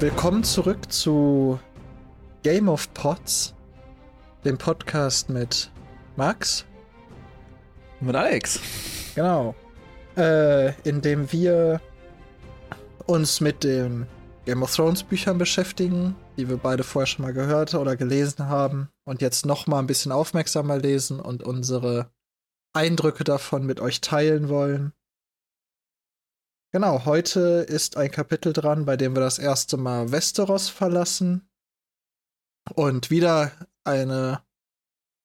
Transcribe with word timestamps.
Willkommen 0.00 0.42
zurück 0.44 0.90
zu 0.90 1.60
Game 2.42 2.70
of 2.70 2.92
Pots, 2.94 3.54
dem 4.46 4.56
Podcast 4.56 5.28
mit 5.28 5.70
Max. 6.16 6.64
Mit 8.00 8.16
Alex. 8.16 8.60
Genau. 9.14 9.54
Äh, 10.16 10.72
in 10.88 11.02
dem 11.02 11.30
wir 11.32 11.82
uns 13.04 13.42
mit 13.42 13.62
den 13.62 14.06
Game 14.46 14.62
of 14.62 14.74
Thrones 14.74 15.02
Büchern 15.02 15.36
beschäftigen, 15.36 16.16
die 16.38 16.48
wir 16.48 16.56
beide 16.56 16.82
vorher 16.82 17.06
schon 17.06 17.26
mal 17.26 17.34
gehört 17.34 17.74
oder 17.74 17.94
gelesen 17.94 18.48
haben 18.48 18.88
und 19.04 19.20
jetzt 19.20 19.44
noch 19.44 19.66
mal 19.66 19.80
ein 19.80 19.86
bisschen 19.86 20.12
aufmerksamer 20.12 20.78
lesen 20.78 21.20
und 21.20 21.42
unsere 21.42 22.10
Eindrücke 22.72 23.24
davon 23.24 23.66
mit 23.66 23.80
euch 23.80 24.00
teilen 24.00 24.48
wollen. 24.48 24.94
Genau, 26.72 27.04
heute 27.04 27.66
ist 27.68 27.96
ein 27.96 28.12
Kapitel 28.12 28.52
dran, 28.52 28.84
bei 28.84 28.96
dem 28.96 29.16
wir 29.16 29.20
das 29.20 29.40
erste 29.40 29.76
Mal 29.76 30.12
Westeros 30.12 30.68
verlassen 30.68 31.50
und 32.76 33.10
wieder 33.10 33.50
eine 33.82 34.44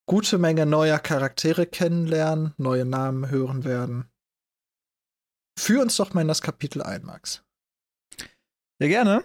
gute 0.07 0.39
Menge 0.39 0.65
neuer 0.65 0.97
Charaktere 0.97 1.67
kennenlernen, 1.67 2.55
neue 2.57 2.83
Namen 2.83 3.29
hören 3.29 3.63
werden. 3.63 4.11
Führ 5.59 5.83
uns 5.83 5.97
doch 5.97 6.15
mal 6.15 6.21
in 6.21 6.27
das 6.27 6.41
Kapitel 6.41 6.81
ein, 6.81 7.05
Max. 7.05 7.45
Ja, 8.81 8.87
gerne. 8.87 9.23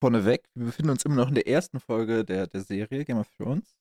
Vorneweg, 0.00 0.48
wir 0.54 0.66
befinden 0.66 0.90
uns 0.90 1.04
immer 1.04 1.16
noch 1.16 1.28
in 1.30 1.34
der 1.34 1.48
ersten 1.48 1.80
Folge 1.80 2.24
der, 2.24 2.46
der 2.46 2.60
Serie 2.60 3.04
Game 3.04 3.18
of 3.18 3.28
Thrones. 3.30 3.76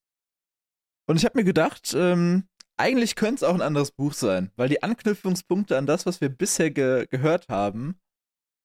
Und 1.07 1.17
ich 1.17 1.25
habe 1.25 1.37
mir 1.37 1.45
gedacht, 1.45 1.93
ähm, 1.93 2.48
eigentlich 2.79 3.15
könnte 3.15 3.35
es 3.35 3.43
auch 3.43 3.53
ein 3.53 3.61
anderes 3.61 3.91
Buch 3.91 4.13
sein, 4.13 4.51
weil 4.55 4.69
die 4.69 4.81
Anknüpfungspunkte 4.81 5.77
an 5.77 5.85
das, 5.85 6.05
was 6.05 6.21
wir 6.21 6.29
bisher 6.29 6.71
ge 6.71 7.07
gehört 7.07 7.49
haben, 7.49 7.99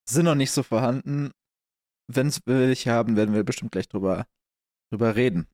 sind 0.08 0.24
noch 0.24 0.34
nicht 0.34 0.52
so 0.52 0.62
vorhanden. 0.62 1.32
Wenn 2.06 2.28
es 2.28 2.40
welche 2.46 2.92
haben, 2.92 3.16
werden 3.16 3.34
wir 3.34 3.44
bestimmt 3.44 3.72
gleich 3.72 3.88
drüber, 3.88 4.26
drüber 4.90 5.16
reden. 5.16 5.48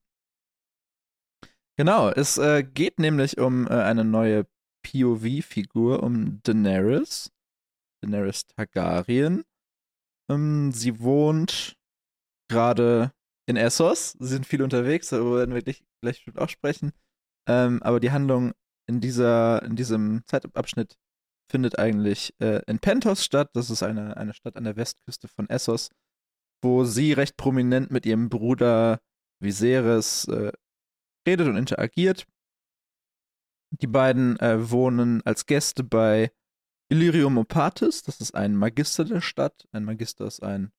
Genau, 1.78 2.10
es 2.10 2.36
äh, 2.36 2.62
geht 2.62 2.98
nämlich 2.98 3.38
um 3.38 3.66
äh, 3.66 3.70
eine 3.70 4.04
neue 4.04 4.46
POV-Figur, 4.82 6.02
um 6.02 6.42
Daenerys. 6.42 7.32
Daenerys 8.02 8.46
Targaryen. 8.46 9.44
Ähm, 10.30 10.72
sie 10.72 11.00
wohnt 11.00 11.78
gerade 12.50 13.12
in 13.46 13.56
Essos. 13.56 14.12
Sie 14.18 14.28
sind 14.28 14.46
viel 14.46 14.62
unterwegs, 14.62 15.08
darüber 15.08 15.38
werden 15.38 15.54
wir 15.54 15.62
gleich, 15.62 15.82
gleich 16.02 16.24
auch 16.36 16.48
sprechen. 16.48 16.92
Ähm, 17.48 17.82
aber 17.82 18.00
die 18.00 18.10
Handlung 18.10 18.52
in, 18.86 19.00
dieser, 19.00 19.62
in 19.62 19.76
diesem 19.76 20.22
Zeitabschnitt 20.26 20.96
findet 21.50 21.78
eigentlich 21.78 22.34
äh, 22.40 22.62
in 22.66 22.78
Pentos 22.78 23.24
statt. 23.24 23.50
Das 23.54 23.70
ist 23.70 23.82
eine, 23.82 24.16
eine 24.16 24.34
Stadt 24.34 24.56
an 24.56 24.64
der 24.64 24.76
Westküste 24.76 25.28
von 25.28 25.48
Essos, 25.48 25.90
wo 26.62 26.84
sie 26.84 27.12
recht 27.12 27.36
prominent 27.36 27.90
mit 27.90 28.06
ihrem 28.06 28.28
Bruder 28.28 29.00
Viserys 29.40 30.24
äh, 30.28 30.52
redet 31.26 31.48
und 31.48 31.56
interagiert. 31.56 32.26
Die 33.80 33.86
beiden 33.86 34.38
äh, 34.40 34.70
wohnen 34.70 35.22
als 35.24 35.46
Gäste 35.46 35.84
bei 35.84 36.32
Illyrium 36.90 37.38
Opatis. 37.38 38.02
Das 38.02 38.20
ist 38.20 38.34
ein 38.34 38.56
Magister 38.56 39.04
der 39.04 39.20
Stadt. 39.20 39.68
Ein 39.72 39.84
Magister 39.84 40.26
ist 40.26 40.42
ein 40.42 40.72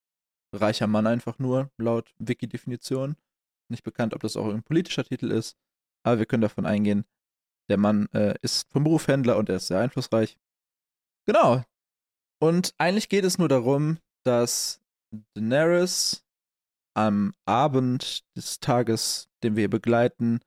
reicher 0.54 0.88
Mann 0.88 1.08
einfach 1.08 1.40
nur, 1.40 1.72
laut 1.78 2.14
Wiki-Definition. 2.20 3.16
Nicht 3.70 3.84
bekannt, 3.84 4.14
ob 4.14 4.22
das 4.22 4.36
auch 4.36 4.50
ein 4.50 4.64
politischer 4.64 5.06
Titel 5.06 5.32
ist. 5.32 5.58
Aber 6.04 6.20
wir 6.20 6.26
können 6.26 6.42
davon 6.42 6.66
eingehen, 6.66 7.06
der 7.70 7.78
Mann 7.78 8.08
äh, 8.14 8.36
ist 8.42 8.72
vom 8.72 8.84
Beruf 8.84 9.08
Händler 9.08 9.38
und 9.38 9.50
er 9.50 9.58
ist 9.58 9.68
sehr 9.68 9.80
einflussreich. 9.80 10.38
Genau. 11.26 11.64
Und 12.42 12.74
eigentlich 12.78 13.10
geht 13.10 13.24
es 13.24 13.38
nur 13.38 13.48
darum, 13.48 14.00
dass 14.24 14.82
Daenerys 15.36 16.26
am 16.94 17.34
Abend 17.46 18.24
des 18.36 18.60
Tages, 18.60 19.30
den 19.44 19.56
wir 19.56 19.70
begleiten, 19.70 20.40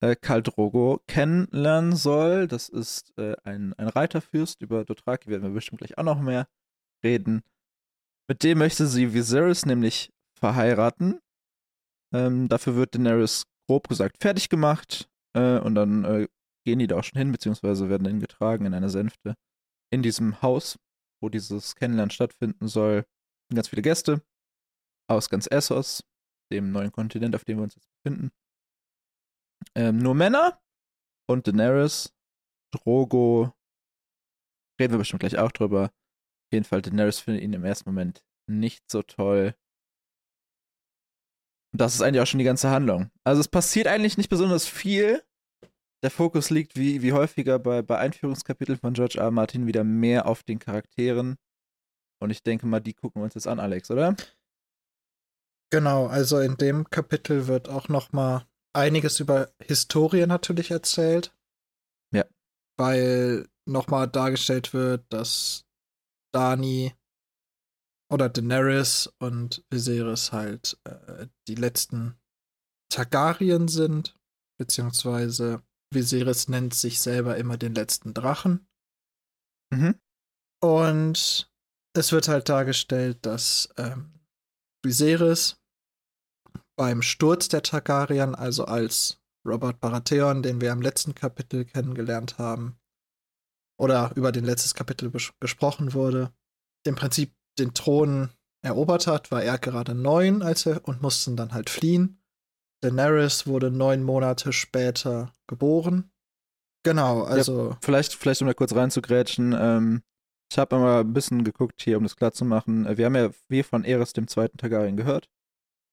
äh, 0.00 0.16
Drogo 0.16 1.02
kennenlernen 1.06 1.96
soll. 1.96 2.46
Das 2.46 2.68
ist 2.68 3.16
äh, 3.18 3.36
ein, 3.44 3.74
ein 3.74 3.88
Reiterfürst. 3.88 4.62
Über 4.62 4.84
Dothraki 4.84 5.28
werden 5.28 5.42
wir 5.42 5.50
bestimmt 5.50 5.80
gleich 5.80 5.98
auch 5.98 6.04
noch 6.04 6.20
mehr 6.20 6.48
reden. 7.02 7.42
Mit 8.28 8.42
dem 8.42 8.58
möchte 8.58 8.86
sie 8.86 9.12
Viserys 9.12 9.66
nämlich 9.66 10.12
verheiraten. 10.38 11.20
Ähm, 12.12 12.48
dafür 12.48 12.76
wird 12.76 12.94
Daenerys 12.94 13.44
grob 13.68 13.88
gesagt 13.88 14.18
fertig 14.20 14.48
gemacht 14.48 15.08
äh, 15.36 15.58
und 15.58 15.74
dann 15.74 16.04
äh, 16.04 16.28
gehen 16.66 16.78
die 16.78 16.86
da 16.86 16.98
auch 16.98 17.04
schon 17.04 17.18
hin, 17.18 17.32
beziehungsweise 17.32 17.88
werden 17.88 18.04
dann 18.04 18.20
getragen 18.20 18.66
in 18.66 18.74
einer 18.74 18.88
Sänfte 18.88 19.34
in 19.92 20.02
diesem 20.02 20.40
Haus, 20.42 20.78
wo 21.22 21.28
dieses 21.28 21.76
Kennenlernen 21.76 22.10
stattfinden 22.10 22.68
soll. 22.68 23.04
Ganz 23.54 23.68
viele 23.68 23.82
Gäste 23.82 24.22
aus 25.08 25.28
ganz 25.28 25.46
Essos, 25.46 26.02
dem 26.52 26.72
neuen 26.72 26.92
Kontinent, 26.92 27.34
auf 27.34 27.44
dem 27.44 27.58
wir 27.58 27.64
uns 27.64 27.74
jetzt 27.74 27.88
befinden. 28.02 28.30
Ähm, 29.74 29.98
nur 29.98 30.14
Männer 30.14 30.60
und 31.28 31.46
Daenerys, 31.46 32.12
Drogo, 32.72 33.52
reden 34.80 34.94
wir 34.94 34.98
bestimmt 34.98 35.20
gleich 35.20 35.38
auch 35.38 35.52
drüber. 35.52 35.84
Auf 35.84 36.52
jeden 36.52 36.64
Fall, 36.64 36.82
Daenerys 36.82 37.20
findet 37.20 37.42
ihn 37.42 37.52
im 37.52 37.64
ersten 37.64 37.88
Moment 37.88 38.24
nicht 38.48 38.90
so 38.90 39.02
toll. 39.02 39.54
Und 41.74 41.80
das 41.80 41.96
ist 41.96 42.02
eigentlich 42.02 42.22
auch 42.22 42.26
schon 42.28 42.38
die 42.38 42.44
ganze 42.44 42.70
Handlung. 42.70 43.10
Also 43.24 43.40
es 43.40 43.48
passiert 43.48 43.88
eigentlich 43.88 44.16
nicht 44.16 44.28
besonders 44.28 44.64
viel. 44.64 45.24
Der 46.04 46.12
Fokus 46.12 46.50
liegt 46.50 46.76
wie, 46.76 47.02
wie 47.02 47.12
häufiger 47.12 47.58
bei, 47.58 47.82
bei 47.82 47.98
Einführungskapiteln 47.98 48.78
von 48.78 48.94
George 48.94 49.18
R. 49.18 49.24
R. 49.24 49.30
Martin 49.32 49.66
wieder 49.66 49.82
mehr 49.82 50.26
auf 50.26 50.44
den 50.44 50.60
Charakteren. 50.60 51.36
Und 52.22 52.30
ich 52.30 52.44
denke 52.44 52.68
mal, 52.68 52.78
die 52.78 52.94
gucken 52.94 53.20
wir 53.20 53.24
uns 53.24 53.34
jetzt 53.34 53.48
an, 53.48 53.58
Alex, 53.58 53.90
oder? 53.90 54.14
Genau, 55.72 56.06
also 56.06 56.38
in 56.38 56.56
dem 56.58 56.88
Kapitel 56.90 57.48
wird 57.48 57.68
auch 57.68 57.88
noch 57.88 58.12
mal 58.12 58.46
einiges 58.72 59.18
über 59.18 59.50
Historie 59.60 60.26
natürlich 60.26 60.70
erzählt. 60.70 61.34
Ja. 62.12 62.24
Weil 62.78 63.48
noch 63.66 63.88
mal 63.88 64.06
dargestellt 64.06 64.74
wird, 64.74 65.12
dass 65.12 65.66
Dani 66.32 66.94
oder 68.12 68.28
Daenerys 68.28 69.12
und 69.18 69.64
Viserys 69.70 70.32
halt 70.32 70.78
äh, 70.84 71.26
die 71.48 71.54
letzten 71.54 72.18
Targaryen 72.90 73.68
sind, 73.68 74.18
beziehungsweise 74.58 75.62
Viserys 75.92 76.48
nennt 76.48 76.74
sich 76.74 77.00
selber 77.00 77.36
immer 77.36 77.56
den 77.56 77.74
letzten 77.74 78.14
Drachen. 78.14 78.68
Mhm. 79.72 80.00
Und 80.62 81.50
es 81.96 82.12
wird 82.12 82.28
halt 82.28 82.48
dargestellt, 82.48 83.24
dass 83.26 83.68
ähm, 83.76 84.20
Viserys 84.84 85.60
beim 86.76 87.02
Sturz 87.02 87.48
der 87.48 87.62
Targaryen, 87.62 88.34
also 88.34 88.64
als 88.64 89.20
Robert 89.46 89.80
Baratheon, 89.80 90.42
den 90.42 90.60
wir 90.60 90.72
im 90.72 90.82
letzten 90.82 91.14
Kapitel 91.14 91.64
kennengelernt 91.64 92.38
haben, 92.38 92.78
oder 93.78 94.12
über 94.16 94.32
den 94.32 94.44
letztes 94.44 94.74
Kapitel 94.74 95.10
gesprochen 95.40 95.94
wurde, 95.94 96.32
im 96.86 96.94
Prinzip 96.94 97.34
den 97.58 97.74
Thron 97.74 98.30
erobert 98.62 99.06
hat, 99.06 99.30
war 99.30 99.42
er 99.42 99.58
gerade 99.58 99.94
neun, 99.94 100.42
als 100.42 100.66
er 100.66 100.86
und 100.86 101.02
mussten 101.02 101.36
dann 101.36 101.52
halt 101.52 101.70
fliehen. 101.70 102.20
Daenerys 102.80 103.46
wurde 103.46 103.70
neun 103.70 104.02
Monate 104.02 104.52
später 104.52 105.32
geboren. 105.46 106.10
Genau, 106.82 107.22
also. 107.22 107.70
Ja, 107.70 107.78
vielleicht, 107.80 108.14
vielleicht 108.14 108.42
um 108.42 108.46
da 108.46 108.54
kurz 108.54 108.74
reinzugrätschen, 108.74 109.54
ähm, 109.58 110.02
ich 110.50 110.58
habe 110.58 110.78
mal 110.78 111.00
ein 111.00 111.12
bisschen 111.12 111.44
geguckt 111.44 111.82
hier, 111.82 111.96
um 111.96 112.02
das 112.02 112.16
klar 112.16 112.32
zu 112.32 112.44
machen. 112.44 112.86
Äh, 112.86 112.98
wir 112.98 113.06
haben 113.06 113.16
ja 113.16 113.30
wir 113.48 113.64
von 113.64 113.84
Eris 113.84 114.12
dem 114.12 114.28
zweiten 114.28 114.58
Targaryen 114.58 114.96
gehört 114.96 115.28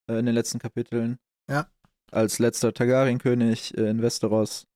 äh, 0.10 0.20
in 0.20 0.26
den 0.26 0.36
letzten 0.36 0.60
Kapiteln. 0.60 1.18
Ja. 1.50 1.68
Als 2.12 2.40
letzter 2.40 2.74
Targaryen-König 2.74 3.78
äh, 3.78 3.90
in 3.90 4.02
Westeros. 4.02 4.68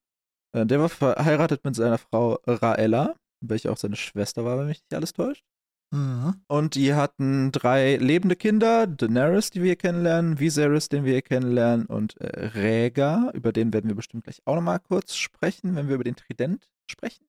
Äh, 0.53 0.65
der 0.65 0.79
war 0.79 0.89
verheiratet 0.89 1.65
mit 1.65 1.75
seiner 1.75 1.97
Frau 1.97 2.39
Raella, 2.47 3.15
welche 3.41 3.71
auch 3.71 3.77
seine 3.77 3.97
Schwester 3.97 4.45
war, 4.45 4.57
wenn 4.57 4.67
mich 4.67 4.79
nicht 4.79 4.93
alles 4.93 5.13
täuscht. 5.13 5.43
Mhm. 5.91 6.41
Und 6.47 6.75
die 6.75 6.93
hatten 6.93 7.51
drei 7.51 7.97
lebende 7.97 8.35
Kinder: 8.35 8.87
Daenerys, 8.87 9.51
die 9.51 9.61
wir 9.61 9.67
hier 9.67 9.75
kennenlernen, 9.75 10.39
Viserys, 10.39 10.89
den 10.89 11.05
wir 11.05 11.13
hier 11.13 11.21
kennenlernen, 11.21 11.85
und 11.85 12.19
äh, 12.19 12.47
Rhaegar, 12.47 13.33
über 13.33 13.51
den 13.51 13.73
werden 13.73 13.87
wir 13.89 13.95
bestimmt 13.95 14.23
gleich 14.23 14.41
auch 14.45 14.55
nochmal 14.55 14.79
kurz 14.79 15.15
sprechen, 15.15 15.75
wenn 15.75 15.87
wir 15.87 15.95
über 15.95 16.03
den 16.03 16.15
Trident 16.15 16.69
sprechen. 16.89 17.25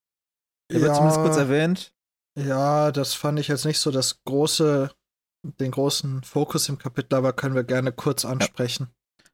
Der 0.70 0.80
ja, 0.80 0.86
wird 0.86 0.96
zumindest 0.96 1.20
kurz 1.20 1.36
erwähnt. 1.36 1.92
Ja, 2.38 2.92
das 2.92 3.14
fand 3.14 3.38
ich 3.38 3.48
jetzt 3.48 3.64
nicht 3.64 3.78
so 3.78 3.90
das 3.90 4.22
große, 4.24 4.90
den 5.42 5.70
großen 5.70 6.22
Fokus 6.22 6.68
im 6.68 6.78
Kapitel, 6.78 7.14
aber 7.14 7.32
können 7.32 7.54
wir 7.54 7.64
gerne 7.64 7.92
kurz 7.92 8.24
ansprechen. 8.24 8.88
Ja. 8.90 9.24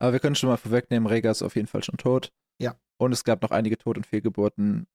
Aber 0.00 0.12
wir 0.12 0.20
können 0.20 0.36
schon 0.36 0.48
mal 0.48 0.56
vorwegnehmen, 0.56 1.08
Rhaegar 1.08 1.32
ist 1.32 1.42
auf 1.42 1.56
jeden 1.56 1.68
Fall 1.68 1.82
schon 1.82 1.98
tot. 1.98 2.32
Ja. 2.60 2.76
Und 2.98 3.12
es 3.12 3.24
gab 3.24 3.42
noch 3.42 3.50
einige 3.50 3.78
Tod- 3.78 3.96
und 3.96 4.06
Fehlgeburten, 4.06 4.86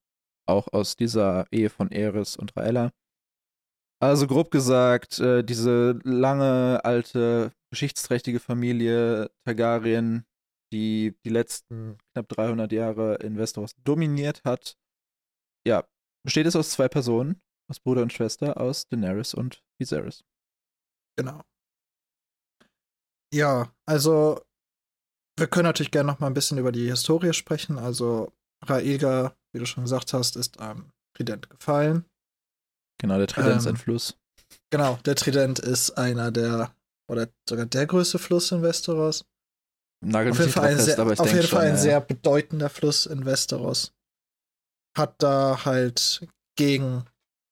auch 0.46 0.68
aus 0.74 0.96
dieser 0.96 1.46
Ehe 1.52 1.70
von 1.70 1.92
Eris 1.92 2.36
und 2.36 2.56
Raella. 2.56 2.92
Also 4.04 4.28
grob 4.28 4.52
gesagt, 4.52 5.20
äh, 5.20 5.46
diese 5.46 5.98
lange, 6.04 6.84
alte, 6.84 7.54
geschichtsträchtige 7.72 8.42
Familie 8.42 9.32
Targaryen, 9.46 10.26
die 10.74 11.18
die 11.26 11.30
letzten 11.30 11.98
knapp 12.12 12.28
300 12.28 12.74
Jahre 12.74 13.16
in 13.24 13.38
Westeros 13.38 13.76
dominiert 13.82 14.44
hat, 14.44 14.76
ja, 15.66 15.88
besteht 16.26 16.48
es 16.48 16.58
aus 16.58 16.72
zwei 16.72 16.90
Personen, 16.90 17.42
aus 17.72 17.80
Bruder 17.80 18.02
und 18.02 18.12
Schwester, 18.12 18.60
aus 18.60 18.90
Daenerys 18.90 19.34
und 19.34 19.64
Viserys. 19.80 20.26
Genau. 21.18 21.42
Ja, 23.34 23.74
also 23.88 24.42
wir 25.40 25.48
können 25.48 25.64
natürlich 25.64 25.92
gerne 25.92 26.12
noch 26.12 26.20
mal 26.20 26.28
ein 26.28 26.34
bisschen 26.34 26.58
über 26.58 26.74
die 26.74 26.90
Historie 26.90 27.32
sprechen. 27.32 27.78
Also 27.78 28.34
Raega, 28.66 29.38
wie 29.54 29.60
du 29.60 29.66
schon 29.66 29.86
gesagt 29.86 30.12
hast, 30.12 30.36
ist 30.36 30.60
am 30.60 30.92
Trident 31.16 31.50
gefallen. 31.50 32.04
Genau, 33.04 33.18
der 33.18 33.28
Trident 33.28 33.52
Ähm, 33.52 33.58
ist 33.58 33.68
ein 33.68 33.76
Fluss. 33.76 34.18
Genau, 34.70 34.98
der 35.06 35.16
Trident 35.16 35.60
ist 35.60 35.92
einer 35.98 36.32
der 36.32 36.74
oder 37.12 37.28
sogar 37.48 37.66
der 37.66 37.86
größte 37.86 38.18
Fluss 38.18 38.50
in 38.54 38.62
Westeros. 38.62 39.26
Nagel 40.02 40.32
Auf 40.32 40.40
jeden 40.40 40.52
Fall 40.52 40.70
ein, 40.70 40.76
fest, 40.78 40.96
sehr, 40.96 41.00
auf 41.00 41.10
jeden 41.10 41.20
Fall 41.20 41.44
schon, 41.44 41.60
ein 41.60 41.76
ja. 41.76 41.78
sehr 41.78 42.00
bedeutender 42.00 42.70
Fluss 42.70 43.06
in 43.06 43.26
Westeros. 43.26 43.94
Hat 44.98 45.22
da 45.22 45.66
halt 45.66 46.26
gegen 46.56 47.04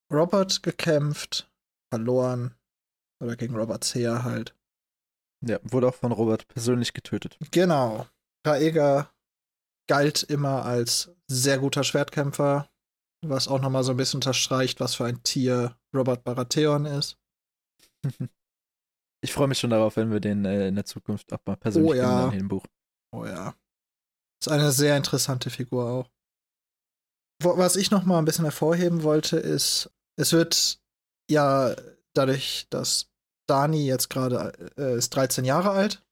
Robert 0.10 0.64
gekämpft, 0.64 1.52
verloren. 1.94 2.56
Oder 3.22 3.36
gegen 3.36 3.56
Roberts 3.56 3.94
Heer 3.94 4.24
halt. 4.24 4.56
Ja, 5.46 5.60
wurde 5.64 5.90
auch 5.90 5.96
von 5.96 6.14
Robert 6.14 6.48
persönlich 6.48 6.94
getötet. 6.94 7.38
Genau. 7.52 8.08
Raega 8.48 9.12
galt 9.90 10.24
immer 10.24 10.64
als 10.64 11.12
sehr 11.28 11.60
guter 11.60 11.84
Schwertkämpfer, 11.84 12.71
was 13.24 13.48
auch 13.48 13.62
nochmal 13.62 13.84
so 13.84 13.92
ein 13.92 13.98
bisschen 13.98 14.18
unterstreicht, 14.18 14.80
was 14.80 14.96
für 14.96 15.06
ein 15.06 15.22
Tier 15.24 15.78
Robert 15.96 16.24
Baratheon 16.24 16.86
ist. 16.86 17.18
Ich 19.24 19.34
freue 19.34 19.48
mich 19.48 19.60
schon 19.60 19.70
darauf, 19.70 19.98
wenn 19.98 20.12
wir 20.12 20.20
den 20.20 20.46
äh, 20.46 20.68
in 20.68 20.74
der 20.74 20.86
Zukunft 20.86 21.32
auch 21.32 21.46
mal 21.46 21.56
persönlich 21.56 21.92
Oh 21.92 21.94
ja. 21.94 22.02
kennenlernen, 22.02 22.40
den 22.40 22.48
Buch. 22.48 22.66
Oh 23.14 23.24
ja. 23.24 23.54
Ist 24.42 24.50
eine 24.52 24.72
sehr 24.72 24.98
interessante 24.98 25.52
Figur 25.52 25.86
auch. 25.88 26.10
Wo- 27.44 27.56
Was 27.56 27.76
ich 27.76 27.92
noch 27.92 28.04
mal 28.04 28.18
ein 28.18 28.26
bisschen 28.26 28.46
hervorheben 28.46 29.04
wollte, 29.04 29.38
ist, 29.38 29.92
es 30.20 30.34
wird 30.34 30.82
ja 31.30 31.76
dadurch, 32.16 32.66
dass 32.72 33.12
Dani 33.48 33.86
jetzt 33.86 34.10
gerade 34.10 34.54
äh, 34.78 34.98
ist 34.98 35.12
13 35.12 35.46
Jahre 35.46 35.70
alt, 35.70 36.04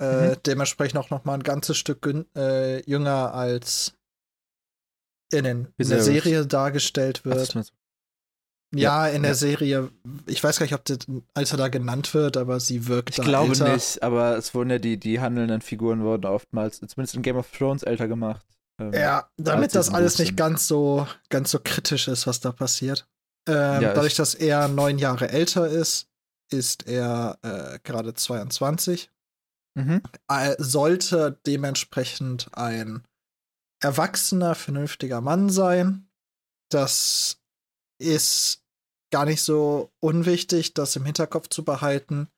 äh, 0.00 0.36
Mhm. 0.36 0.42
dementsprechend 0.46 0.98
auch 0.98 1.10
noch 1.10 1.24
mal 1.24 1.34
ein 1.34 1.42
ganzes 1.42 1.76
Stück 1.76 2.06
äh, 2.36 2.88
jünger 2.88 3.34
als 3.34 3.96
in, 5.34 5.44
den, 5.44 5.68
in 5.76 5.88
der. 5.88 6.02
Serie 6.02 6.46
dargestellt 6.46 7.24
wird. 7.24 7.54
ja, 8.74 9.06
in 9.06 9.22
der. 9.22 9.34
Serie, 9.34 9.90
ich 10.26 10.42
weiß 10.42 10.58
gar 10.58 10.64
nicht, 10.64 10.74
ob 10.74 10.84
das 10.84 10.98
Alter 11.34 11.56
da 11.56 11.68
genannt 11.68 12.12
wird, 12.14 12.36
aber 12.36 12.60
sie 12.60 12.86
wirkt 12.86 13.10
Ich 13.18 13.24
glaube 13.24 13.52
älter. 13.52 13.72
nicht, 13.72 14.02
aber 14.02 14.36
es 14.36 14.54
wurden 14.54 14.70
ja 14.70 14.78
die, 14.78 14.98
die 14.98 15.20
handelnden 15.20 15.60
Figuren 15.60 16.02
wurden 16.02 16.26
oftmals, 16.26 16.80
zumindest 16.80 17.14
in 17.14 17.22
Game 17.22 17.36
of 17.36 17.50
Thrones, 17.50 17.82
älter 17.82 18.08
gemacht. 18.08 18.44
Ähm, 18.80 18.92
Ja, 18.92 19.28
damit 19.36 19.74
das 19.74 19.92
alles 19.92 20.18
nicht 20.18 20.36
ganz 20.36 20.66
so, 20.66 21.06
ganz 21.28 21.50
so 21.50 21.58
kritisch 21.62 22.08
ist, 22.08 22.26
was 22.26 22.40
da 22.40 22.50
passiert. 22.52 23.06
Ähm, 23.46 23.82
Ja, 23.82 23.94
dadurch, 23.94 24.14
dass 24.16 24.34
er 24.34 24.68
neun 24.68 24.98
Jahre 24.98 25.28
älter 25.28 25.68
ist, 25.68 26.08
ist 26.50 26.86
er 26.88 27.38
äh, 27.42 27.78
gerade 27.84 28.14
22. 28.14 29.10
Mhm. 29.76 30.02
Er 30.28 30.56
sollte 30.58 31.38
dementsprechend 31.46 32.48
ein 32.52 33.02
erwachsener, 33.84 34.54
vernünftiger 34.54 35.20
Mann 35.20 35.50
sein. 35.50 36.08
Das 36.70 37.38
ist 38.00 38.64
gar 39.12 39.26
nicht 39.26 39.42
so 39.42 39.92
unwichtig, 40.00 40.72
das 40.72 40.96
im 40.96 41.04
Hinterkopf 41.04 41.48
zu 41.48 41.64
behalten, 41.64 42.28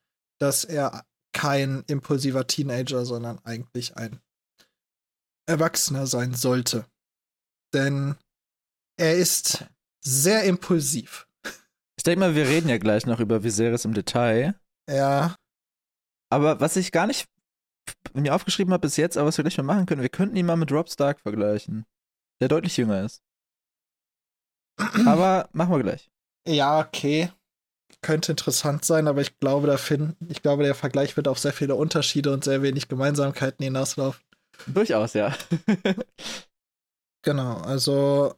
dass 0.40 0.64
er 0.64 1.06
kein 1.32 1.84
impulsiver 1.86 2.46
Teenager, 2.48 3.06
sondern 3.06 3.38
eigentlich 3.44 3.96
ein 3.96 4.20
Erwachsener 5.48 6.08
sein 6.08 6.34
sollte. 6.34 6.84
Denn 7.72 8.16
er 8.98 9.16
ist 9.16 9.64
sehr 10.04 10.42
impulsiv. 10.44 11.28
Ich 11.96 12.02
denke 12.02 12.20
mal, 12.20 12.34
wir 12.34 12.48
reden 12.48 12.68
ja 12.68 12.78
gleich 12.78 13.06
noch 13.06 13.20
über 13.20 13.44
Viserys 13.44 13.84
im 13.84 13.94
Detail. 13.94 14.58
Ja, 14.90 15.36
Aber 16.28 16.60
was 16.60 16.76
ich 16.76 16.90
gar 16.90 17.06
nicht 17.06 17.28
mir 18.14 18.34
aufgeschrieben 18.34 18.72
habe 18.72 18.82
bis 18.82 18.96
jetzt, 18.96 19.16
aber 19.16 19.28
was 19.28 19.36
wir 19.36 19.44
gleich 19.44 19.56
mal 19.58 19.62
machen 19.64 19.86
können, 19.86 20.02
wir 20.02 20.08
könnten 20.08 20.36
ihn 20.36 20.46
mal 20.46 20.56
mit 20.56 20.72
Rob 20.72 20.90
Stark 20.90 21.20
vergleichen, 21.20 21.84
der 22.40 22.48
deutlich 22.48 22.76
jünger 22.76 23.04
ist. 23.04 23.22
Aber 25.06 25.48
machen 25.52 25.74
wir 25.74 25.82
gleich. 25.82 26.10
ja, 26.46 26.80
okay. 26.80 27.30
Könnte 28.02 28.32
interessant 28.32 28.84
sein, 28.84 29.08
aber 29.08 29.22
ich 29.22 29.38
glaube, 29.38 29.66
da 29.66 29.78
finden, 29.78 30.28
ich 30.28 30.42
glaube, 30.42 30.64
der 30.64 30.74
Vergleich 30.74 31.16
wird 31.16 31.28
auf 31.28 31.38
sehr 31.38 31.52
viele 31.52 31.74
Unterschiede 31.76 32.32
und 32.32 32.44
sehr 32.44 32.60
wenig 32.60 32.88
Gemeinsamkeiten 32.88 33.64
hinauslaufen. 33.64 34.22
Durchaus, 34.66 35.14
ja. 35.14 35.34
Genau, 37.22 37.56
also 37.56 38.34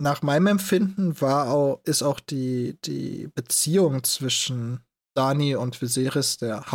nach 0.00 0.22
meinem 0.22 0.48
Empfinden 0.48 1.20
war 1.20 1.50
auch, 1.50 1.80
ist 1.84 2.02
auch 2.02 2.18
die, 2.18 2.76
die 2.84 3.28
Beziehung 3.34 4.02
zwischen 4.02 4.80
Dani 5.14 5.54
und 5.54 5.80
Viserys 5.80 6.38
der 6.38 6.72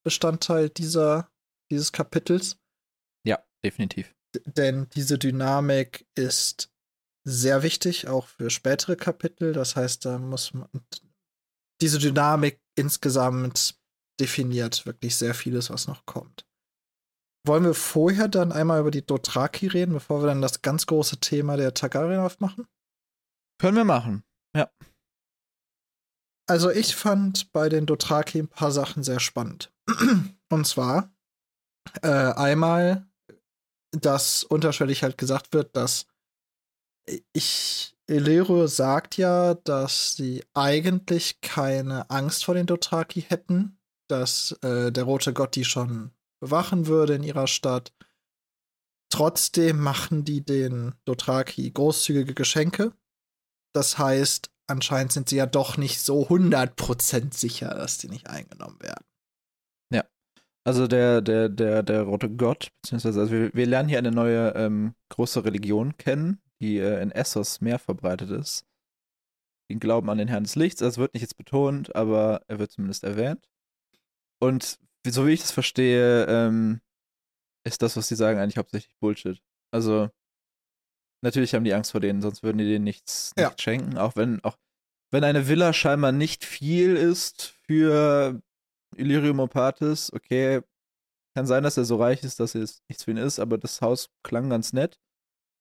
Hauptbestandteil 0.00 0.70
dieser, 0.70 1.30
dieses 1.70 1.92
Kapitels. 1.92 2.58
ja, 3.26 3.38
definitiv. 3.64 4.14
D 4.34 4.40
denn 4.46 4.88
diese 4.94 5.18
Dynamik 5.18 6.06
ist 6.14 6.72
sehr 7.26 7.62
wichtig, 7.62 8.08
auch 8.08 8.26
für 8.26 8.48
spätere 8.48 8.96
Kapitel. 8.96 9.52
Das 9.52 9.76
heißt, 9.76 10.04
da 10.04 10.18
muss 10.18 10.54
man. 10.54 10.68
Diese 11.82 11.98
Dynamik 11.98 12.60
insgesamt 12.76 13.78
definiert 14.20 14.86
wirklich 14.86 15.16
sehr 15.16 15.34
vieles, 15.34 15.70
was 15.70 15.86
noch 15.86 16.06
kommt. 16.06 16.46
Wollen 17.46 17.64
wir 17.64 17.74
vorher 17.74 18.28
dann 18.28 18.52
einmal 18.52 18.80
über 18.80 18.90
die 18.90 19.04
Dothraki 19.04 19.66
reden, 19.66 19.94
bevor 19.94 20.22
wir 20.22 20.26
dann 20.26 20.42
das 20.42 20.62
ganz 20.62 20.86
große 20.86 21.20
Thema 21.20 21.56
der 21.56 21.74
Targaryen 21.74 22.20
aufmachen? 22.20 22.66
Können 23.58 23.76
wir 23.76 23.84
machen. 23.84 24.24
Also 26.50 26.68
ich 26.68 26.96
fand 26.96 27.52
bei 27.52 27.68
den 27.68 27.86
Dothraki 27.86 28.40
ein 28.40 28.48
paar 28.48 28.72
Sachen 28.72 29.04
sehr 29.04 29.20
spannend. 29.20 29.72
Und 30.48 30.66
zwar 30.66 31.12
äh, 32.02 32.08
einmal, 32.08 33.06
dass 33.92 34.44
unterschwellig 34.44 35.02
halt 35.02 35.18
gesagt 35.18 35.52
wird, 35.52 35.76
dass 35.76 36.06
ich 37.32 37.96
Illyrio 38.06 38.66
sagt 38.66 39.16
ja, 39.16 39.54
dass 39.54 40.14
sie 40.16 40.44
eigentlich 40.54 41.40
keine 41.40 42.10
Angst 42.10 42.44
vor 42.44 42.54
den 42.54 42.66
Dothraki 42.66 43.22
hätten, 43.22 43.78
dass 44.08 44.52
äh, 44.62 44.90
der 44.90 45.04
rote 45.04 45.32
Gott 45.32 45.54
die 45.54 45.64
schon 45.64 46.10
bewachen 46.40 46.86
würde 46.86 47.14
in 47.14 47.22
ihrer 47.22 47.46
Stadt. 47.46 47.92
Trotzdem 49.10 49.80
machen 49.80 50.24
die 50.24 50.44
den 50.44 50.94
Dothraki 51.04 51.70
großzügige 51.70 52.34
Geschenke. 52.34 52.92
Das 53.72 53.98
heißt, 53.98 54.50
anscheinend 54.66 55.12
sind 55.12 55.28
sie 55.28 55.36
ja 55.36 55.46
doch 55.46 55.76
nicht 55.76 56.00
so 56.00 56.28
100% 56.28 57.34
sicher, 57.34 57.74
dass 57.74 57.98
die 57.98 58.08
nicht 58.08 58.28
eingenommen 58.28 58.80
werden. 58.80 59.04
Also 60.64 60.86
der, 60.86 61.20
der, 61.22 61.48
der, 61.48 61.82
der 61.82 62.02
rote 62.02 62.28
Gott, 62.30 62.70
beziehungsweise 62.82 63.20
also 63.20 63.32
wir, 63.32 63.54
wir 63.54 63.66
lernen 63.66 63.88
hier 63.88 63.98
eine 63.98 64.10
neue 64.12 64.50
ähm, 64.56 64.94
große 65.08 65.44
Religion 65.44 65.96
kennen, 65.96 66.40
die 66.60 66.78
äh, 66.78 67.00
in 67.02 67.10
Essos 67.10 67.60
mehr 67.60 67.78
verbreitet 67.78 68.30
ist. 68.30 68.66
Den 69.70 69.80
Glauben 69.80 70.10
an 70.10 70.18
den 70.18 70.28
Herrn 70.28 70.44
des 70.44 70.56
Lichts. 70.56 70.82
Es 70.82 70.98
wird 70.98 71.14
nicht 71.14 71.22
jetzt 71.22 71.38
betont, 71.38 71.94
aber 71.96 72.42
er 72.48 72.58
wird 72.58 72.72
zumindest 72.72 73.04
erwähnt. 73.04 73.48
Und 74.38 74.78
so 75.06 75.26
wie 75.26 75.32
ich 75.32 75.40
das 75.40 75.52
verstehe, 75.52 76.26
ähm, 76.26 76.80
ist 77.64 77.80
das, 77.82 77.96
was 77.96 78.08
die 78.08 78.14
sagen, 78.16 78.38
eigentlich 78.38 78.58
hauptsächlich 78.58 78.94
Bullshit. 78.98 79.40
Also 79.70 80.10
natürlich 81.22 81.54
haben 81.54 81.64
die 81.64 81.72
Angst 81.74 81.92
vor 81.92 82.00
denen, 82.00 82.20
sonst 82.20 82.42
würden 82.42 82.58
die 82.58 82.64
denen 82.68 82.84
nichts, 82.84 83.32
Ja. 83.38 83.46
nichts 83.46 83.62
schenken. 83.62 83.96
Auch 83.96 84.16
wenn, 84.16 84.42
auch 84.44 84.56
wenn 85.10 85.24
eine 85.24 85.48
Villa 85.48 85.72
scheinbar 85.72 86.12
nicht 86.12 86.44
viel 86.44 86.96
ist 86.96 87.54
für 87.66 88.42
Illyrium 88.96 89.40
Opatis, 89.40 90.12
okay, 90.12 90.62
kann 91.36 91.46
sein, 91.46 91.62
dass 91.62 91.76
er 91.76 91.84
so 91.84 91.96
reich 91.96 92.22
ist, 92.24 92.40
dass 92.40 92.54
es 92.54 92.82
nichts 92.88 93.04
für 93.04 93.12
ihn 93.12 93.16
ist, 93.16 93.38
aber 93.38 93.56
das 93.58 93.80
Haus 93.80 94.10
klang 94.22 94.50
ganz 94.50 94.72
nett 94.72 94.98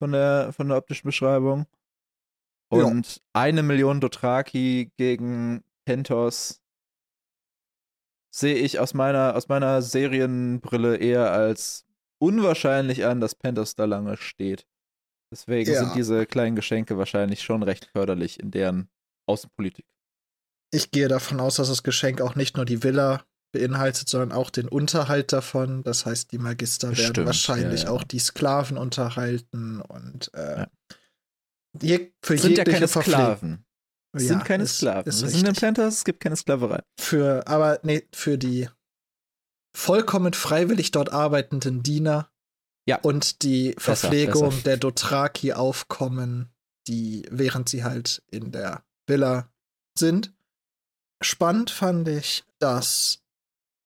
von 0.01 0.11
der, 0.11 0.51
von 0.53 0.67
der 0.69 0.77
optischen 0.77 1.07
Beschreibung. 1.07 1.65
Ja. 2.71 2.85
Und 2.85 3.21
eine 3.33 3.63
Million 3.63 3.99
Dothraki 4.01 4.91
gegen 4.97 5.63
Pentos 5.85 6.61
sehe 8.33 8.55
ich 8.55 8.79
aus 8.79 8.93
meiner, 8.93 9.35
aus 9.35 9.47
meiner 9.47 9.81
Serienbrille 9.81 10.97
eher 10.97 11.31
als 11.31 11.85
unwahrscheinlich 12.21 13.05
an, 13.05 13.21
dass 13.21 13.35
Pentos 13.35 13.75
da 13.75 13.85
lange 13.85 14.17
steht. 14.17 14.67
Deswegen 15.31 15.71
Ja. 15.71 15.79
sind 15.79 15.95
diese 15.95 16.25
kleinen 16.25 16.55
Geschenke 16.55 16.97
wahrscheinlich 16.97 17.41
schon 17.41 17.63
recht 17.63 17.85
förderlich 17.85 18.39
in 18.39 18.51
deren 18.51 18.89
Außenpolitik. 19.27 19.85
Ich 20.71 20.91
gehe 20.91 21.07
davon 21.07 21.39
aus, 21.39 21.55
dass 21.55 21.67
das 21.69 21.83
Geschenk 21.83 22.21
auch 22.21 22.35
nicht 22.35 22.55
nur 22.55 22.65
die 22.65 22.83
Villa 22.83 23.23
beinhaltet, 23.51 24.07
sondern 24.07 24.31
auch 24.31 24.51
den 24.51 24.67
Unterhalt 24.67 25.33
davon. 25.33 25.81
Das 25.83 26.05
heißt, 26.05 26.31
die 26.31 26.37
Magister 26.37 26.89
werden 26.89 27.05
Stimmt, 27.13 27.25
wahrscheinlich 27.27 27.81
ja, 27.83 27.87
ja. 27.87 27.91
auch 27.93 28.03
die 28.03 28.19
Sklaven 28.19 28.77
unterhalten 28.77 29.81
und 29.81 30.31
äh, 30.35 30.59
Ja. 30.61 30.67
je, 31.81 32.11
für 32.23 32.37
sind 32.37 32.57
ja 32.57 32.63
keine. 32.63 32.87
Sklaven. 32.87 33.65
Es 34.13 34.23
Ja, 34.23 34.29
sind 34.29 34.45
keine 34.45 34.63
ist- 34.65 34.77
Sklaven. 34.77 35.09
ist 35.09 35.21
Wir 35.23 35.29
sind 35.29 35.47
in. 35.47 35.53
Planters, 35.55 35.95
es 35.97 36.03
gibt 36.05 36.19
keine 36.19 36.35
Sklaverei. 36.35 36.81
Für, 36.99 37.47
aber 37.47 37.79
nee, 37.83 38.07
für 38.13 38.37
die 38.37 38.69
vollkommen 39.75 40.33
freiwillig 40.33 40.91
dort 40.91 41.11
arbeitenden 41.11 41.83
Diener 41.83 42.29
Ja. 42.87 42.99
und 43.01 43.41
die 43.43 43.71
Besser, 43.73 43.95
Verpflegung 43.95 44.49
besser. 44.49 44.63
der 44.63 44.77
Dothraki 44.77 45.53
aufkommen, 45.53 46.49
die 46.87 47.25
während 47.31 47.69
sie 47.69 47.83
halt 47.83 48.23
in 48.31 48.51
der 48.51 48.83
Villa 49.07 49.51
sind. 49.97 50.33
Spannend 51.21 51.69
fand 51.69 52.07
ich, 52.07 52.43
dass 52.59 53.21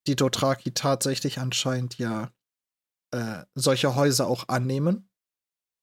die 0.06 0.16
Dothraki 0.16 0.72
tatsächlich 0.72 1.38
anscheinend 1.38 1.98
ja 1.98 2.30
äh, 3.12 3.44
solche 3.54 3.94
Häuser 3.94 4.26
auch 4.26 4.48
annehmen. 4.48 5.08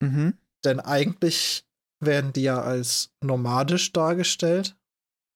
Mhm. 0.01 0.37
Denn 0.63 0.79
eigentlich 0.79 1.65
werden 1.99 2.33
die 2.33 2.43
ja 2.43 2.61
als 2.61 3.11
nomadisch 3.21 3.91
dargestellt. 3.93 4.75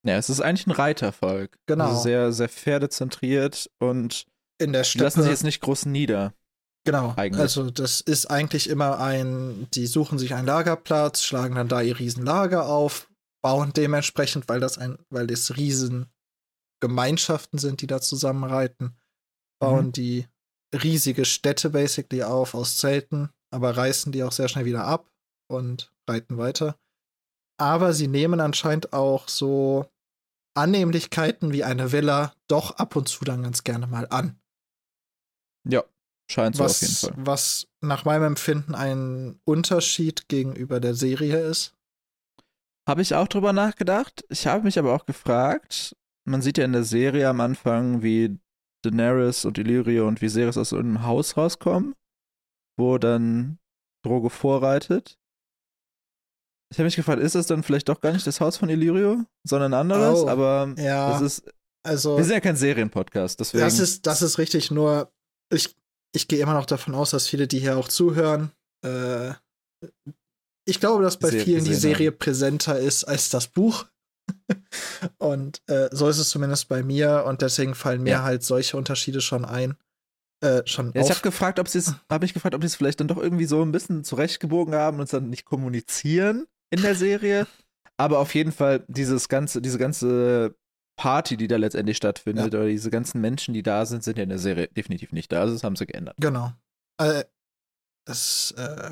Ja, 0.06 0.16
es 0.16 0.30
ist 0.30 0.40
eigentlich 0.40 0.66
ein 0.66 0.72
Reitervolk. 0.72 1.58
Genau. 1.66 1.88
Also 1.88 2.02
sehr, 2.02 2.32
sehr 2.32 2.48
pferdezentriert 2.48 3.70
und 3.78 4.26
In 4.58 4.72
der 4.72 4.82
die 4.82 4.98
lassen 4.98 5.20
sich 5.20 5.24
Steppe. 5.24 5.30
jetzt 5.30 5.42
nicht 5.44 5.60
groß 5.60 5.86
nieder. 5.86 6.32
Genau. 6.84 7.14
eigentlich. 7.16 7.40
Also 7.40 7.70
das 7.70 8.00
ist 8.00 8.26
eigentlich 8.26 8.70
immer 8.70 9.00
ein, 9.00 9.66
die 9.74 9.88
suchen 9.88 10.18
sich 10.18 10.34
einen 10.34 10.46
Lagerplatz, 10.46 11.24
schlagen 11.24 11.56
dann 11.56 11.66
da 11.66 11.80
ihr 11.82 11.98
Riesenlager 11.98 12.66
auf, 12.68 13.08
bauen 13.46 13.72
dementsprechend, 13.72 14.48
weil 14.48 14.58
das 14.58 14.76
ein, 14.76 14.98
weil 15.08 15.28
das 15.28 15.56
Riesengemeinschaften 15.56 17.60
sind, 17.60 17.80
die 17.80 17.86
da 17.86 18.00
zusammenreiten, 18.00 18.96
bauen 19.60 19.86
Mhm. 19.86 19.92
die 19.92 20.26
riesige 20.74 21.24
Städte 21.24 21.70
basically 21.70 22.24
auf 22.24 22.54
aus 22.54 22.76
Zelten, 22.76 23.30
aber 23.54 23.76
reißen 23.76 24.10
die 24.10 24.24
auch 24.24 24.32
sehr 24.32 24.48
schnell 24.48 24.64
wieder 24.64 24.84
ab 24.84 25.08
und 25.48 25.94
reiten 26.10 26.38
weiter. 26.38 26.76
Aber 27.56 27.92
sie 27.92 28.08
nehmen 28.08 28.40
anscheinend 28.40 28.92
auch 28.92 29.28
so 29.28 29.88
Annehmlichkeiten 30.56 31.52
wie 31.52 31.62
eine 31.62 31.92
Villa 31.92 32.34
doch 32.48 32.72
ab 32.72 32.96
und 32.96 33.08
zu 33.08 33.24
dann 33.24 33.44
ganz 33.44 33.62
gerne 33.62 33.86
mal 33.86 34.08
an. 34.08 34.40
Ja, 35.68 35.84
scheint 36.28 36.56
so 36.56 36.64
auf 36.64 36.80
jeden 36.80 36.94
Fall. 36.94 37.14
was 37.16 37.68
nach 37.80 38.04
meinem 38.04 38.24
Empfinden 38.24 38.74
ein 38.74 39.38
Unterschied 39.44 40.26
gegenüber 40.26 40.80
der 40.80 40.96
Serie 40.96 41.38
ist. 41.38 41.75
Habe 42.88 43.02
ich 43.02 43.14
auch 43.14 43.28
drüber 43.28 43.52
nachgedacht. 43.52 44.24
Ich 44.28 44.46
habe 44.46 44.64
mich 44.64 44.78
aber 44.78 44.94
auch 44.94 45.06
gefragt, 45.06 45.96
man 46.24 46.42
sieht 46.42 46.58
ja 46.58 46.64
in 46.64 46.72
der 46.72 46.84
Serie 46.84 47.28
am 47.28 47.40
Anfang, 47.40 48.02
wie 48.02 48.38
Daenerys 48.84 49.44
und 49.44 49.58
Illyrio 49.58 50.06
und 50.06 50.22
Viserys 50.22 50.56
aus 50.56 50.72
einem 50.72 51.02
Haus 51.02 51.36
rauskommen, 51.36 51.94
wo 52.78 52.98
dann 52.98 53.58
Drogo 54.04 54.28
vorreitet. 54.28 55.18
Ich 56.72 56.78
habe 56.78 56.84
mich 56.84 56.96
gefragt, 56.96 57.20
ist 57.20 57.34
das 57.34 57.46
dann 57.46 57.62
vielleicht 57.62 57.88
doch 57.88 58.00
gar 58.00 58.12
nicht 58.12 58.26
das 58.26 58.40
Haus 58.40 58.56
von 58.56 58.68
Illyrio, 58.68 59.24
sondern 59.44 59.74
ein 59.74 59.80
anderes? 59.80 60.20
Oh, 60.20 60.28
aber 60.28 60.74
Ja, 60.76 61.10
das 61.10 61.22
ist, 61.22 61.50
also 61.84 62.16
wir 62.16 62.24
sind 62.24 62.34
ja 62.34 62.40
kein 62.40 62.56
Serienpodcast, 62.56 63.38
deswegen. 63.38 63.62
das 63.62 63.78
ist, 63.78 64.06
das 64.06 64.22
ist 64.22 64.38
richtig, 64.38 64.70
nur 64.70 65.12
ich, 65.52 65.76
ich 66.12 66.26
gehe 66.26 66.40
immer 66.40 66.54
noch 66.54 66.66
davon 66.66 66.94
aus, 66.94 67.10
dass 67.10 67.28
viele, 67.28 67.46
die 67.46 67.60
hier 67.60 67.76
auch 67.76 67.88
zuhören, 67.88 68.50
äh, 68.84 69.32
ich 70.66 70.80
glaube, 70.80 71.02
dass 71.02 71.18
bei 71.18 71.30
vielen 71.30 71.64
die 71.64 71.74
Serie 71.74 72.12
präsenter 72.12 72.78
ist 72.78 73.04
als 73.04 73.30
das 73.30 73.46
Buch. 73.48 73.86
und 75.18 75.62
äh, 75.68 75.88
so 75.92 76.08
ist 76.08 76.18
es 76.18 76.30
zumindest 76.30 76.68
bei 76.68 76.82
mir 76.82 77.24
und 77.26 77.42
deswegen 77.42 77.74
fallen 77.74 78.02
mir 78.02 78.10
Ja. 78.10 78.22
halt 78.24 78.42
solche 78.42 78.76
Unterschiede 78.76 79.20
schon 79.20 79.44
ein. 79.44 79.76
Äh, 80.42 80.62
schon 80.66 80.92
Ja, 80.94 81.00
ich 81.00 81.10
habe 81.10 81.20
gefragt, 81.20 81.58
ob 81.58 81.68
sie 81.68 81.78
es, 81.78 81.94
habe 82.10 82.24
ich 82.26 82.34
gefragt, 82.34 82.54
ob 82.54 82.60
sie 82.62 82.66
es 82.66 82.74
vielleicht 82.74 83.00
dann 83.00 83.08
doch 83.08 83.16
irgendwie 83.16 83.46
so 83.46 83.62
ein 83.62 83.72
bisschen 83.72 84.04
zurechtgebogen 84.04 84.74
haben 84.74 84.98
und 84.98 85.04
es 85.04 85.10
dann 85.10 85.30
nicht 85.30 85.44
kommunizieren 85.44 86.46
in 86.70 86.82
der 86.82 86.94
Serie. 86.94 87.46
Aber 87.96 88.18
auf 88.18 88.34
jeden 88.34 88.52
Fall 88.52 88.84
dieses 88.88 89.28
ganze, 89.28 89.62
diese 89.62 89.78
ganze 89.78 90.54
Party, 90.98 91.36
die 91.36 91.48
da 91.48 91.56
letztendlich 91.56 91.96
stattfindet, 91.96 92.46
oder 92.54 92.66
diese 92.66 92.90
ganzen 92.90 93.20
Menschen, 93.20 93.54
die 93.54 93.62
da 93.62 93.86
sind, 93.86 94.02
sind 94.04 94.18
ja 94.18 94.24
in 94.24 94.28
der 94.28 94.38
Serie 94.38 94.68
definitiv 94.68 95.12
nicht 95.12 95.30
da. 95.32 95.40
Also 95.40 95.54
das 95.54 95.64
haben 95.64 95.76
sie 95.76 95.86
geändert. 95.86 96.16
Genau. 96.18 96.52
Äh, 97.00 97.24
das 98.06 98.52
äh, 98.58 98.90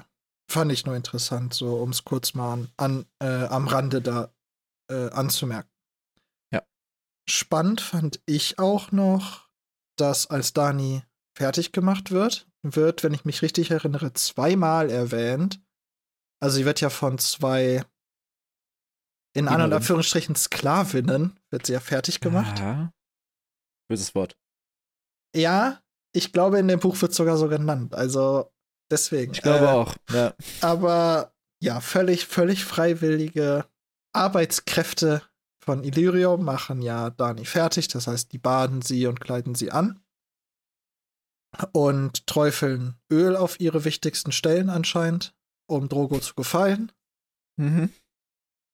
fand 0.51 0.73
ich 0.73 0.87
nur 0.87 0.97
interessant, 0.97 1.55
so 1.55 1.77
um 1.77 1.91
es 1.91 2.05
kurz 2.05 2.35
mal 2.35 2.53
an, 2.53 2.69
an, 2.77 3.07
äh, 3.21 3.47
am 3.47 3.69
Rande 3.69 4.01
da 4.03 4.33
äh, 4.91 5.11
anzumerken. 5.11 5.71
Ja. 6.53 6.63
Spannend 7.29 7.81
fand 7.81 8.21
ich 8.27 8.59
auch 8.59 8.93
noch, 8.93 9.49
dass 9.97 10.29
als 10.29 10.53
Dani 10.53 11.03
fertig 11.37 11.73
gemacht 11.73 12.11
wird, 12.11 12.49
wird, 12.63 13.03
wenn 13.03 13.15
ich 13.15 13.25
mich 13.25 13.43
richtig 13.43 13.71
erinnere, 13.71 14.13
zweimal 14.13 14.91
erwähnt. 14.91 15.61
Also 16.41 16.57
sie 16.57 16.65
wird 16.65 16.81
ja 16.81 16.91
von 16.91 17.19
zwei 17.19 17.85
in 19.37 19.49
An- 19.49 19.63
und. 19.63 19.73
Anführungsstrichen 19.73 20.37
Sklavinnen 20.37 21.39
wird 21.51 21.67
sie 21.67 21.73
ja 21.73 21.81
fertig 21.81 22.21
gemacht. 22.21 22.59
Ja. 22.61 22.93
Böses 23.89 24.15
Wort. 24.15 24.37
Ja, 25.35 25.81
ich 26.15 26.33
glaube, 26.33 26.59
in 26.59 26.69
dem 26.69 26.79
Buch 26.79 27.01
wird 27.03 27.13
sogar 27.13 27.37
so 27.37 27.49
genannt. 27.49 27.95
Also 27.95 28.54
deswegen. 28.91 29.33
Ich 29.33 29.43
glaube 29.43 29.67
äh, 29.67 29.69
auch. 29.69 29.95
Ja. 30.12 30.35
Aber 30.61 31.33
ja, 31.61 31.81
völlig, 31.81 32.26
völlig 32.26 32.64
freiwillige 32.64 33.67
Arbeitskräfte 34.12 35.23
von 35.64 35.83
Illyrio 35.83 36.37
machen 36.37 36.83
ja 36.83 37.11
Dani 37.11 37.45
fertig. 37.45 37.88
Das 37.88 38.07
heißt, 38.07 38.33
die 38.33 38.38
baden 38.38 38.83
sie 38.83 39.07
und 39.07 39.21
kleiden 39.21 39.55
sie 39.55 39.73
an. 39.73 40.00
Und 41.73 42.26
träufeln 42.26 42.97
Öl 43.11 43.37
auf 43.37 43.61
ihre 43.61 43.85
wichtigsten 43.85 44.33
Stellen 44.33 44.69
anscheinend, 44.69 45.35
um 45.67 45.88
Drogo 45.88 46.19
zu 46.19 46.35
gefallen. 46.35 46.93
Mhm. 47.57 47.91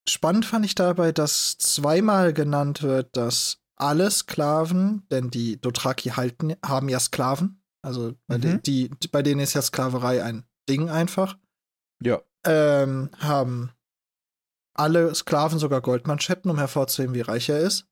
Spannend 0.09 0.47
fand 0.47 0.65
ich 0.65 0.75
dabei, 0.75 1.13
dass 1.13 1.59
zweimal 1.59 2.33
genannt 2.33 2.83
wird, 2.83 3.17
dass 3.17 3.59
alle 3.77 4.11
Sklaven, 4.11 5.07
denn 5.11 5.31
die 5.31 5.61
Dothraki 5.61 6.11
halten, 6.11 6.57
haben 6.65 6.89
ja 6.89 6.99
Sklaven. 6.99 7.60
Also 7.83 8.15
bei, 8.27 8.39
Mhm. 8.39 8.41
de 8.43 8.59
die, 8.59 9.09
bei 9.11 9.23
denen 9.23 9.41
ist 9.41 9.55
ja 9.55 9.63
Sklaverei 9.63 10.23
ein 10.23 10.45
Ding 10.69 10.89
einfach. 10.91 11.39
Ja. 12.03 12.23
ähm, 12.47 13.11
haben 13.19 13.73
alle 14.75 15.15
Sklaven 15.15 15.59
sogar 15.59 15.83
Goldmanschetten, 15.83 16.51
um 16.51 16.57
hervorzuheben, 16.59 17.15
wie 17.15 17.21
reich 17.21 17.49
er 17.51 17.59
ist. 17.61 17.87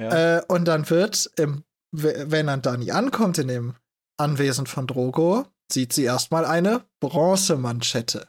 Ja. 0.00 0.38
Äh, 0.38 0.44
und 0.48 0.64
dann 0.66 0.88
wird, 0.90 1.30
im, 1.36 1.64
wenn 1.92 2.46
dann 2.48 2.62
Dani 2.62 2.90
ankommt 2.90 3.38
in 3.38 3.46
dem 3.48 3.74
Anwesen 4.18 4.66
von 4.66 4.86
Drogo, 4.88 5.46
sieht 5.70 5.92
sie 5.92 6.02
erstmal 6.04 6.44
eine 6.44 6.84
Bronzemanschette. 7.00 8.28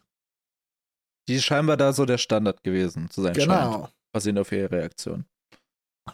Die 1.27 1.35
ist 1.35 1.45
scheinbar 1.45 1.77
da 1.77 1.93
so 1.93 2.05
der 2.05 2.17
Standard 2.19 2.63
gewesen 2.63 3.09
zu 3.09 3.21
sein 3.23 3.33
scheint. 3.35 3.47
Genau. 3.47 3.89
Basierend 4.13 4.39
auf 4.39 4.51
ihre 4.51 4.69
Reaktion. 4.71 5.25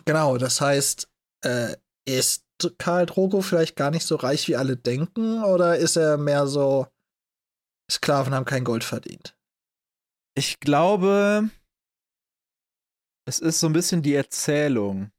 Genau, 0.06 0.38
das 0.38 0.62
heißt, 0.62 1.10
äh, 1.46 1.76
ist 2.08 2.45
Karl 2.78 3.06
Drogo 3.06 3.42
vielleicht 3.42 3.76
gar 3.76 3.92
nicht 3.92 4.06
so 4.06 4.16
reich, 4.16 4.48
wie 4.48 4.56
alle 4.56 4.78
denken, 4.78 5.44
oder 5.44 5.78
ist 5.78 5.96
er 5.98 6.18
mehr 6.18 6.48
so, 6.48 6.88
Sklaven 7.92 8.34
haben 8.34 8.46
kein 8.46 8.64
Gold 8.64 8.84
verdient? 8.84 9.38
Ich 10.38 10.60
glaube, 10.60 11.50
es 13.28 13.40
ist 13.40 13.60
so 13.60 13.68
ein 13.68 13.74
bisschen 13.74 14.02
die 14.02 14.16
Erzählung, 14.16 15.12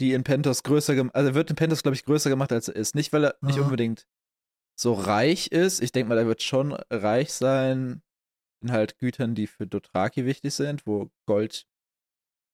die 0.00 0.12
in 0.12 0.24
Pentos 0.24 0.62
größer 0.62 0.94
gemacht, 0.94 1.14
also 1.14 1.34
wird 1.34 1.50
in 1.50 1.56
Pentos, 1.56 1.82
glaube 1.82 1.94
ich, 1.94 2.04
größer 2.04 2.30
gemacht, 2.30 2.52
als 2.52 2.68
er 2.68 2.76
ist. 2.76 2.94
Nicht, 2.94 3.12
weil 3.12 3.24
er 3.24 3.36
nicht 3.42 3.58
Mhm. 3.58 3.64
unbedingt 3.64 4.08
so 4.78 4.94
reich 4.94 5.48
ist. 5.48 5.82
Ich 5.82 5.92
denke 5.92 6.08
mal, 6.08 6.18
er 6.18 6.26
wird 6.26 6.42
schon 6.42 6.72
reich 6.90 7.32
sein 7.32 8.02
in 8.62 8.72
halt 8.72 8.98
Gütern, 8.98 9.34
die 9.34 9.46
für 9.46 9.66
Dothraki 9.66 10.24
wichtig 10.24 10.54
sind, 10.54 10.86
wo 10.86 11.10
Gold, 11.26 11.66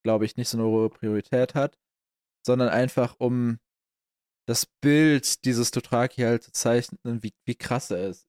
glaube 0.05 0.25
ich, 0.25 0.37
nicht 0.37 0.49
so 0.49 0.59
eine 0.59 0.67
hohe 0.67 0.91
Priorität 0.91 1.55
hat, 1.55 1.79
sondern 2.47 2.69
einfach 2.69 3.17
um 3.19 3.59
das 4.49 4.67
Bild 4.81 5.45
dieses 5.45 5.73
Dothraki 5.73 6.23
halt 6.23 6.45
zu 6.45 6.53
zeichnen, 6.53 7.23
wie, 7.23 7.35
wie 7.45 7.57
krass 7.57 7.91
er 7.91 8.09
ist. 8.09 8.29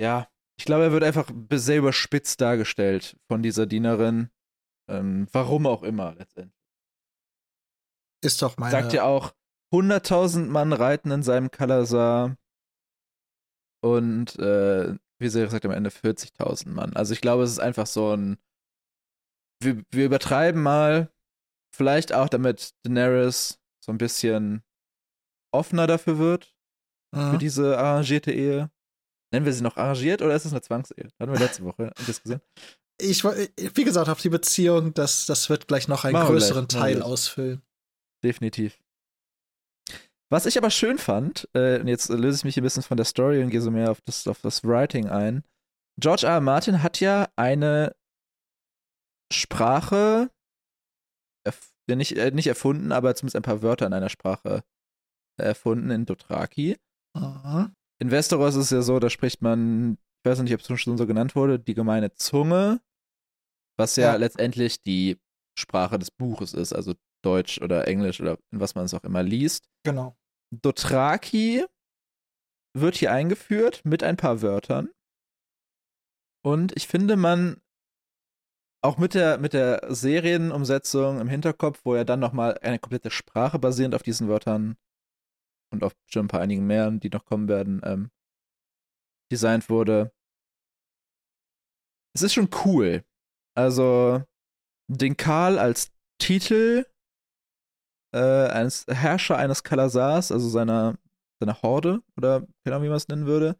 Ja, 0.00 0.28
ich 0.58 0.64
glaube, 0.64 0.84
er 0.84 0.92
wird 0.92 1.04
einfach 1.04 1.30
sehr 1.52 1.78
überspitzt 1.78 2.40
dargestellt 2.40 3.18
von 3.30 3.42
dieser 3.42 3.66
Dienerin. 3.66 4.30
Ähm, 4.88 5.28
warum 5.32 5.66
auch 5.66 5.82
immer 5.82 6.14
letztendlich. 6.14 6.56
Ist 8.24 8.40
doch 8.40 8.56
meine. 8.56 8.70
Sagt 8.70 8.94
ja 8.94 9.04
auch, 9.04 9.34
100.000 9.74 10.46
Mann 10.46 10.72
reiten 10.72 11.10
in 11.10 11.22
seinem 11.22 11.50
Kalasar 11.50 12.36
und 13.84 14.38
äh, 14.38 14.94
wie 15.18 15.28
sie 15.28 15.46
sagt 15.48 15.64
am 15.66 15.72
Ende 15.72 15.90
40.000 15.90 16.68
Mann. 16.70 16.96
Also 16.96 17.12
ich 17.12 17.20
glaube, 17.20 17.42
es 17.42 17.50
ist 17.50 17.58
einfach 17.58 17.86
so 17.86 18.16
ein 18.16 18.38
wir, 19.62 19.82
wir 19.90 20.06
übertreiben 20.06 20.62
mal, 20.62 21.10
vielleicht 21.74 22.12
auch 22.12 22.28
damit 22.28 22.74
Daenerys 22.84 23.58
so 23.84 23.92
ein 23.92 23.98
bisschen 23.98 24.62
offener 25.52 25.86
dafür 25.86 26.18
wird, 26.18 26.54
für 27.14 27.20
Mhm. 27.34 27.38
diese 27.38 27.78
arrangierte 27.78 28.32
Ehe. 28.32 28.70
Nennen 29.32 29.46
wir 29.46 29.52
sie 29.52 29.62
noch 29.62 29.76
arrangiert 29.76 30.22
oder 30.22 30.34
ist 30.34 30.44
es 30.44 30.52
eine 30.52 30.62
Zwangsehe? 30.62 31.08
Hatten 31.20 31.32
wir 31.32 31.38
letzte 31.38 31.64
Woche 31.64 31.92
diskutiert. 32.06 32.42
ich, 33.00 33.22
woll- 33.24 33.48
wie 33.74 33.84
gesagt, 33.84 34.08
auf 34.08 34.20
die 34.20 34.28
Beziehung, 34.28 34.94
das, 34.94 35.26
das 35.26 35.48
wird 35.50 35.68
gleich 35.68 35.88
noch 35.88 36.04
einen 36.04 36.12
Machen 36.14 36.28
größeren 36.28 36.68
gleich, 36.68 36.80
Teil 36.82 37.02
ausfüllen. 37.02 37.62
Definitiv. 38.24 38.78
Was 40.28 40.46
ich 40.46 40.58
aber 40.58 40.70
schön 40.70 40.98
fand, 40.98 41.48
äh, 41.54 41.78
und 41.80 41.86
jetzt 41.88 42.08
löse 42.08 42.38
ich 42.38 42.44
mich 42.44 42.56
ein 42.56 42.62
bisschen 42.64 42.82
von 42.82 42.96
der 42.96 43.06
Story 43.06 43.42
und 43.42 43.50
gehe 43.50 43.60
so 43.60 43.70
mehr 43.70 43.90
auf 43.92 44.00
das, 44.02 44.26
auf 44.26 44.40
das 44.40 44.64
Writing 44.64 45.08
ein. 45.08 45.44
George 46.00 46.26
R. 46.26 46.34
R. 46.34 46.40
Martin 46.40 46.82
hat 46.82 46.98
ja 47.00 47.28
eine 47.36 47.94
Sprache 49.32 50.30
nicht, 51.88 52.16
äh, 52.16 52.30
nicht 52.30 52.46
erfunden, 52.46 52.92
aber 52.92 53.14
zumindest 53.14 53.36
ein 53.36 53.42
paar 53.42 53.62
Wörter 53.62 53.86
in 53.86 53.92
einer 53.92 54.08
Sprache 54.08 54.62
erfunden 55.38 55.90
in 55.90 56.06
Dothraki. 56.06 56.76
Mhm. 57.16 57.74
In 58.00 58.10
Westeros 58.10 58.54
ist 58.56 58.64
es 58.66 58.70
ja 58.70 58.82
so, 58.82 58.98
da 58.98 59.10
spricht 59.10 59.42
man, 59.42 59.98
ich 60.24 60.30
weiß 60.30 60.40
nicht, 60.40 60.52
ob 60.54 60.60
es 60.60 60.80
schon 60.80 60.98
so 60.98 61.06
genannt 61.06 61.34
wurde, 61.36 61.58
die 61.58 61.74
gemeine 61.74 62.12
Zunge, 62.14 62.80
was 63.78 63.96
ja, 63.96 64.12
Ja. 64.12 64.16
letztendlich 64.16 64.82
die 64.82 65.18
Sprache 65.58 65.98
des 65.98 66.10
Buches 66.10 66.52
ist, 66.54 66.72
also 66.72 66.94
Deutsch 67.24 67.60
oder 67.60 67.88
Englisch 67.88 68.20
oder 68.20 68.38
in 68.52 68.60
was 68.60 68.74
man 68.74 68.84
es 68.84 68.94
auch 68.94 69.04
immer 69.04 69.22
liest. 69.22 69.68
Genau. 69.84 70.16
Dothraki 70.54 71.64
wird 72.74 72.96
hier 72.96 73.12
eingeführt 73.12 73.82
mit 73.84 74.02
ein 74.02 74.16
paar 74.16 74.42
Wörtern. 74.42 74.90
Und 76.44 76.76
ich 76.76 76.86
finde, 76.86 77.16
man 77.16 77.60
auch 78.86 78.98
mit 78.98 79.14
der, 79.14 79.38
mit 79.38 79.52
der 79.52 79.82
Serienumsetzung 79.92 81.20
im 81.20 81.28
Hinterkopf, 81.28 81.80
wo 81.84 81.96
ja 81.96 82.04
dann 82.04 82.20
nochmal 82.20 82.58
eine 82.58 82.78
komplette 82.78 83.10
Sprache 83.10 83.58
basierend 83.58 83.94
auf 83.94 84.02
diesen 84.02 84.28
Wörtern 84.28 84.76
und 85.72 85.82
auf 85.82 85.92
schon 86.06 86.26
ein 86.26 86.28
paar 86.28 86.40
einigen 86.40 86.66
mehr, 86.66 86.90
die 86.90 87.10
noch 87.10 87.24
kommen 87.24 87.48
werden, 87.48 87.80
ähm, 87.84 88.10
designt 89.32 89.68
wurde. 89.68 90.12
Es 92.14 92.22
ist 92.22 92.34
schon 92.34 92.48
cool. 92.64 93.04
Also, 93.56 94.22
den 94.88 95.16
Karl 95.16 95.58
als 95.58 95.90
Titel 96.18 96.86
äh, 98.14 98.48
eines 98.48 98.86
Herrscher 98.88 99.36
eines 99.36 99.64
Kalasars, 99.64 100.32
also 100.32 100.48
seiner, 100.48 100.96
seiner 101.40 101.60
Horde, 101.62 102.02
oder 102.16 102.46
keine 102.64 102.76
Ahnung, 102.76 102.84
wie 102.84 102.88
man 102.88 102.96
es 102.96 103.08
nennen 103.08 103.26
würde. 103.26 103.58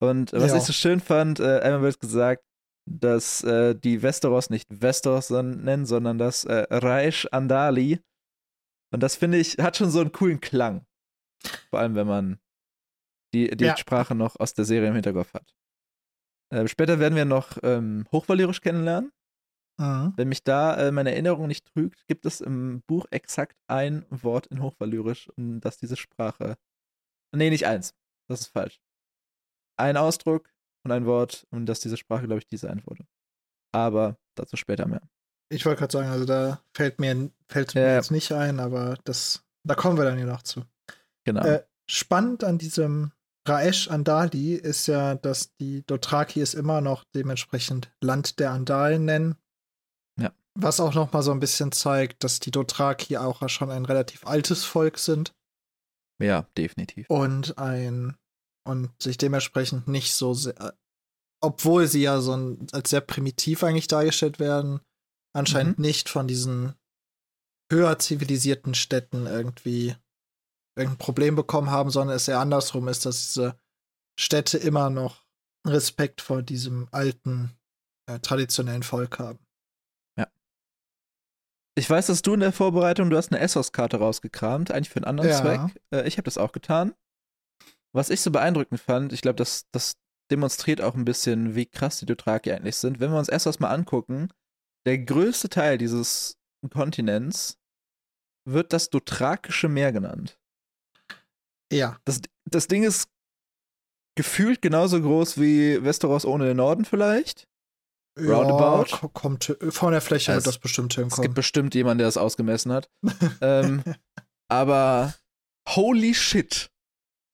Und 0.00 0.32
äh, 0.32 0.40
was 0.40 0.52
Ja. 0.52 0.58
ich 0.58 0.64
so 0.64 0.72
schön 0.72 1.00
fand, 1.00 1.40
äh, 1.40 1.60
einmal 1.60 1.82
wird 1.82 1.98
gesagt, 1.98 2.44
dass 2.86 3.42
äh, 3.44 3.74
die 3.74 4.02
Westeros 4.02 4.50
nicht 4.50 4.68
Westeros 4.82 5.30
nennen, 5.30 5.86
sondern 5.86 6.18
das 6.18 6.44
äh, 6.44 6.66
Reich 6.70 7.32
Andali. 7.32 8.00
Und 8.92 9.02
das 9.02 9.16
finde 9.16 9.38
ich, 9.38 9.58
hat 9.58 9.76
schon 9.76 9.90
so 9.90 10.00
einen 10.00 10.12
coolen 10.12 10.40
Klang. 10.40 10.86
Vor 11.70 11.80
allem, 11.80 11.94
wenn 11.94 12.06
man 12.06 12.38
die, 13.32 13.48
die 13.56 13.64
Ja. 13.64 13.76
Sprache 13.76 14.14
noch 14.14 14.38
aus 14.38 14.54
der 14.54 14.64
Serie 14.64 14.88
im 14.88 14.94
Hinterkopf 14.94 15.34
hat. 15.34 15.54
Äh, 16.52 16.68
später 16.68 16.98
werden 17.00 17.16
wir 17.16 17.24
noch 17.24 17.58
ähm, 17.62 18.06
Hochvalyrisch 18.12 18.60
kennenlernen. 18.60 19.10
Mhm. 19.78 20.12
Wenn 20.16 20.28
mich 20.28 20.44
da 20.44 20.76
äh, 20.76 20.92
meine 20.92 21.10
Erinnerung 21.10 21.48
nicht 21.48 21.66
trügt, 21.66 22.06
gibt 22.06 22.26
es 22.26 22.40
im 22.40 22.82
Buch 22.86 23.06
exakt 23.10 23.58
ein 23.66 24.06
Wort 24.10 24.46
in 24.46 24.62
Hochvalyrisch, 24.62 25.28
um 25.36 25.60
das 25.60 25.78
diese 25.78 25.96
Sprache. 25.96 26.56
Nee, 27.34 27.50
nicht 27.50 27.66
eins. 27.66 27.92
Das 28.28 28.42
ist 28.42 28.48
falsch. 28.48 28.80
Ein 29.76 29.96
Ausdruck 29.96 30.53
und 30.84 30.92
ein 30.92 31.06
Wort, 31.06 31.46
um 31.50 31.66
das 31.66 31.80
diese 31.80 31.96
Sprache, 31.96 32.26
glaube 32.26 32.38
ich, 32.40 32.46
designt 32.46 32.86
wurde. 32.86 33.06
Aber 33.72 34.16
dazu 34.36 34.56
später 34.56 34.86
mehr. 34.86 35.02
Ich 35.50 35.64
wollte 35.66 35.80
gerade 35.80 35.92
sagen, 35.92 36.08
also 36.08 36.24
da 36.24 36.62
fällt 36.74 37.00
mir, 37.00 37.30
fällt 37.48 37.74
mir 37.74 37.82
Ja. 37.82 37.94
jetzt 37.96 38.10
nicht 38.10 38.32
ein, 38.32 38.60
aber 38.60 38.96
das, 39.04 39.44
da 39.66 39.74
kommen 39.74 39.96
wir 39.98 40.04
dann 40.04 40.16
hier 40.16 40.26
noch 40.26 40.42
zu. 40.42 40.64
Genau. 41.24 41.42
Äh, 41.44 41.64
spannend 41.90 42.44
an 42.44 42.58
diesem 42.58 43.12
Raesh 43.46 43.88
Andali 43.88 44.54
ist 44.54 44.86
ja, 44.86 45.14
dass 45.16 45.54
die 45.56 45.84
Dothraki 45.86 46.40
es 46.40 46.54
immer 46.54 46.80
noch 46.80 47.04
dementsprechend 47.14 47.92
Land 48.00 48.38
der 48.38 48.52
Andalen 48.52 49.04
nennen. 49.04 49.36
Ja. 50.18 50.32
Was 50.54 50.80
auch 50.80 50.94
noch 50.94 51.12
mal 51.12 51.22
so 51.22 51.30
ein 51.32 51.40
bisschen 51.40 51.72
zeigt, 51.72 52.24
dass 52.24 52.40
die 52.40 52.50
Dothraki 52.50 53.18
auch 53.18 53.46
schon 53.48 53.70
ein 53.70 53.84
relativ 53.84 54.26
altes 54.26 54.64
Volk 54.64 54.98
sind 54.98 55.34
ja, 56.22 56.46
definitiv. 56.56 57.08
und 57.10 57.58
ein 57.58 58.16
und 58.66 58.90
sich 59.02 59.18
dementsprechend 59.18 59.88
nicht 59.88 60.14
so 60.14 60.34
sehr, 60.34 60.76
obwohl 61.42 61.86
sie 61.86 62.02
ja 62.02 62.20
so 62.20 62.36
ein, 62.36 62.66
als 62.72 62.90
sehr 62.90 63.00
primitiv 63.00 63.62
eigentlich 63.62 63.88
dargestellt 63.88 64.38
werden, 64.38 64.80
anscheinend 65.34 65.78
nicht 65.78 66.08
von 66.08 66.26
diesen 66.26 66.74
höher 67.70 67.98
zivilisierten 67.98 68.74
Städten 68.74 69.26
irgendwie 69.26 69.96
irgendein 70.76 70.98
Problem 70.98 71.36
bekommen 71.36 71.70
haben, 71.70 71.90
sondern 71.90 72.16
es 72.16 72.28
eher 72.28 72.40
andersrum 72.40 72.88
ist, 72.88 73.06
dass 73.06 73.28
diese 73.32 73.58
Städte 74.18 74.58
immer 74.58 74.90
noch 74.90 75.24
Respekt 75.66 76.20
vor 76.20 76.42
diesem 76.42 76.88
alten, 76.90 77.56
äh, 78.06 78.18
traditionellen 78.20 78.82
Volk 78.82 79.18
haben. 79.18 79.38
Ich 81.76 81.90
weiß, 81.90 82.06
dass 82.06 82.22
du 82.22 82.34
in 82.34 82.40
der 82.40 82.52
Vorbereitung, 82.52 83.10
du 83.10 83.16
hast 83.16 83.32
eine 83.32 83.40
Essos-Karte 83.40 83.96
rausgekramt, 83.96 84.70
eigentlich 84.70 84.90
für 84.90 84.98
einen 84.98 85.06
anderen 85.06 85.30
Ja. 85.30 85.40
Zweck. 85.40 85.82
Äh, 85.90 86.06
ich 86.06 86.18
habe 86.18 86.24
das 86.24 86.38
auch 86.38 86.52
getan. 86.52 86.94
Was 87.94 88.10
ich 88.10 88.20
so 88.20 88.30
beeindruckend 88.30 88.80
fand, 88.80 89.12
ich 89.12 89.22
glaube, 89.22 89.36
das, 89.36 89.66
das 89.72 89.96
demonstriert 90.30 90.80
auch 90.80 90.94
ein 90.94 91.04
bisschen, 91.04 91.54
wie 91.54 91.66
krass 91.66 91.98
die 92.00 92.06
Dothraki 92.06 92.50
eigentlich 92.52 92.76
sind. 92.76 92.98
Wenn 93.00 93.10
wir 93.12 93.18
uns 93.18 93.28
Essos 93.28 93.60
mal 93.60 93.70
angucken, 93.70 94.28
der 94.86 94.98
größte 94.98 95.48
Teil 95.48 95.78
dieses 95.78 96.36
Kontinents 96.72 97.58
wird 98.48 98.72
das 98.72 98.90
Dothrakische 98.90 99.68
Meer 99.68 99.92
genannt. 99.92 100.38
Ja, 101.72 101.98
Das, 102.04 102.20
das 102.50 102.66
Ding 102.68 102.82
ist 102.82 103.08
gefühlt 104.16 104.60
genauso 104.62 105.00
groß 105.00 105.40
wie 105.40 105.82
Westeros 105.82 106.24
ohne 106.24 106.46
den 106.46 106.56
Norden 106.58 106.84
vielleicht. 106.84 107.48
Roundabout? 108.18 108.90
Ja, 108.90 108.96
ko- 108.98 109.08
kommt 109.08 109.48
äh, 109.60 109.70
von 109.72 109.90
der 109.92 110.00
Fläche 110.00 110.30
Es- 110.32 110.36
wird 110.38 110.46
das 110.46 110.58
bestimmt 110.58 110.92
Es 110.92 110.96
gibt 110.98 111.10
hinkommen. 111.14 111.34
bestimmt 111.34 111.74
jemanden, 111.74 111.98
der 111.98 112.06
das 112.08 112.16
ausgemessen 112.16 112.72
hat. 112.72 112.88
ähm, 113.40 113.82
aber 114.48 115.14
holy 115.68 116.14
shit. 116.14 116.70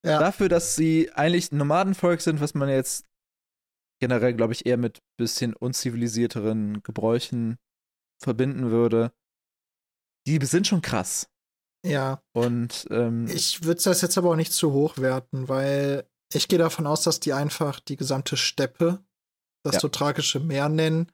Ja. 0.05 0.19
Dafür, 0.19 0.49
dass 0.49 0.77
sie 0.77 1.13
eigentlich 1.13 1.53
ein 1.53 1.59
Nomadenvolk 1.59 2.21
sind, 2.21 2.41
was 2.41 2.55
man 2.55 2.69
jetzt 2.69 3.07
generell, 4.01 4.35
glaube 4.35 4.55
ich, 4.55 4.65
eher 4.65 4.79
mit 4.79 5.01
bisschen 5.19 5.55
unzivilisierteren 5.55 6.83
Gebräuchen 6.83 7.59
verbinden 8.23 8.71
würde, 8.71 9.13
die 10.27 10.39
sind 10.45 10.67
schon 10.67 10.83
krass. 10.83 11.29
Ja, 11.85 12.23
Und 12.35 12.87
ähm, 12.91 13.27
ich 13.27 13.65
würde 13.65 13.83
das 13.83 14.03
jetzt 14.03 14.19
aber 14.19 14.31
auch 14.31 14.37
nicht 14.37 14.53
zu 14.53 14.73
hoch 14.73 14.99
werten, 14.99 15.49
weil 15.49 16.07
ich 16.33 16.49
gehe 16.49 16.59
davon 16.59 16.87
aus, 16.87 17.03
dass 17.03 17.21
die 17.21 17.33
einfach 17.33 17.81
die 17.81 17.97
gesamte 17.97 18.37
Steppe, 18.37 19.03
das 19.65 19.77
Ja. 19.77 19.81
Dothrakische 19.81 20.41
Meer 20.41 20.69
nennen 20.69 21.11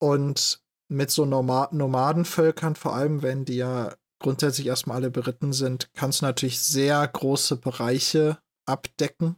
und 0.00 0.62
mit 0.90 1.10
so 1.10 1.24
Noma 1.24 1.68
Nomadenvölkern, 1.72 2.74
vor 2.74 2.94
allem 2.94 3.22
wenn 3.22 3.44
die 3.44 3.56
ja 3.56 3.94
grundsätzlich 4.20 4.66
erstmal 4.66 4.96
alle 4.96 5.10
beritten 5.10 5.52
sind, 5.52 5.90
kannst 5.94 6.20
du 6.22 6.26
natürlich 6.26 6.58
sehr 6.60 7.06
große 7.06 7.56
Bereiche 7.56 8.38
abdecken. 8.66 9.36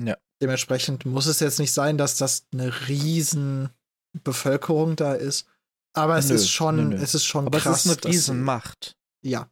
Ja. 0.00 0.16
Dementsprechend 0.42 1.06
muss 1.06 1.26
es 1.26 1.40
jetzt 1.40 1.58
nicht 1.58 1.72
sein, 1.72 1.96
dass 1.98 2.16
das 2.16 2.46
eine 2.52 2.88
riesen 2.88 3.70
Bevölkerung 4.24 4.96
da 4.96 5.14
ist. 5.14 5.46
Aber 5.96 6.18
es 6.18 6.28
Nö, 6.28 6.34
ist 6.34 6.48
schon, 6.50 6.76
nö, 6.90 6.96
nö. 6.96 7.02
es 7.02 7.14
ist 7.14 7.24
schon 7.24 7.46
aber 7.46 7.58
krass. 7.60 7.80
es 7.80 7.86
ist 7.86 7.90
eine 7.90 7.96
dass 7.96 8.02
sie- 8.02 8.08
Riesenmacht. 8.16 8.96
ja. 9.22 9.50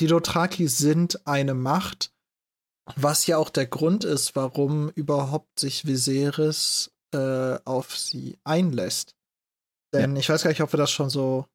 Die 0.00 0.06
Dothraki 0.08 0.66
sind 0.68 1.26
eine 1.28 1.54
Macht, 1.54 2.12
was 2.96 3.26
ja 3.26 3.36
auch 3.38 3.50
der 3.50 3.66
Grund 3.66 4.02
ist, 4.04 4.34
warum 4.34 4.88
überhaupt 4.90 5.60
sich 5.60 5.86
Viserys 5.86 6.90
äh, 7.14 7.58
auf 7.64 7.96
sie 7.96 8.36
einlässt. 8.42 9.14
Denn 9.94 10.16
ich 10.16 10.28
weiß 10.28 10.42
gar 10.42 10.50
nicht, 10.50 10.62
ob 10.62 10.72
wir 10.72 10.78
das 10.78 10.90
schon 10.90 11.08
so 11.10 11.46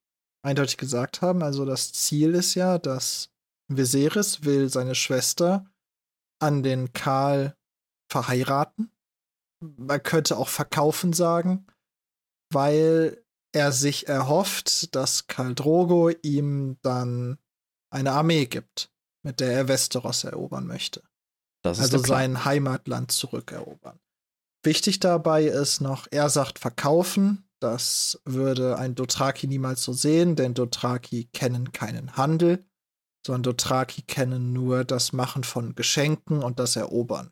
eindeutig 0.44 0.78
gesagt 0.78 1.22
haben. 1.22 1.44
Also 1.44 1.66
das 1.66 1.94
Ziel 1.94 2.34
ist 2.36 2.56
ja, 2.56 2.78
dass 2.78 3.30
Viserys 3.68 4.44
will 4.44 4.70
seine 4.70 4.96
Schwester 4.96 5.66
an 6.40 6.64
den 6.64 6.94
Karl 6.94 7.56
verheiraten. 8.12 8.92
Man 9.62 10.02
könnte 10.04 10.38
auch 10.38 10.50
verkaufen 10.50 11.14
sagen, 11.14 11.66
weil 12.54 13.24
er 13.54 13.72
sich 13.72 14.08
erhofft, 14.08 14.96
dass 14.96 15.28
Karl 15.28 15.56
Drogo 15.56 16.12
ihm 16.22 16.78
dann 16.82 17.40
eine 17.90 18.12
Armee 18.12 18.46
gibt, 18.46 18.92
mit 19.24 19.40
der 19.40 19.52
er 19.52 19.68
Westeros 19.68 20.24
erobern 20.24 20.68
möchte. 20.68 21.04
Also 21.66 21.98
sein 21.98 22.46
Heimatland 22.46 23.12
zurückerobern. 23.12 24.00
Wichtig 24.64 25.00
dabei 25.00 25.46
ist 25.46 25.82
noch, 25.82 26.08
er 26.12 26.30
sagt 26.30 26.60
verkaufen. 26.60 27.47
Das 27.60 28.22
würde 28.26 28.78
ein 28.78 28.96
Dothraki 28.96 29.48
niemals 29.48 29.84
so 29.84 29.94
sehen, 29.94 30.36
denn 30.36 30.54
Dothraki 30.54 31.30
kennen 31.34 31.72
keinen 31.72 32.16
Handel, 32.16 32.66
sondern 33.26 33.44
Dothraki 33.44 34.04
kennen 34.04 34.54
nur 34.54 34.84
das 34.84 35.12
Machen 35.12 35.44
von 35.44 35.76
Geschenken 35.76 36.44
und 36.44 36.60
das 36.60 36.76
Erobern. 36.76 37.32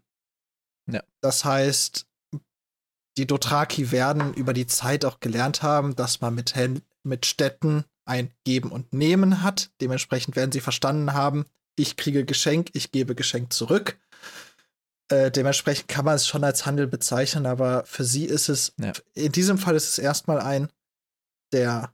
Ja. 0.91 1.03
Das 1.21 1.45
heißt, 1.45 2.07
die 3.17 3.27
Dothraki 3.27 3.91
werden 3.91 4.33
über 4.33 4.53
die 4.53 4.67
Zeit 4.67 5.05
auch 5.05 5.19
gelernt 5.19 5.63
haben, 5.63 5.95
dass 5.95 6.21
man 6.21 6.35
mit, 6.35 6.55
Händ 6.55 6.83
mit 7.03 7.25
Städten 7.25 7.85
ein 8.05 8.33
Geben 8.43 8.71
und 8.71 8.93
Nehmen 8.93 9.41
hat. 9.41 9.71
Dementsprechend 9.79 10.35
werden 10.35 10.51
sie 10.51 10.59
verstanden 10.59 11.13
haben, 11.13 11.45
ich 11.77 11.97
kriege 11.97 12.25
Geschenk, 12.25 12.69
ich 12.73 12.91
gebe 12.91 13.15
Geschenk 13.15 13.51
zurück. 13.51 13.99
Äh, 15.09 15.29
dementsprechend 15.31 15.87
kann 15.87 16.05
man 16.05 16.15
es 16.15 16.27
schon 16.27 16.43
als 16.43 16.65
Handel 16.65 16.87
bezeichnen, 16.87 17.45
aber 17.45 17.85
für 17.85 18.03
sie 18.03 18.25
ist 18.25 18.49
es, 18.49 18.73
Ja. 18.79 18.93
in 19.13 19.31
diesem 19.31 19.57
Fall 19.57 19.75
ist 19.75 19.87
es 19.89 19.99
erstmal 19.99 20.39
ein, 20.41 20.69
der 21.53 21.93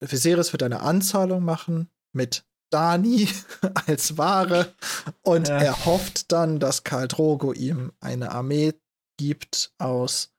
Viserys 0.00 0.52
wird 0.52 0.62
eine 0.62 0.80
Anzahlung 0.80 1.44
machen 1.44 1.90
mit 2.12 2.44
Dani 2.70 3.28
als 3.86 4.16
Ware 4.16 4.74
und 5.22 5.48
Ja. 5.48 5.58
er 5.60 5.84
hofft 5.84 6.30
dann, 6.32 6.60
dass 6.60 6.84
Karl 6.84 7.08
Drogo 7.08 7.52
ihm 7.52 7.92
eine 8.00 8.30
Armee 8.30 8.74
gibt 9.18 9.72
aus 9.78 10.32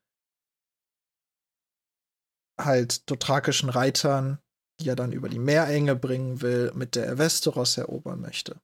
halt 2.59 3.09
dothrakischen 3.09 3.69
Reitern, 3.69 4.39
die 4.79 4.89
er 4.89 4.95
dann 4.95 5.11
über 5.11 5.27
die 5.29 5.39
Meerenge 5.39 5.95
bringen 5.95 6.41
will, 6.41 6.71
mit 6.73 6.95
der 6.95 7.05
er 7.05 7.17
Westeros 7.17 7.77
erobern 7.77 8.21
möchte. 8.21 8.61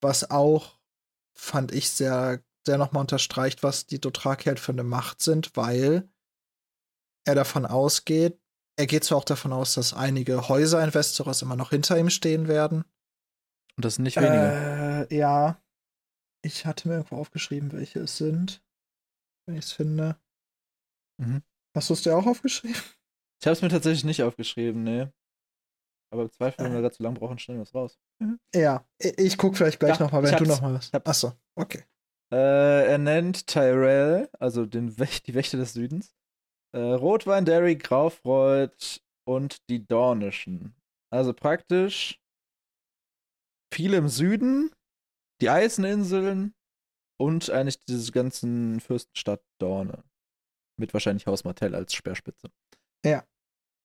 Was 0.00 0.30
auch, 0.30 0.78
fand 1.36 1.72
ich, 1.72 1.90
sehr, 1.90 2.42
sehr 2.66 2.78
nochmal 2.78 3.02
unterstreicht, 3.02 3.62
was 3.62 3.86
die 3.86 4.00
Dothraki 4.00 4.44
halt 4.44 4.60
für 4.60 4.72
eine 4.72 4.82
Macht 4.84 5.20
sind, 5.20 5.56
weil 5.56 6.08
er 7.26 7.34
davon 7.34 7.66
ausgeht, 7.66 8.40
er 8.76 8.86
geht 8.86 9.04
zwar 9.04 9.18
auch 9.18 9.24
davon 9.24 9.52
aus, 9.52 9.74
dass 9.74 9.94
einige 9.94 10.48
Häuser 10.48 10.82
in 10.82 10.92
Westeros 10.94 11.42
immer 11.42 11.56
noch 11.56 11.70
hinter 11.70 11.98
ihm 11.98 12.10
stehen 12.10 12.48
werden. 12.48 12.84
Und 13.76 13.84
das 13.84 13.96
sind 13.96 14.04
nicht 14.04 14.16
wenige. 14.16 15.06
Äh, 15.10 15.16
ja. 15.16 15.60
Ich 16.44 16.66
hatte 16.66 16.88
mir 16.88 16.94
irgendwo 16.94 17.16
aufgeschrieben, 17.16 17.72
welche 17.72 18.00
es 18.00 18.16
sind. 18.16 18.62
Wenn 19.46 19.56
ich 19.56 19.64
es 19.66 19.72
finde. 19.72 20.18
Mhm. 21.20 21.42
Hast 21.76 21.88
du 21.90 21.94
es 21.94 22.02
dir 22.02 22.16
auch 22.16 22.26
aufgeschrieben? 22.26 22.76
Ich 23.40 23.46
habe 23.46 23.52
es 23.52 23.62
mir 23.62 23.68
tatsächlich 23.68 24.04
nicht 24.04 24.22
aufgeschrieben, 24.22 24.82
nee. 24.84 25.08
Aber 26.12 26.22
im 26.22 26.30
Zweifel, 26.32 26.64
wenn 26.64 26.72
Äh. 26.72 26.76
wir 26.76 26.82
da 26.82 26.90
zu 26.92 27.02
lang 27.02 27.14
brauchen, 27.14 27.38
stellen 27.38 27.58
wir 27.58 27.64
es 27.64 27.74
raus. 27.74 27.98
Ja, 28.54 28.86
ich, 28.98 29.18
ich 29.18 29.38
guck 29.38 29.56
vielleicht 29.56 29.80
gleich 29.80 29.98
Ja, 29.98 30.04
noch 30.04 30.12
mal, 30.12 30.24
ich 30.24 30.30
wenn 30.32 30.44
du 30.44 30.50
hab's. 30.50 30.60
noch 30.60 30.62
mal 30.62 30.74
was. 30.74 30.92
Achso, 30.94 31.32
okay. 31.56 31.84
Äh, 32.34 32.88
er 32.88 32.98
nennt 32.98 33.46
Tyrell, 33.46 34.28
also 34.40 34.66
den 34.66 34.98
Wäch 34.98 35.22
die 35.22 35.34
Wächter 35.34 35.56
des 35.56 35.72
Südens, 35.72 36.16
äh, 36.72 36.80
Rotwein, 36.80 37.44
Derry, 37.44 37.76
Graufreud 37.76 39.00
und 39.24 39.68
die 39.68 39.86
Dornischen. 39.86 40.74
Also 41.12 41.32
praktisch 41.32 42.20
viele 43.72 43.98
im 43.98 44.08
Süden, 44.08 44.72
die 45.40 45.48
Eiseninseln 45.48 46.54
und 47.20 47.50
eigentlich 47.50 47.78
diese 47.84 48.10
ganzen 48.10 48.80
Fürstenstadt 48.80 49.44
Dorne. 49.60 50.02
Mit 50.76 50.92
wahrscheinlich 50.92 51.28
Haus 51.28 51.44
Martell 51.44 51.76
als 51.76 51.94
Speerspitze. 51.94 52.50
Ja. 53.06 53.24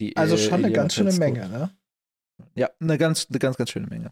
Die, 0.01 0.17
Also 0.17 0.33
äh, 0.33 0.37
schon 0.39 0.53
eine 0.55 0.67
Elia 0.67 0.81
ganz 0.81 0.95
schöne 0.95 1.13
Menge, 1.13 1.47
ne? 1.49 1.77
Ja, 2.55 2.71
eine 2.79 2.97
ganz, 2.97 3.27
eine 3.29 3.37
ganz, 3.37 3.57
ganz 3.57 3.69
schöne 3.69 3.85
Menge. 3.85 4.11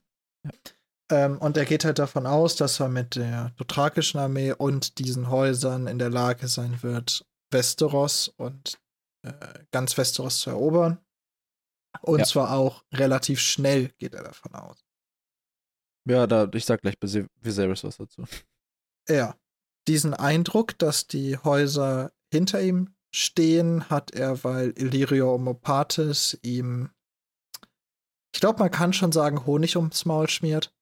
Ähm, 1.09 1.37
und 1.37 1.55
er 1.57 1.65
geht 1.65 1.85
halt 1.85 1.99
davon 1.99 2.25
aus, 2.25 2.55
dass 2.55 2.79
er 2.79 2.89
mit 2.89 3.15
der 3.15 3.51
dothrakischen 3.57 4.19
Armee 4.19 4.51
und 4.51 4.99
diesen 4.99 5.29
Häusern 5.29 5.87
in 5.87 5.99
der 5.99 6.09
Lage 6.09 6.47
sein 6.47 6.83
wird, 6.83 7.25
Westeros 7.51 8.27
und 8.37 8.77
äh, 9.23 9.31
ganz 9.71 9.97
Westeros 9.97 10.39
zu 10.41 10.49
erobern. 10.49 10.99
Und 12.01 12.19
Ja. 12.19 12.25
zwar 12.25 12.51
auch 12.51 12.83
relativ 12.93 13.39
schnell 13.39 13.89
geht 13.97 14.13
er 14.13 14.23
davon 14.23 14.53
aus. 14.53 14.83
Ja, 16.05 16.27
da, 16.27 16.49
ich 16.53 16.65
sag 16.65 16.81
gleich 16.81 16.95
Vise- 17.01 17.27
Viserys 17.41 17.83
was 17.83 17.97
dazu. 17.97 18.25
Ja. 19.09 19.35
Diesen 19.87 20.13
Eindruck, 20.13 20.77
dass 20.77 21.07
die 21.07 21.37
Häuser 21.37 22.11
hinter 22.31 22.61
ihm 22.61 22.93
stehen, 23.13 23.89
hat 23.89 24.11
er, 24.11 24.43
weil 24.43 24.73
Illyrio 24.75 25.33
Omopatis 25.33 26.37
ihm, 26.43 26.91
ich 28.33 28.41
glaube, 28.41 28.59
man 28.59 28.69
kann 28.71 28.91
schon 28.91 29.13
sagen, 29.13 29.45
Honig 29.45 29.77
ums 29.77 30.03
Maul 30.05 30.29
schmiert. 30.29 30.73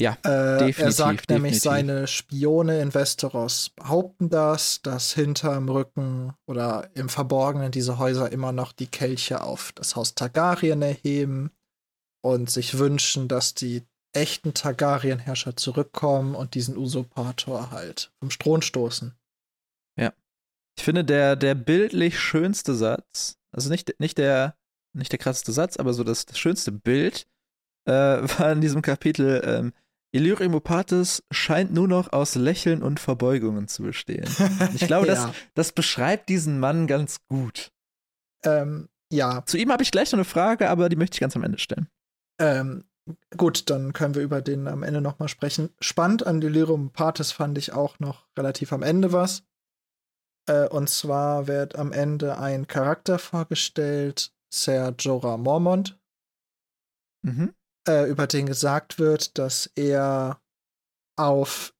Ja, 0.00 0.16
Äh, 0.24 0.28
er 0.28 0.58
definitiv, 0.58 0.96
sagt 0.96 1.30
nämlich, 1.30 1.54
definitiv. 1.54 1.62
seine 1.62 2.06
Spione 2.06 2.80
in 2.80 2.94
Westeros 2.94 3.70
behaupten 3.70 4.28
das, 4.28 4.80
dass 4.82 5.12
hinterm 5.12 5.68
Rücken 5.68 6.34
oder 6.46 6.88
im 6.94 7.08
Verborgenen 7.08 7.72
diese 7.72 7.98
Häuser 7.98 8.30
immer 8.30 8.52
noch 8.52 8.72
die 8.72 8.86
Kelche 8.86 9.42
auf 9.42 9.72
das 9.72 9.96
Haus 9.96 10.14
Targaryen 10.14 10.82
erheben 10.82 11.50
und 12.22 12.48
sich 12.50 12.78
wünschen, 12.78 13.26
dass 13.26 13.54
die 13.54 13.82
echten 14.12 14.54
Targaryen-Herrscher 14.54 15.56
zurückkommen 15.56 16.34
und 16.34 16.54
diesen 16.54 16.76
Usurpator 16.76 17.70
halt 17.70 18.12
vom 18.20 18.30
Thron 18.30 18.62
stoßen. 18.62 19.14
Ich 20.78 20.84
finde, 20.84 21.04
der, 21.04 21.34
der 21.34 21.56
bildlich 21.56 22.20
schönste 22.20 22.72
Satz, 22.72 23.36
also 23.50 23.68
nicht, 23.68 23.98
nicht, 23.98 24.16
der, 24.16 24.56
nicht 24.96 25.10
der 25.10 25.18
krasseste 25.18 25.50
Satz, 25.50 25.76
aber 25.76 25.92
so 25.92 26.04
das, 26.04 26.24
das 26.24 26.38
schönste 26.38 26.70
Bild, 26.70 27.26
äh, 27.86 27.92
war 27.92 28.52
in 28.52 28.60
diesem 28.60 28.80
Kapitel, 28.80 29.42
ähm, 29.44 29.72
Illyrium 30.12 30.60
scheint 31.30 31.72
nur 31.72 31.88
noch 31.88 32.12
aus 32.12 32.34
Lächeln 32.34 32.82
und 32.82 33.00
Verbeugungen 33.00 33.68
zu 33.68 33.82
bestehen. 33.82 34.28
Ich 34.74 34.86
glaube, 34.86 35.06
das, 35.06 35.18
ja. 35.18 35.34
das 35.54 35.72
beschreibt 35.72 36.28
diesen 36.28 36.58
Mann 36.58 36.86
ganz 36.86 37.18
gut. 37.28 37.72
Ähm, 38.44 38.88
ja, 39.12 39.44
Zu 39.46 39.58
ihm 39.58 39.72
habe 39.72 39.82
ich 39.82 39.90
gleich 39.90 40.12
noch 40.12 40.18
eine 40.18 40.24
Frage, 40.24 40.70
aber 40.70 40.88
die 40.88 40.96
möchte 40.96 41.16
ich 41.16 41.20
ganz 41.20 41.36
am 41.36 41.42
Ende 41.42 41.58
stellen. 41.58 41.88
Ähm, 42.40 42.84
gut, 43.36 43.68
dann 43.70 43.92
können 43.92 44.14
wir 44.14 44.22
über 44.22 44.40
den 44.42 44.68
am 44.68 44.82
Ende 44.82 45.00
noch 45.00 45.18
mal 45.18 45.28
sprechen. 45.28 45.70
Spannend 45.80 46.26
an 46.26 46.40
Delirium 46.40 46.90
Partis 46.90 47.32
fand 47.32 47.58
ich 47.58 47.72
auch 47.72 47.98
noch 47.98 48.26
relativ 48.36 48.72
am 48.72 48.82
Ende 48.82 49.12
was. 49.12 49.42
Äh, 50.46 50.68
und 50.68 50.88
zwar 50.88 51.46
wird 51.46 51.76
am 51.76 51.92
Ende 51.92 52.38
ein 52.38 52.66
Charakter 52.66 53.18
vorgestellt, 53.18 54.32
Ser 54.50 54.94
Jorah 54.98 55.36
Mormont, 55.36 55.98
Mhm. 57.22 57.52
Äh, 57.88 58.08
über 58.08 58.26
den 58.26 58.46
gesagt 58.46 58.98
wird, 58.98 59.38
dass 59.38 59.66
er 59.74 60.40
auf 61.18 61.74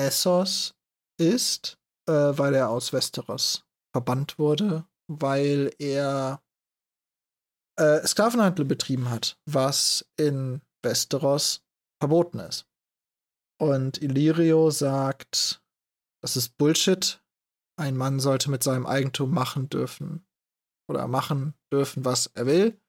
Essos 0.00 0.74
ist, 1.20 1.78
äh, 2.08 2.12
weil 2.12 2.54
er 2.54 2.70
aus 2.70 2.92
Westeros 2.92 3.64
verbannt 3.92 4.38
wurde, 4.38 4.86
weil 5.08 5.72
er 5.78 6.42
äh, 7.78 8.06
Sklavenhandel 8.06 8.64
betrieben 8.64 9.10
hat, 9.10 9.38
was 9.46 10.06
in 10.16 10.62
Westeros 10.82 11.62
verboten 12.00 12.38
ist. 12.38 12.66
Und 13.60 14.02
Illyrio 14.02 14.70
sagt, 14.70 15.62
das 16.22 16.36
ist 16.36 16.56
Bullshit. 16.56 17.22
Ein 17.76 17.96
Mann 17.96 18.20
sollte 18.20 18.50
mit 18.50 18.62
seinem 18.62 18.86
Eigentum 18.86 19.30
machen 19.32 19.68
dürfen 19.68 20.26
oder 20.88 21.08
machen 21.08 21.54
dürfen, 21.72 22.04
was 22.04 22.26
er 22.28 22.46
will. 22.46 22.80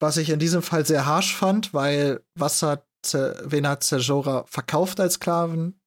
Was 0.00 0.16
ich 0.18 0.30
in 0.30 0.38
diesem 0.38 0.62
Fall 0.62 0.84
sehr 0.84 1.06
harsch 1.06 1.34
fand, 1.34 1.72
weil 1.72 2.22
was 2.34 2.62
hat, 2.62 2.86
wen 3.12 3.66
hat 3.66 3.82
Zerjora 3.84 4.44
verkauft 4.46 5.00
als 5.00 5.14
Sklaven? 5.14 5.80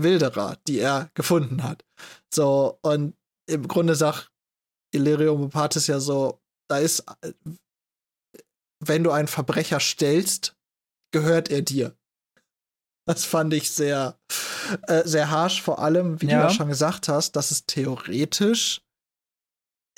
Wilderer, 0.00 0.58
die 0.68 0.78
er 0.78 1.10
gefunden 1.14 1.62
hat. 1.64 1.84
So, 2.32 2.78
und 2.82 3.16
im 3.48 3.66
Grunde 3.66 3.94
sagt 3.96 4.30
Illyrio 4.94 5.36
Mopatis 5.36 5.86
ja 5.86 5.98
so, 6.00 6.40
da 6.70 6.78
ist, 6.78 7.00
äh, 7.22 7.32
wenn 8.80 9.02
du 9.02 9.10
einen 9.10 9.28
Verbrecher 9.28 9.80
stellst, 9.80 10.56
gehört 11.12 11.50
er 11.50 11.62
dir. 11.62 11.96
Das 13.06 13.24
fand 13.24 13.54
ich 13.54 13.70
sehr, 13.72 14.18
äh, 14.86 15.02
sehr 15.06 15.30
harsh, 15.30 15.62
vor 15.62 15.78
allem, 15.80 16.20
wie 16.20 16.26
Ja. 16.26 16.36
du 16.42 16.42
ja 16.44 16.50
schon 16.50 16.68
gesagt 16.68 17.08
hast, 17.08 17.32
dass 17.36 17.50
es 17.50 17.64
theoretisch 17.66 18.82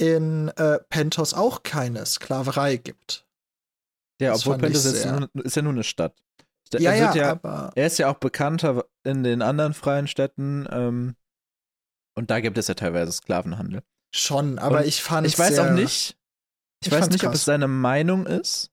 in 0.00 0.48
äh, 0.56 0.78
Pentos 0.88 1.34
auch 1.34 1.62
keine 1.62 2.06
Sklaverei 2.06 2.76
gibt. 2.76 3.26
Ja, 4.20 4.32
Das 4.32 4.40
obwohl 4.40 4.58
Pentos 4.58 4.84
ist, 4.86 5.04
ist 5.44 5.56
ja 5.56 5.62
nur 5.62 5.72
eine 5.72 5.84
Stadt. 5.84 6.14
Der, 6.72 6.80
Ja, 6.80 6.92
er, 6.92 6.98
ja, 6.98 7.14
ja 7.14 7.30
aber 7.32 7.72
er 7.74 7.86
ist 7.86 7.98
ja 7.98 8.08
auch 8.10 8.18
bekannter 8.18 8.84
in 9.04 9.22
den 9.24 9.42
anderen 9.42 9.74
freien 9.74 10.06
Städten 10.08 10.66
ähm, 10.70 11.16
und 12.16 12.30
da 12.30 12.40
gibt 12.40 12.58
es 12.58 12.68
ja 12.68 12.74
teilweise 12.74 13.12
Sklavenhandel. 13.12 13.82
schon, 14.14 14.58
aber 14.58 14.78
Und 14.78 14.86
ich 14.86 15.02
fand 15.02 15.26
Ich 15.26 15.38
weiß 15.38 15.54
sehr, 15.54 15.70
auch 15.70 15.74
nicht, 15.74 16.16
ich, 16.82 16.86
Ich 16.86 16.92
weiß 16.92 17.08
nicht, 17.10 17.24
ob 17.24 17.30
krass. 17.30 17.40
es 17.40 17.44
seine 17.44 17.68
Meinung 17.68 18.26
ist 18.26 18.70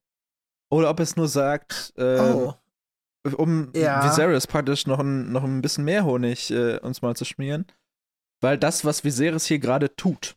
oder 0.72 0.90
ob 0.90 1.00
es 1.00 1.16
nur 1.16 1.28
sagt, 1.28 1.94
äh, 1.98 2.20
Oh, 2.20 2.54
um 3.38 3.72
Ja. 3.76 4.04
Viserys 4.10 4.48
praktisch 4.48 4.88
noch 4.88 5.00
ein, 5.00 5.32
noch 5.32 5.44
ein 5.44 5.62
bisschen 5.62 5.84
mehr 5.84 6.06
Honig 6.06 6.50
äh, 6.52 6.78
uns 6.80 7.02
mal 7.02 7.16
zu 7.16 7.26
schmieren. 7.26 7.66
Weil 8.42 8.58
das, 8.58 8.86
was 8.86 9.04
Viserys 9.04 9.46
hier 9.48 9.60
gerade 9.60 9.96
tut, 9.96 10.37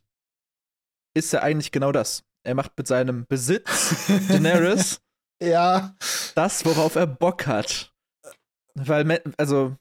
ist 1.14 1.32
ja 1.32 1.42
eigentlich 1.42 1.72
genau 1.72 1.92
das. 1.92 2.22
Er 2.42 2.54
macht 2.54 2.72
mit 2.76 2.86
seinem 2.86 3.26
Besitz 3.26 4.06
Daenerys 4.28 5.00
ja. 5.42 5.94
das, 6.34 6.64
worauf 6.64 6.94
er 6.96 7.06
Bock 7.06 7.46
hat. 7.46 7.92
Weil, 8.74 9.22
also, 9.36 9.56
Wollen 9.56 9.76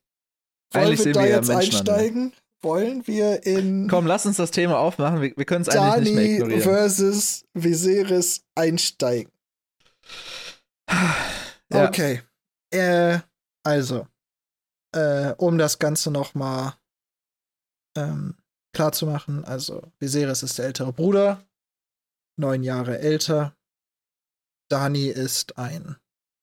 eigentlich 0.74 1.00
wir 1.00 1.04
sehen 1.04 1.14
da 1.14 1.22
wir 1.22 1.30
ja 1.30 1.36
jetzt 1.38 1.48
Menschenhandel. 1.48 1.94
einsteigen? 1.94 2.34
Wollen 2.62 3.08
wir 3.08 3.46
in 3.46 3.88
Komm, 3.88 4.06
lass 4.06 4.26
uns 4.26 4.36
das 4.36 4.52
Thema 4.52 4.80
aufmachen. 4.80 5.22
Wir, 5.22 5.34
wir 5.38 5.46
können 5.46 5.62
es 5.62 5.70
eigentlich 5.70 6.14
nicht 6.14 6.16
mehr 6.16 6.26
ignorieren. 6.26 6.62
versus 6.62 7.46
Viserys 7.54 8.44
einsteigen? 8.56 9.32
Ja. 11.72 11.88
Okay. 11.88 12.24
Äh, 12.74 13.20
also, 13.64 14.08
äh, 14.92 15.34
um 15.38 15.60
das 15.60 15.78
Ganze 15.78 16.10
noch 16.10 16.34
mal 16.34 16.80
ähm, 17.96 18.39
klar 18.74 18.92
zu 18.92 19.06
machen, 19.06 19.44
also 19.46 19.92
Viserys 20.00 20.44
ist 20.44 20.58
der 20.58 20.66
ältere 20.66 20.94
Bruder, 20.94 21.44
neun 22.38 22.64
Jahre 22.64 23.00
älter. 23.00 23.56
Dani 24.70 25.08
ist 25.08 25.58
ein 25.58 25.98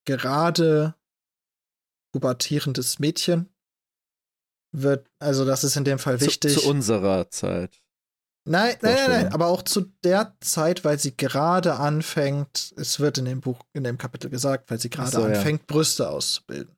gerade 0.04 0.94
pubertierendes 2.12 2.98
Mädchen. 2.98 3.48
Wird, 4.72 5.08
also 5.18 5.44
das 5.44 5.64
ist 5.64 5.76
in 5.76 5.84
dem 5.84 5.98
Fall 5.98 6.20
wichtig. 6.20 6.54
Zu, 6.54 6.60
zu 6.60 6.68
unserer 6.68 7.30
Zeit. 7.30 7.80
Nein, 8.48 8.76
nein, 8.80 8.94
nein, 8.94 9.10
nein, 9.10 9.32
aber 9.32 9.46
auch 9.48 9.62
zu 9.62 9.92
der 10.04 10.36
Zeit, 10.40 10.84
weil 10.84 11.00
sie 11.00 11.16
gerade 11.16 11.74
anfängt, 11.74 12.74
es 12.76 13.00
wird 13.00 13.18
in 13.18 13.24
dem 13.24 13.40
Buch, 13.40 13.60
in 13.72 13.82
dem 13.82 13.98
Kapitel 13.98 14.30
gesagt, 14.30 14.70
weil 14.70 14.78
sie 14.78 14.88
gerade 14.88 15.10
so, 15.10 15.20
ja. 15.20 15.26
anfängt, 15.26 15.66
Brüste 15.66 16.08
auszubilden. 16.08 16.76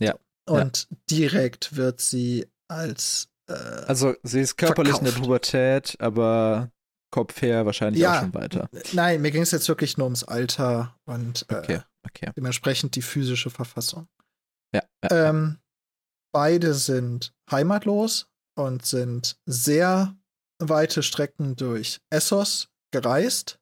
Ja, 0.00 0.14
Und 0.48 0.88
direkt 1.10 1.76
wird 1.76 2.00
sie 2.00 2.50
als 2.68 3.28
äh, 3.48 3.52
Also, 3.52 4.14
sie 4.22 4.40
ist 4.40 4.56
körperlich 4.56 4.96
in 4.98 5.04
der 5.04 5.12
Verkauft. 5.12 5.24
Pubertät, 5.26 5.96
aber 6.00 6.70
Kopf 7.10 7.40
her 7.42 7.64
wahrscheinlich 7.66 8.02
Ja. 8.02 8.16
auch 8.16 8.20
schon 8.20 8.34
weiter. 8.34 8.68
nein, 8.92 9.20
mir 9.22 9.30
ging 9.30 9.42
es 9.42 9.50
jetzt 9.52 9.68
wirklich 9.68 9.96
nur 9.96 10.06
ums 10.06 10.24
Alter 10.24 10.96
und 11.04 11.46
äh, 11.48 11.56
Okay, 11.56 11.80
okay. 12.06 12.32
dementsprechend 12.36 12.96
die 12.96 13.02
physische 13.02 13.50
Verfassung. 13.50 14.08
Ja, 14.74 14.82
ja. 15.04 15.28
Ähm, 15.28 15.58
beide 16.32 16.74
sind 16.74 17.32
heimatlos 17.50 18.26
und 18.56 18.84
sind 18.84 19.38
sehr 19.46 20.16
weite 20.58 21.02
Strecken 21.02 21.54
durch 21.56 22.00
Essos 22.10 22.68
gereist, 22.92 23.60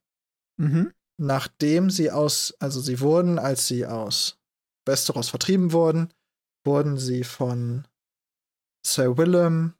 Mhm. 0.59 0.91
nachdem 1.19 1.89
sie 1.89 2.09
aus, 2.11 2.53
also 2.59 2.79
sie 2.79 2.99
wurden, 2.99 3.37
als 3.39 3.67
sie 3.67 3.85
aus 3.85 4.37
Westeros 4.87 5.29
vertrieben 5.29 5.71
wurden, 5.71 6.11
wurden 6.65 6.97
sie 6.97 7.23
von 7.23 7.87
Sir 8.85 9.17
Willem 9.17 9.73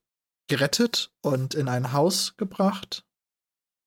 gerettet 0.48 1.13
und 1.22 1.54
in 1.56 1.68
ein 1.70 1.94
Haus 1.94 2.36
gebracht. 2.38 3.06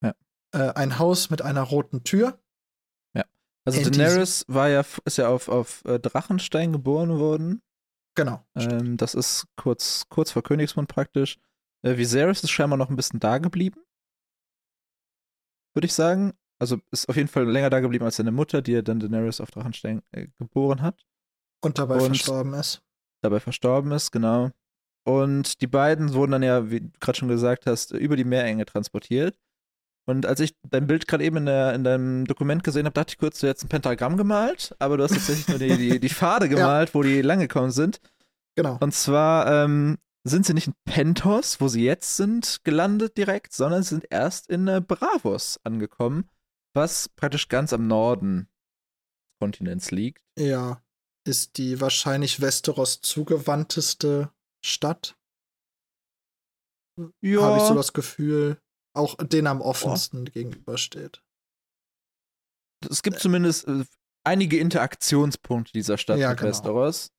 Ja. 0.03 0.15
Äh, 0.53 0.73
ein 0.75 0.99
Haus 0.99 1.31
mit 1.31 1.43
einer 1.43 1.63
roten 1.63 2.05
Tür. 2.05 2.39
Also 3.69 3.81
In 3.81 3.91
Daenerys 3.91 4.45
war 4.47 4.69
ja, 4.69 4.85
ist 5.05 5.19
ja 5.19 5.29
auf, 5.29 5.49
auf 5.49 5.85
äh, 5.87 5.99
Drachenstein 5.99 6.73
geboren 6.73 7.19
worden. 7.19 7.63
Genau. 8.15 8.47
Ähm, 8.55 8.97
das 8.97 9.15
ist 9.17 9.49
kurz, 9.57 10.05
kurz 10.09 10.31
vor 10.31 10.45
Königsmund 10.45 10.87
praktisch. 10.89 11.37
Äh, 11.83 11.97
Viserys 11.97 12.45
ist 12.45 12.51
scheinbar 12.51 12.77
noch 12.77 12.91
ein 12.91 12.95
bisschen 12.97 13.19
da 13.19 13.39
geblieben. 13.39 13.81
Würde 15.75 15.87
ich 15.87 15.95
sagen. 15.95 16.33
Also 16.61 16.79
ist 16.93 17.09
auf 17.09 17.17
jeden 17.17 17.27
Fall 17.29 17.45
länger 17.45 17.69
da 17.69 17.81
geblieben 17.81 18.05
als 18.05 18.15
seine 18.15 18.31
Mutter, 18.31 18.63
die 18.63 18.71
ja 18.71 18.83
dann 18.83 19.01
Daenerys 19.01 19.41
auf 19.41 19.51
Drachenstein 19.51 20.01
äh, 20.13 20.29
geboren 20.39 20.81
hat. 20.81 21.05
Und 21.61 21.81
dabei 21.81 21.97
Und- 21.97 22.07
verstorben 22.07 22.55
ist. 22.55 22.85
dabei 23.21 23.41
verstorben 23.41 23.91
ist, 23.91 24.13
genau. 24.13 24.53
Und 25.07 25.61
die 25.61 25.69
beiden 25.69 26.14
wurden 26.14 26.33
dann 26.33 26.42
ja, 26.42 26.69
wie 26.69 26.81
du 26.81 26.90
gerade 26.99 27.16
schon 27.16 27.29
gesagt 27.29 27.66
hast, 27.66 27.92
über 27.92 28.16
die 28.16 28.25
Meerenge 28.25 28.66
transportiert. 28.66 29.38
Und 30.09 30.27
als 30.27 30.40
ich 30.40 30.57
dein 30.69 30.88
Bild 30.88 31.07
gerade 31.07 31.25
eben 31.25 31.37
in, 31.37 31.47
der, 31.47 31.75
in 31.75 31.85
deinem 31.85 32.25
Dokument 32.25 32.64
gesehen 32.64 32.87
habe, 32.87 32.95
dachte 32.95 33.12
ich 33.12 33.19
kurz, 33.19 33.38
du 33.38 33.47
hättest 33.47 33.66
ein 33.66 33.69
Pentagramm 33.69 34.16
gemalt, 34.16 34.75
aber 34.81 34.97
du 34.97 35.05
hast 35.05 35.12
tatsächlich 35.12 35.49
nur 35.49 35.59
die, 35.59 35.77
die, 35.77 36.01
die 36.01 36.09
Pfade 36.09 36.49
gemalt, 36.49 36.92
wo 36.95 37.03
die 37.03 37.23
lang 37.23 37.38
gekommen 37.38 37.71
sind. 37.71 38.01
Genau. 38.57 38.79
Und 38.81 38.95
zwar 38.95 39.64
ähm, 39.64 39.99
sind 40.25 40.45
sie 40.45 40.55
nicht 40.55 40.66
in 40.66 40.75
Pentos, 40.85 41.61
wo 41.61 41.69
sie 41.69 41.85
jetzt 41.85 42.16
sind, 42.16 42.64
gelandet 42.64 43.16
direkt, 43.16 43.53
sondern 43.53 43.85
sie 43.85 43.90
sind 43.90 44.07
erst 44.11 44.49
in 44.49 44.66
äh, 44.66 44.81
Bravos 44.81 45.61
angekommen, 45.62 46.29
was 46.75 47.09
praktisch 47.11 47.49
ganz 47.49 47.73
am 47.73 47.87
Norden 47.87 48.49
des 49.29 49.38
Kontinents 49.40 49.92
liegt. 49.92 50.23
Ja. 50.37 50.83
Ist 51.25 51.59
die 51.59 51.81
wahrscheinlich 51.81 52.40
Westeros 52.40 53.01
zugewandteste 53.01 54.31
Stadt. 54.67 55.17
Ja, 57.21 57.43
Habe 57.43 57.59
ich 57.59 57.65
so 57.65 57.75
das 57.75 57.93
Gefühl. 57.93 58.61
Auch 58.95 59.17
den 59.17 59.47
am 59.47 59.61
offensten 59.61 60.25
gegenübersteht. 60.25 61.23
es 62.89 63.03
gibt 63.03 63.21
zumindest 63.21 63.69
äh, 63.69 63.85
einige 64.25 64.59
Interaktionspunkte 64.59 65.73
dieser 65.73 65.99
Stadt 65.99 66.19
Ja, 66.19 66.31
mit 66.31 66.39
genau. 66.39 66.49
Westeros. 66.51 67.13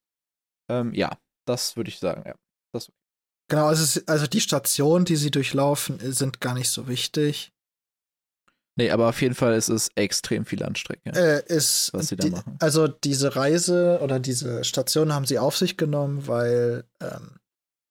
Ähm, 0.70 0.94
ja, 0.94 1.20
das 1.46 1.78
würde 1.78 1.90
ich 1.90 2.00
sagen, 2.00 2.24
ja. 2.26 2.36
Das, 2.74 2.92
Genau, 3.50 3.68
also, 3.68 4.02
also 4.08 4.28
die 4.28 4.42
Stationen, 4.42 5.06
die 5.06 5.16
sie 5.16 5.32
durchlaufen, 5.32 6.00
sind 6.12 6.42
gar 6.42 6.54
nicht 6.54 6.70
so 6.70 6.88
wichtig. 6.88 7.54
Nee, 8.78 8.90
aber 8.92 9.10
auf 9.10 9.22
jeden 9.22 9.36
Fall 9.36 9.54
ist 9.54 9.70
es 9.70 9.90
extrem 9.96 10.46
viel 10.46 10.64
Anstrengung. 10.64 11.14
Äh, 11.14 11.44
ist 11.48 11.92
Was 11.94 12.08
sie 12.08 12.16
da 12.16 12.26
die, 12.26 12.32
machen. 12.32 12.56
Also 12.60 12.88
diese 12.88 13.36
Reise 13.36 14.00
oder 14.02 14.20
diese 14.20 14.64
Station 14.64 15.14
haben 15.14 15.26
sie 15.26 15.40
auf 15.40 15.58
sich 15.58 15.78
genommen, 15.78 16.28
weil 16.28 16.86
ähm, 17.02 17.40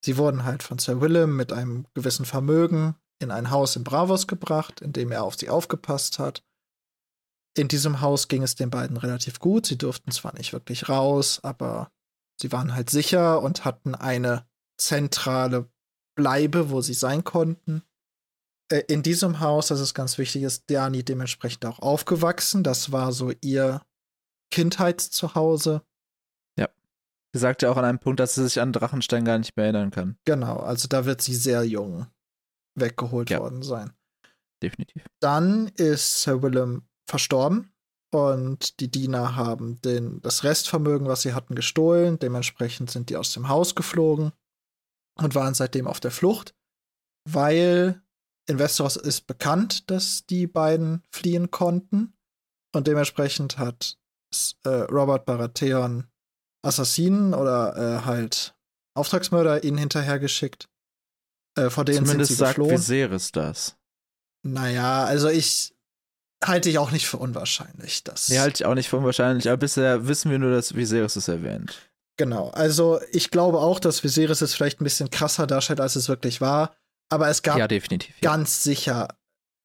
sie 0.05 0.17
wurden 0.17 0.45
halt 0.45 0.63
von 0.63 0.79
Sir 0.79 1.01
Willem 1.01 1.37
mit 1.37 1.53
einem 1.53 1.87
gewissen 1.95 2.25
Vermögen 2.25 2.95
in 3.19 3.31
ein 3.31 3.51
Haus 3.51 3.77
in 3.77 3.85
Bravos 3.85 4.27
gebracht, 4.27 4.81
in 4.81 4.93
dem 4.93 5.13
er 5.13 5.25
auf 5.25 5.37
sie 5.37 5.49
aufgepasst 5.49 6.19
hat. 6.19 6.45
In 7.57 7.69
diesem 7.69 8.01
Haus 8.01 8.29
ging 8.29 8.43
es 8.43 8.55
den 8.55 8.71
beiden 8.71 8.97
relativ 8.97 9.39
gut. 9.39 9.67
Sie 9.67 9.79
durften 9.79 10.11
zwar 10.11 10.35
nicht 10.35 10.53
wirklich 10.53 10.89
raus, 10.89 11.41
aber 11.43 11.91
sie 12.41 12.53
waren 12.53 12.75
halt 12.75 12.91
sicher 12.91 13.41
und 13.41 13.65
hatten 13.65 13.95
eine 13.95 14.47
zentrale 14.77 15.71
Bleibe, 16.17 16.71
wo 16.71 16.81
sie 16.83 16.95
sein 16.95 17.25
konnten. 17.25 17.83
Äh, 18.71 18.83
In 18.89 19.03
diesem 19.03 19.41
Haus, 19.41 19.69
das 19.69 19.81
ist 19.81 19.95
ganz 19.95 20.19
wichtig, 20.19 20.43
ist 20.43 20.71
Dani 20.71 21.05
dementsprechend 21.05 21.65
auch 21.67 21.79
aufgewachsen. 21.79 22.63
Das 22.63 22.93
war 22.93 23.13
so 23.13 23.33
ihr 23.41 23.83
Kindheitszuhause. 24.51 25.83
Sie 27.33 27.41
sagte 27.41 27.71
auch 27.71 27.77
an 27.77 27.85
einem 27.85 27.99
Punkt, 27.99 28.19
dass 28.19 28.35
sie 28.35 28.45
sich 28.45 28.63
an 28.63 28.73
Drachenstein 28.73 29.27
gar 29.27 29.37
nicht 29.37 29.55
mehr 29.59 29.67
erinnern 29.67 29.91
kann. 29.91 30.17
Genau, 30.25 30.57
also 30.57 30.89
da 30.89 31.05
wird 31.05 31.21
sie 31.21 31.35
sehr 31.35 31.65
jung 31.65 32.07
weggeholt 32.77 33.29
Ja. 33.29 33.41
worden 33.41 33.63
sein. 33.63 33.93
Definitiv. 34.63 35.05
Dann 35.21 35.69
ist 35.69 36.23
Sir 36.23 36.43
Willem 36.43 36.89
verstorben 37.07 37.75
und 38.11 38.81
die 38.81 38.91
Diener 38.91 39.37
haben 39.37 39.79
den, 39.83 40.23
das 40.23 40.45
Restvermögen, 40.45 41.09
was 41.09 41.23
sie 41.23 41.35
hatten, 41.35 41.55
gestohlen. 41.55 42.19
Dementsprechend 42.19 42.91
sind 42.91 43.11
die 43.11 43.19
aus 43.19 43.33
dem 43.33 43.51
Haus 43.51 43.75
geflogen 43.75 44.33
und 45.19 45.35
waren 45.35 45.53
seitdem 45.53 45.87
auf 45.89 46.01
der 46.01 46.13
Flucht, 46.13 46.55
weil 47.29 48.01
in 48.47 48.59
Westeros 48.59 48.97
ist 48.97 49.27
bekannt, 49.27 49.91
dass 49.91 50.27
die 50.27 50.47
beiden 50.47 51.03
fliehen 51.11 51.51
konnten 51.51 52.15
und 52.75 52.87
dementsprechend 52.87 53.59
hat 53.59 53.99
äh, 54.65 54.69
Robert 54.69 55.25
Baratheon 55.25 56.07
Assassinen 56.63 57.35
oder 57.35 57.77
äh, 57.77 58.05
halt 58.05 58.55
Auftragsmörder 58.95 59.65
ihnen 59.65 59.79
hinterhergeschickt. 59.79 60.69
Äh, 61.57 61.71
vor 61.71 61.85
denen 61.85 62.05
Zumindest 62.05 62.29
sind 62.29 62.37
sie 62.37 62.41
sagt 62.41 62.57
geflohen. 62.57 62.77
Viserys 62.77 63.33
das. 63.33 63.77
Naja, 64.43 65.05
also 65.05 65.29
ich 65.29 65.75
halte 66.45 66.69
ich 66.69 66.79
auch 66.79 66.91
nicht 66.91 67.07
für 67.07 67.17
unwahrscheinlich, 67.17 68.05
dass. 68.05 68.29
Nee, 68.29 68.39
halte 68.39 68.63
ich 68.63 68.67
auch 68.67 68.75
nicht 68.75 68.89
für 68.89 68.97
unwahrscheinlich, 68.97 69.49
aber 69.49 69.57
bisher 69.57 70.07
wissen 70.07 70.31
wir 70.31 70.39
nur, 70.39 70.51
dass 70.51 70.75
Viserys 70.75 71.17
es 71.17 71.29
erwähnt. 71.29 71.91
Genau. 72.19 72.51
Also 72.51 73.01
ich 73.13 73.31
glaube 73.31 73.59
auch, 73.59 73.79
dass 73.79 74.03
Viserys 74.03 74.41
es 74.41 74.55
vielleicht 74.55 74.81
ein 74.81 74.85
bisschen 74.85 75.11
krasser 75.11 75.47
darstellt, 75.47 75.81
als 75.81 75.97
es 75.97 76.09
wirklich 76.09 76.41
war. 76.41 76.75
Aber 77.09 77.29
es 77.29 77.43
gab 77.43 77.59
Ja, 77.59 77.69
definitiv. 77.69 78.15
Ja. 78.21 78.31
ganz 78.31 78.63
sicher 78.63 79.09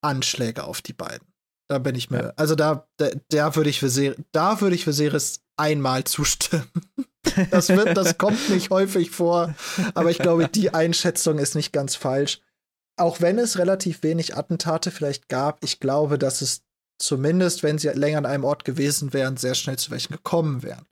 Anschläge 0.01 0.63
auf 0.63 0.81
die 0.81 0.93
beiden. 0.93 1.27
Da 1.67 1.79
bin 1.79 1.95
ich 1.95 2.09
mir. 2.09 2.21
Ja. 2.23 2.33
Also 2.35 2.55
da, 2.55 2.87
da, 2.97 3.09
da 3.29 3.55
würde 3.55 3.69
ich 3.69 3.81
Viserys, 3.81 4.17
da 4.31 4.59
würde 4.61 4.75
ich 4.75 4.85
Viserys 4.85 5.41
einmal 5.57 6.03
zustimmen. 6.03 6.69
Das 7.51 7.69
wird, 7.69 7.95
das 7.95 8.17
kommt 8.17 8.49
nicht 8.49 8.71
häufig 8.71 9.11
vor, 9.11 9.53
aber 9.93 10.09
ich 10.09 10.17
glaube, 10.17 10.49
die 10.49 10.69
Einschätzung 10.73 11.37
ist 11.37 11.55
nicht 11.55 11.71
ganz 11.71 11.95
falsch. 11.95 12.41
Auch 12.97 13.21
wenn 13.21 13.37
es 13.37 13.59
relativ 13.59 14.03
wenig 14.03 14.35
Attentate 14.35 14.91
vielleicht 14.91 15.29
gab, 15.29 15.63
ich 15.63 15.79
glaube, 15.79 16.17
dass 16.17 16.41
es 16.41 16.63
zumindest, 16.99 17.63
wenn 17.63 17.77
sie 17.77 17.89
länger 17.89 18.17
an 18.17 18.25
einem 18.25 18.43
Ort 18.43 18.65
gewesen 18.65 19.13
wären, 19.13 19.37
sehr 19.37 19.55
schnell 19.55 19.77
zu 19.77 19.91
welchen 19.91 20.13
gekommen 20.13 20.63
wären. 20.63 20.85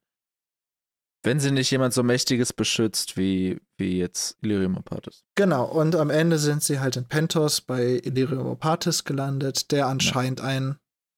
Wenn 1.24 1.40
sie 1.40 1.52
nicht 1.52 1.70
jemand 1.72 1.94
so 1.94 2.02
Mächtiges 2.02 2.54
beschützt, 2.54 3.18
wie, 3.18 3.60
wie 3.78 3.98
jetzt 3.98 4.38
Illyrium 4.42 4.78
Opatis. 4.78 5.26
Genau, 5.36 5.66
und 5.66 5.96
am 5.96 6.10
Ende 6.10 6.40
sind 6.40 6.64
sie 6.64 6.80
halt 6.80 6.96
in 6.96 7.06
Pentos 7.06 7.60
bei 7.60 8.00
Illyrium 8.04 8.48
Opatis 8.48 9.04
gelandet, 9.04 9.72
der 9.72 9.88
anscheinend 9.88 10.40
ein 10.40 10.78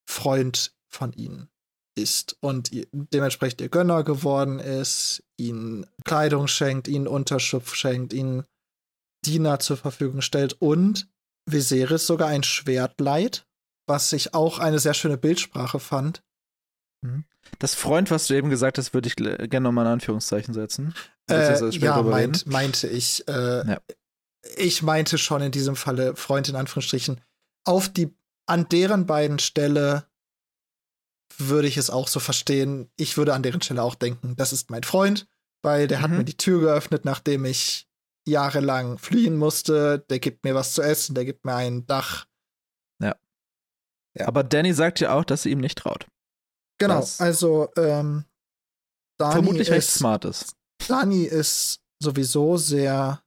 Freund 0.09 0.73
von 0.87 1.13
ihnen 1.13 1.49
ist 1.95 2.37
und 2.39 2.71
dementsprechend 2.91 3.61
ihr 3.61 3.69
Gönner 3.69 4.03
geworden 4.03 4.59
ist, 4.59 5.23
ihnen 5.37 5.85
Kleidung 6.05 6.47
schenkt, 6.47 6.87
ihnen 6.87 7.07
Unterschlupf 7.07 7.75
schenkt, 7.75 8.13
ihnen 8.13 8.45
Diener 9.25 9.59
zur 9.59 9.77
Verfügung 9.77 10.21
stellt 10.21 10.53
und 10.59 11.09
Viserys 11.45 12.07
sogar 12.07 12.29
ein 12.29 12.43
Schwert 12.43 12.99
leiht, 12.99 13.45
was 13.87 14.13
ich 14.13 14.33
auch 14.33 14.59
eine 14.59 14.79
sehr 14.79 14.93
schöne 14.93 15.17
Bildsprache 15.17 15.79
fand. 15.79 16.23
Das 17.60 17.75
Freund, 17.75 18.12
was 18.12 18.27
du 18.27 18.34
eben 18.36 18.49
gesagt 18.49 18.77
hast, 18.77 18.93
würde 18.93 19.08
ich 19.08 19.15
gerne 19.15 19.62
nochmal 19.62 19.86
in 19.86 19.91
Anführungszeichen 19.93 20.54
setzen. 20.54 20.93
Äh, 21.30 21.69
ja, 21.69 22.01
meint, 22.01 22.45
meinte 22.47 22.88
ich. 22.88 23.27
Äh, 23.27 23.67
Ja. 23.67 23.82
Ich 24.58 24.82
meinte 24.82 25.17
schon 25.19 25.41
in 25.43 25.51
diesem 25.51 25.75
Falle 25.75 26.15
Freund 26.15 26.49
in 26.49 26.56
Anführungsstrichen. 26.56 27.21
Auf 27.63 27.89
die, 27.89 28.12
an 28.47 28.67
deren 28.69 29.06
beiden 29.06 29.38
Stelle 29.38 30.08
würde 31.38 31.67
ich 31.67 31.77
es 31.77 31.89
auch 31.91 32.08
so 32.08 32.19
verstehen. 32.19 32.89
Ich 32.97 33.17
würde 33.17 33.34
an 33.36 33.43
deren 33.43 33.62
Stelle 33.62 33.84
auch 33.84 33.93
denken, 33.95 34.36
das 34.36 34.51
ist 34.51 34.71
mein 34.71 34.84
Freund, 34.84 35.27
weil 35.62 35.88
der 35.88 36.01
hat 36.01 36.10
Mhm. 36.10 36.17
mir 36.17 36.23
die 36.23 36.38
Tür 36.38 36.60
geöffnet, 36.60 37.06
nachdem 37.06 37.45
ich 37.45 37.88
jahrelang 38.27 38.97
fliehen 38.97 39.38
musste. 39.38 39.99
Der 40.10 40.19
gibt 40.19 40.43
mir 40.43 40.56
was 40.56 40.73
zu 40.73 40.82
essen, 40.82 41.13
der 41.15 41.25
gibt 41.25 41.45
mir 41.45 41.56
ein 41.56 41.86
Dach. 41.86 42.25
Ja. 42.99 44.27
Aber 44.27 44.43
Danny 44.43 44.73
sagt 44.73 44.99
ja 44.99 45.13
auch, 45.13 45.23
dass 45.23 45.43
sie 45.43 45.51
ihm 45.51 45.60
nicht 45.60 45.77
traut. 45.77 46.06
Genau, 46.82 47.08
also 47.20 47.70
ähm, 47.78 48.26
Dani 49.20 49.34
Vermutlich 49.34 49.70
recht 49.72 49.88
ist, 49.88 49.94
smart 49.96 50.26
ist. 50.26 50.56
Dani 50.88 51.24
ist 51.24 51.80
sowieso 52.02 52.58
sehr. 52.58 53.22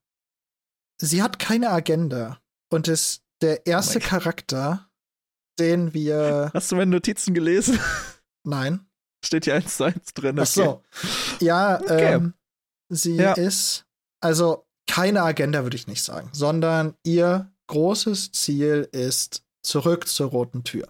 Sie 1.01 1.23
hat 1.23 1.38
keine 1.38 1.71
Agenda 1.71 2.40
und 2.73 2.88
ist 2.88 3.23
der 3.43 3.67
erste 3.67 3.99
Oh 3.99 4.01
mein 4.01 4.03
Gott. 4.03 4.09
Charakter, 4.11 4.90
den 5.59 5.93
wir. 5.95 6.51
Hast 6.55 6.71
du 6.73 6.77
meine 6.77 6.90
Notizen 6.90 7.35
gelesen? 7.35 7.79
Nein. 8.45 8.87
Steht 9.25 9.45
hier 9.45 9.55
eins 9.55 9.77
zu 9.77 9.85
eins 9.85 10.12
drin. 10.14 10.38
Ach 10.38 10.47
so. 10.47 10.83
Ja, 11.40 11.81
Okay. 11.81 12.14
ähm, 12.14 12.35
sie 12.90 13.17
Ja. 13.17 13.33
ist. 13.33 13.85
Also 14.21 14.67
keine 14.87 15.23
Agenda 15.23 15.62
würde 15.62 15.77
ich 15.77 15.87
nicht 15.87 16.03
sagen, 16.03 16.29
sondern 16.33 16.95
ihr 17.05 17.51
großes 17.69 18.33
Ziel 18.33 18.88
ist 18.93 19.43
zurück 19.62 20.09
zur 20.09 20.29
roten 20.31 20.62
Tür. 20.64 20.88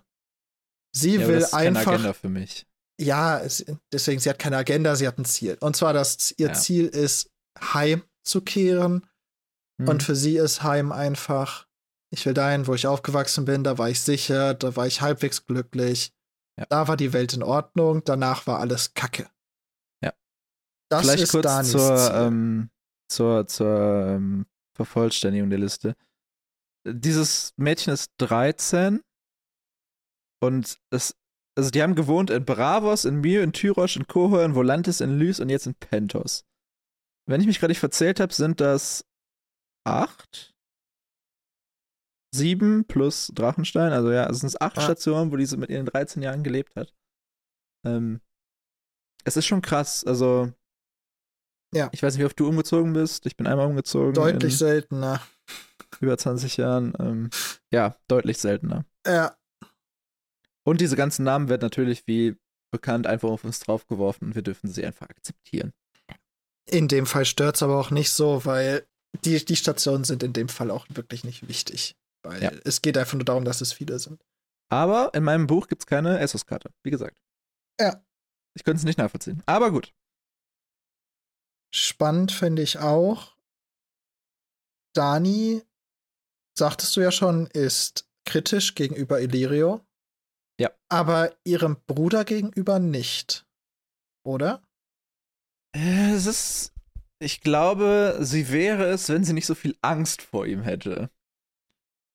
Sie 0.97 1.17
Ja, 1.17 1.27
will 1.27 1.35
das 1.41 1.45
ist 1.45 1.51
keine 1.53 1.79
einfach. 1.79 1.93
Agenda 1.93 2.13
für 2.13 2.29
mich. 2.29 2.67
Ja, 3.01 3.39
es, 3.41 3.65
deswegen, 3.93 4.21
sie 4.21 4.31
hat 4.31 4.39
keine 4.39 4.57
Agenda, 4.57 4.95
sie 4.95 5.07
hat 5.09 5.19
ein 5.19 5.25
Ziel. 5.25 5.57
Und 5.61 5.75
zwar, 5.77 5.93
dass 5.93 6.33
ihr 6.39 6.49
Ja. 6.49 6.53
Ziel 6.55 6.87
ist, 6.87 7.31
heimzukehren. 7.61 9.07
Hm. 9.81 9.89
Und 9.89 10.03
für 10.05 10.15
sie 10.15 10.37
ist 10.37 10.63
Heim 10.63 10.93
einfach, 10.93 11.67
Ich 12.13 12.25
will 12.27 12.35
dahin, 12.35 12.69
wo 12.69 12.75
ich 12.75 12.87
aufgewachsen 12.87 13.45
bin. 13.45 13.65
Da 13.65 13.77
war 13.77 13.91
ich 13.91 14.01
sicher, 14.01 14.55
da 14.55 14.77
war 14.77 14.87
ich 14.87 15.01
halbwegs 15.01 15.47
glücklich. 15.47 16.13
Ja. 16.57 16.67
Da 16.69 16.87
war 16.87 16.97
die 16.97 17.13
Welt 17.13 17.33
in 17.33 17.43
Ordnung. 17.43 18.05
Danach 18.05 18.47
war 18.47 18.61
alles 18.61 18.95
Kacke. 18.95 19.29
Ja. 20.01 20.13
Das 20.91 21.03
Vielleicht 21.03 21.25
ist 21.25 21.33
kurz 21.33 21.43
Danis 21.43 21.73
zur, 21.73 22.15
ähm, 22.15 22.71
zur, 23.09 23.49
zur 23.49 24.07
ähm, 24.11 24.47
Vervollständigung 24.77 25.51
der 25.51 25.59
Liste. 25.59 25.97
Dieses 26.87 27.53
Mädchen 27.57 27.93
ist 27.93 28.13
13 28.19 29.01
und 30.47 30.79
es, 30.91 31.17
also 31.57 31.71
die 31.71 31.83
haben 31.83 31.95
gewohnt 31.95 32.31
in 32.31 32.45
Bravos, 32.45 33.05
in 33.05 33.21
Myr, 33.21 33.43
in 33.43 33.53
Tyrosch, 33.53 33.97
in 33.97 34.07
Kohor, 34.07 34.45
in 34.45 34.55
Volantis, 34.55 35.01
in 35.01 35.19
Lys 35.19 35.41
und 35.41 35.49
jetzt 35.51 35.67
in 35.67 35.75
Pentos. 35.75 36.45
Wenn 37.27 37.41
ich 37.41 37.47
mich 37.47 37.59
gerade 37.59 37.71
nicht 37.71 37.81
verzählt 37.81 38.21
habe, 38.21 38.33
sind 38.35 38.61
das 38.61 39.05
acht? 39.87 40.53
Sieben 42.35 42.85
plus 42.87 43.31
Drachenstein, 43.35 43.93
also 43.93 44.11
ja, 44.11 44.29
es 44.29 44.41
sind 44.41 44.61
acht 44.61 44.77
Ja. 44.77 44.83
Stationen, 44.83 45.31
wo 45.31 45.37
diese 45.37 45.57
mit 45.57 45.71
ihren 45.71 45.87
13 45.87 46.21
Jahren 46.23 46.43
gelebt 46.43 46.75
hat. 46.75 46.93
Ähm, 47.87 48.21
es 49.25 49.37
ist 49.37 49.47
schon 49.47 49.63
krass, 49.63 50.03
also 50.05 50.53
Ja. 51.73 51.89
ich 51.93 52.03
weiß 52.03 52.15
nicht, 52.15 52.23
wie 52.23 52.27
oft 52.27 52.39
du 52.41 52.49
umgezogen 52.49 52.93
bist. 52.93 53.25
Ich 53.27 53.37
bin 53.37 53.47
einmal 53.47 53.67
umgezogen. 53.67 54.15
Deutlich 54.15 54.59
seltener. 54.59 55.21
über 56.01 56.19
20 56.19 56.57
Jahren. 56.57 56.93
Ähm, 56.99 57.31
ja, 57.71 57.97
deutlich 58.09 58.39
seltener. 58.39 58.85
Ja, 59.07 59.37
Und 60.67 60.81
diese 60.81 60.97
ganzen 60.97 61.25
Namen 61.25 61.49
werden 61.49 61.63
natürlich 61.63 62.07
wie 62.07 62.37
bekannt 62.73 63.07
einfach 63.07 63.29
auf 63.29 63.45
uns 63.45 63.61
draufgeworfen 63.61 64.29
und 64.29 64.35
wir 64.35 64.43
dürfen 64.43 64.69
sie 64.69 64.85
einfach 64.85 65.09
akzeptieren. 65.09 65.73
in 66.69 66.89
dem 66.89 67.07
Fall 67.07 67.25
stört's 67.27 67.63
aber 67.63 67.79
auch 67.79 67.91
nicht 67.91 68.11
so, 68.11 68.45
weil 68.47 68.87
die, 69.25 69.45
die 69.45 69.55
Stationen 69.57 70.05
sind 70.05 70.23
in 70.23 70.33
dem 70.33 70.49
Fall 70.49 70.71
auch 70.71 70.87
wirklich 70.89 71.23
nicht 71.23 71.47
wichtig. 71.47 71.95
Weil 72.25 72.43
Ja. 72.43 72.51
es 72.65 72.81
geht 72.83 72.97
einfach 72.97 73.15
nur 73.15 73.25
darum, 73.27 73.45
dass 73.45 73.61
es 73.61 73.73
viele 73.75 73.99
sind. 73.99 74.25
Aber 74.73 75.13
in 75.15 75.23
meinem 75.23 75.47
Buch 75.47 75.69
gibt 75.69 75.83
es 75.83 75.87
keine 75.87 76.19
Essos-Karte, 76.19 76.71
wie 76.83 76.91
gesagt. 76.91 77.17
Ja. 77.79 78.03
Ich 78.57 78.65
könnte 78.65 78.79
es 78.79 78.85
nicht 78.85 78.99
nachvollziehen. 78.99 79.43
Aber 79.47 79.71
gut. 79.71 79.93
Spannend 81.73 82.33
finde 82.33 82.63
ich 82.63 82.79
auch, 82.79 83.37
Dani, 84.95 85.63
sagtest 86.57 86.97
du 86.97 87.01
ja 87.03 87.11
schon, 87.13 87.47
ist 87.49 88.09
kritisch 88.25 88.75
gegenüber 88.75 89.21
Illyrio. 89.21 89.85
Ja. 90.61 90.71
Aber 90.89 91.35
ihrem 91.45 91.77
Bruder 91.87 92.25
gegenüber 92.25 92.79
nicht. 92.79 93.47
Oder? 94.25 94.63
Es 95.73 96.27
ist. 96.27 96.73
Ich 97.21 97.41
glaube, 97.41 98.19
sie 98.21 98.51
wäre 98.51 98.87
es, 98.87 99.09
wenn 99.09 99.25
sie 99.25 99.33
nicht 99.33 99.47
so 99.47 99.55
viel 99.55 99.77
Angst 99.83 100.23
vor 100.23 100.47
ihm 100.47 100.63
hätte. 100.63 101.11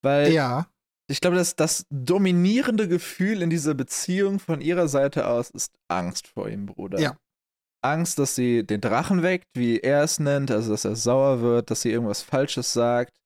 Weil 0.02 0.32
ja. 0.32 0.68
ich 1.10 1.20
glaube, 1.20 1.36
dass 1.36 1.56
das 1.56 1.86
dominierende 1.90 2.88
Gefühl 2.88 3.42
in 3.42 3.50
dieser 3.50 3.74
Beziehung 3.74 4.40
von 4.40 4.62
ihrer 4.62 4.88
Seite 4.88 5.28
aus 5.28 5.50
ist 5.50 5.78
Angst 5.88 6.28
vor 6.28 6.48
ihrem 6.48 6.68
Bruder. 6.68 7.00
Ja. 7.00 7.18
Angst, 7.82 8.20
dass 8.20 8.36
sie 8.36 8.66
den 8.66 8.82
Drachen 8.82 9.24
weckt, 9.24 9.48
wie 9.56 9.80
er 9.80 10.04
es 10.04 10.20
nennt, 10.20 10.52
also 10.52 10.72
dass 10.72 10.86
er 10.86 10.96
sauer 10.96 11.42
wird, 11.42 11.72
dass 11.72 11.82
sie 11.82 11.92
irgendwas 11.92 12.22
Falsches 12.22 12.74
sagt. 12.74 13.18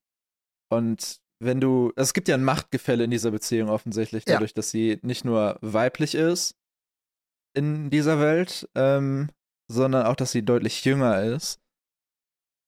Und 0.69 1.22
wenn 1.45 1.59
du, 1.61 1.87
also 1.95 2.09
es 2.09 2.13
gibt 2.13 2.27
ja 2.27 2.35
ein 2.35 2.43
Machtgefälle 2.43 3.03
in 3.03 3.11
dieser 3.11 3.31
Beziehung 3.31 3.69
offensichtlich, 3.69 4.23
Ja. 4.27 4.33
dadurch, 4.35 4.53
dass 4.53 4.71
sie 4.71 4.99
nicht 5.01 5.25
nur 5.25 5.57
weiblich 5.61 6.15
ist 6.15 6.55
in 7.55 7.89
dieser 7.89 8.19
Welt, 8.19 8.67
ähm, 8.75 9.29
sondern 9.71 10.05
auch, 10.05 10.15
dass 10.15 10.31
sie 10.31 10.43
deutlich 10.43 10.83
jünger 10.85 11.21
ist. 11.23 11.59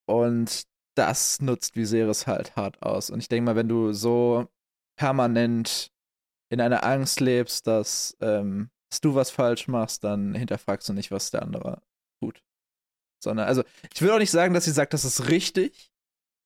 Und 0.08 0.64
das 0.96 1.42
nutzt 1.42 1.76
Viserys 1.76 2.28
halt 2.28 2.56
hart 2.56 2.82
aus. 2.82 3.10
Und 3.10 3.20
ich 3.20 3.28
denke 3.28 3.46
mal, 3.46 3.56
wenn 3.56 3.68
du 3.68 3.92
so 3.94 4.48
permanent 4.98 5.92
in 6.50 6.62
einer 6.62 6.84
Angst 6.86 7.20
lebst, 7.20 7.68
dass, 7.68 8.16
ähm, 8.22 8.70
dass 8.90 9.02
du 9.02 9.16
was 9.16 9.32
falsch 9.32 9.68
machst, 9.68 10.04
dann 10.04 10.36
hinterfragst 10.36 10.88
du 10.88 10.94
nicht, 10.94 11.12
was 11.12 11.32
der 11.32 11.42
andere 11.42 11.82
tut. 12.22 12.42
Sondern, 13.22 13.48
also, 13.48 13.64
ich 13.94 14.02
will 14.02 14.12
auch 14.12 14.20
nicht 14.20 14.32
sagen, 14.32 14.54
dass 14.54 14.66
sie 14.66 14.72
sagt, 14.72 14.94
das 14.94 15.04
ist 15.04 15.28
richtig, 15.30 15.92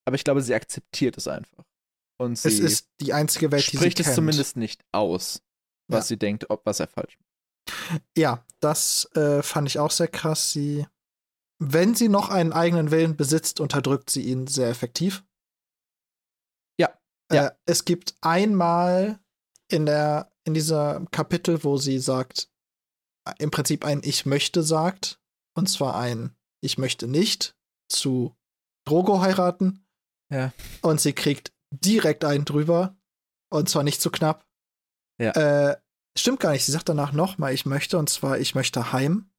aber 0.05 0.15
ich 0.15 0.23
glaube, 0.23 0.41
sie 0.41 0.55
akzeptiert 0.55 1.17
es 1.17 1.27
einfach. 1.27 1.65
Und 2.19 2.37
sie 2.37 2.49
Es 2.49 2.59
ist 2.59 2.89
die 2.99 3.13
einzige 3.13 3.51
Welt, 3.51 3.65
die 3.65 3.71
sie 3.71 3.77
spricht 3.77 3.99
es 3.99 4.13
zumindest 4.15 4.57
nicht 4.57 4.83
aus, 4.91 5.41
was 5.87 6.05
Ja. 6.05 6.07
sie 6.09 6.17
denkt, 6.17 6.49
ob 6.49 6.65
was 6.65 6.79
er 6.79 6.87
falsch 6.87 7.17
macht. 7.17 8.01
Ja, 8.17 8.45
das 8.59 9.05
äh, 9.15 9.41
fand 9.41 9.67
ich 9.67 9.79
auch 9.79 9.91
sehr 9.91 10.07
krass. 10.07 10.51
Sie, 10.51 10.85
wenn 11.59 11.95
sie 11.95 12.09
noch 12.09 12.29
einen 12.29 12.51
eigenen 12.51 12.91
Willen 12.91 13.15
besitzt, 13.15 13.59
unterdrückt 13.59 14.09
sie 14.09 14.23
ihn 14.23 14.47
sehr 14.47 14.69
effektiv. 14.69 15.23
Ja, 16.79 16.89
ja. 17.31 17.47
Äh, 17.47 17.51
es 17.65 17.85
gibt 17.85 18.15
einmal 18.21 19.19
in 19.71 19.85
der 19.85 20.31
in 20.45 20.53
dieser 20.53 21.05
Kapitel, 21.11 21.63
wo 21.63 21.77
sie 21.77 21.99
sagt, 21.99 22.49
äh, 23.27 23.33
im 23.39 23.51
Prinzip 23.51 23.85
ein 23.85 24.01
Ich 24.03 24.25
möchte 24.25 24.63
sagt, 24.63 25.19
und 25.55 25.69
zwar 25.69 25.95
ein 25.95 26.35
Ich 26.61 26.77
möchte 26.77 27.07
nicht 27.07 27.55
zu 27.87 28.35
Drogo 28.85 29.21
heiraten. 29.21 29.85
Ja. 30.31 30.51
Und 30.81 30.99
sie 30.99 31.13
kriegt 31.13 31.53
direkt 31.71 32.25
einen 32.25 32.45
drüber, 32.45 32.97
und 33.51 33.69
zwar 33.69 33.83
nicht 33.83 34.01
zu 34.01 34.09
knapp. 34.11 34.45
Ja. 35.21 35.31
Äh, 35.71 35.77
stimmt 36.17 36.39
gar 36.39 36.51
nicht. 36.51 36.65
Sie 36.65 36.71
sagt 36.71 36.89
danach 36.89 37.11
nochmal, 37.11 37.53
ich 37.53 37.65
möchte, 37.65 37.97
und 37.97 38.09
zwar 38.09 38.39
ich 38.39 38.55
möchte 38.55 38.91
heim. 38.93 39.29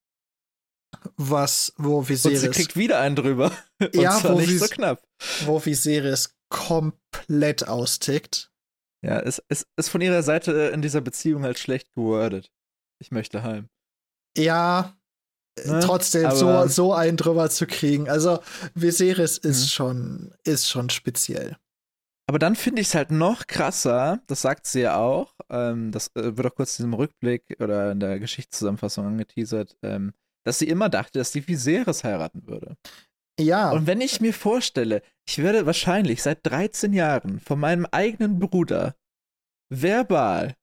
Was, 1.16 1.72
wo 1.76 1.98
Und 1.98 2.04
sie 2.06 2.10
Viserys, 2.14 2.50
kriegt 2.56 2.76
wieder 2.76 2.98
einen 3.00 3.16
drüber. 3.16 3.52
Und 3.80 3.94
Ja, 3.94 4.18
zwar 4.18 4.32
wo 4.34 4.38
nicht 4.40 4.58
so 4.58 4.64
Vis- 4.64 4.70
knapp. 4.70 5.02
wo 5.44 5.64
Viserys 5.64 6.36
komplett 6.50 7.68
austickt. 7.68 8.52
Ja, 9.02 9.20
es, 9.20 9.42
es 9.48 9.66
ist 9.76 9.88
von 9.88 10.00
ihrer 10.00 10.22
Seite 10.22 10.52
in 10.74 10.82
dieser 10.82 11.00
Beziehung 11.00 11.44
halt 11.44 11.58
schlecht 11.58 11.94
gewordet. 11.94 12.50
Ich 13.00 13.10
möchte 13.12 13.42
heim. 13.42 13.68
Ja, 14.36 14.96
äh, 15.58 15.68
Ne? 15.70 15.80
trotzdem 15.80 16.30
so, 16.32 16.66
so 16.66 16.92
einen 16.92 17.16
drüber 17.16 17.48
zu 17.50 17.66
kriegen. 17.66 18.08
Also 18.10 18.40
Viserys 18.74 19.38
ist 19.38 19.62
Mhm. 19.62 19.68
schon, 19.68 20.34
ist 20.44 20.68
schon 20.68 20.90
speziell. 20.90 21.56
Aber 22.30 22.38
dann 22.38 22.54
finde 22.54 22.80
ich 22.80 22.86
es 22.86 22.94
halt 22.94 23.10
noch 23.10 23.48
krasser, 23.48 24.22
das 24.28 24.42
sagt 24.42 24.64
sie 24.68 24.82
ja 24.82 24.94
auch, 24.96 25.34
ähm, 25.50 25.90
das 25.90 26.14
äh, 26.14 26.36
wird 26.36 26.46
auch 26.46 26.54
kurz 26.54 26.78
in 26.78 26.84
diesem 26.84 26.94
Rückblick 26.94 27.56
oder 27.58 27.90
in 27.90 27.98
der 27.98 28.20
Geschichtszusammenfassung 28.20 29.04
angeteasert, 29.04 29.76
ähm, 29.82 30.12
dass 30.46 30.60
sie 30.60 30.68
immer 30.68 30.88
dachte, 30.88 31.18
dass 31.18 31.32
die 31.32 31.44
Viserys 31.48 32.04
heiraten 32.04 32.46
würde. 32.46 32.76
Ja, 33.40 33.72
Und 33.72 33.88
wenn 33.88 34.00
ich 34.00 34.20
mir 34.20 34.32
vorstelle, 34.32 35.02
ich 35.28 35.38
werde 35.38 35.66
wahrscheinlich 35.66 36.22
seit 36.22 36.46
13 36.46 36.92
Jahren 36.92 37.40
von 37.40 37.58
meinem 37.58 37.84
eigenen 37.90 38.38
Bruder 38.38 38.94
verbal 39.68 40.54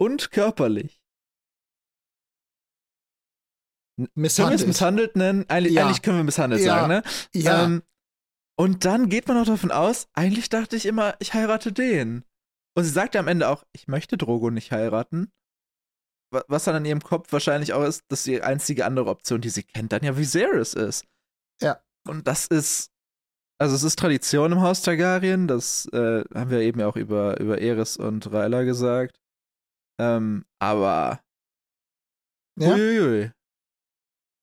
und 0.00 0.30
körperlich 0.30 1.02
Können 3.98 4.08
wir 4.14 4.24
es 4.26 4.38
misshandelt. 4.38 4.66
misshandelt 4.68 5.16
nennen? 5.16 5.44
Eigentlich, 5.48 5.74
Ja. 5.74 5.84
eigentlich 5.84 6.00
können 6.00 6.16
wir 6.16 6.24
misshandelt 6.24 6.62
Ja. 6.62 6.76
sagen, 6.80 6.88
ne? 6.88 7.02
Ja, 7.34 7.64
Ähm, 7.64 7.82
und 8.56 8.84
dann 8.84 9.08
geht 9.08 9.26
man 9.28 9.36
auch 9.38 9.46
davon 9.46 9.70
aus, 9.70 10.08
eigentlich 10.14 10.48
dachte 10.48 10.76
ich 10.76 10.86
immer, 10.86 11.16
ich 11.18 11.34
heirate 11.34 11.72
den. 11.72 12.24
Und 12.76 12.84
sie 12.84 12.90
sagt 12.90 13.14
ja 13.14 13.20
am 13.20 13.28
Ende 13.28 13.48
auch, 13.48 13.64
ich 13.72 13.86
möchte 13.88 14.16
Drogo 14.16 14.50
nicht 14.50 14.72
heiraten. 14.72 15.30
Wa- 16.32 16.44
Was 16.48 16.64
dann 16.64 16.76
in 16.76 16.84
ihrem 16.84 17.02
Kopf 17.02 17.32
wahrscheinlich 17.32 17.72
auch 17.72 17.84
ist, 17.84 18.02
dass 18.08 18.24
die 18.24 18.42
einzige 18.42 18.84
andere 18.86 19.06
Option, 19.10 19.40
die 19.40 19.50
sie 19.50 19.62
kennt, 19.62 19.92
dann 19.92 20.02
ja 20.04 20.16
Viserys 20.16 20.74
ist. 20.74 21.04
Ja. 21.62 21.80
Und 22.06 22.26
das 22.26 22.46
ist, 22.46 22.90
also 23.58 23.74
es 23.76 23.82
ist 23.84 23.98
Tradition 23.98 24.52
im 24.52 24.60
Haus 24.60 24.82
Targaryen, 24.82 25.46
das 25.46 25.86
äh, 25.92 26.24
haben 26.34 26.50
wir 26.50 26.60
eben 26.60 26.80
ja 26.80 26.88
auch 26.88 26.96
über, 26.96 27.38
über 27.40 27.60
Eris 27.60 27.96
und 27.96 28.30
Rhaella 28.32 28.62
gesagt. 28.64 29.16
Ähm, 30.00 30.44
aber, 30.60 31.20
ja. 32.58 32.74
uiuiui. 32.74 33.30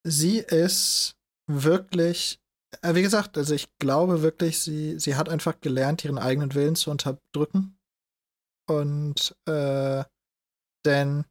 sie 0.05 0.39
ist 0.39 1.17
wirklich, 1.47 2.40
wie 2.83 3.01
gesagt, 3.01 3.37
also 3.37 3.53
ich 3.53 3.67
glaube 3.79 4.21
wirklich, 4.21 4.59
sie, 4.59 4.99
sie 4.99 5.15
hat 5.15 5.29
einfach 5.29 5.59
gelernt, 5.59 6.05
ihren 6.05 6.17
eigenen 6.17 6.53
Willen 6.53 6.75
zu 6.75 6.91
unterdrücken. 6.91 7.77
Und 8.67 9.35
äh, 9.45 10.03
denn 10.85 11.25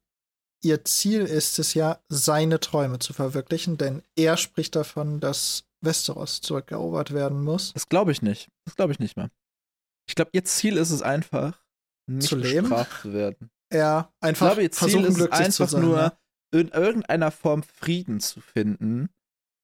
ihr 0.63 0.85
Ziel 0.85 1.23
ist 1.23 1.59
es 1.59 1.75
ja, 1.75 2.01
seine 2.09 2.61
Träume 2.61 2.99
zu 2.99 3.13
verwirklichen, 3.13 3.79
denn 3.79 4.03
er 4.17 4.37
spricht 4.37 4.77
davon, 4.77 5.21
dass 5.21 5.65
Westeros 5.81 6.41
zurückerobert 6.41 7.13
werden 7.13 7.43
muss. 7.43 7.73
Das 7.73 7.89
glaube 7.89 8.13
ich 8.13 8.23
nicht. 8.23 8.49
Das 8.67 8.77
glaube 8.77 8.93
ich 8.93 8.99
nicht 8.99 9.17
mehr. 9.17 9.31
Ich 10.07 10.15
glaube, 10.15 10.31
ihr 10.35 10.45
Ziel 10.45 10.77
ist 10.77 10.91
es 10.91 11.03
einfach, 11.03 11.63
nicht 12.07 12.29
Zu 12.29 12.37
leben? 12.37 12.69
bestraft 12.69 13.03
zu 13.03 13.13
werden. 13.13 13.51
Er 13.71 14.13
Ich 14.17 14.29
einfach 14.29 14.49
glaube, 14.49 14.63
ihr 14.63 14.73
Ziel 14.73 14.79
versuchen, 14.79 15.05
ist 15.05 15.11
es 15.11 15.17
glücklich 15.17 15.41
einfach 15.41 15.67
zu 15.67 15.71
sein. 15.71 15.83
nur, 15.83 15.99
ja. 15.99 16.19
in 16.53 16.69
irgendeiner 16.69 17.31
Form 17.31 17.63
Frieden 17.63 18.21
zu 18.21 18.41
finden. 18.41 19.09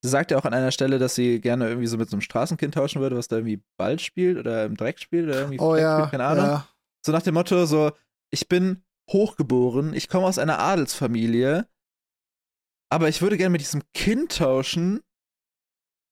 Sie 0.07 0.11
sagt 0.11 0.31
ja 0.31 0.37
auch 0.37 0.45
an 0.45 0.53
einer 0.53 0.71
Stelle, 0.71 0.99
dass 0.99 1.15
sie 1.15 1.39
gerne 1.41 1.67
irgendwie 1.67 1.87
so 1.87 1.97
mit 1.97 2.09
so 2.09 2.15
einem 2.15 2.21
Straßenkind 2.21 2.73
tauschen 2.73 3.01
würde, 3.01 3.17
was 3.17 3.27
da 3.27 3.35
irgendwie 3.37 3.61
Ball 3.77 3.99
spielt 3.99 4.37
oder 4.37 4.65
im 4.65 4.75
Dreck 4.75 4.99
spielt 4.99 5.25
oder 5.25 5.39
irgendwie 5.41 5.59
Oh 5.59 5.73
Dreck 5.73 5.81
ja, 5.81 5.93
spielt, 5.97 6.11
keine 6.11 6.25
Ahnung. 6.25 6.45
ja. 6.45 6.67
So 7.05 7.11
nach 7.11 7.21
dem 7.21 7.33
Motto, 7.35 7.65
so, 7.65 7.91
ich 8.31 8.47
bin 8.47 8.83
hochgeboren, 9.11 9.93
ich 9.93 10.09
komme 10.09 10.25
aus 10.25 10.37
einer 10.37 10.59
Adelsfamilie, 10.59 11.67
aber 12.89 13.09
ich 13.09 13.21
würde 13.21 13.37
gerne 13.37 13.51
mit 13.51 13.61
diesem 13.61 13.83
Kind 13.93 14.37
tauschen, 14.37 15.01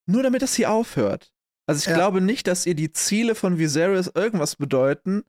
nur 0.09 0.23
damit 0.23 0.41
das 0.41 0.55
hier 0.55 0.71
aufhört. 0.71 1.33
Also 1.67 1.79
ich 1.79 1.87
Ja. 1.87 1.95
glaube 1.95 2.21
nicht, 2.21 2.47
dass 2.47 2.65
ihr 2.65 2.75
die 2.75 2.91
Ziele 2.91 3.33
von 3.33 3.57
Viserys 3.57 4.11
irgendwas 4.13 4.55
bedeuten, 4.55 5.23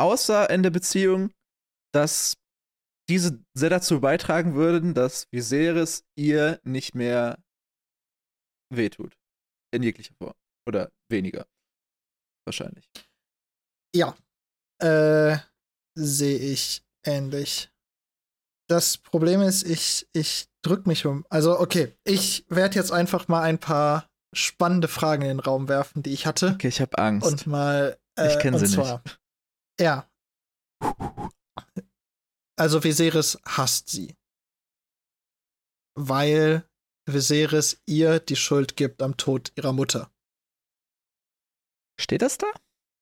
außer 0.00 0.48
in 0.50 0.62
der 0.62 0.70
Beziehung, 0.70 1.30
dass 1.92 2.36
diese 3.08 3.44
sehr 3.54 3.70
dazu 3.70 4.00
beitragen 4.00 4.54
würden, 4.54 4.94
dass 4.94 5.26
Viserys 5.30 6.04
ihr 6.16 6.60
nicht 6.64 6.94
mehr 6.94 7.38
wehtut. 8.76 9.16
In 9.72 9.82
jeglicher 9.82 10.14
Form. 10.14 10.34
Oder 10.66 10.90
weniger. 11.08 11.46
Wahrscheinlich. 12.46 12.88
Ja. 13.94 14.16
Äh, 14.80 15.38
sehe 15.98 16.38
ich 16.38 16.84
ähnlich. 17.04 17.70
Das 18.68 18.98
Problem 18.98 19.40
ist, 19.42 19.64
ich, 19.64 20.08
ich 20.12 20.48
drück 20.62 20.86
mich 20.86 21.06
um. 21.06 21.26
Also, 21.28 21.58
okay, 21.58 21.96
ich 22.04 22.44
werde 22.48 22.76
jetzt 22.76 22.92
einfach 22.92 23.28
mal 23.28 23.42
ein 23.42 23.58
paar 23.58 24.08
spannende 24.34 24.88
Fragen 24.88 25.22
in 25.22 25.28
den 25.28 25.40
Raum 25.40 25.68
werfen, 25.68 26.02
die 26.02 26.12
ich 26.12 26.26
hatte. 26.26 26.52
Okay, 26.54 26.68
ich 26.68 26.80
habe 26.80 26.96
Angst. 26.98 27.26
Und 27.26 27.46
mal. 27.46 27.98
Äh, 28.18 28.32
ich 28.32 28.38
kenne 28.38 28.58
sie 28.58 28.66
zwar, 28.66 29.02
nicht. 29.04 29.20
Ja. 29.80 30.08
Also 32.56 32.84
Viserys 32.84 33.38
hasst 33.44 33.88
sie. 33.88 34.16
Weil 35.94 36.64
Viserys 37.06 37.82
ihr 37.86 38.20
die 38.20 38.36
Schuld 38.36 38.76
gibt 38.76 39.02
am 39.02 39.16
Tod 39.16 39.52
ihrer 39.56 39.72
Mutter. 39.72 40.10
Steht 41.98 42.22
das 42.22 42.38
da? 42.38 42.46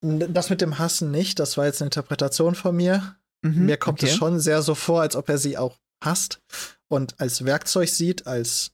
Das 0.02 0.50
mit 0.50 0.60
dem 0.60 0.78
Hassen 0.78 1.10
nicht, 1.10 1.38
das 1.38 1.56
war 1.56 1.66
jetzt 1.66 1.82
eine 1.82 1.88
Interpretation 1.88 2.54
von 2.54 2.74
mir. 2.74 3.16
Mhm, 3.42 3.66
mir 3.66 3.76
kommt 3.76 4.02
okay. 4.02 4.10
es 4.10 4.16
schon 4.16 4.40
sehr 4.40 4.62
so 4.62 4.74
vor, 4.74 5.02
als 5.02 5.16
ob 5.16 5.28
er 5.28 5.38
sie 5.38 5.58
auch 5.58 5.78
hasst 6.02 6.40
und 6.88 7.20
als 7.20 7.44
Werkzeug 7.44 7.88
sieht, 7.88 8.26
als 8.26 8.72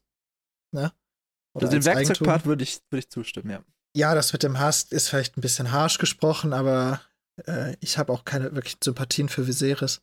ne? 0.72 0.92
Oder 1.54 1.66
also 1.66 1.78
den 1.78 1.84
Werkzeugpart 1.84 2.46
würde 2.46 2.62
ich, 2.62 2.80
würd 2.90 3.04
ich 3.04 3.10
zustimmen, 3.10 3.50
ja. 3.50 3.64
Ja, 3.96 4.14
das 4.14 4.32
mit 4.32 4.42
dem 4.42 4.58
Hass 4.58 4.84
ist 4.84 5.08
vielleicht 5.08 5.36
ein 5.36 5.40
bisschen 5.40 5.72
harsch 5.72 5.98
gesprochen, 5.98 6.52
aber 6.52 7.00
äh, 7.46 7.76
ich 7.80 7.98
habe 7.98 8.12
auch 8.12 8.24
keine 8.24 8.54
wirklichen 8.54 8.82
Sympathien 8.82 9.28
für 9.28 9.46
Viserys. 9.46 10.02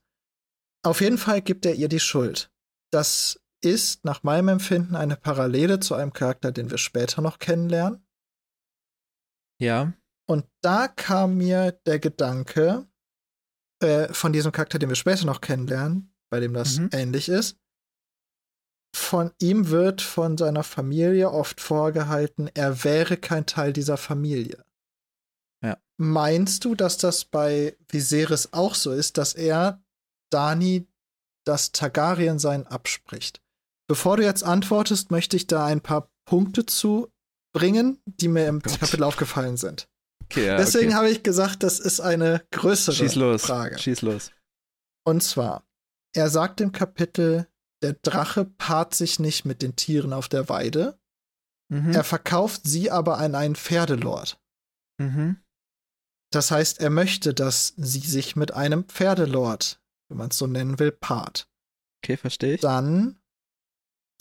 Auf 0.83 0.99
jeden 0.99 1.17
Fall 1.17 1.41
gibt 1.41 1.65
er 1.65 1.75
ihr 1.75 1.87
die 1.89 1.99
Schuld. 1.99 2.51
Das 2.91 3.39
ist 3.63 4.03
nach 4.05 4.23
meinem 4.23 4.49
Empfinden 4.49 4.95
eine 4.95 5.15
Parallele 5.15 5.79
zu 5.79 5.95
einem 5.95 6.13
Charakter, 6.13 6.51
den 6.51 6.69
wir 6.69 6.77
später 6.77 7.21
noch 7.21 7.39
kennenlernen. 7.39 8.05
Ja. 9.59 9.93
Und 10.27 10.45
da 10.61 10.87
kam 10.87 11.37
mir 11.37 11.71
der 11.85 11.99
Gedanke 11.99 12.87
äh, 13.81 14.13
von 14.13 14.33
diesem 14.33 14.51
Charakter, 14.51 14.79
den 14.79 14.89
wir 14.89 14.95
später 14.95 15.25
noch 15.25 15.41
kennenlernen, 15.41 16.13
bei 16.29 16.39
dem 16.39 16.53
das 16.53 16.77
mhm. 16.77 16.89
ähnlich 16.91 17.29
ist. 17.29 17.57
Von 18.95 19.31
ihm 19.41 19.69
wird 19.69 20.01
von 20.01 20.37
seiner 20.37 20.63
Familie 20.63 21.31
oft 21.31 21.59
vorgehalten, 21.59 22.49
er 22.53 22.83
wäre 22.83 23.17
kein 23.17 23.45
Teil 23.45 23.73
dieser 23.73 23.97
Familie. 23.97 24.63
Ja. 25.63 25.77
Meinst 25.97 26.63
du, 26.65 26.75
dass 26.75 26.97
das 26.97 27.25
bei 27.25 27.75
Viserys 27.89 28.53
auch 28.53 28.75
so 28.75 28.91
ist, 28.91 29.17
dass 29.17 29.33
er 29.33 29.83
Dani 30.31 30.87
das 31.45 31.71
Targaryen-Sein 31.71 32.67
abspricht? 32.67 33.42
Bevor 33.89 34.17
du 34.17 34.23
jetzt 34.23 34.43
antwortest, 34.43 35.11
möchte 35.11 35.35
ich 35.35 35.47
da 35.47 35.65
ein 35.65 35.81
paar 35.81 36.09
Punkte 36.25 36.65
zu 36.65 37.11
bringen, 37.53 38.01
die 38.05 38.27
mir 38.27 38.47
im 38.47 38.59
Gott. 38.59 38.79
Kapitel 38.79 39.03
aufgefallen 39.03 39.57
sind. 39.57 39.87
Okay, 40.23 40.47
ja, 40.47 40.57
Deswegen 40.57 40.87
okay. 40.87 40.95
habe 40.95 41.09
ich 41.09 41.23
gesagt, 41.23 41.63
das 41.63 41.79
ist 41.79 41.99
eine 41.99 42.45
größere 42.51 42.95
Schieß 42.95 43.15
los. 43.15 43.43
Frage. 43.43 43.77
Schieß 43.77 44.01
los. 44.01 44.31
Und 45.05 45.21
zwar, 45.21 45.67
er 46.15 46.29
sagt 46.29 46.61
im 46.61 46.71
Kapitel, 46.71 47.47
der 47.83 47.93
Drache 47.93 48.45
paart 48.45 48.95
sich 48.95 49.19
nicht 49.19 49.43
mit 49.45 49.61
den 49.61 49.75
Tieren 49.75 50.13
auf 50.13 50.29
der 50.29 50.47
Weide. 50.47 50.97
Mhm. 51.69 51.91
Er 51.93 52.03
verkauft 52.03 52.61
sie 52.63 52.89
aber 52.89 53.17
an 53.17 53.35
einen 53.35 53.55
Pferdelord. 53.55 54.39
Mhm. 54.99 55.37
Das 56.31 56.49
heißt, 56.49 56.79
er 56.79 56.89
möchte, 56.89 57.33
dass 57.33 57.73
sie 57.77 57.99
sich 57.99 58.35
mit 58.35 58.53
einem 58.53 58.85
Pferdelord, 58.85 59.81
wenn 60.09 60.17
man 60.17 60.29
es 60.29 60.37
so 60.37 60.47
nennen 60.47 60.79
will, 60.79 60.91
paart. 60.91 61.47
Okay, 62.03 62.17
verstehe 62.17 62.55
ich. 62.55 62.61
Dann, 62.61 63.19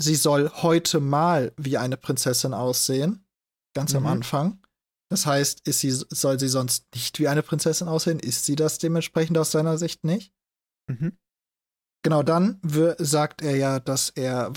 sie 0.03 0.16
soll 0.16 0.50
heute 0.50 1.00
mal 1.00 1.53
wie 1.57 1.78
eine 1.78 1.96
Prinzessin 1.96 2.55
aussehen, 2.55 3.24
ganz 3.74 3.92
mhm. 3.92 3.98
am 3.98 4.07
Anfang. 4.07 4.62
Das 5.11 5.26
heißt, 5.26 5.66
ist 5.68 5.80
sie, 5.80 5.90
soll 5.90 6.38
sie 6.40 6.48
sonst 6.48 6.86
nicht 6.94 7.18
wie 7.18 7.28
eine 7.28 7.42
Prinzessin 7.42 7.88
aussehen? 7.88 8.18
Ist 8.18 8.44
sie 8.44 8.57
das 8.57 8.78
dementsprechend 8.78 9.36
aus 9.38 9.50
seiner 9.50 9.78
Sicht 9.78 10.05
nicht? 10.05 10.32
Mhm. 10.88 11.18
Genau, 12.03 12.22
dann 12.22 12.61
sagt 12.98 13.42
er 13.42 13.57
ja, 13.57 13.78
dass 13.78 14.11
er 14.11 14.53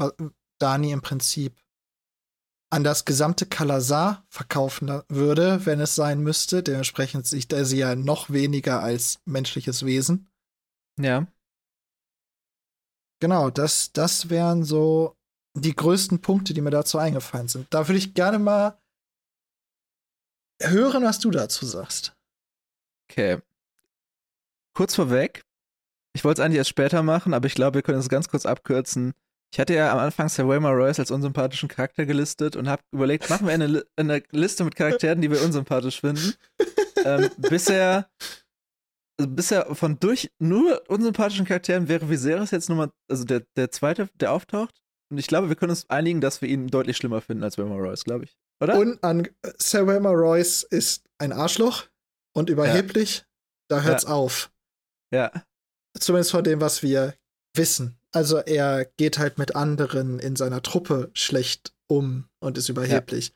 Dani 0.59 0.91
im 0.91 1.01
Prinzip 1.01 1.61
an 2.71 2.83
das 2.83 3.05
gesamte 3.05 3.45
Kalasar 3.45 4.25
verkaufen 4.29 5.03
würde, 5.07 5.65
wenn 5.65 5.79
es 5.79 5.93
sein 5.93 6.21
müsste. 6.21 6.63
Dementsprechend 6.63 7.27
sieht 7.27 7.53
er 7.53 7.65
sie 7.65 7.77
ja 7.77 7.95
noch 7.95 8.31
weniger 8.31 8.81
als 8.81 9.19
menschliches 9.25 9.85
Wesen. 9.85 10.31
Ja. 10.99 11.27
Genau, 13.21 13.49
das, 13.49 13.91
das 13.93 14.29
wären 14.29 14.63
so 14.63 15.14
die 15.55 15.75
größten 15.75 16.21
Punkte, 16.21 16.53
die 16.53 16.61
mir 16.61 16.69
dazu 16.69 16.97
eingefallen 16.97 17.47
sind. 17.47 17.67
Da 17.69 17.87
würde 17.87 17.97
ich 17.97 18.13
gerne 18.13 18.39
mal 18.39 18.77
hören, 20.61 21.03
was 21.03 21.19
du 21.19 21.31
dazu 21.31 21.65
sagst. 21.65 22.15
Okay. 23.09 23.39
Kurz 24.73 24.95
vorweg, 24.95 25.45
ich 26.13 26.23
wollte 26.23 26.41
es 26.41 26.45
eigentlich 26.45 26.57
erst 26.57 26.69
später 26.69 27.03
machen, 27.03 27.33
aber 27.33 27.47
ich 27.47 27.55
glaube, 27.55 27.75
wir 27.75 27.81
können 27.81 27.99
es 27.99 28.09
ganz 28.09 28.27
kurz 28.27 28.45
abkürzen. 28.45 29.13
Ich 29.53 29.59
hatte 29.59 29.73
ja 29.73 29.91
am 29.91 29.99
Anfang 29.99 30.27
Sir 30.27 30.47
Wilmer 30.47 30.71
Royce 30.71 30.99
als 30.99 31.11
unsympathischen 31.11 31.69
Charakter 31.69 32.05
gelistet 32.05 32.57
und 32.57 32.67
habe 32.67 32.81
überlegt, 32.91 33.29
machen 33.29 33.47
wir 33.47 33.53
eine, 33.53 33.85
eine, 33.95 34.21
Liste 34.31 34.65
mit 34.65 34.75
Charakteren, 34.75 35.21
die 35.21 35.31
wir 35.31 35.41
unsympathisch 35.41 36.01
finden. 36.01 36.33
ähm, 37.05 37.29
bisher, 37.37 38.09
also 39.17 39.31
bisher 39.31 39.73
von 39.73 39.97
durch 39.99 40.29
nur 40.39 40.81
unsympathischen 40.89 41.45
Charakteren 41.45 41.87
wäre 41.87 42.09
Viserys 42.09 42.51
jetzt 42.51 42.69
Nummer, 42.69 42.91
also 43.09 43.23
der, 43.23 43.43
der 43.55 43.71
zweite, 43.71 44.09
der 44.15 44.33
auftaucht. 44.33 44.81
Und 45.09 45.17
ich 45.17 45.27
glaube, 45.27 45.49
wir 45.49 45.55
können 45.55 45.69
uns 45.69 45.89
einigen, 45.89 46.21
dass 46.21 46.41
wir 46.41 46.49
ihn 46.49 46.67
deutlich 46.67 46.97
schlimmer 46.97 47.21
finden 47.21 47.43
als 47.43 47.57
Wilmer 47.57 47.75
Royce, 47.75 48.03
glaube 48.03 48.25
ich. 48.25 48.37
Oder? 48.59 48.77
Und 48.77 49.03
an 49.03 49.27
Sir 49.57 49.85
Wilmer 49.85 50.11
Royce 50.11 50.63
ist 50.63 51.03
ein 51.17 51.31
Arschloch 51.31 51.85
und 52.33 52.49
überheblich. 52.49 53.19
Ja. 53.19 53.25
Da 53.67 53.81
hört's 53.81 54.03
ja. 54.03 54.09
auf. 54.09 54.51
Ja. 55.13 55.31
Zumindest 55.99 56.31
von 56.31 56.43
dem, 56.43 56.61
was 56.61 56.83
wir 56.83 57.15
wissen. 57.55 57.97
Also 58.11 58.37
er 58.37 58.85
geht 58.97 59.17
halt 59.17 59.37
mit 59.37 59.55
anderen 59.55 60.19
in 60.19 60.35
seiner 60.35 60.61
Truppe 60.61 61.11
schlecht 61.13 61.73
um 61.87 62.27
und 62.39 62.57
ist 62.57 62.69
überheblich. 62.69 63.33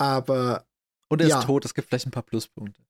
Ja. 0.00 0.06
Aber. 0.06 0.66
Und 1.08 1.20
er 1.20 1.28
ja. 1.28 1.38
ist 1.38 1.46
tot, 1.46 1.64
es 1.64 1.74
gibt 1.74 1.88
vielleicht 1.88 2.06
ein 2.06 2.10
paar 2.10 2.22
Pluspunkte. 2.22 2.82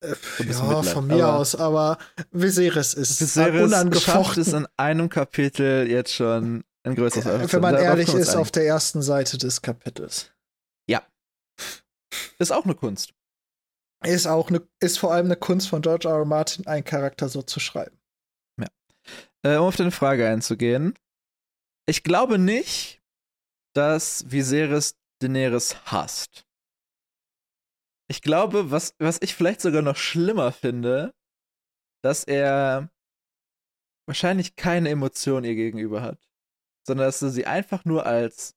Äh, 0.00 0.14
ja, 0.46 0.82
von 0.82 1.06
mir 1.06 1.24
aber 1.24 1.36
aus, 1.38 1.54
aber 1.54 1.98
Viserys 2.30 2.94
ist 2.94 3.20
Viserys 3.20 3.62
unangefochten. 3.62 4.42
ist 4.42 4.52
in 4.52 4.66
einem 4.76 5.08
Kapitel 5.08 5.88
jetzt 5.88 6.12
schon 6.12 6.64
ein 6.86 6.94
größeres 6.94 7.26
äh, 7.26 7.52
Wenn 7.52 7.60
man 7.60 7.74
ehrlich 7.74 8.12
ist, 8.14 8.36
auf 8.36 8.50
der 8.50 8.66
ersten 8.66 9.02
Seite 9.02 9.38
des 9.38 9.60
Kapitels. 9.60 10.30
Ja. 10.88 11.02
Ist 12.38 12.52
auch 12.52 12.64
eine 12.64 12.74
Kunst. 12.74 13.12
Ist 14.04 14.26
auch 14.26 14.48
eine, 14.48 14.66
ist 14.80 14.98
vor 14.98 15.12
allem 15.12 15.26
eine 15.26 15.36
Kunst 15.36 15.68
von 15.68 15.82
George 15.82 16.08
R. 16.08 16.16
R. 16.16 16.24
Martin, 16.24 16.66
einen 16.66 16.84
Charakter 16.84 17.28
so 17.28 17.42
zu 17.42 17.60
schreiben. 17.60 17.98
Äh, 19.42 19.56
um 19.56 19.66
auf 19.66 19.76
deine 19.76 19.92
Frage 19.92 20.28
einzugehen. 20.28 20.98
Ich 21.88 22.02
glaube 22.02 22.36
nicht, 22.36 23.00
dass 23.74 24.28
Viserys 24.28 24.96
Daenerys 25.20 25.76
hasst. 25.84 26.46
Ich 28.08 28.22
glaube, 28.22 28.70
was, 28.70 28.94
was 28.98 29.20
ich 29.22 29.34
vielleicht 29.34 29.60
sogar 29.60 29.82
noch 29.82 29.96
schlimmer 29.96 30.50
finde, 30.50 31.14
dass 32.02 32.24
er 32.24 32.90
wahrscheinlich 34.08 34.56
keine 34.56 34.90
Emotion 34.90 35.44
ihr 35.44 35.54
gegenüber 35.54 36.02
hat, 36.02 36.18
sondern 36.86 37.08
dass 37.08 37.22
er 37.22 37.30
sie 37.30 37.46
einfach 37.46 37.84
nur 37.84 38.06
als 38.06 38.54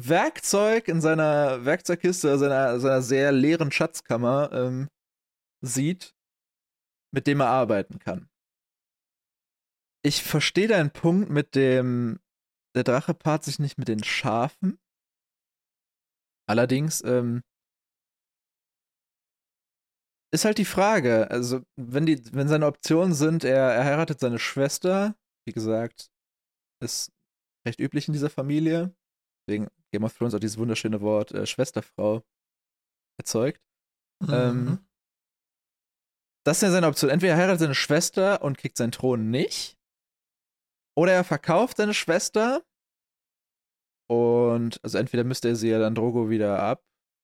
Werkzeug 0.00 0.88
in 0.88 1.00
seiner 1.00 1.64
Werkzeugkiste, 1.64 2.38
seiner, 2.38 2.78
seiner 2.78 3.02
sehr 3.02 3.32
leeren 3.32 3.72
Schatzkammer 3.72 4.52
ähm, 4.52 4.88
sieht, 5.60 6.14
mit 7.12 7.26
dem 7.26 7.40
er 7.40 7.48
arbeiten 7.48 7.98
kann 7.98 8.28
ich 10.02 10.22
verstehe 10.22 10.68
deinen 10.68 10.90
Punkt 10.90 11.30
mit 11.30 11.54
dem, 11.54 12.20
der 12.74 12.84
Drache 12.84 13.14
paart 13.14 13.44
sich 13.44 13.58
nicht 13.58 13.78
mit 13.78 13.88
den 13.88 14.02
Schafen. 14.02 14.78
Allerdings, 16.48 17.02
ähm, 17.04 17.42
ist 20.32 20.44
halt 20.44 20.58
die 20.58 20.64
Frage, 20.64 21.30
also 21.30 21.62
wenn 21.76 22.06
die, 22.06 22.20
wenn 22.34 22.48
seine 22.48 22.66
Optionen 22.66 23.14
sind, 23.14 23.44
er, 23.44 23.72
er 23.72 23.84
heiratet 23.84 24.20
seine 24.20 24.38
Schwester, 24.38 25.14
wie 25.46 25.52
gesagt, 25.52 26.10
ist 26.80 27.12
recht 27.66 27.80
üblich 27.80 28.08
in 28.08 28.12
dieser 28.12 28.30
Familie, 28.30 28.94
wegen 29.48 29.68
Game 29.92 30.04
of 30.04 30.16
Thrones 30.16 30.34
auch 30.34 30.40
dieses 30.40 30.58
wunderschöne 30.58 31.00
Wort 31.00 31.32
äh, 31.32 31.46
Schwesterfrau 31.46 32.22
erzeugt. 33.18 33.60
Mhm. 34.20 34.32
Ähm, 34.32 34.88
das 36.46 36.58
ist 36.58 36.62
ja 36.62 36.70
seine 36.70 36.86
Option. 36.86 37.10
Entweder 37.10 37.34
er 37.34 37.38
heiratet 37.38 37.60
seine 37.60 37.74
Schwester 37.74 38.42
und 38.42 38.58
kriegt 38.58 38.76
seinen 38.76 38.92
Thron 38.92 39.30
nicht, 39.30 39.76
oder 40.96 41.12
er 41.12 41.24
verkauft 41.24 41.76
seine 41.76 41.94
Schwester 41.94 42.64
und 44.10 44.82
also 44.82 44.98
entweder 44.98 45.22
müsste 45.22 45.48
er 45.48 45.56
sie 45.56 45.68
ja 45.68 45.78
dann 45.78 45.94
Drogo 45.94 46.30
wieder 46.30 46.60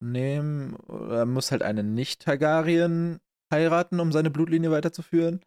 abnehmen 0.00 0.76
oder 0.76 1.24
muss 1.26 1.50
halt 1.50 1.62
eine 1.62 1.82
Nicht-Targaryen 1.82 3.20
heiraten, 3.52 4.00
um 4.00 4.12
seine 4.12 4.30
Blutlinie 4.30 4.70
weiterzuführen. 4.70 5.40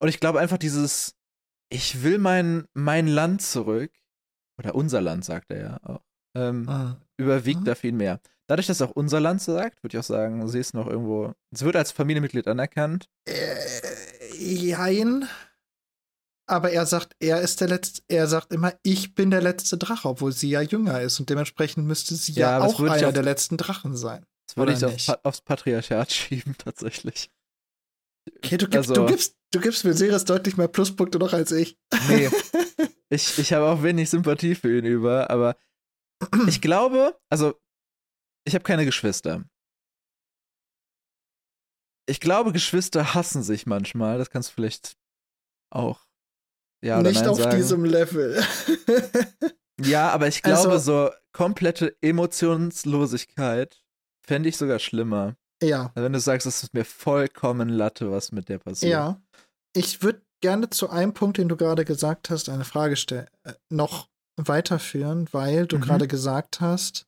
Und 0.00 0.08
ich 0.08 0.18
glaube 0.18 0.40
einfach 0.40 0.58
dieses, 0.58 1.14
ich 1.72 2.02
will 2.02 2.18
mein, 2.18 2.66
mein 2.74 3.06
Land 3.06 3.42
zurück, 3.42 3.92
oder 4.58 4.74
unser 4.74 5.00
Land, 5.00 5.24
sagt 5.24 5.50
er 5.50 5.60
ja 5.60 5.78
auch, 5.82 6.02
ähm, 6.36 6.68
Ah. 6.68 7.00
überwiegt 7.16 7.60
Mhm. 7.60 7.64
da 7.64 7.74
viel 7.74 7.92
mehr. 7.92 8.20
Dadurch, 8.48 8.66
dass 8.66 8.82
auch 8.82 8.90
unser 8.90 9.20
Land 9.20 9.40
sagt, 9.40 9.82
würde 9.82 9.96
ich 9.96 10.00
auch 10.00 10.06
sagen, 10.06 10.46
sie 10.48 10.58
ist 10.58 10.74
noch 10.74 10.86
irgendwo, 10.86 11.32
es 11.52 11.62
wird 11.62 11.76
als 11.76 11.90
Familienmitglied 11.92 12.46
anerkannt. 12.48 13.08
Äh, 13.26 14.34
jein. 14.36 15.26
Aber 16.48 16.70
er 16.72 16.84
sagt, 16.86 17.14
er 17.20 17.40
ist 17.40 17.60
der 17.60 17.68
letzte, 17.68 18.02
er 18.08 18.26
sagt 18.26 18.52
immer, 18.52 18.74
ich 18.82 19.14
bin 19.14 19.30
der 19.30 19.40
letzte 19.40 19.78
Drache, 19.78 20.08
obwohl 20.08 20.32
sie 20.32 20.50
ja 20.50 20.60
jünger 20.60 21.00
ist 21.00 21.18
und 21.20 21.30
dementsprechend 21.30 21.86
müsste 21.86 22.14
sie 22.16 22.32
Ja, 22.32 22.58
ja, 22.58 22.64
auch 22.64 22.80
einer 22.80 23.06
auf- 23.08 23.14
der 23.14 23.22
letzten 23.22 23.56
Drachen 23.56 23.96
sein. 23.96 24.26
Das 24.48 24.56
würde 24.56 24.72
ich 24.72 24.84
auf, 24.84 25.18
aufs 25.24 25.40
Patriarchat 25.40 26.12
schieben, 26.12 26.56
tatsächlich. 26.58 27.30
Okay, 28.38 28.58
du 28.58 28.66
gibst, 28.68 28.90
Also- 28.90 28.94
du 28.94 29.06
gibst, 29.06 29.36
du 29.52 29.60
gibst 29.60 29.84
Viserys 29.84 30.24
deutlich 30.24 30.56
mehr 30.56 30.68
Pluspunkte 30.68 31.18
noch 31.18 31.32
als 31.32 31.52
ich. 31.52 31.78
Nee, 32.08 32.28
ich, 33.08 33.38
ich 33.38 33.52
habe 33.52 33.66
auch 33.66 33.82
wenig 33.82 34.10
Sympathie 34.10 34.54
für 34.54 34.76
ihn 34.76 34.84
über, 34.84 35.30
aber 35.30 35.56
ich 36.48 36.60
glaube, 36.60 37.16
also, 37.30 37.54
ich 38.44 38.54
habe 38.54 38.64
keine 38.64 38.84
Geschwister. 38.84 39.44
Ich 42.08 42.20
glaube, 42.20 42.52
Geschwister 42.52 43.14
hassen 43.14 43.42
sich 43.42 43.66
manchmal. 43.66 44.18
Das 44.18 44.30
kannst 44.30 44.50
du 44.50 44.54
vielleicht 44.54 44.96
auch. 45.70 46.04
Ja, 46.84 46.98
oder 46.98 47.10
Nicht 47.10 47.26
auf 47.26 47.38
sagen. 47.38 47.56
diesem 47.56 47.84
Level. 47.84 48.42
Ja, 49.80 50.10
aber 50.10 50.28
ich 50.28 50.42
glaube, 50.42 50.70
Also- 50.72 51.08
so 51.08 51.10
komplette 51.32 51.96
Emotionslosigkeit 52.02 53.82
fände 54.24 54.48
ich 54.48 54.56
sogar 54.56 54.78
schlimmer. 54.78 55.34
ja, 55.62 55.86
Also 55.94 56.04
wenn 56.04 56.12
du 56.12 56.20
sagst, 56.20 56.46
es 56.46 56.62
ist 56.62 56.74
mir 56.74 56.84
vollkommen 56.84 57.68
Latte, 57.68 58.10
was 58.12 58.30
mit 58.32 58.48
der 58.48 58.58
passiert. 58.58 58.92
ja. 58.92 59.21
Ich 59.74 60.02
würde 60.02 60.22
gerne 60.42 60.70
zu 60.70 60.90
einem 60.90 61.14
Punkt, 61.14 61.38
den 61.38 61.48
du 61.48 61.56
gerade 61.56 61.84
gesagt 61.84 62.30
hast, 62.30 62.48
eine 62.48 62.64
Frage 62.64 62.96
stellen, 62.96 63.28
äh, 63.44 63.54
noch 63.70 64.08
weiterführen, 64.36 65.28
weil 65.32 65.66
du 65.66 65.76
Mhm. 65.76 65.82
gerade 65.82 66.08
gesagt 66.08 66.60
hast, 66.60 67.06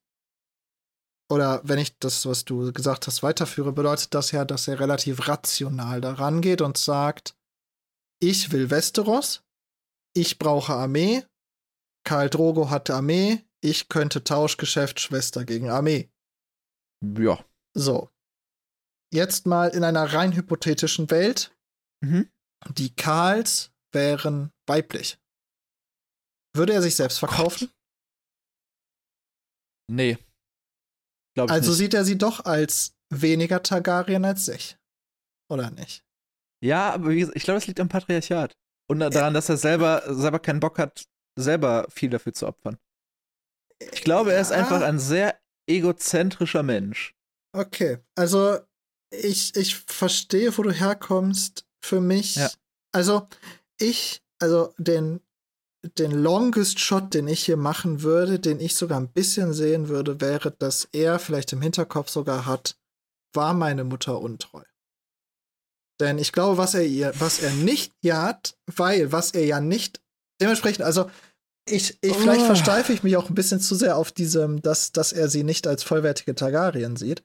oder 1.31 1.61
wenn 1.65 1.79
ich 1.79 1.99
das, 1.99 2.27
was 2.27 2.45
du 2.45 2.73
gesagt 2.73 3.07
hast, 3.07 3.23
weiterführe, 3.23 3.73
bedeutet 3.73 4.15
das 4.15 4.31
ja, 4.31 4.45
dass 4.45 4.69
er 4.69 4.79
relativ 4.79 5.27
rational 5.27 6.01
daran 6.01 6.43
geht 6.43 6.61
und 6.61 6.77
sagt, 6.77 7.35
ich 8.21 8.53
will 8.53 8.71
Westeros, 8.71 9.43
ich 10.15 10.39
brauche 10.39 10.75
Armee, 10.75 11.25
Karl 12.07 12.29
Drogo 12.31 12.71
hat 12.71 12.91
Armee, 12.91 13.43
ich 13.63 13.89
könnte 13.89 14.23
Tauschgeschäft 14.23 15.01
Schwester 15.01 15.45
gegen 15.45 15.71
Armee. 15.71 16.11
Ja. 17.03 17.43
So. 17.75 18.11
Jetzt 19.13 19.47
mal 19.47 19.69
in 19.71 19.83
einer 19.85 20.13
rein 20.13 20.33
hypothetischen 20.33 21.11
Welt, 21.11 21.51
Mhm. 22.03 22.29
Die 22.71 22.95
Karls 22.95 23.73
wären 23.93 24.51
weiblich. 24.67 25.19
Würde 26.57 26.73
er 26.73 26.83
sich 26.83 26.97
selbst 26.97 27.19
verkaufen? 27.19 27.71
Nee. 29.91 30.19
Glaub 31.37 31.49
ich 31.49 31.53
Also 31.53 31.71
nicht. 31.71 31.79
sieht 31.79 31.95
er 31.95 32.05
sie 32.05 32.17
doch 32.19 32.45
als 32.45 32.95
weniger 33.13 33.63
Targaryen 33.63 34.25
als 34.25 34.45
sich. 34.47 34.77
Oder 35.51 35.71
nicht? 35.71 36.05
Ja, 36.63 36.93
aber 36.95 37.13
gesagt, 37.15 37.37
ich 37.37 37.43
glaube, 37.45 37.59
es 37.59 37.67
liegt 37.67 37.81
am 37.81 37.89
Patriarchat. 37.89 38.57
Und 38.91 39.01
daran, 39.01 39.35
dass 39.35 39.49
er 39.49 39.57
selber, 39.57 40.03
selber 40.15 40.39
keinen 40.39 40.61
Bock 40.61 40.79
hat, 40.79 41.05
selber 41.39 41.87
viel 41.91 42.11
dafür 42.11 42.33
zu 42.33 42.47
opfern. 42.47 42.79
Ich 43.93 44.03
glaube, 44.03 44.33
er 44.33 44.41
ist 44.41 44.51
Ja. 44.51 44.59
einfach 44.59 44.81
ein 44.83 44.99
sehr 44.99 45.39
egozentrischer 45.69 46.63
Mensch. 46.63 47.15
Okay, 47.55 47.99
also 48.17 48.59
ich, 49.11 49.55
ich 49.57 49.77
verstehe, 49.77 50.57
wo 50.57 50.63
du 50.63 50.73
herkommst. 50.73 51.67
Für 51.85 52.01
mich, 52.01 52.37
Ja. 52.37 52.51
also 52.93 53.29
ich, 53.79 54.23
also 54.39 54.73
den, 54.79 55.21
den 55.99 56.13
longest 56.13 56.81
Shot, 56.81 57.13
den 57.13 57.29
ich 57.29 57.45
hier 57.45 57.59
machen 57.59 58.01
würde, 58.03 58.39
den 58.41 58.59
ich 58.59 58.75
sogar 58.75 58.99
ein 58.99 59.13
bisschen 59.13 59.53
sehen 59.53 59.89
würde, 59.89 60.21
wäre, 60.23 60.51
dass 60.51 60.89
er 60.93 61.19
vielleicht 61.19 61.53
im 61.53 61.61
Hinterkopf 61.61 62.09
sogar 62.09 62.47
hat, 62.47 62.79
war 63.35 63.53
meine 63.53 63.85
Mutter 63.85 64.19
untreu. 64.19 64.63
Denn 66.01 66.19
ich 66.19 66.33
glaube, 66.33 66.57
was 66.57 66.73
er 66.75 66.85
ihr, 66.87 67.13
was 67.21 67.41
er 67.41 67.53
nicht 67.53 67.93
hat, 68.07 68.57
weil, 68.67 69.13
was 69.13 69.33
er 69.33 69.45
ja 69.45 69.61
nicht, 69.61 70.01
dementsprechend, 70.41 70.85
also 70.87 71.11
ich, 71.69 71.99
ich 72.01 72.17
vielleicht 72.17 72.43
Oh. 72.43 72.47
versteife 72.47 72.93
ich 72.95 73.03
mich 73.03 73.17
auch 73.19 73.29
ein 73.29 73.35
bisschen 73.35 73.61
zu 73.61 73.75
sehr 73.75 73.97
auf 73.99 74.11
diesem, 74.11 74.61
dass, 74.63 74.93
dass 74.93 75.13
er 75.13 75.29
sie 75.29 75.45
nicht 75.45 75.67
als 75.67 75.83
vollwertige 75.83 76.35
Targaryen 76.35 76.97
sieht. 76.97 77.23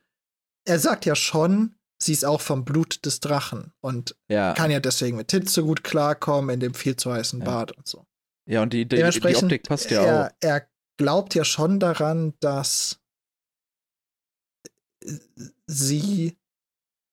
Er 0.67 0.79
sagt 0.79 1.05
ja 1.05 1.15
schon, 1.15 1.75
sie 2.01 2.13
ist 2.13 2.25
auch 2.25 2.41
vom 2.41 2.63
Blut 2.65 3.05
des 3.05 3.19
Drachen 3.19 3.73
und 3.81 4.15
Ja. 4.29 4.53
kann 4.53 4.71
ja 4.71 4.79
deswegen 4.79 5.17
mit 5.17 5.31
Hitze 5.31 5.63
gut 5.63 5.83
klarkommen 5.83 6.49
in 6.53 6.59
dem 6.59 6.73
viel 6.73 6.95
zu 6.95 7.11
heißen 7.11 7.39
Ja. 7.39 7.45
Bad 7.45 7.71
und 7.77 7.87
so. 7.87 8.05
Ja, 8.47 8.61
und 8.63 8.73
die, 8.73 8.87
die, 8.87 8.95
die 8.97 9.35
Optik 9.35 9.63
passt 9.67 9.91
ja 9.91 10.03
er, 10.03 10.25
auch. 10.27 10.31
er 10.39 10.67
glaubt 10.97 11.35
ja 11.35 11.43
schon 11.45 11.79
daran, 11.79 12.33
dass 12.39 12.99
sie 15.67 16.37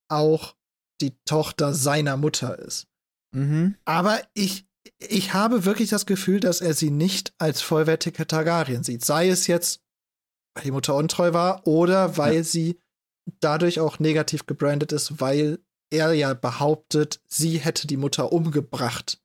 auch 0.08 0.56
die 1.00 1.16
Tochter 1.24 1.74
seiner 1.74 2.16
Mutter 2.16 2.58
ist. 2.58 2.86
Mhm. 3.34 3.76
Aber 3.84 4.20
ich, 4.34 4.66
ich 4.98 5.34
habe 5.34 5.64
wirklich 5.64 5.90
das 5.90 6.06
Gefühl, 6.06 6.40
dass 6.40 6.60
er 6.60 6.74
sie 6.74 6.90
nicht 6.90 7.34
als 7.38 7.60
vollwertige 7.60 8.26
Targaryen 8.26 8.82
sieht. 8.82 9.04
Sei 9.04 9.28
es 9.28 9.46
jetzt, 9.46 9.82
weil 10.54 10.64
die 10.64 10.70
Mutter 10.70 10.94
untreu 10.94 11.32
war 11.32 11.66
oder 11.66 12.16
weil 12.16 12.36
Ja. 12.36 12.42
sie 12.44 12.80
dadurch 13.40 13.80
auch 13.80 13.98
negativ 13.98 14.46
gebrandet 14.46 14.92
ist, 14.92 15.20
weil 15.20 15.58
er 15.90 16.12
ja 16.12 16.34
behauptet, 16.34 17.20
sie 17.26 17.58
hätte 17.58 17.86
die 17.86 17.96
Mutter 17.96 18.32
umgebracht 18.32 19.20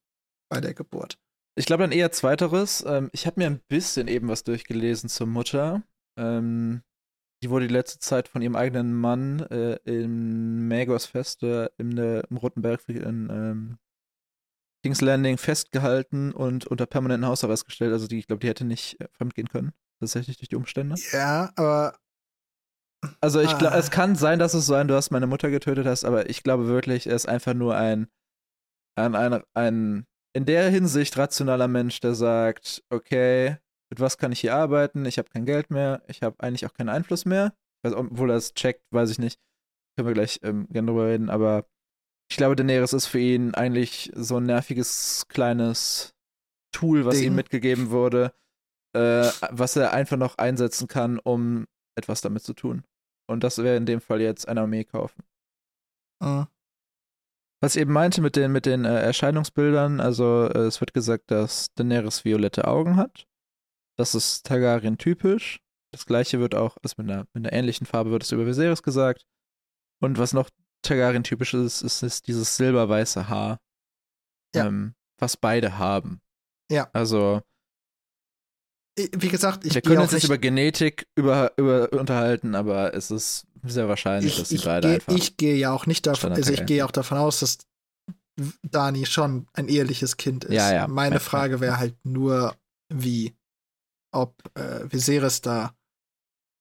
bei 0.50 0.62
der 0.62 0.74
Geburt. 0.74 1.18
Ich 1.56 1.66
glaube 1.66 1.84
dann 1.84 1.92
eher 1.92 2.12
zweiteres. 2.12 2.84
Ähm, 2.88 3.10
ich 3.14 3.26
habe 3.26 3.40
mir 3.40 3.48
ein 3.48 3.62
bisschen 3.68 4.08
eben 4.08 4.28
was 4.28 4.44
durchgelesen 4.44 5.10
zur 5.10 5.28
Mutter. 5.28 5.84
Ähm, 6.18 6.82
die 7.44 7.50
wurde 7.50 7.68
die 7.68 7.74
letzte 7.74 8.00
Zeit 8.00 8.28
von 8.28 8.42
ihrem 8.42 8.56
eigenen 8.56 8.94
Mann 8.94 9.40
äh, 9.50 9.78
in 9.86 10.68
Magos 10.68 11.08
Feste 11.08 11.72
im, 11.78 11.98
äh, 11.98 12.22
im 12.30 12.38
Roten 12.38 12.62
Berg 12.62 12.88
in 12.88 13.30
ähm, 13.32 13.78
King's 14.84 15.02
Landing 15.02 15.38
festgehalten 15.38 16.32
und 16.32 16.68
unter 16.68 16.86
permanenten 16.86 17.28
Hausarrest 17.28 17.66
gestellt. 17.66 17.94
Also 17.94 18.08
die, 18.08 18.20
ich 18.20 18.28
glaube, 18.28 18.40
die 18.40 18.48
hätte 18.48 18.66
nicht 18.66 19.00
äh, 19.02 19.08
fremdgehen 19.12 19.48
können. 19.48 19.74
Tatsächlich 20.00 20.38
durch 20.38 20.50
die 20.50 20.56
Umstände. 20.56 20.96
Ja, 21.12 21.52
aber 21.56 22.00
Also 23.20 23.40
ich 23.42 23.58
glaube, 23.58 23.76
Ah. 23.76 23.80
es 23.80 23.90
kann 23.92 24.16
sein, 24.16 24.38
dass 24.40 24.54
es 24.54 24.66
so 24.68 24.74
ein, 24.76 24.88
du 24.88 24.94
hast 24.96 25.10
meine 25.12 25.28
Mutter 25.28 25.50
getötet 25.50 25.86
hast, 25.88 26.06
aber 26.06 26.30
ich 26.30 26.44
glaube 26.44 26.68
wirklich, 26.68 27.08
er 27.08 27.16
ist 27.16 27.28
einfach 27.28 27.54
nur 27.54 27.76
ein, 27.76 28.08
ein, 28.96 29.16
ein, 29.16 29.44
ein 29.54 30.06
in 30.34 30.46
der 30.46 30.70
Hinsicht 30.70 31.18
rationaler 31.18 31.68
Mensch, 31.68 32.00
der 32.00 32.14
sagt, 32.16 32.84
okay, 32.90 33.58
mit 33.90 34.00
was 34.00 34.18
kann 34.18 34.32
ich 34.32 34.40
hier 34.40 34.56
arbeiten? 34.56 35.06
Ich 35.06 35.18
habe 35.18 35.30
kein 35.30 35.46
Geld 35.46 35.72
mehr, 35.72 36.04
ich 36.08 36.22
habe 36.24 36.36
eigentlich 36.40 36.66
auch 36.66 36.74
keinen 36.74 36.90
Einfluss 36.90 37.26
mehr. 37.26 37.54
Weiß, 37.84 37.94
obwohl 37.94 38.30
er 38.30 38.38
es 38.38 38.54
checkt, 38.54 38.84
weiß 38.92 39.10
ich 39.10 39.20
nicht. 39.20 39.40
Können 39.98 40.08
wir 40.08 40.14
gleich 40.14 40.40
ähm, 40.44 40.68
gerne 40.70 40.88
drüber 40.92 41.08
reden, 41.08 41.30
aber 41.30 41.66
ich 42.32 42.38
glaube, 42.38 42.56
Daenerys 42.56 42.94
ist 42.94 43.08
für 43.08 43.20
ihn 43.20 43.54
eigentlich 43.56 44.12
so 44.16 44.38
ein 44.38 44.46
nerviges 44.46 45.26
kleines 45.28 46.14
Tool, 46.72 47.04
was 47.06 47.16
Ding. 47.16 47.26
ihm 47.28 47.36
mitgegeben 47.36 47.90
wurde, 47.90 48.34
äh, 48.96 49.30
was 49.50 49.76
er 49.76 49.92
einfach 49.92 50.16
noch 50.18 50.38
einsetzen 50.38 50.88
kann, 50.88 51.20
um 51.20 51.66
etwas 51.98 52.22
damit 52.22 52.44
zu 52.44 52.54
tun. 52.54 52.84
Und 53.32 53.44
das 53.44 53.58
wäre 53.58 53.78
in 53.78 53.86
dem 53.86 54.02
Fall 54.02 54.22
jetzt 54.22 54.48
eine 54.48 54.62
Armee 54.62 54.84
kaufen. 54.84 55.24
äh, 56.22 56.46
Was 57.62 57.76
ich 57.76 57.82
eben 57.82 57.94
meinte 57.94 58.22
mit 58.22 58.36
den, 58.36 58.52
mit 58.52 58.66
den 58.66 58.86
äh, 58.86 59.02
Erscheinungsbildern, 59.02 60.00
also 60.00 60.48
äh, 60.48 60.60
es 60.60 60.80
wird 60.82 60.94
gesagt, 60.94 61.32
dass 61.32 61.74
Daenerys 61.76 62.26
violette 62.26 62.68
Augen 62.68 62.98
hat. 62.98 63.28
Das 63.98 64.16
ist 64.16 64.46
Targaryen 64.46 64.98
typisch. 64.98 65.60
Das 65.94 66.06
gleiche 66.06 66.40
wird 66.40 66.56
auch, 66.56 66.78
also 66.84 66.96
mit 66.98 67.10
einer, 67.10 67.26
mit 67.34 67.46
einer 67.46 67.54
ähnlichen 67.54 67.86
Farbe 67.86 68.12
wird 68.12 68.24
es 68.24 68.32
über 68.32 68.46
Viserys 68.46 68.82
gesagt. 68.84 69.26
Und 70.02 70.18
was 70.18 70.34
noch 70.34 70.50
Targaryen 70.82 71.24
typisch 71.24 71.54
ist, 71.54 71.82
ist, 71.82 72.02
ist 72.02 72.28
dieses 72.28 72.58
silberweiße 72.58 73.30
Haar. 73.30 73.60
Ja. 74.56 74.68
Ähm, 74.68 74.96
was 75.20 75.38
beide 75.38 75.78
haben. 75.78 76.22
Ja. 76.72 76.90
Also, 76.94 77.42
wie 78.98 79.30
gesagt, 79.30 79.66
ich 79.66 79.74
wir 79.74 79.82
können 79.82 80.00
uns 80.00 80.12
jetzt 80.12 80.24
nicht 80.24 80.30
über 80.30 80.38
Genetik 80.38 81.08
über, 81.16 81.54
über 81.58 81.92
unterhalten, 81.94 82.56
aber 82.56 82.94
es 82.94 83.12
ist 83.12 83.48
sehr 83.64 83.88
wahrscheinlich, 83.88 84.36
dass 84.38 84.44
ich, 84.44 84.48
sie 84.50 84.56
ich, 84.56 84.66
beide 84.66 84.88
gehe, 84.88 84.96
einfach. 84.96 85.16
ich 85.16 85.38
gehe 85.38 85.56
ja 85.56 85.72
auch 85.72 85.86
nicht 85.86 86.08
davon, 86.08 86.34
also 86.34 86.52
ich 86.52 86.66
gehe 86.66 86.86
auch 86.86 86.92
davon 86.92 87.18
aus, 87.18 87.40
dass 87.40 87.60
Dani 88.64 89.06
schon 89.06 89.48
ein 89.54 89.68
eheliches 89.68 90.18
Kind 90.18 90.46
ist. 90.46 90.54
Ja, 90.54 90.74
ja. 90.74 90.88
Meine 90.88 91.16
Ja, 91.16 91.20
Frage 91.20 91.60
wäre 91.60 91.78
halt 91.78 91.96
nur, 92.04 92.56
wie, 92.90 93.36
ob 94.14 94.36
äh, 94.58 94.92
Viserys 94.92 95.42
da. 95.42 95.76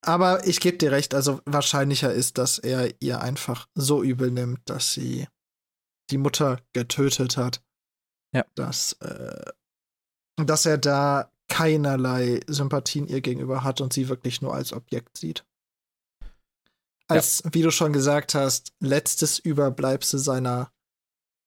Aber 0.05 0.47
ich 0.47 0.61
gebe 0.61 0.79
dir 0.79 0.93
recht, 0.93 1.15
also 1.15 1.41
wahrscheinlicher 1.45 2.13
ist, 2.13 2.39
dass 2.39 2.59
er 2.59 2.95
ihr 3.01 3.21
einfach 3.21 3.69
so 3.75 4.03
übel 4.03 4.31
nimmt, 4.31 4.61
dass 4.65 4.93
sie 4.93 5.27
die 6.11 6.19
Mutter 6.19 6.61
getötet 6.73 7.37
hat. 7.37 7.63
Ja. 8.35 8.45
Dass, 8.55 8.95
äh, 9.01 9.53
dass 10.37 10.67
er 10.67 10.79
da 10.79 11.31
keinerlei 11.51 12.41
Sympathien 12.47 13.07
ihr 13.07 13.21
gegenüber 13.21 13.63
hat 13.63 13.83
und 13.83 13.93
sie 13.93 14.09
wirklich 14.09 14.41
nur 14.41 14.55
als 14.55 14.73
Objekt 14.73 15.19
sieht. 15.19 15.45
als, 17.09 17.43
wie 17.53 17.63
du 17.63 17.71
schon 17.71 17.93
gesagt 17.93 18.35
hast, 18.35 18.73
letztes 18.79 19.39
Überbleibsel 19.39 20.21
seiner, 20.21 20.73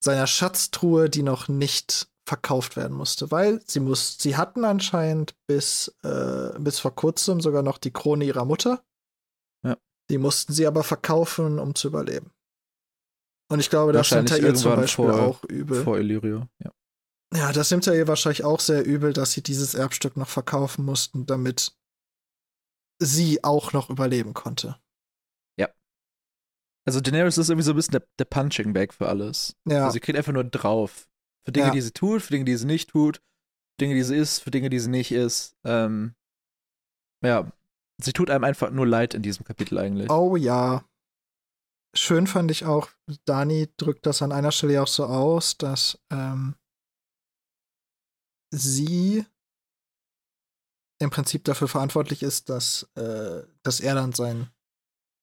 seiner 0.03 0.27
Schatztruhe, 0.27 1.09
die 1.09 1.23
noch 1.23 1.47
nicht 1.47 2.09
verkauft 2.27 2.75
werden 2.75 2.95
musste, 2.95 3.31
weil 3.31 3.61
sie 3.65 3.79
muss, 3.79 4.17
sie 4.19 4.35
hatten 4.35 4.65
anscheinend 4.65 5.35
bis, 5.47 5.93
äh, 6.03 6.57
bis 6.59 6.79
vor 6.79 6.93
kurzem 6.95 7.41
sogar 7.41 7.63
noch 7.63 7.77
die 7.77 7.91
Krone 7.91 8.25
ihrer 8.25 8.45
Mutter. 8.45 8.83
Ja. 9.63 9.77
Die 10.09 10.17
mussten 10.17 10.53
sie 10.53 10.67
aber 10.67 10.83
verkaufen, 10.83 11.59
um 11.59 11.75
zu 11.75 11.87
überleben. 11.87 12.31
Und 13.49 13.59
ich 13.59 13.69
glaube, 13.69 13.93
das 13.93 14.11
nimmt 14.11 14.31
er 14.31 14.39
ihr 14.39 14.55
zum 14.55 14.75
Beispiel 14.75 15.05
vor, 15.05 15.21
auch 15.21 15.43
übel. 15.45 15.83
Vor 15.83 15.97
Illyrio, 15.97 16.47
ja. 16.59 16.71
Ja, 17.35 17.51
das 17.51 17.71
nimmt 17.71 17.87
er 17.87 17.95
ihr 17.95 18.07
wahrscheinlich 18.07 18.43
auch 18.43 18.59
sehr 18.59 18.85
übel, 18.85 19.13
dass 19.13 19.31
sie 19.31 19.41
dieses 19.41 19.73
Erbstück 19.73 20.17
noch 20.17 20.29
verkaufen 20.29 20.85
mussten, 20.85 21.25
damit 21.25 21.75
sie 23.01 23.43
auch 23.43 23.73
noch 23.73 23.89
überleben 23.89 24.33
konnte. 24.33 24.77
Also 26.85 26.99
Daenerys 26.99 27.37
ist 27.37 27.49
irgendwie 27.49 27.63
so 27.63 27.71
ein 27.71 27.75
bisschen 27.77 27.93
der, 27.93 28.03
der 28.19 28.25
Punching 28.25 28.73
Bag 28.73 28.93
für 28.93 29.07
alles. 29.07 29.55
Ja. 29.65 29.85
Also 29.85 29.93
sie 29.93 29.99
kriegt 30.01 30.17
einfach 30.17 30.33
nur 30.33 30.43
drauf. 30.43 31.07
Für 31.45 31.53
Dinge, 31.53 31.67
Ja. 31.67 31.71
die 31.71 31.79
sie 31.81 31.91
tut, 31.91 32.21
für 32.21 32.31
Dinge, 32.31 32.43
die 32.43 32.57
sie 32.57 32.65
nicht 32.65 32.89
tut, 32.89 33.17
für 33.17 33.77
Dinge, 33.85 33.95
die 33.95 34.03
sie 34.03 34.17
ist, 34.17 34.39
für 34.39 34.51
Dinge, 34.51 34.69
die 34.69 34.79
sie 34.79 34.89
nicht 34.89 35.13
ist. 35.13 35.55
Ähm, 35.63 36.13
ja, 37.23 37.49
sie 38.01 38.11
tut 38.11 38.29
einem 38.29 38.43
einfach 38.43 38.69
nur 38.69 38.85
leid 38.85 39.13
in 39.13 39.21
diesem 39.21 39.45
Kapitel 39.45 39.77
eigentlich. 39.77 40.09
Oh 40.09 40.35
ja. 40.35 40.83
Schön 41.95 42.27
fand 42.27 42.51
ich 42.51 42.65
auch, 42.65 42.89
Dani 43.23 43.69
drückt 43.77 44.05
das 44.05 44.21
an 44.21 44.31
einer 44.33 44.51
Stelle 44.51 44.81
auch 44.81 44.87
so 44.87 45.05
aus, 45.05 45.57
dass 45.57 45.97
ähm, 46.09 46.55
sie 48.53 49.25
im 50.99 51.09
Prinzip 51.09 51.43
dafür 51.43 51.67
verantwortlich 51.67 52.23
ist, 52.23 52.49
dass, 52.49 52.89
äh, 52.95 53.43
dass 53.63 53.79
er 53.79 53.95
dann 53.95 54.13
sein, 54.13 54.49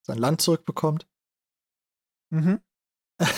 sein 0.07 0.19
Land 0.19 0.43
zurückbekommt. 0.43 1.09
Mhm. 2.31 2.61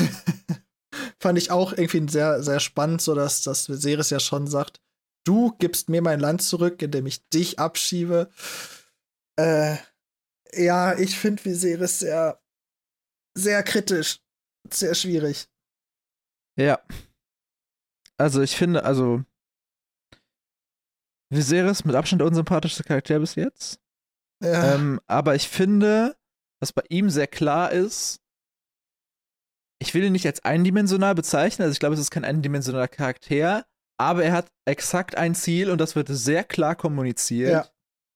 Fand 1.20 1.38
ich 1.38 1.50
auch 1.50 1.72
irgendwie 1.72 2.10
sehr, 2.10 2.42
sehr 2.42 2.60
spannend, 2.60 3.02
so 3.02 3.14
dass, 3.14 3.42
dass 3.42 3.68
Viserys 3.68 4.10
ja 4.10 4.18
schon 4.18 4.46
sagt, 4.46 4.80
du 5.24 5.52
gibst 5.58 5.88
mir 5.88 6.02
mein 6.02 6.20
Land 6.20 6.42
zurück, 6.42 6.82
indem 6.82 7.06
ich 7.06 7.28
dich 7.28 7.58
abschiebe. 7.58 8.30
Äh, 9.36 9.76
ja, 10.54 10.98
ich 10.98 11.18
finde 11.18 11.44
Viserys 11.44 12.00
sehr, 12.00 12.42
sehr 13.34 13.62
kritisch. 13.62 14.20
Sehr 14.70 14.94
schwierig. 14.94 15.48
Ja. 16.56 16.82
Also 18.16 18.42
ich 18.42 18.56
finde, 18.56 18.84
also 18.84 19.24
Viserys 21.32 21.84
mit 21.84 21.94
Abstand 21.96 22.20
der 22.20 22.28
unsympathischste 22.28 22.84
Charakter 22.84 23.18
bis 23.18 23.34
jetzt. 23.34 23.80
Ja, 24.42 24.74
Ähm, 24.74 25.00
aber 25.06 25.34
ich 25.34 25.48
finde, 25.48 26.16
was 26.60 26.72
bei 26.72 26.82
ihm 26.88 27.10
sehr 27.10 27.26
klar 27.26 27.72
ist, 27.72 28.20
ich 29.80 29.94
will 29.94 30.04
ihn 30.04 30.12
nicht 30.12 30.26
als 30.26 30.44
eindimensional 30.44 31.14
bezeichnen, 31.14 31.64
also 31.64 31.72
ich 31.72 31.80
glaube, 31.80 31.94
es 31.94 32.00
ist 32.00 32.10
kein 32.10 32.24
eindimensionaler 32.24 32.88
Charakter, 32.88 33.66
aber 33.98 34.24
er 34.24 34.32
hat 34.32 34.52
exakt 34.64 35.16
ein 35.16 35.34
Ziel 35.34 35.70
und 35.70 35.80
das 35.80 35.96
wird 35.96 36.08
sehr 36.08 36.44
klar 36.44 36.76
kommuniziert. 36.76 37.50
ja 37.50 37.68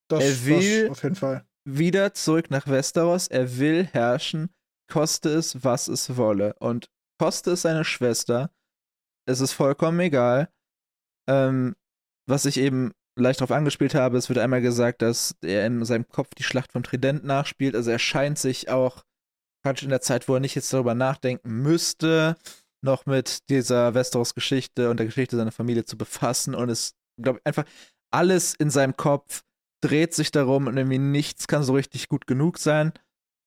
das, 0.08 0.22
er 0.22 0.46
will- 0.46 0.82
das 0.88 0.90
auf 0.98 1.02
jeden 1.02 1.16
Fall. 1.16 1.46
Wieder 1.68 2.14
zurück 2.14 2.50
nach 2.50 2.68
Westeros, 2.68 3.26
er 3.26 3.58
will 3.58 3.84
herrschen, 3.86 4.54
koste 4.88 5.30
es, 5.30 5.64
was 5.64 5.88
es 5.88 6.16
wolle. 6.16 6.54
Und 6.60 6.88
koste 7.20 7.52
es 7.52 7.62
seine 7.62 7.84
Schwester, 7.84 8.52
es 9.28 9.40
ist 9.40 9.52
vollkommen 9.52 9.98
egal. 9.98 10.48
Ähm, 11.28 11.74
was 12.28 12.44
ich 12.44 12.58
eben 12.58 12.92
leicht 13.16 13.40
darauf 13.40 13.56
angespielt 13.56 13.94
habe, 13.94 14.18
es 14.18 14.28
wird 14.28 14.38
einmal 14.38 14.60
gesagt, 14.60 15.02
dass 15.02 15.34
er 15.42 15.66
in 15.66 15.84
seinem 15.84 16.08
Kopf 16.08 16.34
die 16.34 16.42
Schlacht 16.42 16.72
von 16.72 16.82
Trident 16.82 17.24
nachspielt. 17.24 17.74
Also 17.74 17.90
er 17.90 17.98
scheint 17.98 18.38
sich 18.38 18.68
auch 18.68 19.04
praktisch 19.64 19.84
in 19.84 19.90
der 19.90 20.00
Zeit, 20.00 20.28
wo 20.28 20.34
er 20.34 20.40
nicht 20.40 20.54
jetzt 20.54 20.72
darüber 20.72 20.94
nachdenken 20.94 21.62
müsste, 21.62 22.36
noch 22.84 23.06
mit 23.06 23.48
dieser 23.48 23.94
Westeros-Geschichte 23.94 24.90
und 24.90 24.98
der 24.98 25.06
Geschichte 25.06 25.36
seiner 25.36 25.52
Familie 25.52 25.84
zu 25.84 25.96
befassen. 25.96 26.54
Und 26.54 26.68
es, 26.68 26.94
glaube 27.20 27.38
ich, 27.38 27.46
einfach 27.46 27.64
alles 28.12 28.54
in 28.54 28.70
seinem 28.70 28.96
Kopf 28.96 29.42
dreht 29.82 30.14
sich 30.14 30.30
darum 30.30 30.66
und 30.66 30.76
irgendwie 30.76 30.98
nichts 30.98 31.48
kann 31.48 31.62
so 31.62 31.74
richtig 31.74 32.08
gut 32.08 32.26
genug 32.26 32.58
sein. 32.58 32.92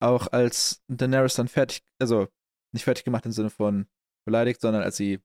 Auch 0.01 0.28
als 0.28 0.82
Daenerys 0.88 1.36
dann 1.36 1.47
fertig, 1.47 1.82
also 1.99 2.28
nicht 2.74 2.84
fertig 2.84 3.03
gemacht 3.03 3.26
im 3.26 3.32
Sinne 3.32 3.49
von 3.49 3.88
beleidigt, 4.26 4.61
sondern 4.61 4.84
als 4.84 4.97
sie 4.97 5.20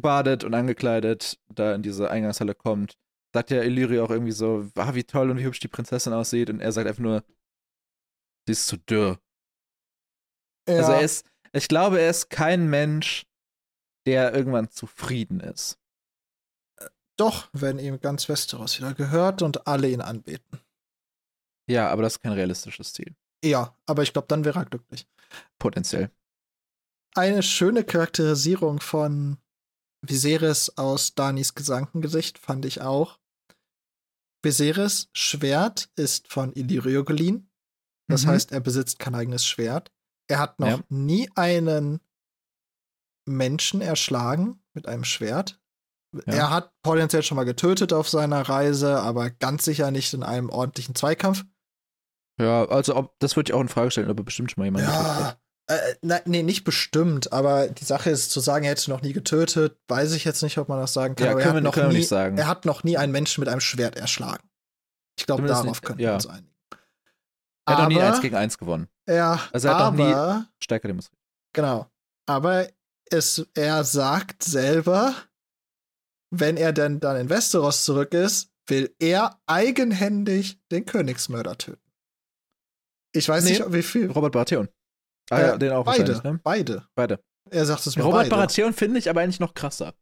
badet 0.00 0.44
und 0.44 0.54
angekleidet 0.54 1.38
da 1.48 1.74
in 1.74 1.82
diese 1.82 2.10
Eingangshalle 2.10 2.54
kommt, 2.54 2.96
sagt 3.32 3.50
ja 3.50 3.62
Illyrio 3.62 4.04
auch 4.04 4.10
irgendwie 4.10 4.32
so, 4.32 4.70
ah, 4.74 4.94
wie 4.94 5.04
toll 5.04 5.30
und 5.30 5.38
wie 5.38 5.44
hübsch 5.44 5.60
die 5.60 5.68
Prinzessin 5.68 6.12
aussieht. 6.12 6.50
Und 6.50 6.60
er 6.60 6.72
sagt 6.72 6.88
einfach 6.88 7.02
nur, 7.02 7.22
sie 8.46 8.52
ist 8.52 8.66
zu 8.66 8.76
dürr. 8.76 9.20
Ja, 10.68 10.76
Also 10.76 10.92
er 10.92 11.00
ist, 11.02 11.26
ich 11.52 11.68
glaube, 11.68 12.00
er 12.00 12.10
ist 12.10 12.30
kein 12.30 12.68
Mensch, 12.68 13.26
der 14.06 14.34
irgendwann 14.34 14.70
zufrieden 14.70 15.40
ist. 15.40 15.78
doch, 17.16 17.48
wenn 17.52 17.78
ihm 17.78 18.00
ganz 18.00 18.28
Westeros 18.28 18.78
wieder 18.78 18.94
gehört 18.94 19.42
und 19.42 19.66
alle 19.66 19.88
ihn 19.90 20.00
anbeten. 20.00 20.58
Ja, 21.68 21.88
aber 21.90 22.02
das 22.02 22.14
ist 22.14 22.22
kein 22.22 22.32
realistisches 22.32 22.94
Ziel. 22.94 23.14
Ja, 23.44 23.76
aber 23.86 24.02
ich 24.02 24.12
glaube, 24.12 24.28
dann 24.28 24.44
wäre 24.44 24.58
er 24.60 24.64
glücklich. 24.64 25.06
Potenziell. 25.58 26.10
eine 27.14 27.42
schöne 27.42 27.84
Charakterisierung 27.84 28.80
von 28.80 29.36
Viserys 30.02 30.70
aus 30.76 31.14
Danis 31.14 31.54
Gesankengesicht 31.54 32.38
fand 32.38 32.64
ich 32.64 32.80
auch. 32.80 33.18
Viserys 34.42 35.10
Schwert 35.12 35.90
ist 35.96 36.28
von 36.32 36.52
Illyrio 36.54 37.04
geliehen. 37.04 37.50
Das 38.08 38.24
Mhm. 38.24 38.28
heißt, 38.30 38.52
er 38.52 38.60
besitzt 38.60 38.98
kein 38.98 39.14
eigenes 39.14 39.44
Schwert. 39.46 39.92
Er 40.28 40.38
hat 40.38 40.58
noch 40.58 40.68
Ja. 40.68 40.80
nie 40.88 41.30
einen 41.34 42.00
Menschen 43.28 43.80
erschlagen 43.80 44.62
mit 44.74 44.86
einem 44.88 45.04
Schwert. 45.04 45.60
Ja. 46.26 46.32
Er 46.32 46.50
hat 46.50 46.72
potenziell 46.82 47.22
schon 47.22 47.36
mal 47.36 47.44
getötet 47.44 47.92
auf 47.92 48.08
seiner 48.08 48.40
Reise, 48.48 49.00
aber 49.00 49.30
ganz 49.30 49.64
sicher 49.64 49.90
nicht 49.90 50.12
in 50.14 50.22
einem 50.22 50.48
ordentlichen 50.50 50.94
Zweikampf. 50.94 51.44
Ja, 52.40 52.64
also 52.64 52.96
ob, 52.96 53.16
das 53.20 53.36
würde 53.36 53.50
ich 53.50 53.54
auch 53.54 53.60
in 53.60 53.68
Frage 53.68 53.90
stellen, 53.90 54.10
ob 54.10 54.18
er 54.18 54.24
bestimmt 54.24 54.50
schon 54.50 54.62
mal 54.62 54.64
jemanden 54.64 54.88
getötet 54.88 55.06
Ja, 55.06 55.24
hat. 55.26 55.40
Äh, 55.70 55.94
na, 56.02 56.20
nee, 56.24 56.42
nicht 56.42 56.64
bestimmt, 56.64 57.32
aber 57.32 57.68
die 57.68 57.84
Sache 57.84 58.10
ist, 58.10 58.30
zu 58.30 58.40
sagen, 58.40 58.64
er 58.64 58.70
hätte 58.72 58.90
noch 58.90 59.02
nie 59.02 59.12
getötet, 59.12 59.78
weiß 59.88 60.12
ich 60.12 60.24
jetzt 60.24 60.42
nicht, 60.42 60.58
ob 60.58 60.68
man 60.68 60.80
das 60.80 60.92
sagen 60.92 61.14
kann. 61.16 61.26
Ja, 61.26 61.32
aber 61.32 61.40
er 61.40 61.46
können 61.52 61.66
hat 61.66 61.76
wir, 61.76 61.82
noch 61.84 61.90
nie, 61.92 61.98
nicht 61.98 62.08
sagen. 62.08 62.36
Er 62.38 62.46
hat 62.46 62.64
noch 62.64 62.84
nie 62.84 62.96
einen 62.98 63.12
Menschen 63.12 63.40
mit 63.40 63.48
einem 63.48 63.60
Schwert 63.60 63.96
erschlagen. 63.96 64.48
Ich 65.18 65.26
glaube, 65.26 65.46
darauf 65.46 65.64
nicht, 65.66 65.82
können 65.82 65.98
ja. 66.00 66.10
wir 66.10 66.14
uns 66.14 66.26
einigen. 66.26 66.50
Er 67.66 67.74
hat 67.76 67.78
noch 67.82 67.88
nie 67.88 67.96
Aber- 68.00 68.06
eins 68.12 68.20
gegen 68.20 68.36
eins 68.36 68.58
gewonnen. 68.58 68.88
Ja, 69.08 69.40
Also 69.52 69.68
er 69.68 69.78
hat 69.78 69.92
noch 69.96 70.04
nie- 70.06 70.12
aber, 70.12 70.46
Stärker 70.62 70.88
demonstriert. 70.88 71.20
genau. 71.52 71.90
Aber 72.26 72.68
es, 73.10 73.44
er 73.54 73.82
sagt 73.84 74.42
selber, 74.44 75.14
wenn 76.30 76.56
er 76.56 76.72
denn 76.72 77.00
dann 77.00 77.16
in 77.16 77.28
Westeros 77.28 77.84
zurück 77.84 78.14
ist, 78.14 78.50
will 78.68 78.94
er 79.00 79.40
eigenhändig 79.46 80.60
den 80.70 80.86
Königsmörder 80.86 81.58
töten. 81.58 81.82
Ich 83.12 83.28
weiß 83.28 83.42
Nee. 83.44 83.50
nicht, 83.58 83.72
wie 83.72 83.82
viel. 83.82 84.10
Robert 84.12 84.32
Baratheon. 84.32 84.68
Ah 85.30 85.38
Äh, 85.38 85.46
ja, 85.48 85.58
den 85.58 85.72
auch 85.72 85.84
beide, 85.84 86.20
ne? 86.22 86.40
beide. 86.42 86.86
Beide. 86.94 87.20
Er 87.50 87.64
sagt 87.64 87.86
es 87.86 87.96
mal 87.96 88.02
Robert 88.04 88.20
beide. 88.22 88.30
Baratheon 88.30 88.72
finde 88.72 88.98
ich 88.98 89.08
aber 89.08 89.20
eigentlich 89.22 89.40
noch 89.40 89.54
krasser. 89.54 89.94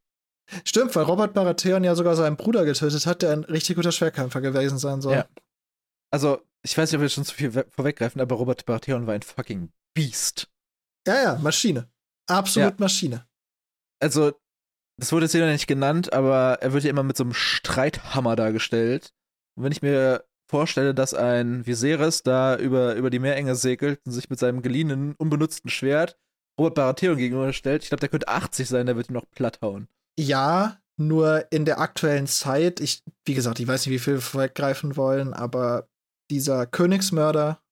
Stimmt, 0.64 0.96
weil 0.96 1.04
Robert 1.04 1.34
Baratheon 1.34 1.84
ja 1.84 1.94
sogar 1.94 2.16
seinen 2.16 2.36
Bruder 2.36 2.64
getötet 2.64 3.04
hat, 3.06 3.22
der 3.22 3.32
ein 3.32 3.44
richtig 3.44 3.76
guter 3.76 3.92
Schwerkämpfer 3.92 4.40
gewesen 4.40 4.78
sein 4.78 5.00
soll. 5.02 5.14
Ja. 5.14 5.26
Also, 6.10 6.40
ich 6.62 6.76
weiß 6.76 6.90
nicht, 6.90 6.96
ob 6.98 7.02
wir 7.02 7.08
schon 7.10 7.24
zu 7.24 7.34
viel 7.34 7.54
we- 7.54 7.66
vorweggreifen, 7.70 8.20
aber 8.20 8.36
Robert 8.36 8.64
Baratheon 8.64 9.06
war 9.06 9.14
ein 9.14 9.22
fucking 9.22 9.70
Beast. 9.94 10.48
ja, 11.06 11.22
ja, 11.22 11.34
Maschine. 11.36 11.90
Absolut 12.26 12.80
Maschine. 12.80 13.26
Also, 14.00 14.32
das 14.98 15.12
wurde 15.12 15.26
jetzt 15.26 15.32
hier 15.32 15.44
noch 15.44 15.52
nicht 15.52 15.66
genannt, 15.66 16.12
aber 16.12 16.58
er 16.60 16.72
wird 16.72 16.84
ja 16.84 16.90
immer 16.90 17.02
mit 17.02 17.16
so 17.16 17.24
einem 17.24 17.34
Streithammer 17.34 18.36
dargestellt. 18.36 19.12
Und 19.56 19.64
wenn 19.64 19.72
ich 19.72 19.82
mir 19.82 20.24
vorstelle, 20.48 20.94
dass 20.94 21.14
ein 21.14 21.66
Viserys 21.66 22.22
da 22.22 22.56
über, 22.56 22.94
über 22.94 23.10
die 23.10 23.18
Meerenge 23.18 23.54
segelt 23.54 24.00
und 24.06 24.12
sich 24.12 24.30
mit 24.30 24.38
seinem 24.38 24.62
geliehenen, 24.62 25.14
unbenutzten 25.16 25.70
Schwert 25.70 26.18
Robert 26.58 26.74
Baratheon 26.74 27.16
gegenüberstellt, 27.16 27.84
ich 27.84 27.88
glaube, 27.90 28.00
der 28.00 28.08
könnte 28.08 28.26
80 28.28 28.68
sein, 28.68 28.86
der 28.86 28.96
wird 28.96 29.10
ihn 29.10 29.14
noch 29.14 29.30
platt 29.30 29.60
hauen. 29.62 29.86
Ja, 30.18 30.80
nur 30.96 31.46
in 31.52 31.64
der 31.64 31.78
aktuellen 31.78 32.26
Zeit, 32.26 32.80
ich, 32.80 33.04
wie 33.24 33.34
gesagt, 33.34 33.60
ich 33.60 33.68
weiß 33.68 33.86
nicht, 33.86 33.94
wie 33.94 34.00
viel 34.00 34.14
wir 34.14 34.20
vorweggreifen 34.20 34.96
wollen, 34.96 35.32
aber 35.32 35.88
dieser 36.30 36.66
Königsmörder 36.66 37.62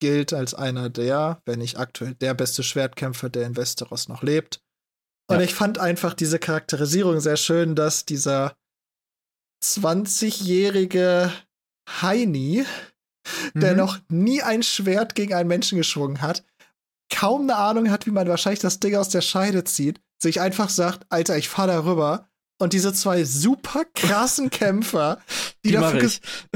gilt 0.00 0.32
als 0.32 0.54
einer 0.54 0.90
der, 0.90 1.40
wenn 1.46 1.60
nicht 1.60 1.78
aktuell 1.78 2.14
der 2.14 2.34
beste 2.34 2.64
Schwertkämpfer, 2.64 3.30
der 3.30 3.46
in 3.46 3.56
Westeros 3.56 4.08
noch 4.08 4.24
lebt. 4.24 4.60
Und 5.30 5.36
Ja. 5.36 5.42
ich 5.42 5.54
fand 5.54 5.78
einfach 5.78 6.14
diese 6.14 6.40
Charakterisierung 6.40 7.20
sehr 7.20 7.36
schön, 7.36 7.76
dass 7.76 8.04
dieser 8.04 8.56
20-jährige 9.62 11.32
Heini, 11.88 12.64
der 13.54 13.72
Mhm. 13.72 13.78
noch 13.78 13.98
nie 14.08 14.42
ein 14.42 14.62
Schwert 14.62 15.14
gegen 15.14 15.34
einen 15.34 15.48
Menschen 15.48 15.78
geschwungen 15.78 16.20
hat, 16.22 16.44
kaum 17.12 17.42
eine 17.42 17.56
Ahnung 17.56 17.90
hat, 17.90 18.06
wie 18.06 18.10
man 18.10 18.28
wahrscheinlich 18.28 18.60
das 18.60 18.80
Ding 18.80 18.96
aus 18.96 19.08
der 19.08 19.20
Scheide 19.20 19.64
zieht, 19.64 20.00
sich 20.22 20.40
einfach 20.40 20.68
sagt, 20.70 21.06
Alter, 21.10 21.36
ich 21.36 21.48
fahr 21.48 21.66
da 21.66 21.84
rüber 21.84 22.28
und 22.60 22.72
diese 22.72 22.92
zwei 22.92 23.24
super 23.24 23.84
krassen 23.94 24.50
Kämpfer, 24.50 25.20
die, 25.64 25.68
Die 25.68 25.72
dafür, 25.72 26.10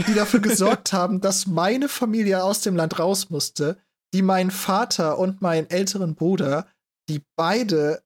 die 0.06 0.14
dafür 0.14 0.40
gesorgt 0.40 0.92
haben, 0.92 1.20
dass 1.20 1.46
meine 1.46 1.88
Familie 1.88 2.42
aus 2.42 2.60
dem 2.60 2.76
Land 2.76 2.98
raus 2.98 3.30
musste, 3.30 3.78
die 4.14 4.22
meinen 4.22 4.50
Vater 4.50 5.18
und 5.18 5.42
meinen 5.42 5.68
älteren 5.70 6.14
Bruder, 6.14 6.66
die 7.08 7.22
beide 7.36 8.02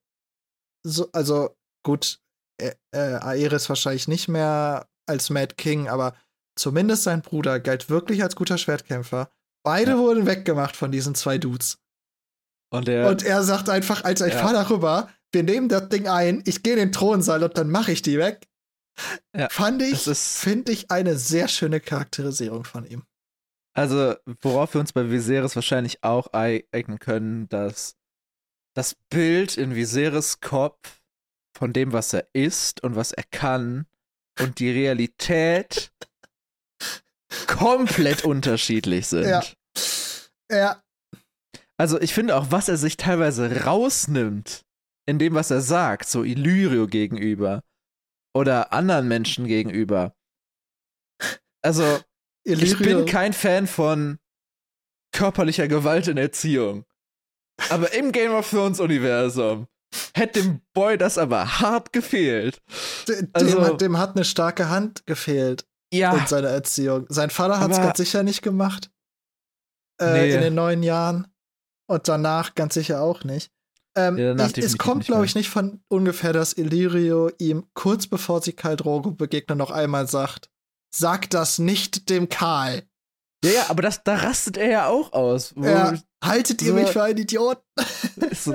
so, 0.85 1.09
also 1.13 1.55
gut, 1.85 2.21
äh, 2.61 2.73
äh, 2.93 2.99
Aerys 3.21 3.69
wahrscheinlich 3.69 4.09
nicht 4.09 4.29
mehr 4.29 4.89
als 5.07 5.31
Mad 5.31 5.55
King, 5.57 5.89
aber 5.89 6.15
zumindest 6.57 7.05
sein 7.05 7.23
Bruder 7.23 7.61
galt 7.61 7.89
wirklich 7.91 8.23
als 8.23 8.37
guter 8.37 8.59
Schwertkämpfer. 8.59 9.31
Beide 9.65 9.93
Ja. 9.93 9.99
wurden 9.99 10.27
weggemacht 10.27 10.77
von 10.77 10.91
diesen 10.93 11.15
zwei 11.15 11.39
Dudes. 11.39 11.79
Und 12.71 12.89
der, 12.89 13.09
Und 13.09 13.23
er 13.23 13.43
sagt 13.43 13.69
einfach, 13.69 14.05
als 14.05 14.21
ich 14.21 14.33
Ja. 14.35 14.41
fahr 14.41 14.53
darüber, 14.53 15.09
wir 15.33 15.43
nehmen 15.43 15.69
das 15.69 15.89
Ding 15.89 16.09
ein, 16.09 16.43
ich 16.47 16.63
gehe 16.63 16.73
in 16.75 16.79
den 16.79 16.93
Thronsaal 16.93 17.43
und 17.45 17.57
dann 17.57 17.71
mache 17.71 17.93
ich 17.93 18.03
die 18.03 18.19
weg. 18.19 18.49
Ja, 19.35 19.49
Fand 19.49 19.81
ich, 19.83 20.03
finde 20.05 20.73
ich, 20.73 20.91
eine 20.91 21.17
sehr 21.17 21.49
schöne 21.49 21.81
Charakterisierung 21.81 22.65
von 22.65 22.85
ihm. 22.85 23.05
Also, 23.75 24.15
worauf 24.43 24.75
wir 24.75 24.81
uns 24.83 24.93
bei 24.93 25.11
Viserys 25.11 25.55
wahrscheinlich 25.57 26.05
auch 26.05 26.33
eignen 26.35 26.99
können, 26.99 27.49
dass 27.49 27.97
das 28.75 28.95
Bild 29.09 29.57
in 29.57 29.75
Viserys 29.75 30.41
Kopf 30.41 31.01
von 31.57 31.73
dem, 31.73 31.93
was 31.95 32.13
er 32.13 32.27
ist 32.35 32.83
und 32.83 32.97
was 32.97 33.13
er 33.13 33.25
kann 33.25 33.87
und 34.41 34.59
die 34.59 34.71
Realität 34.71 35.91
komplett 37.47 38.25
unterschiedlich 38.25 39.07
sind. 39.07 39.29
Ja. 39.29 39.43
Ja, 40.51 40.83
Also, 41.79 42.01
ich 42.01 42.13
finde 42.13 42.37
auch, 42.37 42.47
was 42.51 42.69
er 42.69 42.77
sich 42.77 42.97
teilweise 42.97 43.65
rausnimmt 43.65 44.65
in 45.07 45.19
dem, 45.19 45.35
was 45.35 45.51
er 45.51 45.63
sagt, 45.63 46.09
so 46.09 46.25
Illyrio 46.25 46.87
gegenüber 46.87 47.63
oder 48.35 48.73
anderen 48.73 49.09
Menschen 49.09 49.47
gegenüber. 49.47 50.15
Also, 51.63 52.01
ich 52.45 52.61
Illyrio, 52.61 52.99
bin 52.99 53.07
kein 53.07 53.33
Fan 53.33 53.67
von 53.67 54.19
körperlicher 55.13 55.69
Gewalt 55.69 56.09
in 56.09 56.19
Erziehung. 56.19 56.85
Aber 57.71 57.93
im 57.93 58.13
Game 58.13 58.33
of 58.33 58.51
Thrones 58.51 58.81
Universum 58.81 59.69
hätte 60.15 60.43
dem 60.43 60.61
Boy 60.75 60.99
das 60.99 61.19
aber 61.19 61.61
hart 61.61 61.93
gefehlt. 61.93 62.61
dem, 63.09 63.29
also- 63.33 63.63
hat, 63.63 63.81
dem 63.81 63.99
hat 63.99 64.17
eine 64.17 64.25
starke 64.25 64.69
Hand 64.69 65.07
gefehlt 65.07 65.67
Ja, 65.93 66.17
in 66.17 66.27
seiner 66.27 66.49
Erziehung. 66.49 67.07
Sein 67.09 67.31
Vater 67.31 67.61
hat 67.61 67.71
es 67.71 67.77
ganz 67.79 67.99
sicher 67.99 68.23
nicht 68.23 68.43
gemacht. 68.43 68.91
Äh, 70.01 70.13
Nee. 70.13 70.35
In 70.35 70.41
den 70.41 70.55
neun 70.55 70.83
Jahren. 70.83 71.29
Und 71.89 72.09
danach 72.09 72.55
ganz 72.55 72.75
sicher 72.75 73.03
auch 73.03 73.25
nicht. 73.25 73.51
Ähm, 73.97 74.17
Ja, 74.17 74.35
ich, 74.47 74.57
es 74.59 74.79
kommt, 74.79 75.05
glaube 75.05 75.27
ich, 75.27 75.35
nicht 75.35 75.51
von 75.51 75.83
ungefähr, 75.89 76.33
dass 76.33 76.55
Illyrio 76.55 77.31
ihm 77.39 77.67
kurz 77.75 78.07
bevor 78.07 78.41
sie 78.41 78.55
Khal 78.55 78.77
Drogo 78.77 79.11
begegnen, 79.11 79.59
noch 79.59 79.71
einmal 79.71 80.07
sagt: 80.09 80.49
Sag 80.95 81.29
das 81.31 81.59
nicht 81.59 82.09
dem 82.09 82.29
Karl. 82.31 82.85
ja, 83.45 83.51
ja, 83.51 83.65
aber 83.69 83.83
das, 83.83 84.03
da 84.03 84.15
rastet 84.17 84.57
er 84.57 84.71
ja 84.71 84.87
auch 84.89 85.13
aus. 85.13 85.53
Ja, 85.61 85.95
haltet 86.25 86.63
ihr 86.63 86.69
so- 86.69 86.75
mich 86.75 86.89
für 86.91 87.03
einen 87.03 87.19
Idioten? 87.19 87.63
so 88.33 88.55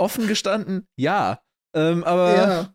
offen 0.00 0.26
gestanden, 0.26 0.86
ja. 0.96 1.40
Ähm, 1.76 2.02
aber 2.04 2.34
Ja. 2.34 2.74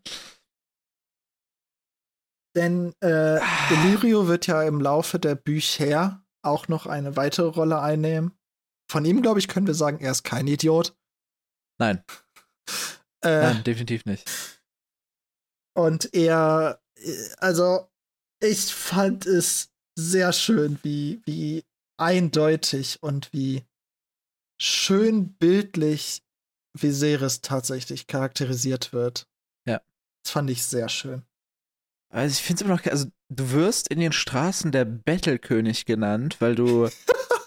Denn 2.56 2.94
äh, 3.02 3.40
Illyrio 3.72 4.28
wird 4.28 4.48
ja 4.48 4.64
im 4.64 4.82
Laufe 4.82 5.20
der 5.20 5.36
Bücher 5.36 6.24
auch 6.42 6.68
noch 6.68 6.86
eine 6.88 7.16
weitere 7.16 7.48
Rolle 7.48 7.80
einnehmen. 7.82 8.38
Von 8.90 9.06
ihm, 9.06 9.22
glaube 9.22 9.40
ich, 9.40 9.48
können 9.48 9.68
wir 9.68 9.76
sagen, 9.76 10.00
er 10.00 10.12
ist 10.12 10.24
kein 10.24 10.48
Idiot. 10.48 10.96
nein, 11.80 12.04
Äh, 13.22 13.42
nein, 13.42 13.64
definitiv 13.66 14.06
nicht. 14.06 14.30
Und 15.76 16.14
er, 16.14 16.82
also, 17.38 17.90
ich 18.42 18.74
fand 18.74 19.26
es 19.26 19.74
sehr 19.98 20.32
schön, 20.32 20.80
wie, 20.84 21.22
wie 21.26 21.66
eindeutig 21.98 23.04
und 23.04 23.34
wie 23.34 23.66
schön 24.58 25.34
bildlich 25.34 26.24
Viserys 26.74 27.42
tatsächlich 27.42 28.08
charakterisiert 28.08 28.94
wird. 28.94 29.28
Ja. 29.66 29.82
Das 30.24 30.32
fand 30.32 30.50
ich 30.50 30.64
sehr 30.64 30.88
schön. 30.88 31.24
Also 32.12 32.34
ich 32.34 32.42
finde 32.42 32.64
es 32.64 32.66
immer 32.66 32.76
noch, 32.76 32.86
also 32.86 33.08
du 33.30 33.52
wirst 33.52 33.88
in 33.90 34.00
den 34.00 34.12
Straßen 34.12 34.72
der 34.72 34.86
Bettelkönig 34.86 35.86
genannt, 35.86 36.38
weil 36.40 36.56
du, 36.56 36.90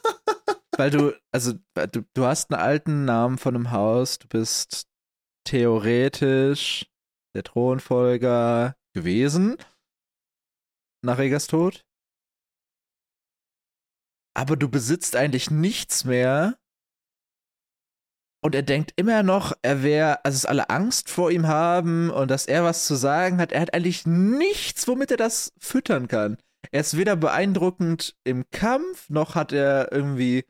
weil 0.77 0.91
du, 0.91 1.13
also 1.33 1.55
du, 1.91 2.05
du 2.15 2.25
hast 2.25 2.53
einen 2.53 2.61
alten 2.61 3.05
Namen 3.05 3.39
von 3.39 3.57
einem 3.57 3.73
Haus, 3.73 4.19
du 4.19 4.29
bist 4.29 4.87
theoretisch 5.45 6.87
der 7.35 7.43
Thronfolger 7.43 8.77
gewesen 8.95 9.57
nach 11.05 11.19
Rhaegas 11.19 11.49
Tod. 11.49 11.85
Aber 14.35 14.57
du 14.57 14.69
besitzt 14.69 15.17
eigentlich 15.17 15.51
nichts 15.51 16.05
mehr. 16.05 16.59
Und 18.45 18.57
er 18.57 18.63
denkt 18.63 18.93
immer 18.97 19.23
noch, 19.23 19.53
er 19.63 19.85
wäre, 19.85 20.25
also 20.25 20.37
dass 20.37 20.47
alle 20.47 20.69
Angst 20.69 21.09
vor 21.09 21.31
ihm 21.31 21.47
haben 21.47 22.11
und 22.11 22.29
dass 22.29 22.47
er 22.47 22.65
was 22.65 22.87
zu 22.87 22.97
sagen 22.97 23.39
hat. 23.39 23.53
Er 23.53 23.61
hat 23.61 23.73
eigentlich 23.73 24.05
nichts, 24.05 24.89
womit 24.89 25.13
er 25.13 25.17
das 25.17 25.53
füttern 25.59 26.09
kann. 26.09 26.39
Er 26.73 26.81
ist 26.81 26.97
weder 26.97 27.15
beeindruckend 27.15 28.17
im 28.25 28.45
Kampf, 28.51 29.09
noch 29.09 29.37
hat 29.37 29.53
er 29.53 29.93
irgendwie 29.93 30.45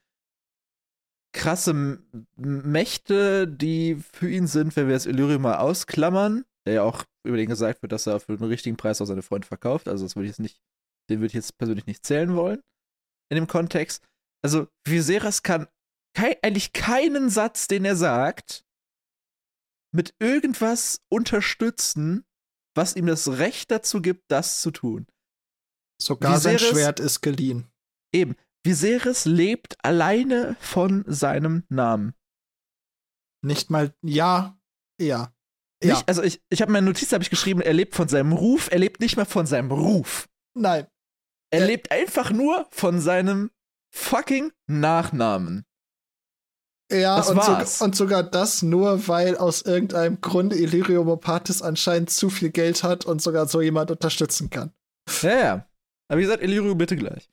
krasse 1.34 1.98
Mächte, 2.36 3.46
die 3.46 3.96
für 4.12 4.30
ihn 4.30 4.46
sind, 4.46 4.74
wenn 4.76 4.86
wir 4.86 4.94
jetzt 4.94 5.06
Illyrio 5.06 5.38
mal 5.38 5.56
ausklammern, 5.56 6.44
der 6.66 6.74
ja 6.74 6.82
auch 6.82 7.04
über 7.24 7.36
den 7.36 7.48
gesagt 7.48 7.82
wird, 7.82 7.92
dass 7.92 8.06
er 8.06 8.20
für 8.20 8.36
den 8.36 8.46
richtigen 8.46 8.76
Preis 8.76 9.00
auch 9.00 9.06
seine 9.06 9.22
Freunde 9.22 9.46
verkauft. 9.46 9.88
Also 9.88 10.04
das 10.04 10.16
würde 10.16 10.26
ich 10.26 10.32
jetzt 10.32 10.40
nicht, 10.40 10.60
den 11.10 11.20
würde 11.20 11.28
ich 11.28 11.34
jetzt 11.34 11.58
persönlich 11.58 11.86
nicht 11.86 12.06
zählen 12.06 12.34
wollen 12.36 12.62
in 13.30 13.36
dem 13.36 13.46
Kontext. 13.46 14.02
Also 14.42 14.66
Viserys 14.86 15.42
kann 15.42 15.68
kei 16.14 16.38
eigentlich 16.42 16.72
keinen 16.72 17.30
Satz, 17.30 17.68
den 17.68 17.84
er 17.84 17.96
sagt, 17.96 18.64
mit 19.94 20.14
irgendwas 20.18 21.02
unterstützen, 21.10 22.24
was 22.74 22.96
ihm 22.96 23.06
das 23.06 23.28
Recht 23.38 23.70
dazu 23.70 24.00
gibt, 24.00 24.30
das 24.30 24.60
zu 24.62 24.70
tun. 24.70 25.06
Sogar 26.00 26.38
sein 26.40 26.56
Viserys- 26.56 26.70
Schwert 26.70 27.00
ist 27.00 27.20
geliehen. 27.20 27.70
Eben, 28.14 28.34
Viserys 28.64 29.24
lebt 29.24 29.76
alleine 29.84 30.56
von 30.60 31.04
seinem 31.06 31.64
Namen. 31.68 32.14
Nicht 33.44 33.70
mal, 33.70 33.94
ja, 34.02 34.58
ja. 35.00 35.34
Ja, 35.84 35.94
Nicht, 35.96 36.08
also 36.08 36.22
ich, 36.22 36.40
ich 36.48 36.62
habe 36.62 36.70
meine 36.70 36.86
Notiz 36.86 37.12
habe 37.12 37.24
ich 37.24 37.30
geschrieben, 37.30 37.60
er 37.60 37.72
lebt 37.72 37.96
von 37.96 38.08
seinem 38.08 38.32
Ruf, 38.32 38.70
er 38.70 38.78
lebt 38.78 39.00
nicht 39.00 39.16
mal 39.16 39.24
von 39.24 39.46
seinem 39.46 39.70
Ruf. 39.72 40.28
nein. 40.54 40.86
Er 41.50 41.62
Äh. 41.62 41.66
lebt 41.66 41.90
einfach 41.90 42.30
nur 42.30 42.66
von 42.70 42.98
seinem 43.00 43.50
fucking 43.92 44.52
Nachnamen. 44.68 45.66
Ja, 46.92 47.16
Das 47.16 47.30
und, 47.30 47.36
war's. 47.38 47.78
so, 47.78 47.84
und 47.86 47.96
sogar 47.96 48.22
das 48.22 48.62
nur, 48.62 49.08
weil 49.08 49.36
aus 49.36 49.62
irgendeinem 49.62 50.20
Grund 50.20 50.52
Illyrio 50.52 51.02
Mopatis 51.04 51.62
anscheinend 51.62 52.10
zu 52.10 52.28
viel 52.30 52.50
Geld 52.50 52.82
hat 52.82 53.04
und 53.06 53.22
sogar 53.22 53.46
so 53.48 53.60
jemand 53.62 53.90
unterstützen 53.90 54.50
kann. 54.50 54.72
Ja, 55.22 55.30
ja. 55.38 55.66
Aber 56.08 56.18
wie 56.18 56.22
gesagt, 56.24 56.42
Illyrio 56.42 56.74
bitte 56.74 56.96
gleich. 56.96 57.28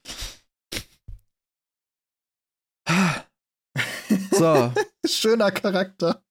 So, 4.32 4.74
Schöner 5.06 5.52
Charakter. 5.52 6.24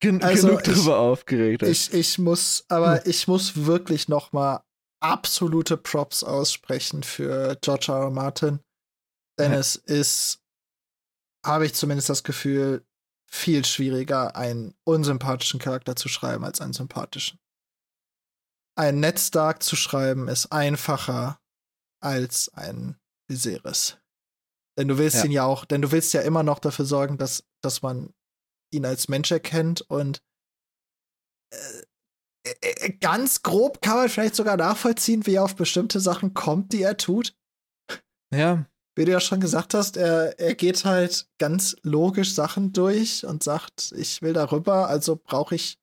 gen 0.00 0.22
Also, 0.22 0.48
genug 0.48 0.66
ich- 0.66 0.74
drüber 0.74 0.98
aufgeregt. 0.98 1.62
Ich, 1.62 1.92
ich 1.92 2.18
muss, 2.18 2.64
aber 2.68 3.06
ich 3.06 3.28
muss 3.28 3.66
wirklich 3.66 4.08
noch 4.08 4.32
mal 4.32 4.62
absolute 5.02 5.76
Props 5.76 6.22
aussprechen 6.24 7.02
für 7.02 7.56
George 7.60 7.86
R. 7.92 8.04
R. 8.04 8.10
Martin. 8.10 8.60
Denn 9.38 9.52
Ja. 9.52 9.58
es 9.58 9.76
ist, 9.76 10.40
habe 11.46 11.66
ich 11.66 11.74
zumindest 11.74 12.08
das 12.08 12.24
Gefühl, 12.24 12.84
viel 13.30 13.64
schwieriger, 13.64 14.36
einen 14.36 14.74
unsympathischen 14.84 15.60
Charakter 15.60 15.96
zu 15.96 16.08
schreiben 16.08 16.44
als 16.44 16.60
einen 16.60 16.72
sympathischen. 16.72 17.38
Ein 18.78 19.00
Ned 19.00 19.18
Stark 19.18 19.62
zu 19.62 19.74
schreiben 19.74 20.28
ist 20.28 20.52
einfacher 20.52 21.40
als 22.02 22.50
ein 22.50 22.98
Viserys. 23.28 23.98
Denn 24.78 24.88
du 24.88 24.98
willst 24.98 25.16
Ja. 25.18 25.24
ihn 25.24 25.32
ja 25.32 25.44
auch, 25.44 25.64
denn 25.64 25.82
du 25.82 25.90
willst 25.90 26.12
ja 26.12 26.20
immer 26.20 26.42
noch 26.42 26.58
dafür 26.58 26.84
sorgen, 26.84 27.16
dass, 27.18 27.44
dass 27.62 27.82
man 27.82 28.12
ihn 28.72 28.84
als 28.84 29.08
Mensch 29.08 29.30
erkennt 29.30 29.80
und 29.82 30.22
äh, 31.52 31.84
äh, 32.60 32.92
ganz 33.00 33.42
grob 33.42 33.80
kann 33.80 33.96
man 33.96 34.08
vielleicht 34.08 34.36
sogar 34.36 34.56
nachvollziehen, 34.56 35.26
wie 35.26 35.34
er 35.34 35.44
auf 35.44 35.56
bestimmte 35.56 35.98
Sachen 36.00 36.34
kommt, 36.34 36.72
die 36.72 36.82
er 36.82 36.96
tut. 36.96 37.34
ja, 38.32 38.66
Wie 38.96 39.04
du 39.04 39.12
ja 39.12 39.20
schon 39.20 39.40
gesagt 39.40 39.74
hast, 39.74 39.98
er, 39.98 40.40
er 40.40 40.54
geht 40.54 40.86
halt 40.86 41.28
ganz 41.38 41.76
logisch 41.82 42.34
Sachen 42.34 42.72
durch 42.72 43.26
und 43.26 43.42
sagt, 43.42 43.92
ich 43.96 44.22
will 44.22 44.32
darüber, 44.32 44.88
also 44.88 45.16
brauche 45.16 45.54
ich. 45.54 45.78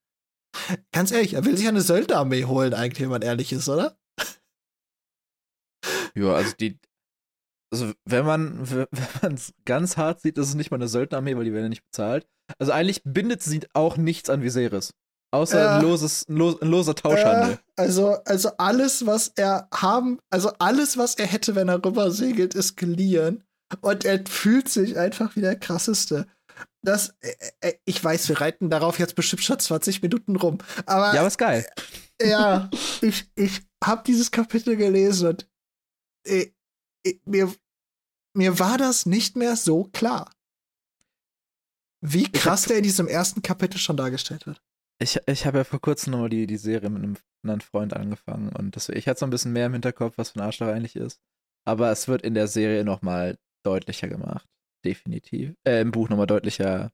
Ganz 0.92 1.12
ehrlich, 1.12 1.34
er 1.34 1.44
will 1.44 1.56
sich 1.56 1.66
eine 1.68 1.80
Söldnerarmee 1.80 2.44
holen, 2.44 2.74
eigentlich, 2.74 3.02
wenn 3.02 3.10
man 3.10 3.22
ehrlich 3.22 3.52
ist, 3.52 3.68
oder? 3.68 3.96
ja, 6.14 6.34
also 6.34 6.52
die, 6.58 6.78
also 7.72 7.92
wenn 8.04 8.24
man 8.24 8.62
es 9.22 9.54
ganz 9.64 9.96
hart 9.96 10.20
sieht, 10.20 10.38
ist 10.38 10.48
es 10.48 10.54
nicht 10.54 10.70
mal 10.70 10.76
eine 10.76 10.88
Söldnerarmee, 10.88 11.36
weil 11.36 11.44
die 11.44 11.52
werden 11.52 11.64
ja 11.64 11.68
nicht 11.70 11.84
bezahlt. 11.84 12.26
Also 12.58 12.72
eigentlich 12.72 13.02
bindet 13.04 13.42
sie 13.42 13.60
auch 13.74 13.96
nichts 13.96 14.28
an 14.28 14.42
Viserys. 14.42 14.92
Außer 15.34 15.76
ein, 15.76 15.82
loses, 15.82 16.28
ein, 16.28 16.36
los, 16.36 16.62
ein 16.62 16.68
loser 16.68 16.94
Tauschhandel. 16.94 17.54
Äh, 17.54 17.82
also, 17.82 18.16
also 18.24 18.50
alles, 18.56 19.04
was 19.04 19.32
er 19.34 19.68
haben, 19.74 20.20
also 20.30 20.52
alles, 20.58 20.96
was 20.96 21.16
er 21.16 21.26
hätte, 21.26 21.54
wenn 21.56 21.68
er 21.68 21.84
rüber 21.84 22.10
segelt, 22.12 22.54
ist 22.54 22.76
geliehen. 22.76 23.42
Und 23.80 24.04
er 24.04 24.24
fühlt 24.26 24.68
sich 24.68 24.96
einfach 24.96 25.34
wie 25.34 25.40
der 25.40 25.56
krasseste. 25.56 26.26
Das, 26.82 27.14
äh, 27.20 27.34
äh, 27.60 27.74
ich 27.84 28.02
weiß, 28.02 28.28
wir 28.28 28.40
reiten 28.40 28.70
darauf 28.70 28.98
jetzt 29.00 29.16
bestimmt 29.16 29.42
schon 29.42 29.58
20 29.58 30.02
Minuten 30.02 30.36
rum. 30.36 30.58
Aber 30.86 31.12
ja, 31.12 31.20
aber 31.20 31.28
ist 31.28 31.38
geil. 31.38 31.66
ja, 32.22 32.70
ich, 33.00 33.28
ich 33.34 33.62
habe 33.82 34.04
dieses 34.06 34.30
Kapitel 34.30 34.76
gelesen 34.76 35.30
und 35.30 35.48
äh, 36.26 36.52
äh, 37.04 37.14
mir, 37.24 37.52
mir 38.34 38.58
war 38.60 38.78
das 38.78 39.04
nicht 39.04 39.34
mehr 39.34 39.56
so 39.56 39.84
klar. 39.92 40.30
Wie 42.00 42.30
krass 42.30 42.66
der 42.66 42.76
in 42.76 42.82
diesem 42.84 43.08
ersten 43.08 43.42
Kapitel 43.42 43.78
schon 43.78 43.96
dargestellt 43.96 44.46
wird. 44.46 44.62
Ich, 45.04 45.20
ich 45.26 45.44
habe 45.44 45.58
ja 45.58 45.64
vor 45.64 45.82
kurzem 45.82 46.12
nochmal 46.12 46.30
die, 46.30 46.46
die 46.46 46.56
Serie 46.56 46.88
mit 46.88 47.02
einem 47.02 47.16
anderen 47.42 47.60
Freund 47.60 47.92
angefangen 47.92 48.48
und 48.48 48.74
das, 48.74 48.88
ich 48.88 49.06
hatte 49.06 49.20
so 49.20 49.26
ein 49.26 49.30
bisschen 49.30 49.52
mehr 49.52 49.66
im 49.66 49.74
Hinterkopf, 49.74 50.16
was 50.16 50.30
für 50.30 50.40
ein 50.40 50.46
Arschloch 50.46 50.68
eigentlich 50.68 50.96
ist. 50.96 51.20
Aber 51.66 51.90
es 51.90 52.08
wird 52.08 52.22
in 52.22 52.32
der 52.32 52.48
Serie 52.48 52.84
nochmal 52.84 53.36
deutlicher 53.66 54.08
gemacht. 54.08 54.48
Definitiv. 54.82 55.54
Äh, 55.66 55.82
im 55.82 55.90
Buch 55.90 56.08
nochmal 56.08 56.26
deutlicher. 56.26 56.90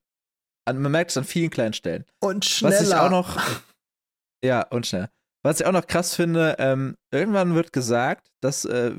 An, 0.65 0.83
man 0.83 0.91
merkt 0.91 1.13
es 1.13 1.19
an 1.19 1.25
vielen 1.25 1.51
kleinen 1.51 1.73
Stellen. 1.73 2.05
Und 2.21 2.45
schneller. 2.45 2.81
Was 2.81 2.89
ich 2.89 2.95
auch 2.95 3.11
noch. 3.11 3.63
ja, 4.45 4.63
und 4.63 4.89
schnell. 4.89 5.09
Was 5.45 5.61
ich 5.61 5.67
auch 5.67 5.73
noch 5.73 5.87
krass 5.87 6.17
finde, 6.17 6.57
ähm, 6.59 6.97
irgendwann 7.13 7.55
wird 7.55 7.73
gesagt, 7.73 8.33
dass 8.41 8.65
äh, 8.65 8.93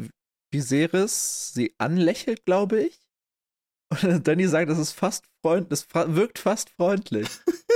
Viserys 0.54 1.54
sie 1.54 1.76
anlächelt, 1.80 2.46
glaube 2.46 2.84
ich. 2.84 2.98
Und 4.04 4.26
Danny 4.26 4.48
sagt, 4.48 4.70
das 4.70 4.80
ist 4.80 4.94
fast 4.94 5.26
freundlich, 5.42 5.86
das 5.94 6.16
wirkt 6.16 6.40
fast 6.40 6.70
freundlich. 6.70 7.28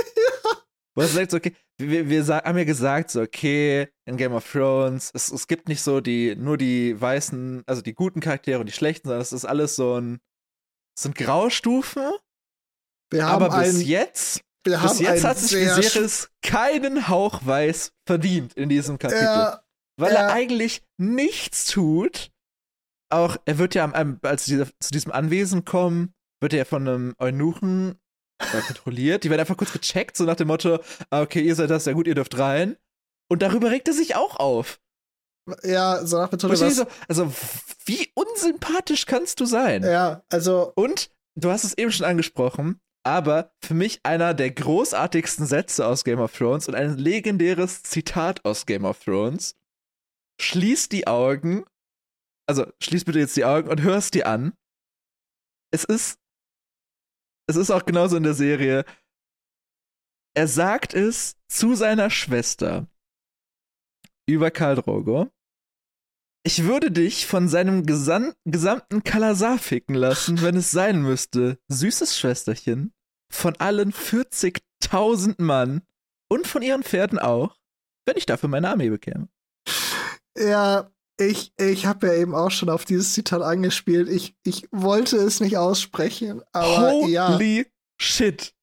Wo 0.96 1.02
er 1.02 1.08
sagt, 1.08 1.30
so, 1.30 1.36
okay, 1.36 1.54
wir, 1.78 2.08
wir 2.08 2.26
haben 2.26 2.58
ja 2.58 2.64
gesagt, 2.64 3.10
so, 3.10 3.20
okay, 3.20 3.88
in 4.06 4.16
Game 4.16 4.32
of 4.32 4.50
Thrones, 4.50 5.10
es, 5.14 5.30
es 5.30 5.46
gibt 5.46 5.68
nicht 5.68 5.82
so 5.82 6.00
die, 6.00 6.34
nur 6.34 6.56
die 6.56 6.98
weißen, 7.00 7.62
also 7.66 7.82
die 7.82 7.94
guten 7.94 8.20
Charaktere 8.20 8.58
und 8.58 8.66
die 8.66 8.72
schlechten, 8.72 9.08
sondern 9.08 9.22
es 9.22 9.32
ist 9.32 9.44
alles 9.44 9.76
so 9.76 10.00
ein, 10.00 10.18
es 10.96 11.02
sind 11.02 11.14
Graustufen, 11.14 12.10
wir 13.12 13.26
haben 13.26 13.44
aber 13.44 13.60
bis 13.62 13.86
jetzt 13.86 14.40
bis 14.64 14.98
jetzt 14.98 15.24
hat 15.24 15.38
sich 15.38 15.56
Viserys 15.56 16.28
keinen 16.42 17.08
Hauch 17.08 17.46
weiß 17.46 17.92
verdient 18.04 18.54
in 18.54 18.68
diesem 18.68 18.98
Kapitel. 18.98 19.22
Ja, 19.22 19.62
weil 19.96 20.12
ja. 20.12 20.22
er 20.22 20.32
eigentlich 20.32 20.82
nichts 20.98 21.66
tut. 21.66 22.30
Auch, 23.08 23.36
er 23.44 23.58
wird 23.58 23.76
ja, 23.76 23.84
am- 23.84 24.18
als 24.22 24.46
sie 24.46 24.64
zu 24.80 24.90
diesem 24.90 25.12
Anwesen 25.12 25.64
kommen, 25.64 26.14
wird 26.40 26.52
er 26.52 26.66
von 26.66 26.88
einem 26.88 27.14
Eunuchen 27.18 27.96
äh, 28.38 28.60
kontrolliert. 28.60 29.24
Die 29.24 29.30
werden 29.30 29.40
einfach 29.40 29.56
kurz 29.56 29.72
gecheckt, 29.72 30.16
so 30.16 30.24
nach 30.24 30.36
dem 30.36 30.48
Motto: 30.48 30.80
ah, 31.10 31.22
Okay, 31.22 31.40
ihr 31.40 31.54
seid 31.54 31.70
das, 31.70 31.86
ja 31.86 31.92
gut, 31.92 32.06
ihr 32.06 32.14
dürft 32.14 32.38
rein. 32.38 32.76
Und 33.28 33.42
darüber 33.42 33.70
regt 33.70 33.88
er 33.88 33.94
sich 33.94 34.14
auch 34.14 34.36
auf. 34.36 34.80
ja, 35.62 36.04
so 36.04 36.18
nach 36.18 36.30
denke 36.30 36.48
was. 36.48 36.76
so, 36.76 36.86
also, 37.08 37.32
wie 37.84 38.10
unsympathisch 38.14 39.06
kannst 39.06 39.40
du 39.40 39.46
sein? 39.46 39.82
Ja, 39.82 40.22
also, 40.30 40.72
Und 40.76 41.10
du 41.34 41.50
hast 41.50 41.64
es 41.64 41.76
eben 41.76 41.92
schon 41.92 42.06
angesprochen, 42.06 42.80
aber 43.04 43.52
für 43.64 43.74
mich 43.74 44.00
einer 44.02 44.34
der 44.34 44.50
großartigsten 44.50 45.46
Sätze 45.46 45.86
aus 45.86 46.04
Game 46.04 46.18
of 46.18 46.36
Thrones 46.36 46.68
und 46.68 46.74
ein 46.74 46.96
legendäres 46.98 47.82
Zitat 47.82 48.44
aus 48.44 48.66
Game 48.66 48.84
of 48.84 49.02
Thrones. 49.04 49.54
Schließ 50.40 50.88
die 50.88 51.06
Augen, 51.06 51.64
also 52.46 52.66
schließ 52.82 53.04
bitte 53.04 53.20
jetzt 53.20 53.36
die 53.36 53.44
Augen 53.44 53.68
und 53.68 53.82
hörst 53.82 54.14
die 54.14 54.24
an. 54.24 54.52
Es 55.72 55.84
ist, 55.84 56.18
es 57.46 57.56
ist 57.56 57.70
auch 57.70 57.84
genauso 57.84 58.16
in 58.16 58.22
der 58.22 58.34
Serie. 58.34 58.84
Er 60.34 60.48
sagt 60.48 60.94
es 60.94 61.36
zu 61.48 61.74
seiner 61.74 62.10
Schwester 62.10 62.86
über 64.26 64.50
Karl 64.50 64.76
Drogo. 64.76 65.30
Ich 66.44 66.64
würde 66.64 66.90
dich 66.92 67.26
von 67.26 67.48
seinem 67.48 67.86
gesan 67.86 68.34
gesamten 68.44 69.02
Kalasar 69.02 69.58
ficken 69.58 69.94
lassen, 69.94 70.42
wenn 70.42 70.56
es 70.56 70.70
sein 70.70 71.02
müsste. 71.02 71.58
Süßes 71.68 72.18
Schwesterchen. 72.18 72.92
Von 73.32 73.56
allen 73.56 73.92
40.000 73.92 75.42
Mann 75.42 75.82
und 76.30 76.46
von 76.46 76.62
ihren 76.62 76.84
Pferden 76.84 77.18
auch, 77.18 77.58
wenn 78.06 78.16
ich 78.16 78.26
dafür 78.26 78.48
meine 78.48 78.70
Armee 78.70 78.90
bekäme. 78.90 79.28
ja, 80.38 80.88
ich, 81.18 81.52
ich 81.58 81.86
habe 81.86 82.08
ja 82.08 82.14
eben 82.14 82.34
auch 82.34 82.50
schon 82.50 82.68
auf 82.68 82.84
dieses 82.84 83.14
Zitat 83.14 83.42
angespielt. 83.42 84.08
Ich, 84.08 84.36
ich 84.44 84.68
wollte 84.70 85.16
es 85.16 85.40
nicht 85.40 85.56
aussprechen, 85.56 86.42
aber 86.52 86.90
Holy 86.92 87.12
ja, 87.12 87.38
shit. 88.00 88.54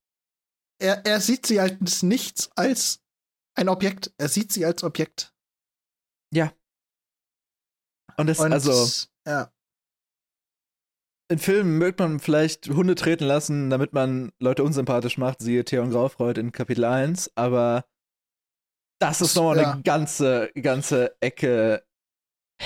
er, 0.79 1.05
er 1.05 1.19
sieht 1.21 1.45
sie 1.45 1.59
als 1.59 2.03
nichts 2.03 2.51
als 2.55 3.01
ein 3.55 3.69
Objekt. 3.69 4.13
Er 4.17 4.29
sieht 4.29 4.51
sie 4.51 4.65
als 4.65 4.83
Objekt. 4.83 5.33
Und 8.17 8.27
das, 8.27 8.39
Und 8.39 8.53
also, 8.53 8.87
ja, 9.27 9.51
in 11.31 11.39
Filmen 11.39 11.77
mögt 11.77 11.99
man 11.99 12.19
vielleicht 12.19 12.69
Hunde 12.69 12.95
treten 12.95 13.23
lassen, 13.23 13.69
damit 13.69 13.93
man 13.93 14.31
Leute 14.39 14.63
unsympathisch 14.63 15.17
macht, 15.17 15.41
siehe 15.41 15.65
Theon 15.65 15.89
Graufreud 15.89 16.39
in 16.39 16.51
Kapitel 16.51 16.85
1, 16.85 17.31
aber 17.35 17.85
das 19.01 19.21
ist 19.21 19.35
nochmal 19.35 19.57
Ja. 19.57 19.71
eine 19.71 19.81
ganze, 19.81 20.51
ganze 20.53 21.19
Ecke 21.21 21.83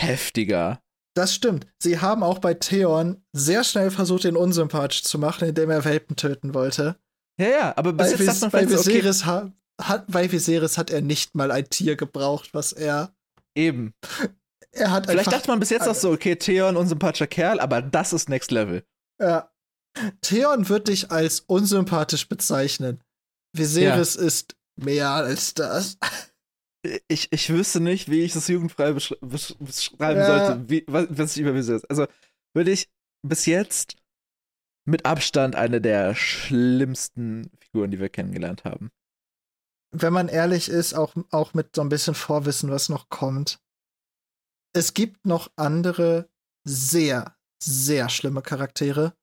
heftiger. 0.01 0.79
das 1.15 1.33
stimmt. 1.33 1.65
Sie 1.81 1.99
haben 1.99 2.23
auch 2.23 2.39
bei 2.39 2.53
Theon 2.53 3.23
sehr 3.33 3.63
schnell 3.63 3.89
versucht, 3.91 4.23
ihn 4.25 4.35
unsympathisch 4.35 5.03
zu 5.03 5.17
machen, 5.17 5.47
indem 5.47 5.69
er 5.69 5.83
Welpen 5.83 6.15
töten 6.15 6.53
wollte. 6.53 6.95
Ja, 7.39 7.47
ja, 7.49 7.73
aber 7.77 7.93
bis 7.93 8.13
Bei, 8.13 8.23
jetzt 8.23 8.39
sagt 8.39 8.53
man 8.53 8.65
bei, 8.65 8.67
so, 8.67 8.79
okay, 8.79 8.95
Viserys 8.95 9.25
ha 9.25 9.51
hat, 9.79 10.05
bei 10.07 10.31
Viserys 10.31 10.77
hat 10.77 10.89
er 10.89 11.01
nicht 11.01 11.35
mal 11.35 11.51
ein 11.51 11.69
Tier 11.69 11.95
gebraucht, 11.95 12.49
was 12.53 12.73
er. 12.73 13.13
eben. 13.55 13.93
Er 14.73 14.91
hat 14.91 15.07
Vielleicht 15.07 15.31
dachte 15.31 15.47
man 15.47 15.59
bis 15.59 15.71
jetzt 15.71 15.87
auch 15.87 15.95
so, 15.95 16.11
okay, 16.11 16.35
Theon, 16.35 16.77
unsympathischer 16.77 17.25
Kerl, 17.25 17.59
aber 17.59 17.81
das 17.81 18.13
ist 18.13 18.29
Next 18.29 18.51
Level. 18.51 18.83
Ja. 19.19 19.51
Theon 20.21 20.69
wird 20.69 20.87
dich 20.87 21.09
als 21.09 21.39
unsympathisch 21.39 22.29
bezeichnen. 22.29 23.01
Viserys 23.55 24.15
ist 24.15 24.55
mehr 24.75 25.09
als 25.09 25.55
das. 25.55 25.97
Ich, 27.07 27.31
ich 27.31 27.49
wüsste 27.49 27.79
nicht, 27.79 28.09
wie 28.09 28.21
ich 28.21 28.33
das 28.33 28.47
jugendfrei 28.47 28.93
besch 28.93 29.15
besch 29.21 29.55
beschreiben 29.59 30.19
Ja. 30.19 30.25
sollte, 30.25 30.69
wie, 30.69 30.85
was, 30.87 31.07
was 31.09 31.35
ich 31.35 31.41
über 31.41 31.53
Viserys. 31.53 31.85
Also, 31.85 32.07
würde 32.53 32.71
ich 32.71 32.89
bis 33.25 33.45
jetzt 33.45 33.95
mit 34.85 35.05
Abstand 35.05 35.55
eine 35.55 35.81
der 35.81 36.15
schlimmsten 36.15 37.51
Figuren, 37.59 37.91
die 37.91 37.99
wir 37.99 38.09
kennengelernt 38.09 38.63
haben. 38.63 38.91
Wenn 39.91 40.13
man 40.13 40.27
ehrlich 40.27 40.69
ist, 40.69 40.93
auch, 40.93 41.15
auch 41.31 41.53
mit 41.53 41.75
so 41.75 41.81
ein 41.81 41.89
bisschen 41.89 42.13
Vorwissen, 42.15 42.69
was 42.69 42.89
noch 42.89 43.09
kommt. 43.09 43.59
Es 44.73 44.93
gibt 44.93 45.25
noch 45.25 45.51
andere 45.55 46.29
sehr, 46.63 47.35
sehr 47.61 48.09
schlimme 48.09 48.41
Charaktere. 48.41 49.13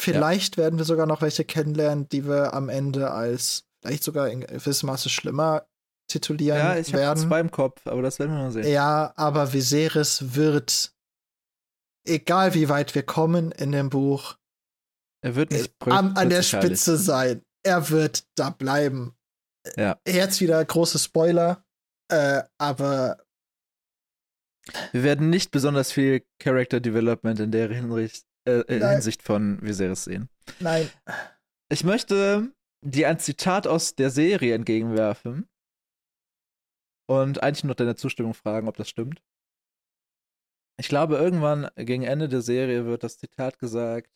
Vielleicht 0.00 0.56
werden 0.56 0.78
wir 0.78 0.84
sogar 0.84 1.06
noch 1.06 1.22
welche 1.22 1.44
kennenlernen, 1.44 2.08
die 2.08 2.26
wir 2.26 2.52
am 2.54 2.68
Ende 2.68 3.12
als 3.12 3.66
vielleicht 3.80 4.02
sogar 4.02 4.28
in 4.28 4.40
gewissem 4.40 4.88
Maße 4.88 5.08
schlimmer 5.08 5.66
titulieren 6.14 6.58
Ja, 6.58 6.76
ich 6.76 6.92
werden. 6.92 7.18
zwei 7.28 7.40
im 7.40 7.50
Kopf, 7.50 7.86
aber 7.86 8.02
das 8.02 8.18
werden 8.18 8.32
wir 8.32 8.42
mal 8.44 8.50
sehen. 8.52 8.66
Ja, 8.68 9.12
aber 9.16 9.52
Viserys 9.52 10.34
wird, 10.34 10.94
egal 12.06 12.54
wie 12.54 12.68
weit 12.68 12.94
wir 12.94 13.02
kommen 13.02 13.50
in 13.52 13.72
dem 13.72 13.90
Buch, 13.90 14.36
Er 15.22 15.34
wird 15.34 15.50
nicht 15.50 15.74
an, 15.80 16.16
an 16.16 16.28
der. 16.30 16.42
Spitze 16.42 16.96
sein. 16.96 17.42
Er 17.64 17.90
wird 17.90 18.24
da 18.36 18.50
bleiben. 18.50 19.14
Ja. 19.76 19.98
Jetzt 20.06 20.40
wieder 20.40 20.62
große 20.64 20.98
Spoiler, 20.98 21.64
äh, 22.12 22.42
aber 22.58 23.18
Wir 24.92 25.02
werden 25.02 25.30
nicht 25.30 25.50
besonders 25.50 25.92
viel 25.92 26.22
Character 26.38 26.80
Development 26.80 27.40
in 27.40 27.50
der 27.50 27.70
Hinricht, 27.70 28.24
äh, 28.46 28.60
äh. 28.60 28.86
Hinsicht 28.94 29.22
von 29.22 29.60
Viserys 29.62 30.04
sehen. 30.04 30.28
nein. 30.60 30.90
Ich 31.72 31.82
möchte 31.82 32.52
dir 32.84 33.08
ein 33.08 33.18
Zitat 33.18 33.66
aus 33.66 33.94
der 33.94 34.10
Serie 34.10 34.54
entgegenwerfen 34.54 35.48
und 37.06 37.42
eigentlich 37.42 37.64
nur 37.64 37.74
deine 37.74 37.96
Zustimmung 37.96 38.34
fragen, 38.34 38.68
ob 38.68 38.76
das 38.76 38.88
stimmt. 38.88 39.22
Ich 40.76 40.88
glaube, 40.88 41.16
irgendwann 41.16 41.70
gegen 41.76 42.02
Ende 42.02 42.28
der 42.28 42.42
Serie 42.42 42.84
wird 42.86 43.04
das 43.04 43.18
Zitat 43.18 43.58
gesagt: 43.58 44.10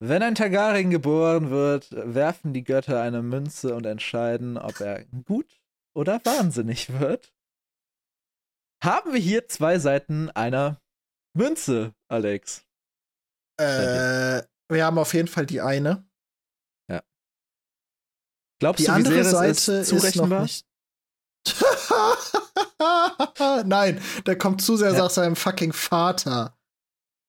Wenn 0.00 0.22
ein 0.22 0.34
Targaryen 0.34 0.90
geboren 0.90 1.50
wird, 1.50 1.90
werfen 1.92 2.52
die 2.52 2.64
Götter 2.64 3.02
eine 3.02 3.22
Münze 3.22 3.74
und 3.74 3.84
entscheiden, 3.84 4.56
ob 4.56 4.80
er 4.80 5.04
gut 5.04 5.60
oder 5.94 6.24
wahnsinnig 6.24 6.98
wird. 7.00 7.34
Haben 8.82 9.12
wir 9.12 9.20
hier 9.20 9.48
zwei 9.48 9.78
Seiten 9.78 10.30
einer 10.30 10.80
Münze, 11.36 11.94
Alex? 12.08 12.64
Äh, 13.60 14.42
wir 14.70 14.84
haben 14.84 14.98
auf 14.98 15.14
jeden 15.14 15.28
Fall 15.28 15.46
die 15.46 15.60
eine. 15.60 16.08
Glaubst 18.60 18.80
Die 18.80 18.86
du, 18.86 18.92
andere 18.92 19.18
Viserys 19.18 19.66
Seite 19.66 19.78
ist 19.80 19.92
ist 19.92 20.16
noch 20.16 20.40
nicht. 20.40 20.66
Nein, 23.64 24.00
der 24.26 24.38
kommt 24.38 24.62
zu 24.62 24.76
sehr 24.76 24.92
Ja. 24.92 24.98
nach 24.98 25.10
seinem 25.10 25.36
fucking 25.36 25.72
Vater. 25.72 26.56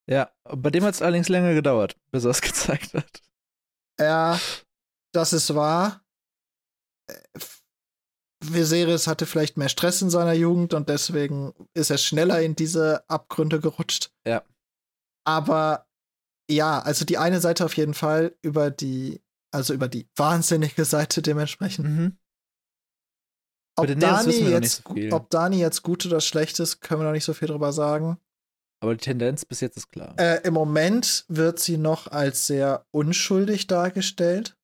Ja, 0.09 0.31
bei 0.43 0.69
dem 0.71 0.83
hat 0.83 0.95
es 0.95 1.01
allerdings 1.01 1.29
länger 1.29 1.53
gedauert, 1.53 1.95
bis 2.11 2.23
er 2.25 2.31
es 2.31 2.41
gezeigt 2.41 2.93
hat. 2.93 3.21
Ja, 3.99 4.39
das 5.13 5.33
ist 5.33 5.53
wahr. 5.53 6.01
Äh, 7.07 7.15
Viserys 8.43 9.07
hatte 9.07 9.25
vielleicht 9.25 9.57
mehr 9.57 9.69
Stress 9.69 10.01
in 10.01 10.09
seiner 10.09 10.33
Jugend 10.33 10.73
und 10.73 10.89
deswegen 10.89 11.53
ist 11.73 11.89
er 11.89 11.97
schneller 11.97 12.41
in 12.41 12.55
diese 12.55 13.07
Abgründe 13.09 13.59
gerutscht. 13.59 14.11
Ja. 14.25 14.43
Aber 15.27 15.85
ja, 16.49 16.79
also 16.79 17.05
die 17.05 17.17
eine 17.17 17.41
Seite 17.41 17.65
auf 17.65 17.75
jeden 17.75 17.93
Fall 17.93 18.35
über 18.41 18.71
die, 18.71 19.21
also 19.51 19.73
über 19.73 19.89
die 19.89 20.07
wahnsinnige 20.15 20.85
Seite 20.85 21.21
dementsprechend. 21.21 21.87
Mhm. 21.87 22.17
Ob 23.79 23.99
Dani, 23.99 24.31
jetzt, 24.49 24.83
so 24.85 25.15
ob 25.15 25.29
Dani 25.29 25.59
jetzt 25.59 25.81
gut 25.83 26.05
oder 26.05 26.21
schlecht 26.21 26.59
ist, 26.59 26.81
können 26.81 27.01
wir 27.01 27.05
noch 27.05 27.13
nicht 27.13 27.25
so 27.25 27.33
viel 27.33 27.47
drüber 27.47 27.73
sagen. 27.73 28.17
Aber 28.81 28.93
die 28.93 29.01
Tendenz 29.01 29.45
bis 29.45 29.59
jetzt 29.59 29.77
ist 29.77 29.91
klar. 29.91 30.13
Äh, 30.17 30.41
Im 30.43 30.53
Moment 30.53 31.25
wird 31.27 31.59
sie 31.59 31.77
noch 31.77 32.07
als 32.07 32.47
sehr 32.47 32.85
unschuldig 32.91 33.67
dargestellt. 33.67 34.55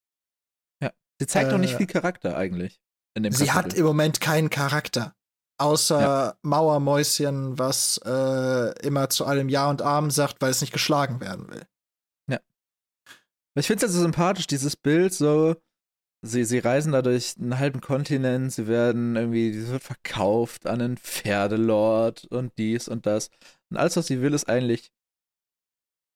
Sie 1.18 1.28
zeigt 1.28 1.50
doch 1.50 1.58
nicht 1.58 1.76
äh, 1.76 1.78
viel 1.78 1.88
Charakter 1.88 2.36
eigentlich. 2.36 2.82
Sie 3.30 3.54
hat 3.54 3.64
Kapitel. 3.64 3.80
im 3.80 3.86
Moment 3.86 4.20
keinen 4.20 4.50
Charakter. 4.50 5.16
Außer 5.58 6.02
Ja. 6.02 6.38
Mauermäuschen, 6.42 7.58
was 7.58 8.02
äh, 8.04 8.78
immer 8.86 9.10
zu 9.10 9.26
allem 9.26 9.48
Ja 9.48 9.70
und 9.70 9.82
Amen 9.82 10.12
sagt, 10.12 10.42
weil 10.42 10.52
es 10.52 10.60
nicht 10.60 10.74
geschlagen 10.74 11.22
werden 11.22 11.50
will. 11.50 11.66
Ich 13.58 13.68
finde 13.68 13.86
es 13.86 13.92
also 13.92 14.02
sympathisch, 14.02 14.48
dieses 14.48 14.76
Bild 14.76 15.14
so. 15.14 15.56
Sie, 16.26 16.44
sie 16.44 16.60
reisen 16.60 16.92
da 16.92 17.02
durch 17.02 17.36
einen 17.38 17.60
halben 17.60 17.82
Kontinent, 17.82 18.52
sie 18.52 18.68
werden 18.68 19.16
irgendwie, 19.16 19.54
sie 19.54 19.70
wird 19.70 19.84
verkauft 19.84 20.66
an 20.66 20.82
einen 20.82 20.98
Pferdelord 20.98 22.26
und 22.26 22.58
dies 22.58 22.88
und 22.88 23.06
das. 23.06 23.30
Und 23.70 23.78
alles, 23.78 23.96
was 23.96 24.08
sie 24.08 24.22
will, 24.22 24.34
ist 24.34 24.50
eigentlich 24.50 24.92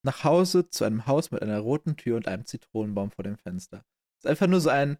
nach 0.04 0.24
Hause 0.24 0.68
zu 0.68 0.84
einem 0.84 1.06
Haus 1.06 1.30
mit 1.30 1.42
einer 1.42 1.60
roten 1.60 1.96
Tür 1.96 2.16
und 2.16 2.26
einem 2.26 2.44
Zitronenbaum 2.44 3.10
vor 3.10 3.22
dem 3.22 3.36
Fenster. 3.36 3.84
Es 4.18 4.24
ist 4.24 4.30
einfach 4.30 4.46
nur 4.46 4.60
so 4.60 4.70
ein. 4.70 4.98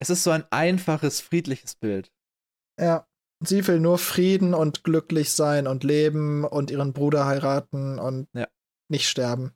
Es 0.00 0.10
ist 0.10 0.22
so 0.22 0.30
ein 0.30 0.44
einfaches, 0.50 1.20
friedliches 1.20 1.74
Bild. 1.74 2.12
Ja. 2.78 3.06
Sie 3.40 3.66
will 3.68 3.78
nur 3.78 3.98
Frieden 3.98 4.52
und 4.52 4.82
glücklich 4.82 5.32
sein 5.32 5.68
und 5.68 5.84
leben 5.84 6.44
und 6.44 6.72
ihren 6.72 6.92
Bruder 6.92 7.24
heiraten 7.24 8.00
und 8.00 8.28
Ja. 8.34 8.48
nicht 8.90 9.08
sterben. 9.08 9.52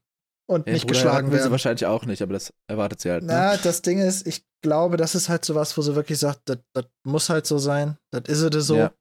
Und 0.49 0.67
Den 0.67 0.75
nicht 0.75 0.83
Bruder 0.83 0.95
geschlagen 0.95 1.27
will 1.29 1.39
sie 1.39 1.45
werden. 1.45 1.53
wahrscheinlich 1.53 1.87
auch 1.87 2.05
nicht, 2.05 2.21
aber 2.23 2.33
das 2.33 2.53
erwartet 2.69 3.01
sie 3.01 3.11
halt. 3.11 3.23
Ne? 3.25 3.33
Na, 3.33 3.57
das 3.57 3.83
Ding 3.83 3.99
ist, 3.99 4.27
ich 4.27 4.45
glaube, 4.63 4.97
das 4.97 5.15
ist 5.15 5.29
halt 5.29 5.45
so 5.45 5.55
was, 5.55 5.77
wo 5.79 5.83
sie 5.83 5.95
wirklich 5.95 6.19
sagt, 6.19 6.43
das 6.49 6.87
muss 7.07 7.31
halt 7.31 7.47
so 7.47 7.59
sein, 7.59 7.97
das 8.13 8.25
ist 8.29 8.55
es 8.55 8.67
so. 8.67 8.77
Ja. 8.77 8.95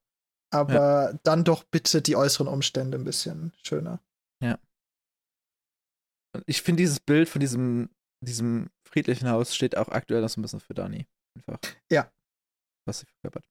Aber 0.53 1.17
dann 1.23 1.43
doch 1.43 1.63
bitte 1.63 2.01
die 2.01 2.15
äußeren 2.15 2.47
Umstände 2.47 2.97
ein 2.97 3.03
bisschen 3.05 3.53
schöner. 3.63 3.99
Und 6.33 6.43
ich 6.47 6.61
finde 6.61 6.81
dieses 6.81 6.99
Bild 6.99 7.27
von 7.27 7.39
diesem, 7.39 7.89
diesem 8.25 8.69
friedlichen 8.87 9.29
Haus 9.29 9.55
steht 9.55 9.75
auch 9.77 9.89
aktuell 9.89 10.21
noch 10.21 10.29
so 10.29 10.39
ein 10.39 10.41
bisschen 10.41 10.61
für 10.61 10.73
Dani. 10.73 11.07
Einfach. 11.37 11.59
Ja. 11.91 12.11
Was 12.85 12.99
sie 12.99 13.05
verkörpert. 13.05 13.43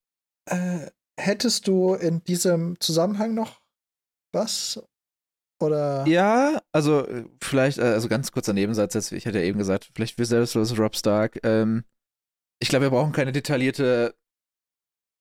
Äh, 0.51 0.91
hättest 1.19 1.69
du 1.69 1.95
in 1.95 2.25
diesem 2.25 2.81
Zusammenhang 2.81 3.35
noch 3.35 3.63
was? 4.33 4.83
Oder? 5.61 6.07
Ja, 6.07 6.63
also 6.73 7.07
äh, 7.07 7.25
vielleicht, 7.43 7.79
äh, 7.79 7.83
also 7.83 8.09
ganz 8.09 8.33
kurzer 8.33 8.53
Nebensatz 8.55 8.95
jetzt, 8.95 9.13
ich 9.13 9.27
hatte 9.27 9.39
ja 9.39 9.45
eben 9.45 9.59
gesagt, 9.59 9.91
vielleicht 9.95 10.17
wir 10.19 10.25
selbst 10.27 10.53
versus 10.53 10.79
Rob 10.79 10.97
Stark. 10.97 11.39
Ähm, 11.45 11.85
ich 12.61 12.69
glaube, 12.69 12.87
wir 12.87 12.91
brauchen 12.91 13.13
keine 13.13 13.33
detaillierte 13.33 14.15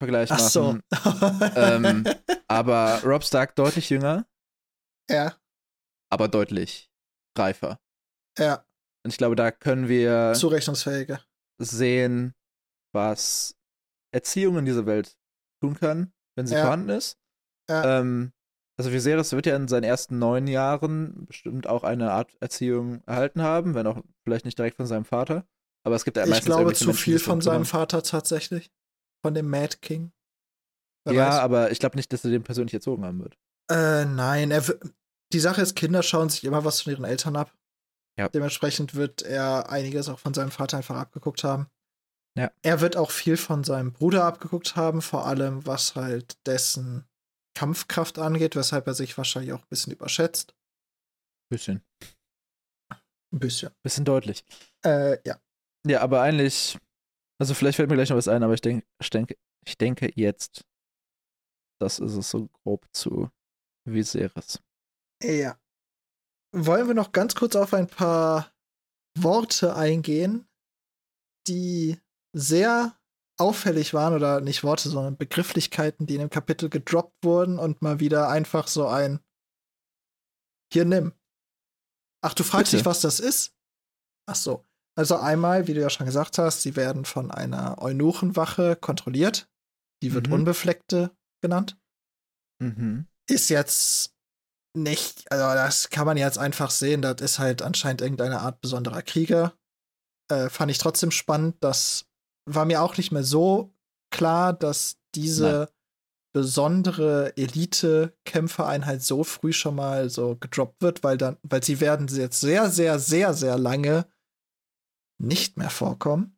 Vergleich 0.01 0.31
Ach 0.31 0.39
so. 0.39 0.77
machen. 0.91 1.41
Ähm, 1.55 2.03
aber 2.47 3.01
Rob 3.03 3.23
Stark 3.23 3.55
deutlich 3.55 3.89
jünger, 3.89 4.25
ja, 5.09 5.35
aber 6.09 6.27
deutlich 6.29 6.89
reifer. 7.37 7.79
ja, 8.37 8.63
Und 9.03 9.11
ich 9.11 9.17
glaube, 9.17 9.35
da 9.35 9.51
können 9.51 9.89
wir 9.89 10.33
zurechnungsfähige. 10.35 11.19
sehen, 11.61 12.33
was 12.93 13.55
Erziehung 14.13 14.57
in 14.59 14.65
dieser 14.65 14.85
Welt 14.85 15.17
tun 15.61 15.75
kann, 15.75 16.13
wenn 16.37 16.47
sie 16.47 16.55
Ja. 16.55 16.61
vorhanden 16.61 16.89
ist. 16.89 17.17
Ja. 17.69 17.99
Ähm, 17.99 18.31
also 18.79 18.93
Viserys 18.93 19.33
wird 19.33 19.45
ja 19.45 19.57
in 19.57 19.67
seinen 19.67 19.83
ersten 19.83 20.19
neun 20.19 20.47
Jahren 20.47 21.25
bestimmt 21.25 21.67
auch 21.67 21.83
eine 21.83 22.13
Art 22.13 22.31
Erziehung 22.39 23.03
erhalten 23.05 23.41
haben, 23.41 23.75
wenn 23.75 23.85
auch 23.85 24.01
vielleicht 24.23 24.45
nicht 24.45 24.57
direkt 24.57 24.77
von 24.77 24.85
seinem 24.85 25.03
Vater. 25.03 25.45
Aber 25.85 25.95
es 25.95 26.05
gibt 26.05 26.15
ja 26.15 26.23
Ich 26.23 26.29
meistens 26.29 26.45
glaube 26.45 26.61
irgendwelche 26.61 26.79
zu 26.85 26.87
Menschen, 26.87 27.03
viel 27.03 27.19
von 27.19 27.41
seinem. 27.41 27.65
Vater 27.65 28.01
tatsächlich. 28.03 28.71
Von 29.21 29.33
dem 29.33 29.49
Mad 29.49 29.79
King. 29.81 30.13
Wer 31.03 31.13
Ja, 31.13 31.27
weiß. 31.27 31.39
aber 31.39 31.71
ich 31.71 31.79
glaube 31.79 31.97
nicht, 31.97 32.13
dass 32.13 32.23
er 32.23 32.31
den 32.31 32.43
persönlich 32.43 32.73
erzogen 32.73 33.03
haben 33.03 33.19
wird. 33.19 33.37
Äh, 33.69 34.05
nein, 34.05 34.49
er 34.49 34.63
die 35.33 35.39
Sache 35.41 35.61
ist, 35.61 35.75
Kinder 35.75 36.01
schauen 36.01 36.29
sich 36.29 36.45
immer 36.45 36.63
was 36.63 36.81
von 36.81 36.93
ihren 36.93 37.03
Eltern 37.03 37.35
ab. 37.35 37.53
Ja. 38.17 38.29
Dementsprechend 38.29 38.95
wird 38.95 39.23
er 39.23 39.69
einiges 39.69 40.07
auch 40.07 40.19
von 40.19 40.33
seinem 40.33 40.51
Vater 40.51 40.77
einfach 40.77 40.95
abgeguckt 40.95 41.43
haben. 41.43 41.67
Ja. 42.37 42.49
Er 42.61 42.79
wird 42.79 42.95
auch 42.95 43.11
viel 43.11 43.35
von 43.35 43.65
seinem 43.65 43.91
Bruder 43.91 44.23
abgeguckt 44.23 44.77
haben, 44.77 45.01
vor 45.01 45.25
allem 45.25 45.65
was 45.65 45.95
halt 45.97 46.37
dessen 46.47 47.08
Kampfkraft 47.55 48.19
angeht, 48.19 48.55
weshalb 48.55 48.87
er 48.87 48.93
sich 48.93 49.17
wahrscheinlich 49.17 49.53
auch 49.53 49.61
ein 49.61 49.69
bisschen 49.69 49.93
überschätzt. 49.93 50.55
Bisschen. 51.49 51.83
Ein 53.33 53.39
bisschen. 53.39 53.71
Bisschen 53.83 54.05
deutlich. 54.05 54.45
Äh, 54.85 55.17
ja. 55.27 55.41
Ja, 55.85 56.01
aber 56.01 56.21
eigentlich, 56.21 56.77
also 57.39 57.53
vielleicht 57.53 57.77
fällt 57.77 57.89
mir 57.89 57.95
gleich 57.95 58.09
noch 58.09 58.17
was 58.17 58.27
ein, 58.27 58.43
aber 58.43 58.53
ich, 58.53 58.61
denk, 58.61 58.85
ich, 59.01 59.09
denke, 59.09 59.37
ich 59.65 59.77
denke 59.77 60.11
jetzt, 60.15 60.65
das 61.79 61.99
ist 61.99 62.15
es 62.15 62.29
so 62.29 62.47
grob 62.47 62.85
zu 62.93 63.29
Viserys. 63.85 64.61
Ja. 65.23 65.59
Wollen 66.55 66.87
wir 66.87 66.95
noch 66.95 67.11
ganz 67.11 67.35
kurz 67.35 67.55
auf 67.55 67.73
ein 67.73 67.87
paar 67.87 68.51
Worte 69.17 69.75
eingehen, 69.75 70.47
die 71.47 71.99
sehr 72.35 72.98
auffällig 73.39 73.93
waren 73.93 74.13
oder 74.13 74.41
nicht 74.41 74.63
Worte, 74.63 74.89
sondern 74.89 75.17
Begrifflichkeiten, 75.17 76.05
die 76.05 76.15
in 76.15 76.19
dem 76.19 76.29
Kapitel 76.29 76.69
gedroppt 76.69 77.23
wurden 77.23 77.57
und 77.59 77.81
mal 77.81 77.99
wieder 77.99 78.29
einfach 78.29 78.67
so 78.67 78.87
ein 78.87 79.19
Hier 80.71 80.85
nimm. 80.85 81.13
Ach, 82.23 82.33
du 82.33 82.43
fragst 82.43 82.71
Bitte. 82.71 82.77
dich, 82.77 82.85
was 82.85 83.01
das 83.01 83.19
ist? 83.19 83.55
Ach 84.27 84.35
so. 84.35 84.65
Also 84.97 85.17
einmal, 85.17 85.67
wie 85.67 85.73
du 85.73 85.81
ja 85.81 85.89
schon 85.89 86.05
gesagt 86.05 86.37
hast, 86.37 86.61
sie 86.61 86.75
werden 86.75 87.05
von 87.05 87.31
einer 87.31 87.81
Eunuchenwache 87.81 88.75
kontrolliert. 88.75 89.49
Die 90.03 90.13
wird 90.13 90.27
Mhm. 90.27 90.33
Unbefleckte 90.33 91.15
genannt 91.41 91.79
Mhm. 92.61 93.07
ist 93.29 93.49
jetzt 93.49 94.13
nicht, 94.75 95.31
also 95.31 95.45
das 95.55 95.89
kann 95.89 96.05
man 96.05 96.17
jetzt 96.17 96.37
einfach 96.37 96.69
sehen, 96.71 97.01
das 97.01 97.21
ist 97.21 97.39
halt 97.39 97.61
anscheinend 97.61 98.01
irgendeine 98.01 98.41
Art 98.41 98.59
besonderer 98.61 99.01
Krieger. 99.01 99.57
Äh, 100.29 100.49
fand 100.49 100.69
ich 100.69 100.77
trotzdem 100.77 101.11
spannend, 101.11 101.55
das 101.61 102.05
war 102.55 102.65
mir 102.65 102.81
auch 102.81 102.97
nicht 102.97 103.11
mehr 103.11 103.23
so 103.23 103.73
klar, 104.11 104.53
dass 104.53 104.97
diese 105.15 105.71
besondere 106.33 107.35
Elite-Kämpfereinheit 107.37 109.01
so 109.01 109.23
früh 109.23 109.51
schon 109.51 109.75
mal 109.75 110.09
so 110.09 110.35
gedroppt 110.35 110.81
wird, 110.81 111.03
weil 111.03 111.17
dann, 111.17 111.37
weil 111.41 111.63
sie 111.63 111.79
werden 111.79 112.07
jetzt 112.07 112.39
sehr, 112.39 112.69
sehr, 112.69 112.99
sehr, 112.99 113.33
sehr 113.33 113.57
lange 113.57 114.05
nicht 115.21 115.57
mehr 115.57 115.69
vorkommen. 115.69 116.37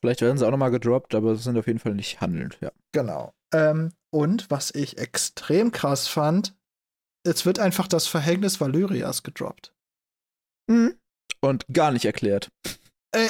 Vielleicht 0.00 0.20
werden 0.20 0.38
sie 0.38 0.46
auch 0.46 0.50
nochmal 0.50 0.70
gedroppt, 0.70 1.14
aber 1.14 1.34
sie 1.34 1.42
sind 1.42 1.58
auf 1.58 1.66
jeden 1.66 1.80
Fall 1.80 1.94
nicht 1.94 2.20
handelnd, 2.20 2.58
ja. 2.60 2.70
Genau. 2.92 3.34
Ähm, 3.52 3.92
und 4.10 4.50
was 4.50 4.72
ich 4.74 4.98
extrem 4.98 5.72
krass 5.72 6.06
fand, 6.06 6.54
es 7.26 7.46
wird 7.46 7.58
einfach 7.58 7.88
das 7.88 8.06
Verhängnis 8.06 8.60
Valyrias 8.60 9.22
gedroppt. 9.22 9.74
Und 11.40 11.66
gar 11.72 11.90
nicht 11.90 12.04
erklärt. 12.04 12.48
Äh, 13.12 13.28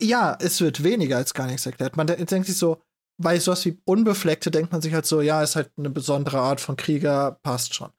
ja, 0.00 0.36
es 0.40 0.60
wird 0.60 0.82
weniger 0.82 1.16
als 1.16 1.34
gar 1.34 1.46
nichts 1.46 1.66
erklärt. 1.66 1.96
Man 1.96 2.06
de 2.06 2.22
denkt 2.24 2.46
sich 2.46 2.56
so, 2.56 2.80
bei 3.20 3.38
sowas 3.38 3.64
wie 3.64 3.78
Unbefleckte 3.84 4.50
denkt 4.50 4.70
man 4.72 4.80
sich 4.80 4.94
halt 4.94 5.06
so, 5.06 5.20
ja, 5.20 5.42
ist 5.42 5.56
halt 5.56 5.70
eine 5.76 5.90
besondere 5.90 6.38
Art 6.38 6.60
von 6.60 6.76
Krieger, 6.76 7.38
passt 7.42 7.74
schon. 7.74 7.90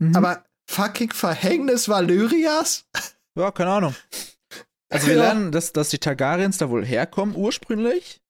Mhm. 0.00 0.14
Aber 0.16 0.44
fucking 0.70 1.12
Verhängnis 1.12 1.88
Valyrias? 1.88 2.86
Ja, 3.36 3.50
keine 3.50 3.70
Ahnung. 3.72 3.94
Also 4.92 5.06
wir 5.08 5.14
Ja. 5.16 5.22
lernen, 5.24 5.52
dass, 5.52 5.72
dass 5.72 5.88
die 5.90 5.98
Targaryens 5.98 6.58
da 6.58 6.68
wohl 6.70 6.84
herkommen 6.84 7.34
ursprünglich. 7.36 8.20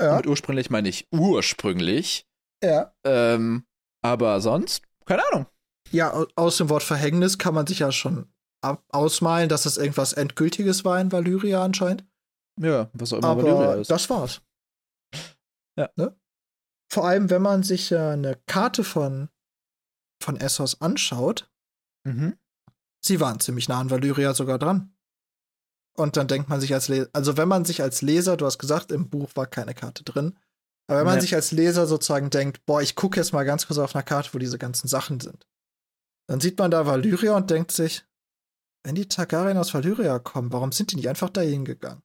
Ja, 0.00 0.16
Mit 0.16 0.26
ursprünglich 0.28 0.70
meine 0.70 0.88
ich 0.88 1.06
ursprünglich. 1.12 2.26
ja. 2.62 2.92
Ähm, 3.04 3.64
aber 4.04 4.40
sonst, 4.40 4.82
keine 5.06 5.26
Ahnung. 5.32 5.46
Ja, 5.90 6.12
au- 6.14 6.26
aus 6.36 6.56
dem 6.58 6.68
Wort 6.70 6.82
Verhängnis 6.84 7.38
kann 7.38 7.54
man 7.54 7.66
sich 7.66 7.80
ja 7.80 7.90
schon 7.90 8.28
ausmalen, 8.92 9.48
dass 9.48 9.62
das 9.64 9.76
irgendwas 9.76 10.12
Endgültiges 10.12 10.84
war 10.84 11.00
in 11.00 11.10
Valyria 11.10 11.64
anscheinend. 11.64 12.04
Ja, 12.60 12.90
was 12.92 13.12
auch 13.12 13.18
immer 13.18 13.36
Valyria 13.36 13.54
Aber 13.54 13.76
ist. 13.78 13.90
das 13.90 14.08
war's. 14.10 14.40
Ja. 15.76 15.88
Ne? 15.96 16.16
Vor 16.90 17.06
allem, 17.06 17.30
wenn 17.30 17.42
man 17.42 17.62
sich 17.62 17.90
ja 17.90 18.10
eine 18.12 18.36
Karte 18.46 18.82
von, 18.84 19.28
von 20.22 20.36
Essos 20.36 20.80
anschaut, 20.80 21.50
Mhm. 22.06 22.38
sie 23.04 23.20
waren 23.20 23.40
ziemlich 23.40 23.68
nah 23.68 23.80
an 23.80 23.90
Valyria 23.90 24.32
sogar 24.34 24.58
dran. 24.58 24.94
Und 25.96 26.16
dann 26.16 26.28
denkt 26.28 26.48
man 26.48 26.60
sich 26.60 26.72
als 26.72 26.88
Leser, 26.88 27.10
also 27.12 27.36
wenn 27.36 27.48
man 27.48 27.64
sich 27.64 27.82
als 27.82 28.02
Leser, 28.02 28.36
du 28.36 28.46
hast 28.46 28.58
gesagt, 28.58 28.92
im 28.92 29.10
Buch 29.10 29.30
war 29.34 29.46
keine 29.46 29.74
Karte 29.74 30.04
drin, 30.04 30.38
aber 30.88 31.00
wenn 31.00 31.06
man 31.06 31.16
Ja. 31.16 31.20
sich 31.22 31.34
als 31.34 31.50
Leser 31.52 31.86
sozusagen 31.86 32.30
denkt, 32.30 32.64
boah, 32.66 32.80
ich 32.80 32.94
gucke 32.94 33.18
jetzt 33.18 33.32
mal 33.32 33.44
ganz 33.44 33.66
kurz 33.66 33.78
auf 33.78 33.94
einer 33.94 34.04
Karte, 34.04 34.32
wo 34.32 34.38
diese 34.38 34.58
ganzen 34.58 34.86
Sachen 34.88 35.20
sind, 35.20 35.46
dann 36.28 36.40
sieht 36.40 36.58
man 36.58 36.70
da 36.70 36.86
Valyria 36.86 37.36
und 37.36 37.50
denkt 37.50 37.72
sich, 37.72 38.06
wenn 38.84 38.94
die 38.94 39.08
Targaryen 39.08 39.58
aus 39.58 39.74
Valyria 39.74 40.18
kommen, 40.20 40.52
warum 40.52 40.70
sind 40.72 40.92
die 40.92 40.96
nicht 40.96 41.08
einfach 41.08 41.30
dahin 41.30 41.64
gegangen? 41.64 42.02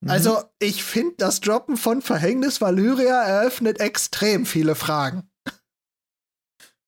Mhm. 0.00 0.10
Also, 0.10 0.42
ich 0.58 0.84
finde, 0.84 1.14
das 1.18 1.40
Droppen 1.40 1.76
von 1.76 2.02
Verhängnis 2.02 2.60
Valyria 2.60 3.22
eröffnet 3.22 3.80
extrem 3.80 4.46
viele 4.46 4.74
Fragen. 4.74 5.30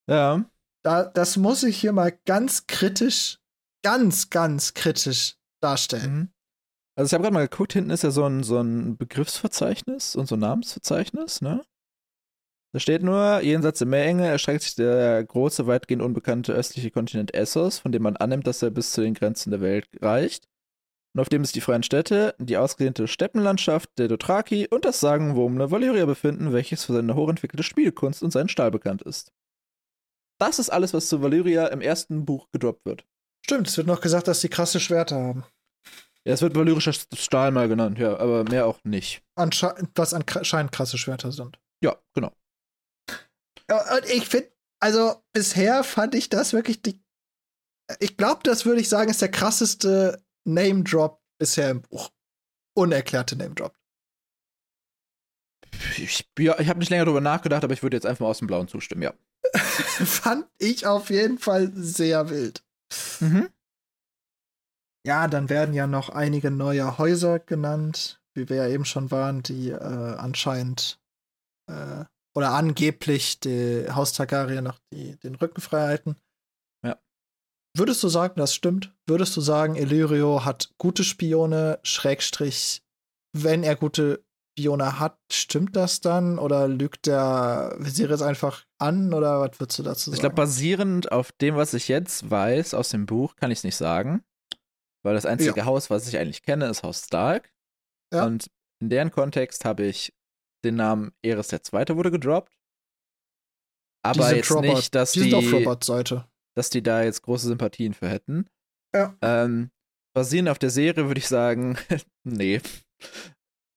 Ja. 0.09 0.45
Da, 0.83 1.05
das 1.05 1.37
muss 1.37 1.63
ich 1.63 1.79
hier 1.79 1.93
mal 1.93 2.13
ganz 2.27 2.67
kritisch, 2.67 3.39
ganz, 3.85 4.31
ganz 4.31 4.75
kritisch 4.75 5.37
darstellen. 5.63 6.15
Mhm. 6.15 6.29
Also 6.97 7.07
ich 7.07 7.15
habe 7.15 7.23
gerade 7.23 7.35
mal 7.35 7.49
geguckt, 7.49 7.73
hinten 7.73 7.91
ist 7.91 8.03
ja 8.03 8.11
so 8.11 8.25
ein, 8.25 8.43
so 8.43 8.61
ein 8.61 8.97
Begriffsverzeichnis 8.97 10.17
und 10.17 10.27
so 10.27 10.37
ein 10.37 10.41
Namensverzeichnis, 10.41 11.41
ne? 11.41 11.65
Da 12.73 12.79
steht 12.79 13.03
nur, 13.03 13.41
jenseits 13.41 13.79
der 13.79 13.89
Meerenge 13.89 14.27
erstreckt 14.27 14.63
sich 14.63 14.75
der 14.75 15.25
große, 15.25 15.67
weitgehend 15.67 16.03
unbekannte 16.03 16.53
östliche 16.53 16.91
Kontinent 16.91 17.35
Essos, 17.35 17.79
von 17.79 17.91
dem 17.91 18.03
man 18.03 18.17
annimmt, 18.17 18.47
dass 18.47 18.63
er 18.63 18.71
bis 18.71 18.93
zu 18.93 19.01
den 19.01 19.15
Grenzen 19.15 19.51
der 19.51 19.61
Welt 19.61 19.89
reicht. 20.01 20.50
Und 21.13 21.21
auf 21.21 21.29
dem 21.29 21.45
sich 21.45 21.53
die 21.53 21.61
freien 21.61 21.83
Städte, 21.83 22.35
die 22.39 22.57
ausgedehnte 22.57 23.09
Steppenlandschaft 23.09 23.91
der 23.99 24.09
Dothraki 24.09 24.69
und 24.69 24.85
das 24.85 25.01
sagenwobene 25.01 25.71
Valyria 25.71 26.07
befinden, 26.07 26.53
welches 26.53 26.85
für 26.85 26.93
seine 26.93 27.17
hochentwickelte 27.17 27.65
Spielkunst 27.65 28.23
und 28.23 28.31
seinen 28.31 28.49
Stahl 28.49 28.71
bekannt 28.71 29.03
ist. 29.03 29.33
Das 30.39 30.59
ist 30.59 30.71
alles, 30.71 30.95
was 30.95 31.09
zu 31.09 31.21
Valyria 31.21 31.67
im 31.67 31.81
ersten 31.81 32.25
Buch 32.25 32.49
gedroppt 32.53 32.87
wird. 32.87 33.05
Stimmt, 33.45 33.69
es 33.69 33.77
wird 33.77 33.87
noch 33.87 34.01
gesagt, 34.01 34.29
dass 34.29 34.41
sie 34.41 34.49
krasse 34.49 34.79
Schwerter 34.79 35.17
haben. 35.17 35.45
Ja, 36.25 36.35
es 36.35 36.43
wird 36.43 36.55
valyrischer 36.55 36.93
Stahl 36.93 37.51
mal 37.51 37.69
genannt, 37.69 37.99
ja, 37.99 38.19
aber 38.19 38.45
mehr 38.45 38.67
auch 38.67 38.79
nicht. 38.85 39.23
Ansche 39.37 39.75
was 39.95 40.15
anscheinend 40.15 40.71
krasse 40.71 40.99
Schwerter 40.99 41.33
sind. 41.33 41.59
Ja, 41.83 41.97
genau. 42.15 42.33
Und 43.09 44.05
ich 44.13 44.29
finde, 44.29 44.51
also 44.81 45.23
bisher 45.33 45.83
fand 45.83 46.15
ich 46.15 46.29
das 46.29 46.53
wirklich 46.53 46.83
die. 46.83 47.01
Ich 47.99 48.17
glaube, 48.17 48.41
das 48.45 48.67
würde 48.67 48.81
ich 48.81 48.89
sagen, 48.89 49.11
ist 49.11 49.23
der 49.23 49.31
krasseste 49.31 50.23
Name 50.45 50.83
Drop 50.85 51.21
bisher 51.39 51.71
im 51.71 51.83
Buch. 51.83 52.11
Unerklärte 52.77 53.37
Name 53.37 53.55
Drop. 53.55 53.75
Ich, 55.97 56.29
ja, 56.39 56.59
ich 56.59 56.69
habe 56.69 56.79
nicht 56.79 56.91
länger 56.91 57.05
darüber 57.05 57.21
nachgedacht, 57.21 57.65
aber 57.65 57.73
ich 57.73 57.83
würde 57.83 57.97
jetzt 57.97 58.07
einfach 58.07 58.21
mal 58.21 58.31
aus 58.31 58.39
dem 58.39 58.47
Blauen 58.47 58.69
zustimmen, 58.69 59.03
ja. 59.03 59.15
fand 59.55 60.47
ich 60.59 60.87
auf 60.87 61.11
jeden 61.11 61.39
Fall 61.39 61.71
sehr 61.75 62.29
wild. 62.29 62.65
Mhm. 63.21 63.49
Ja, 65.07 65.29
dann 65.29 65.49
werden 65.49 65.75
ja 65.75 65.87
noch 65.87 66.11
einige 66.11 66.51
neue 66.51 66.99
Häuser 66.99 67.39
genannt, 67.39 68.21
wie 68.35 68.49
wir 68.49 68.57
ja 68.57 68.69
eben 68.69 68.85
schon 68.85 69.11
waren, 69.11 69.43
die 69.43 69.71
äh, 69.71 69.77
anscheinend 69.77 71.01
äh, 71.69 72.05
oder 72.35 72.51
angeblich 72.51 73.41
die 73.41 73.87
Haus 73.91 74.13
Targaryen 74.13 74.65
noch 74.65 74.79
die, 74.93 75.17
den 75.17 75.35
Rücken 75.35 75.61
frei 75.61 75.87
halten. 75.87 76.17
Würdest 77.77 78.03
du 78.03 78.09
sagen, 78.09 78.35
das 78.37 78.55
stimmt? 78.55 78.95
Würdest 79.07 79.37
du 79.37 79.41
sagen, 79.41 79.77
Illyrio 79.77 80.45
hat 80.45 80.71
gute 80.79 81.05
Spione, 81.05 81.79
Schrägstrich, 81.83 82.83
wenn 83.33 83.63
er 83.63 83.77
gute 83.77 84.25
Spione 84.59 84.99
hat, 84.99 85.19
stimmt 85.31 85.77
das 85.77 86.01
dann? 86.01 86.39
Oder 86.39 86.67
lügt 86.67 87.07
der 87.07 87.77
Viserys 87.79 88.23
einfach 88.23 88.67
an? 88.79 89.15
Oder 89.15 89.41
was 89.41 89.61
würdest 89.61 89.79
du 89.79 89.83
dazu 89.85 90.11
sagen? 90.11 90.15
Ich 90.15 90.21
glaube, 90.21 90.35
basierend 90.35 91.13
auf 91.13 91.33
dem, 91.33 91.55
was 91.55 91.75
ich 91.75 91.89
jetzt 91.89 92.29
weiß 92.31 92.75
aus 92.75 92.89
dem 92.89 93.07
Buch, 93.07 93.37
kann 93.37 93.51
ich 93.51 93.59
es 93.59 93.65
nicht 93.65 93.77
sagen. 93.77 94.25
Weil 95.03 95.15
das 95.15 95.25
einzige 95.25 95.61
ja. 95.61 95.65
Haus, 95.65 95.89
was 95.89 96.09
ich 96.09 96.19
eigentlich 96.19 96.43
kenne, 96.43 96.67
ist 96.67 96.83
Haus 96.83 97.05
Stark. 97.05 97.53
Ja. 98.13 98.27
Und 98.27 98.51
in 98.81 98.91
deren 98.91 99.11
Kontext 99.11 99.65
habe 99.65 99.85
ich 99.85 100.13
den 100.65 100.75
Namen 100.75 101.13
Eris 101.23 101.49
der 101.49 101.63
Zweite 101.63 101.97
wurde 101.97 102.11
gedroppt. 102.11 102.53
Aber 104.03 104.35
jetzt 104.35 104.51
Robert, 104.51 104.75
nicht, 104.75 104.95
dass 104.95 105.13
die, 105.13 105.31
die 105.31 105.67
dass 106.61 106.69
die 106.69 106.83
da 106.83 107.03
jetzt 107.03 107.23
große 107.23 107.47
Sympathien 107.47 107.95
für 107.95 108.07
hätten. 108.11 108.47
Ja. 108.95 109.17
Ähm, 109.23 109.71
basierend 110.15 110.51
auf 110.51 110.59
der 110.59 110.69
Serie 110.69 111.07
würde 111.07 111.19
ich 111.19 111.27
sagen, 111.27 111.79
nee. 112.25 112.61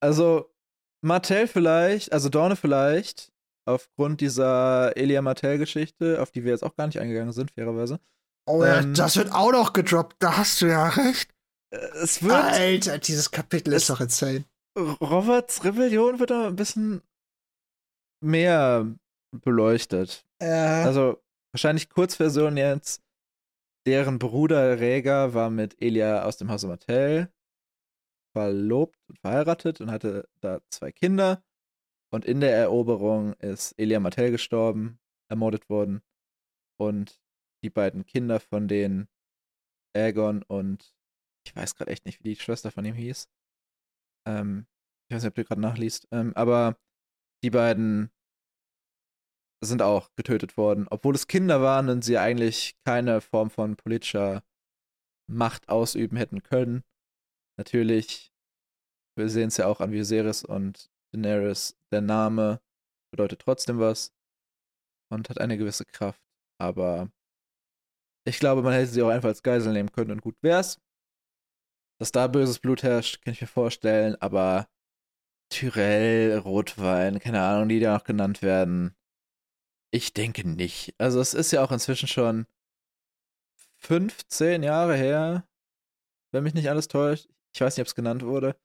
Also, 0.01 0.53
Martell 1.01 1.47
vielleicht, 1.47 2.11
also 2.11 2.27
Dorne 2.27 2.57
vielleicht, 2.57 3.31
aufgrund 3.65 4.19
dieser 4.19 4.97
Elia 4.97 5.21
Martell-Geschichte, 5.21 6.21
auf 6.21 6.31
die 6.31 6.43
wir 6.43 6.51
jetzt 6.51 6.63
auch 6.63 6.75
gar 6.75 6.87
nicht 6.87 6.99
eingegangen 6.99 7.31
sind, 7.31 7.51
fairerweise. 7.51 8.01
Oh 8.45 8.61
ja, 8.65 8.79
ähm, 8.79 8.93
das 8.93 9.15
wird 9.15 9.31
auch 9.31 9.53
noch 9.53 9.71
gedroppt, 9.71 10.17
da 10.19 10.35
hast 10.35 10.61
du 10.61 10.65
ja 10.65 10.89
recht. 10.89 11.33
Äh, 11.69 11.77
es 12.01 12.21
wird. 12.21 12.33
Alter, 12.33 12.97
dieses 12.97 13.31
Kapitel 13.31 13.71
ist 13.71 13.89
doch 13.89 14.01
insane. 14.01 14.43
Roberts 14.77 15.63
Rebellion 15.63 16.19
wird 16.19 16.31
da 16.31 16.47
ein 16.47 16.57
bisschen 16.57 17.01
mehr 18.21 18.93
beleuchtet. 19.31 20.25
Ja. 20.41 20.83
Also, 20.83 21.22
wahrscheinlich 21.53 21.89
Kurzversion 21.89 22.57
jetzt. 22.57 23.01
Deren 23.85 24.17
Bruder 24.17 24.79
Rhaegar 24.79 25.33
war 25.33 25.49
mit 25.49 25.81
Elia 25.81 26.23
aus 26.23 26.37
dem 26.37 26.49
Hause 26.49 26.67
Martell 26.67 27.31
verlobt 28.35 28.97
und 29.07 29.19
verheiratet 29.19 29.79
und 29.81 29.91
hatte 29.91 30.27
da 30.41 30.61
zwei 30.69 30.91
Kinder. 30.91 31.43
Und 32.11 32.25
in 32.25 32.39
der 32.39 32.55
Eroberung 32.55 33.33
ist 33.33 33.73
Elia 33.73 33.99
Martell 33.99 34.31
gestorben, 34.31 34.99
ermordet 35.29 35.69
worden. 35.69 36.01
Und 36.79 37.21
die 37.63 37.69
beiden 37.69 38.05
Kinder 38.05 38.39
von 38.39 38.67
denen, 38.67 39.07
Aegon 39.95 40.43
und 40.43 40.95
ich 41.45 41.55
weiß 41.55 41.75
gerade 41.75 41.91
echt 41.91 42.05
nicht, 42.05 42.19
wie 42.19 42.29
die 42.29 42.35
Schwester 42.35 42.71
von 42.71 42.85
ihm 42.85 42.95
hieß. 42.95 43.29
Ähm, 44.27 44.65
ich 45.07 45.15
weiß 45.15 45.23
nicht, 45.23 45.29
ob 45.29 45.35
du 45.35 45.43
gerade 45.43 45.61
nachliest. 45.61 46.07
Ähm, 46.11 46.33
aber 46.35 46.77
die 47.43 47.49
beiden 47.49 48.11
sind 49.63 49.81
auch 49.81 50.09
getötet 50.15 50.57
worden, 50.57 50.87
obwohl 50.89 51.15
es 51.15 51.27
Kinder 51.27 51.61
waren 51.61 51.89
und 51.89 52.03
sie 52.03 52.17
eigentlich 52.17 52.75
keine 52.85 53.21
Form 53.21 53.49
von 53.49 53.75
politischer 53.75 54.43
Macht 55.29 55.69
ausüben 55.69 56.17
hätten 56.17 56.43
können. 56.43 56.83
Natürlich, 57.57 58.33
wir 59.17 59.29
sehen 59.29 59.49
es 59.49 59.57
ja 59.57 59.67
auch 59.67 59.79
an 59.79 59.91
Viserys 59.91 60.43
und 60.43 60.91
Daenerys, 61.13 61.77
der 61.91 62.01
Name 62.01 62.61
bedeutet 63.11 63.41
trotzdem 63.41 63.79
was 63.79 64.11
und 65.11 65.29
hat 65.29 65.39
eine 65.39 65.57
gewisse 65.57 65.85
Kraft, 65.85 66.21
aber 66.59 67.11
ich 68.25 68.39
glaube, 68.39 68.63
man 68.63 68.73
hätte 68.73 68.87
sie 68.87 69.03
auch 69.03 69.09
einfach 69.09 69.29
als 69.29 69.43
Geisel 69.43 69.73
nehmen 69.73 69.91
können 69.91 70.11
und 70.11 70.21
gut 70.21 70.41
wär's. 70.41 70.79
Dass 71.99 72.11
da 72.11 72.27
böses 72.27 72.59
Blut 72.59 72.83
herrscht, 72.83 73.21
kann 73.21 73.33
ich 73.33 73.41
mir 73.41 73.47
vorstellen, 73.47 74.15
aber 74.15 74.67
Tyrell, 75.49 76.37
Rotwein, 76.39 77.19
keine 77.19 77.41
Ahnung, 77.41 77.69
die 77.69 77.79
da 77.79 77.93
noch 77.93 78.03
genannt 78.03 78.41
werden. 78.41 78.95
Ich 79.93 80.11
denke 80.11 80.47
nicht. 80.47 80.95
Also 80.97 81.19
es 81.21 81.35
ist 81.35 81.51
ja 81.51 81.63
auch 81.63 81.71
inzwischen 81.71 82.07
schon 82.07 82.47
15 83.77 84.63
Jahre 84.63 84.95
her, 84.95 85.47
wenn 86.31 86.43
mich 86.43 86.55
nicht 86.55 86.67
alles 86.67 86.87
täuscht. 86.87 87.29
Ich 87.53 87.61
weiß 87.61 87.77
nicht, 87.77 87.83
ob 87.83 87.87
es 87.87 87.93
genannt 87.93 88.23
wurde. 88.23 88.55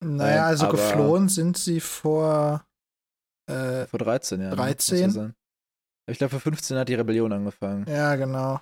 Naja, 0.00 0.42
ähm, 0.42 0.44
also 0.44 0.68
geflohen 0.68 1.30
sind 1.30 1.56
sie 1.56 1.80
vor 1.80 2.66
äh, 3.46 3.86
vor 3.86 3.98
13 3.98 4.42
Jahren. 4.42 4.56
13? 4.56 5.34
Ich 6.06 6.18
glaube, 6.18 6.32
vor 6.32 6.40
15 6.40 6.76
hat 6.76 6.90
die 6.90 6.94
Rebellion 6.94 7.32
angefangen. 7.32 7.86
Ja, 7.88 8.16
genau. 8.16 8.60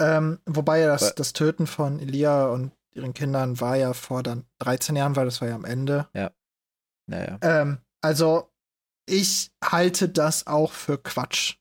Ähm, 0.00 0.40
wobei 0.44 0.84
das, 0.86 1.14
das 1.14 1.34
Töten 1.34 1.68
von 1.68 2.00
Elia 2.00 2.48
und 2.48 2.72
ihren 2.92 3.14
Kindern 3.14 3.60
war 3.60 3.76
ja 3.76 3.92
vor 3.92 4.24
dann 4.24 4.44
13 4.58 4.96
Jahren, 4.96 5.14
weil 5.14 5.26
das 5.26 5.40
war 5.40 5.46
ja 5.46 5.54
am 5.54 5.64
Ende. 5.64 6.08
Ja. 6.14 6.32
Naja. 7.06 7.38
Ähm, 7.42 7.78
also, 8.00 8.50
ich 9.08 9.50
halte 9.64 10.08
das 10.08 10.46
auch 10.46 10.72
für 10.72 10.98
Quatsch. 10.98 11.56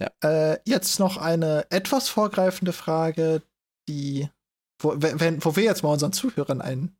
Ja. 0.00 0.10
Äh, 0.52 0.58
jetzt 0.64 0.98
noch 0.98 1.16
eine 1.16 1.66
etwas 1.70 2.08
vorgreifende 2.08 2.72
Frage, 2.72 3.42
die, 3.88 4.28
wo, 4.80 4.94
wenn, 4.96 5.44
wo 5.44 5.56
wir 5.56 5.64
jetzt 5.64 5.82
mal 5.82 5.92
unseren 5.92 6.12
Zuhörern 6.12 6.60
ein 6.60 6.96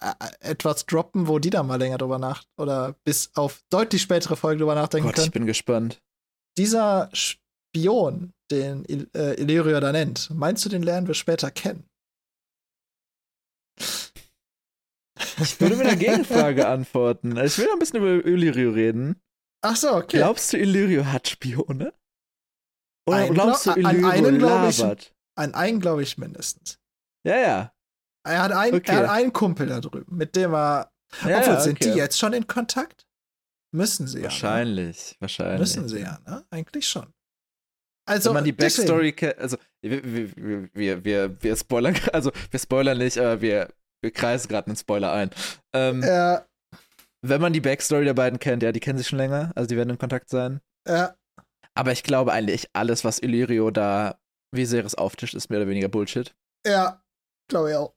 äh, 0.00 0.12
etwas 0.40 0.86
droppen, 0.86 1.28
wo 1.28 1.38
die 1.38 1.50
da 1.50 1.62
mal 1.62 1.76
länger 1.76 1.98
drüber 1.98 2.18
nach 2.18 2.44
oder 2.56 2.96
bis 3.04 3.30
auf 3.34 3.62
deutlich 3.70 4.02
spätere 4.02 4.36
Folgen 4.36 4.58
drüber 4.58 4.74
nachdenken 4.74 5.08
Gott, 5.08 5.16
können. 5.16 5.26
Ich 5.26 5.32
bin 5.32 5.46
gespannt. 5.46 6.02
Dieser 6.58 7.10
Spion, 7.12 8.32
den 8.50 8.84
Il 8.88 9.08
äh, 9.14 9.40
Illyrio 9.40 9.78
da 9.80 9.92
nennt, 9.92 10.30
meinst 10.30 10.64
du, 10.64 10.68
den 10.68 10.82
lernen 10.82 11.06
wir 11.06 11.14
später 11.14 11.50
kennen? 11.50 11.88
Ich 15.38 15.60
würde 15.60 15.76
mit 15.76 15.86
einer 15.86 15.96
Gegenfrage 15.96 16.66
antworten. 16.68 17.36
Ich 17.36 17.58
will 17.58 17.68
ein 17.70 17.78
bisschen 17.78 17.98
über 17.98 18.26
Illyrio 18.26 18.70
reden. 18.70 19.20
Ach 19.62 19.76
so, 19.76 19.94
okay. 19.94 20.18
Glaubst 20.18 20.52
du, 20.52 20.58
Illyrio 20.58 21.06
hat 21.06 21.28
Spione? 21.28 21.92
Oder 23.06 23.16
einen 23.18 23.34
glaubst 23.34 23.66
du, 23.66 23.70
Illyrio 23.72 24.06
an 24.06 24.12
einen 24.12 24.40
labert? 24.40 25.02
Ich, 25.02 25.14
an 25.36 25.54
einen 25.54 25.80
glaube 25.80 26.02
ich 26.02 26.18
mindestens. 26.18 26.78
Ja, 27.24 27.36
ja. 27.36 27.72
Er 28.24 28.42
hat, 28.42 28.52
einen, 28.52 28.76
okay. 28.76 28.92
er 28.92 28.98
hat 28.98 29.10
einen 29.10 29.32
Kumpel 29.32 29.68
da 29.68 29.80
drüben, 29.80 30.16
mit 30.16 30.34
dem 30.34 30.54
er. 30.54 30.92
Ja, 31.24 31.38
obwohl, 31.38 31.54
ja, 31.54 31.60
sind 31.60 31.84
die 31.84 31.90
jetzt 31.90 32.18
schon 32.18 32.32
in 32.32 32.46
Kontakt? 32.46 33.06
Müssen 33.72 34.08
sie 34.08 34.22
wahrscheinlich, 34.22 35.10
ja. 35.10 35.12
Ne? 35.12 35.16
Wahrscheinlich. 35.20 35.60
Müssen 35.60 35.88
sie 35.88 36.00
ja, 36.00 36.18
ne? 36.26 36.44
Eigentlich 36.50 36.88
schon. 36.88 37.12
Also, 38.08 38.30
Wenn 38.30 38.34
man 38.34 38.44
die 38.44 38.52
Backstory 38.52 39.12
kennt, 39.12 39.38
also 39.38 39.56
wir, 39.80 40.02
wir, 40.04 40.70
wir, 40.72 41.04
wir, 41.04 41.42
wir 41.42 41.56
spoilern, 41.56 41.96
also 42.12 42.32
wir 42.50 42.60
spoilern 42.60 42.98
nicht, 42.98 43.18
aber 43.18 43.40
wir, 43.40 43.72
wir 44.02 44.10
kreisen 44.10 44.48
gerade 44.48 44.68
einen 44.68 44.76
Spoiler 44.76 45.12
ein. 45.12 45.30
Ähm, 45.72 46.02
ja. 46.02 46.46
Wenn 47.22 47.40
man 47.40 47.52
die 47.52 47.60
Backstory 47.60 48.04
der 48.04 48.14
beiden 48.14 48.38
kennt, 48.38 48.62
ja, 48.62 48.72
die 48.72 48.80
kennen 48.80 48.98
sich 48.98 49.08
schon 49.08 49.18
länger, 49.18 49.52
also 49.54 49.66
die 49.66 49.76
werden 49.76 49.90
in 49.90 49.98
Kontakt 49.98 50.28
sein. 50.28 50.60
Ja. 50.86 51.14
Aber 51.74 51.92
ich 51.92 52.02
glaube 52.02 52.32
eigentlich, 52.32 52.68
alles, 52.72 53.04
was 53.04 53.18
Illyrio 53.18 53.70
da 53.70 54.18
Viserys 54.52 54.94
auftischt, 54.94 55.34
ist 55.34 55.50
mehr 55.50 55.60
oder 55.60 55.68
weniger 55.68 55.88
Bullshit. 55.88 56.34
Ja, 56.66 57.02
glaube 57.48 57.70
ich 57.70 57.76
auch. 57.76 57.94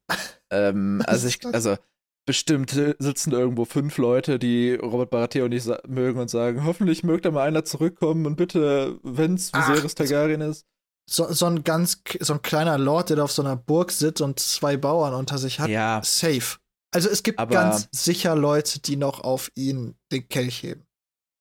Ähm, 0.52 1.04
also 1.08 1.28
ich, 1.28 1.46
also 1.46 1.78
bestimmt 2.26 2.72
sitzen 3.00 3.32
irgendwo 3.32 3.66
fünf 3.66 3.98
Leute, 3.98 4.38
die 4.38 4.76
Robert 4.76 5.10
Baratheon 5.10 5.50
nicht 5.50 5.68
mögen 5.88 6.20
und 6.20 6.30
sagen, 6.30 6.64
hoffentlich 6.64 7.04
mögt 7.04 7.26
da 7.26 7.32
mal 7.32 7.48
einer 7.48 7.66
zurückkommen 7.66 8.26
und 8.26 8.36
bitte, 8.36 9.00
wenn's 9.02 9.52
Viserys 9.54 9.96
Targaryen 9.96 10.42
ist. 10.42 10.66
So, 11.12 11.32
so 11.34 11.48
ein 11.48 11.64
ganz, 11.64 12.02
so 12.20 12.34
ein 12.34 12.42
kleiner 12.44 12.78
Lord, 12.78 13.10
der 13.10 13.18
da 13.18 13.24
auf 13.24 13.32
so 13.32 13.42
einer 13.42 13.56
Burg 13.56 13.92
sitzt 13.92 14.22
und 14.22 14.40
zwei 14.40 14.78
Bauern 14.78 15.14
unter 15.16 15.38
sich 15.40 15.60
hat. 15.60 15.70
Ja. 15.70 16.02
Safe. 16.04 16.58
Also 16.94 17.10
es 17.10 17.24
gibt 17.24 17.40
Aber- 17.40 17.52
ganz 17.52 17.88
sicher 17.92 18.36
Leute, 18.36 18.80
die 18.80 18.96
noch 18.96 19.22
auf 19.22 19.52
ihn 19.56 19.98
den 20.12 20.28
Kelch 20.30 20.62
heben. 20.64 20.86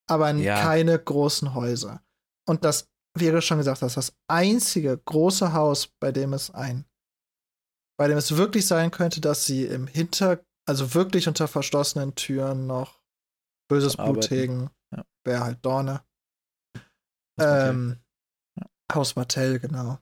Aber 0.09 0.31
Ja. 0.33 0.61
keine 0.63 0.99
großen 0.99 1.55
Häuser. 1.55 2.03
Und 2.47 2.65
das, 2.65 2.89
du 3.19 3.43
schon 3.43 3.59
gesagt 3.59 3.83
hast, 3.83 3.97
das 3.99 4.15
einzige 4.27 4.97
große 4.97 5.53
Haus, 5.53 5.89
bei 6.01 6.13
dem 6.13 6.33
es 6.33 6.51
ein, 6.51 6.87
bei 7.99 8.09
dem 8.09 8.17
es 8.17 8.37
wirklich 8.37 8.67
sein 8.67 8.91
könnte, 8.91 9.21
dass 9.21 9.45
sie 9.45 9.67
im 9.67 9.87
Hinter, 9.87 10.41
also 10.67 10.95
wirklich 10.95 11.29
unter 11.29 11.47
verschlossenen 11.47 12.15
Türen 12.15 12.67
noch 12.67 13.03
böses 13.71 13.97
Blut 13.97 14.31
hegen, 14.31 14.71
Ja. 14.95 15.05
wäre 15.27 15.45
halt 15.45 15.59
Dorne. 15.63 16.03
Ähm, 17.41 17.99
Haus 18.93 19.17
Martell, 19.17 19.59
genau. 19.59 19.99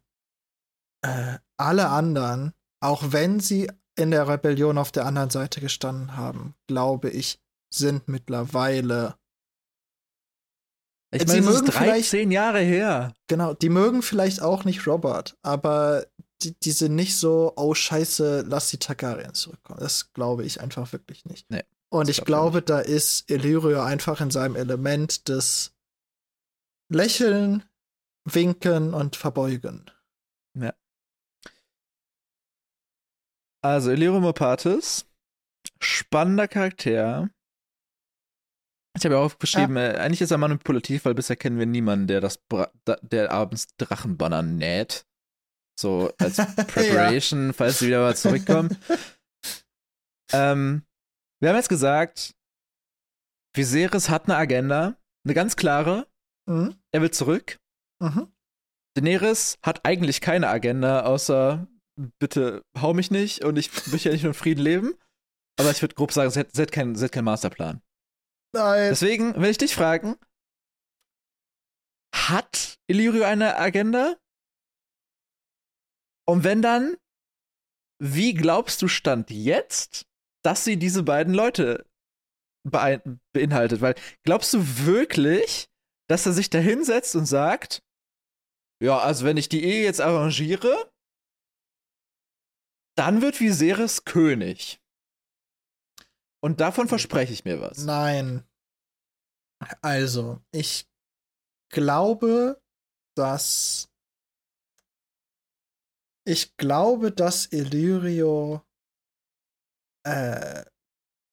Äh, 1.03 1.39
alle 1.57 1.89
anderen, 1.89 2.53
auch 2.81 3.13
wenn 3.13 3.41
sie 3.41 3.71
in 3.97 4.11
der 4.11 4.29
Rebellion 4.29 4.79
auf 4.79 4.93
der 4.93 5.07
anderen 5.07 5.31
Seite 5.31 5.61
gestanden 5.61 6.17
haben, 6.17 6.55
glaube 6.67 7.11
ich, 7.11 7.41
sind 7.73 8.09
mittlerweile, 8.09 9.17
Ich 11.13 11.23
Sie 11.23 11.27
meine, 11.29 11.41
es 11.41 11.47
mögen 11.47 11.67
ist 11.69 11.73
vielleicht- 11.75 12.13
13 12.13 12.31
Jahre 12.31 12.61
her. 12.61 13.15
genau, 13.27 13.55
die 13.55 13.69
mögen 13.71 14.03
vielleicht 14.03 14.43
auch 14.43 14.65
nicht 14.65 14.87
Robert, 14.87 15.37
aber 15.43 16.07
die, 16.43 16.53
die 16.61 16.73
sind 16.73 16.95
nicht 16.95 17.17
so, 17.17 17.53
oh 17.57 17.75
Scheiße, 17.75 18.45
lass 18.47 18.69
die 18.71 18.79
Targaryens 18.79 19.41
zurückkommen. 19.41 19.81
Das 19.81 20.13
glaube 20.13 20.45
ich 20.45 20.61
einfach 20.61 20.93
wirklich 20.93 21.25
nicht. 21.25 21.51
Nee, 21.51 21.65
Und 21.89 22.09
ich 22.11 22.17
glaub 22.25 22.55
ich 22.55 22.63
glaube, 22.63 22.63
da 22.63 22.81
ist 22.81 23.31
Illyrio 23.31 23.83
einfach 23.83 24.21
in 24.21 24.31
seinem 24.31 24.55
Element 24.57 25.29
des 25.29 25.73
Lächeln, 26.89 27.65
Winken 28.27 28.93
und 28.93 29.17
Verbeugen. 29.17 29.91
Also, 33.67 33.91
Illyrio 33.91 34.21
Mopatis, 34.21 35.07
spannender 35.81 36.47
Charakter. 36.47 37.29
Ich 38.97 39.05
habe 39.05 39.17
ja 39.17 39.21
auch 39.21 39.25
aufgeschrieben, 39.25 39.77
äh, 39.77 39.97
eigentlich 39.99 40.21
ist 40.21 40.31
er 40.31 40.39
manipulativ, 40.39 41.05
weil 41.05 41.15
bisher 41.15 41.35
kennen 41.35 41.59
wir 41.59 41.67
niemanden, 41.67 42.07
der 42.07 42.21
das 42.21 42.39
Bra 42.39 42.71
der 42.87 43.33
abends 43.33 43.67
Drachenbanner 43.77 44.43
näht. 44.43 45.05
So 45.77 46.13
als 46.19 46.37
Preparation, 46.69 47.53
falls 47.53 47.81
sie 47.81 47.89
wieder 47.89 48.03
mal 48.03 48.17
zurückkommen. 48.17 48.79
ähm, 50.33 50.83
wir 51.41 51.49
haben 51.49 51.57
jetzt 51.57 51.69
gesagt, 51.69 52.37
Viserys 53.53 54.09
hat 54.09 54.27
eine 54.27 54.37
Agenda, 54.37 54.97
eine 55.25 55.35
ganz 55.35 55.57
klare. 55.57 56.07
Mhm. 56.49 56.77
Er 56.93 57.03
will 57.03 57.11
zurück. 57.11 57.59
Mhm. 58.01 58.33
Daenerys 58.95 59.59
hat 59.63 59.85
eigentlich 59.85 60.21
keine 60.21 60.49
Agenda, 60.49 61.05
außer 61.05 61.67
bitte 62.19 62.63
hau 62.79 62.95
mich 62.95 63.11
nicht 63.11 63.45
und 63.45 63.57
ich 63.57 63.71
möchte 63.89 64.09
ja 64.09 64.13
nicht 64.13 64.23
nur 64.23 64.33
in 64.33 64.39
Frieden 64.39 64.63
leben. 64.63 64.95
Aber 65.59 65.71
ich 65.71 65.81
würde 65.81 65.95
grob 65.95 66.13
sagen, 66.13 66.31
sie 66.31 66.41
hat, 66.41 66.53
sie, 66.53 66.63
hat 66.63 66.73
keinen, 66.73 66.95
sie 66.97 67.05
hat 67.05 67.13
keinen 67.13 67.25
Masterplan. 67.25 67.83
Nein. 68.55 68.91
Deswegen 68.91 69.35
will 69.37 69.51
ich 69.51 69.59
dich 69.59 69.75
fragen: 69.75 70.17
Hat 72.15 72.79
Illyrio 72.87 73.25
eine 73.25 73.57
Agenda? 73.57 74.17
Und 76.29 76.45
wenn 76.45 76.61
dann, 76.61 76.97
wie 78.03 78.35
glaubst 78.35 78.83
du 78.83 78.89
Stand 78.89 79.31
jetzt, 79.31 80.07
dass 80.43 80.65
sie 80.65 80.77
diese 80.77 81.03
beiden 81.03 81.35
Leute 81.35 81.87
beinhaltet? 82.65 83.81
Weil 83.81 83.95
glaubst 84.25 84.53
du 84.53 84.59
wirklich, 84.87 85.69
dass 86.09 86.27
er 86.27 86.33
sich 86.33 86.51
da 86.51 86.59
hinsetzt 86.59 87.15
und 87.15 87.27
sagt, 87.27 87.83
ja, 88.83 88.99
also 88.99 89.25
wenn 89.25 89.37
ich 89.37 89.49
die 89.49 89.65
Ehe 89.65 89.85
jetzt 89.85 90.01
arrangiere, 90.01 90.93
dann 92.97 93.23
wird 93.23 93.41
Viserys 93.41 94.05
König. 94.05 94.81
Und 96.43 96.61
davon 96.61 96.89
verspreche 96.89 97.33
ich 97.33 97.45
mir 97.45 97.61
was. 97.61 97.79
Nein. 97.85 98.47
Also, 99.83 100.41
ich 100.53 100.87
glaube, 101.73 102.61
dass. 103.17 103.89
Ich 106.29 106.57
glaube, 106.57 107.13
dass 107.13 107.47
Illyrio 107.53 108.63
äh, 110.05 110.65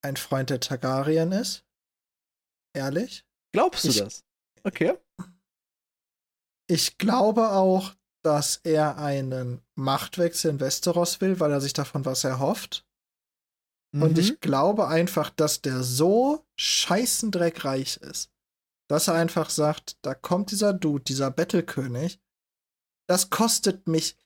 ein 0.04 0.18
Freund 0.18 0.50
der 0.52 0.60
Targaryen 0.60 1.32
ist. 1.32 1.66
Ehrlich. 2.76 3.26
Glaubst 3.54 3.84
du 3.86 3.90
Ich- 3.90 3.98
das? 4.00 4.24
Okay. 4.64 4.98
Ich 6.74 6.98
glaube 6.98 7.52
auch, 7.52 7.94
dass 8.24 8.58
er 8.64 8.98
einen 8.98 9.62
Machtwechsel 9.76 10.50
in 10.52 10.60
Westeros 10.60 11.22
will, 11.22 11.40
weil 11.40 11.52
er 11.52 11.62
sich 11.62 11.74
davon 11.74 12.04
was 12.06 12.24
erhofft. 12.24 12.84
Und 13.94 14.14
Mhm. 14.14 14.20
ich 14.20 14.40
glaube 14.40 14.88
einfach, 14.88 15.30
dass 15.30 15.62
der 15.62 15.84
so 15.84 16.48
scheißendreckreich 16.58 17.98
ist, 17.98 18.32
dass 18.90 19.08
er 19.08 19.14
einfach 19.14 19.52
sagt, 19.52 19.98
da 20.02 20.16
kommt 20.16 20.50
dieser 20.50 20.74
Dude, 20.74 21.04
dieser 21.04 21.30
Bettelkönig, 21.30 22.20
das 23.08 23.30
kostet 23.30 23.88
mich 23.88 24.18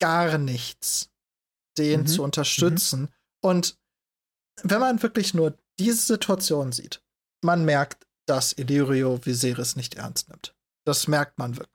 gar 0.00 0.38
nichts, 0.38 1.10
den 1.78 2.00
Mhm. 2.00 2.06
zu 2.08 2.22
unterstützen. 2.24 3.14
Und 3.40 3.78
wenn 4.62 4.80
man 4.80 5.00
wirklich 5.00 5.32
nur 5.32 5.56
diese 5.78 6.02
Situation 6.02 6.72
sieht, 6.72 7.04
man 7.40 7.64
merkt, 7.64 8.08
dass 8.26 8.52
Illyrio 8.54 9.24
Viserys 9.24 9.76
nicht 9.76 9.94
ernst 9.94 10.28
nimmt. 10.28 10.56
Das 10.84 11.06
merkt 11.06 11.38
man 11.38 11.56
wirklich. 11.56 11.73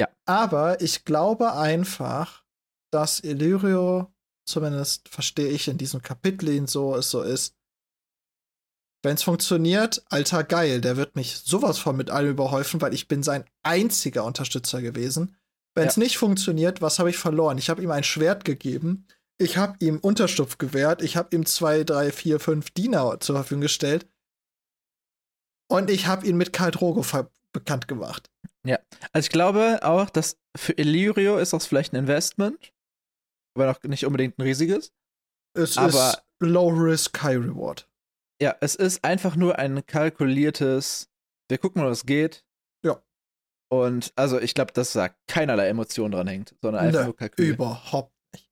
Ja. 0.00 0.08
Aber 0.24 0.80
ich 0.80 1.04
glaube 1.04 1.52
einfach, 1.54 2.42
dass 2.90 3.20
Illyrio 3.20 4.12
zumindest 4.46 5.08
verstehe 5.08 5.48
ich 5.50 5.68
in 5.68 5.78
diesem 5.78 6.02
Kapitel 6.02 6.48
ihn 6.48 6.66
so, 6.66 6.96
es 6.96 7.10
so 7.10 7.22
ist. 7.22 7.54
Wenn 9.02 9.14
es 9.14 9.22
funktioniert, 9.22 10.04
alter 10.10 10.44
geil, 10.44 10.80
der 10.80 10.96
wird 10.96 11.16
mich 11.16 11.36
sowas 11.38 11.78
von 11.78 11.96
mit 11.96 12.10
allem 12.10 12.30
überhäufen, 12.32 12.80
weil 12.80 12.92
ich 12.92 13.08
bin 13.08 13.22
sein 13.22 13.44
einziger 13.62 14.24
Unterstützer 14.24 14.82
gewesen. 14.82 15.36
Wenn 15.74 15.88
es 15.88 15.96
Ja. 15.96 16.02
nicht 16.02 16.18
funktioniert, 16.18 16.82
was 16.82 16.98
habe 16.98 17.10
ich 17.10 17.16
verloren? 17.16 17.56
Ich 17.58 17.70
habe 17.70 17.82
ihm 17.82 17.90
ein 17.90 18.04
Schwert 18.04 18.44
gegeben, 18.44 19.06
ich 19.38 19.56
habe 19.56 19.76
ihm 19.80 19.98
Unterstupf 19.98 20.58
gewährt, 20.58 21.00
ich 21.00 21.16
habe 21.16 21.34
ihm 21.34 21.46
zwei, 21.46 21.84
drei, 21.84 22.10
vier, 22.12 22.40
fünf 22.40 22.70
Diener 22.70 23.20
zur 23.20 23.36
Verfügung 23.36 23.62
gestellt 23.62 24.06
und 25.70 25.88
ich 25.90 26.06
habe 26.06 26.26
ihn 26.26 26.36
mit 26.36 26.52
Karl 26.52 26.72
Drogo 26.72 27.04
bekannt 27.52 27.88
gemacht. 27.88 28.30
Also 28.64 29.26
ich 29.26 29.30
glaube 29.30 29.80
auch, 29.82 30.10
dass 30.10 30.36
für 30.56 30.72
Illyrio 30.74 31.38
ist 31.38 31.52
das 31.52 31.66
vielleicht 31.66 31.92
ein 31.92 31.96
Investment, 31.96 32.72
aber 33.56 33.66
noch 33.66 33.82
nicht 33.84 34.04
unbedingt 34.06 34.38
ein 34.38 34.42
riesiges. 34.42 34.92
Es 35.56 35.78
Aber- 35.78 35.88
ist 35.88 36.22
Low 36.40 36.68
Risk, 36.68 37.22
High 37.22 37.38
Reward. 37.38 37.88
Ja, 38.42 38.56
es 38.60 38.74
ist 38.74 39.04
einfach 39.04 39.36
nur 39.36 39.58
ein 39.58 39.84
kalkuliertes, 39.86 41.10
wir 41.50 41.58
gucken 41.58 41.82
mal, 41.82 41.90
was 41.90 42.06
geht. 42.06 42.44
Ja. 42.84 43.02
Und 43.70 44.12
also 44.16 44.40
ich 44.40 44.54
glaube, 44.54 44.72
dass 44.72 44.92
da 44.92 45.10
keinerlei 45.28 45.68
Emotion 45.68 46.10
dran 46.12 46.26
hängt, 46.28 46.54
sondern 46.62 46.84
einfach 46.86 47.00
Nö, 47.00 47.06
nur 47.06 47.16
kalkuliert. 47.16 47.54
Überhaupt 47.56 48.12
nicht. 48.32 48.48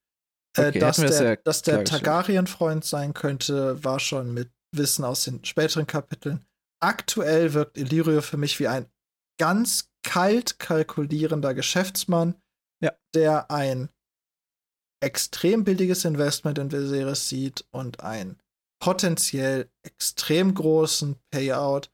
Äh, 0.58 0.68
Okay, 0.68 0.78
dass 0.78 0.98
hätten 0.98 1.02
wir 1.04 1.08
das 1.08 1.18
der, 1.18 1.28
ja 1.30 1.36
dass 1.36 1.62
der. 1.62 1.84
Targaryen-Freund 1.84 2.84
sein 2.84 3.14
könnte, 3.14 3.82
war 3.84 4.00
schon 4.00 4.34
mit 4.34 4.50
Wissen 4.74 5.04
aus 5.04 5.24
den 5.24 5.44
späteren 5.44 5.86
Kapiteln. 5.86 6.44
Aktuell 6.80 7.54
wirkt 7.54 7.78
Illyrio 7.78 8.20
für 8.20 8.36
mich 8.36 8.58
wie 8.60 8.68
ein 8.68 8.86
ganz 9.38 9.90
kalt 10.02 10.58
kalkulierender 10.58 11.54
Geschäftsmann, 11.54 12.34
Ja. 12.82 12.92
der 13.14 13.50
ein 13.50 13.88
extrem 15.00 15.64
billiges 15.64 16.04
Investment 16.04 16.58
in 16.58 16.72
Viserys 16.72 17.28
sieht 17.28 17.66
und 17.70 18.00
einen 18.00 18.40
potenziell 18.80 19.70
extrem 19.82 20.54
großen 20.54 21.16
Payout. 21.30 21.90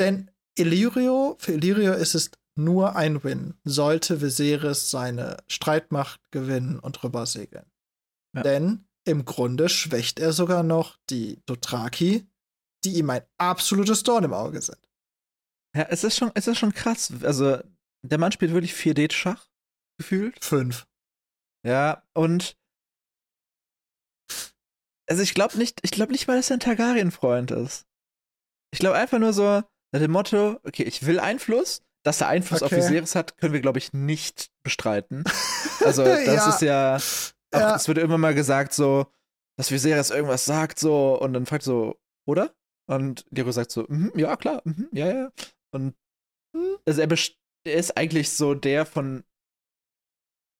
Denn 0.00 0.30
Illyrio, 0.56 1.36
für 1.38 1.52
Illyrio 1.52 1.92
ist 1.92 2.14
es 2.14 2.30
nur 2.56 2.96
ein 2.96 3.22
Win, 3.22 3.54
sollte 3.64 4.20
Viserys 4.20 4.90
seine 4.90 5.36
Streitmacht 5.46 6.20
gewinnen 6.32 6.78
und 6.80 7.02
rübersegeln. 7.04 7.70
Ja. 8.34 8.42
Denn 8.42 8.84
im 9.04 9.24
Grunde 9.24 9.68
schwächt 9.68 10.18
er 10.18 10.32
sogar 10.32 10.62
noch 10.62 10.98
die 11.08 11.40
Dothraki, 11.46 12.26
die 12.84 12.98
ihm 12.98 13.10
ein 13.10 13.22
absolutes 13.38 14.02
Dorn 14.02 14.24
im 14.24 14.32
Auge 14.32 14.60
sind. 14.60 14.87
Ja, 15.78 15.86
es 15.90 16.02
ist 16.02 16.16
schon, 16.16 16.32
es 16.34 16.48
ist 16.48 16.58
schon 16.58 16.74
krass. 16.74 17.12
Also, 17.22 17.58
der 18.02 18.18
Mann 18.18 18.32
spielt 18.32 18.52
wirklich 18.52 18.72
4D-Schach, 18.74 19.48
gefühlt. 19.96 20.44
Fünf. 20.44 20.86
Ja, 21.64 22.02
und 22.14 22.56
also 25.08 25.22
ich 25.22 25.34
glaube 25.34 25.56
nicht, 25.56 25.78
ich 25.82 25.90
glaube 25.92 26.12
nicht 26.12 26.26
mal, 26.26 26.36
dass 26.36 26.50
er 26.50 26.56
ein 26.56 26.60
Targaryen-Freund 26.60 27.50
ist. 27.52 27.86
Ich 28.72 28.78
glaube 28.80 28.96
einfach 28.96 29.18
nur 29.18 29.32
so 29.32 29.62
nach 29.92 30.00
dem 30.00 30.10
Motto, 30.10 30.58
okay, 30.64 30.82
ich 30.82 31.06
will 31.06 31.18
Einfluss. 31.20 31.82
Dass 32.04 32.20
er 32.20 32.28
Einfluss 32.28 32.62
auf 32.62 32.72
Okay. 32.72 32.82
Viserys 32.82 33.14
hat, 33.14 33.38
können 33.38 33.52
wir, 33.52 33.60
glaube 33.60 33.78
ich, 33.78 33.92
nicht 33.92 34.50
bestreiten. 34.62 35.24
Also, 35.84 36.04
das 36.04 36.24
Ja. 36.26 36.48
ist 36.50 36.60
ja, 36.62 36.96
auch, 37.54 37.60
Ja. 37.60 37.76
es 37.76 37.86
wird 37.86 37.98
immer 37.98 38.18
mal 38.18 38.34
gesagt 38.34 38.74
so, 38.74 39.06
dass 39.56 39.70
Viserys 39.70 40.10
irgendwas 40.10 40.44
sagt 40.44 40.80
so 40.80 41.18
und 41.20 41.32
dann 41.34 41.46
fragt 41.46 41.62
so, 41.62 41.96
oder? 42.26 42.52
Und 42.86 43.24
Gero 43.30 43.52
sagt 43.52 43.70
so, 43.70 43.86
mhm, 43.88 44.12
ja, 44.16 44.36
klar, 44.36 44.60
mhm, 44.64 44.88
ja, 44.92 45.06
ja. 45.06 45.32
Und 45.74 45.94
also 46.86 47.00
er, 47.00 47.10
er 47.64 47.74
ist 47.74 47.96
eigentlich 47.96 48.30
so 48.30 48.54
der 48.54 48.86
von 48.86 49.24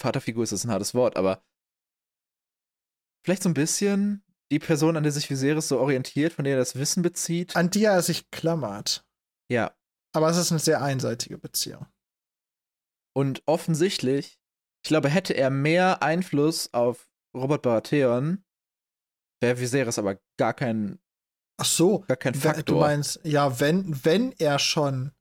Vaterfigur 0.01 0.45
ist 0.45 0.53
das 0.53 0.65
ein 0.65 0.71
hartes 0.71 0.95
Wort, 0.95 1.17
aber 1.17 1.43
vielleicht 3.25 3.43
so 3.43 3.49
ein 3.49 3.55
bisschen 3.55 4.25
die 4.51 4.59
Person, 4.59 4.97
an 4.97 5.03
der 5.03 5.13
sich 5.13 5.29
Viserys 5.29 5.69
so 5.69 5.79
orientiert, 5.79 6.33
von 6.33 6.45
der 6.45 6.55
er 6.55 6.61
das 6.61 6.77
Wissen 6.77 7.03
bezieht. 7.03 7.57
An 7.57 7.71
die 7.71 7.85
er 7.85 8.01
sich 8.03 8.31
klammert. 8.31 9.07
Ja. 9.51 9.75
Aber 10.15 10.31
es 10.31 10.37
ist 10.37 10.51
eine 10.53 10.61
sehr 10.61 10.81
einseitige 10.83 11.37
Beziehung. 11.37 11.87
Und 13.15 13.43
offensichtlich, 13.47 14.41
ich 14.85 14.89
glaube, 14.89 15.11
hätte 15.11 15.35
er 15.35 15.51
mehr 15.51 16.03
Einfluss 16.03 16.73
auf 16.73 17.11
Robert 17.37 17.63
Baratheon, 17.63 18.45
wäre 19.43 19.61
Viserys 19.61 19.99
aber 19.99 20.19
gar 20.39 20.55
kein 20.55 20.99
Ach 21.59 21.65
so, 21.65 22.01
gar 22.07 22.17
kein 22.17 22.35
Faktor. 22.35 22.63
Du 22.63 22.77
meinst, 22.77 23.21
ja, 23.25 23.61
wenn, 23.61 24.05
wenn 24.05 24.33
er 24.39 24.59
schon 24.59 25.13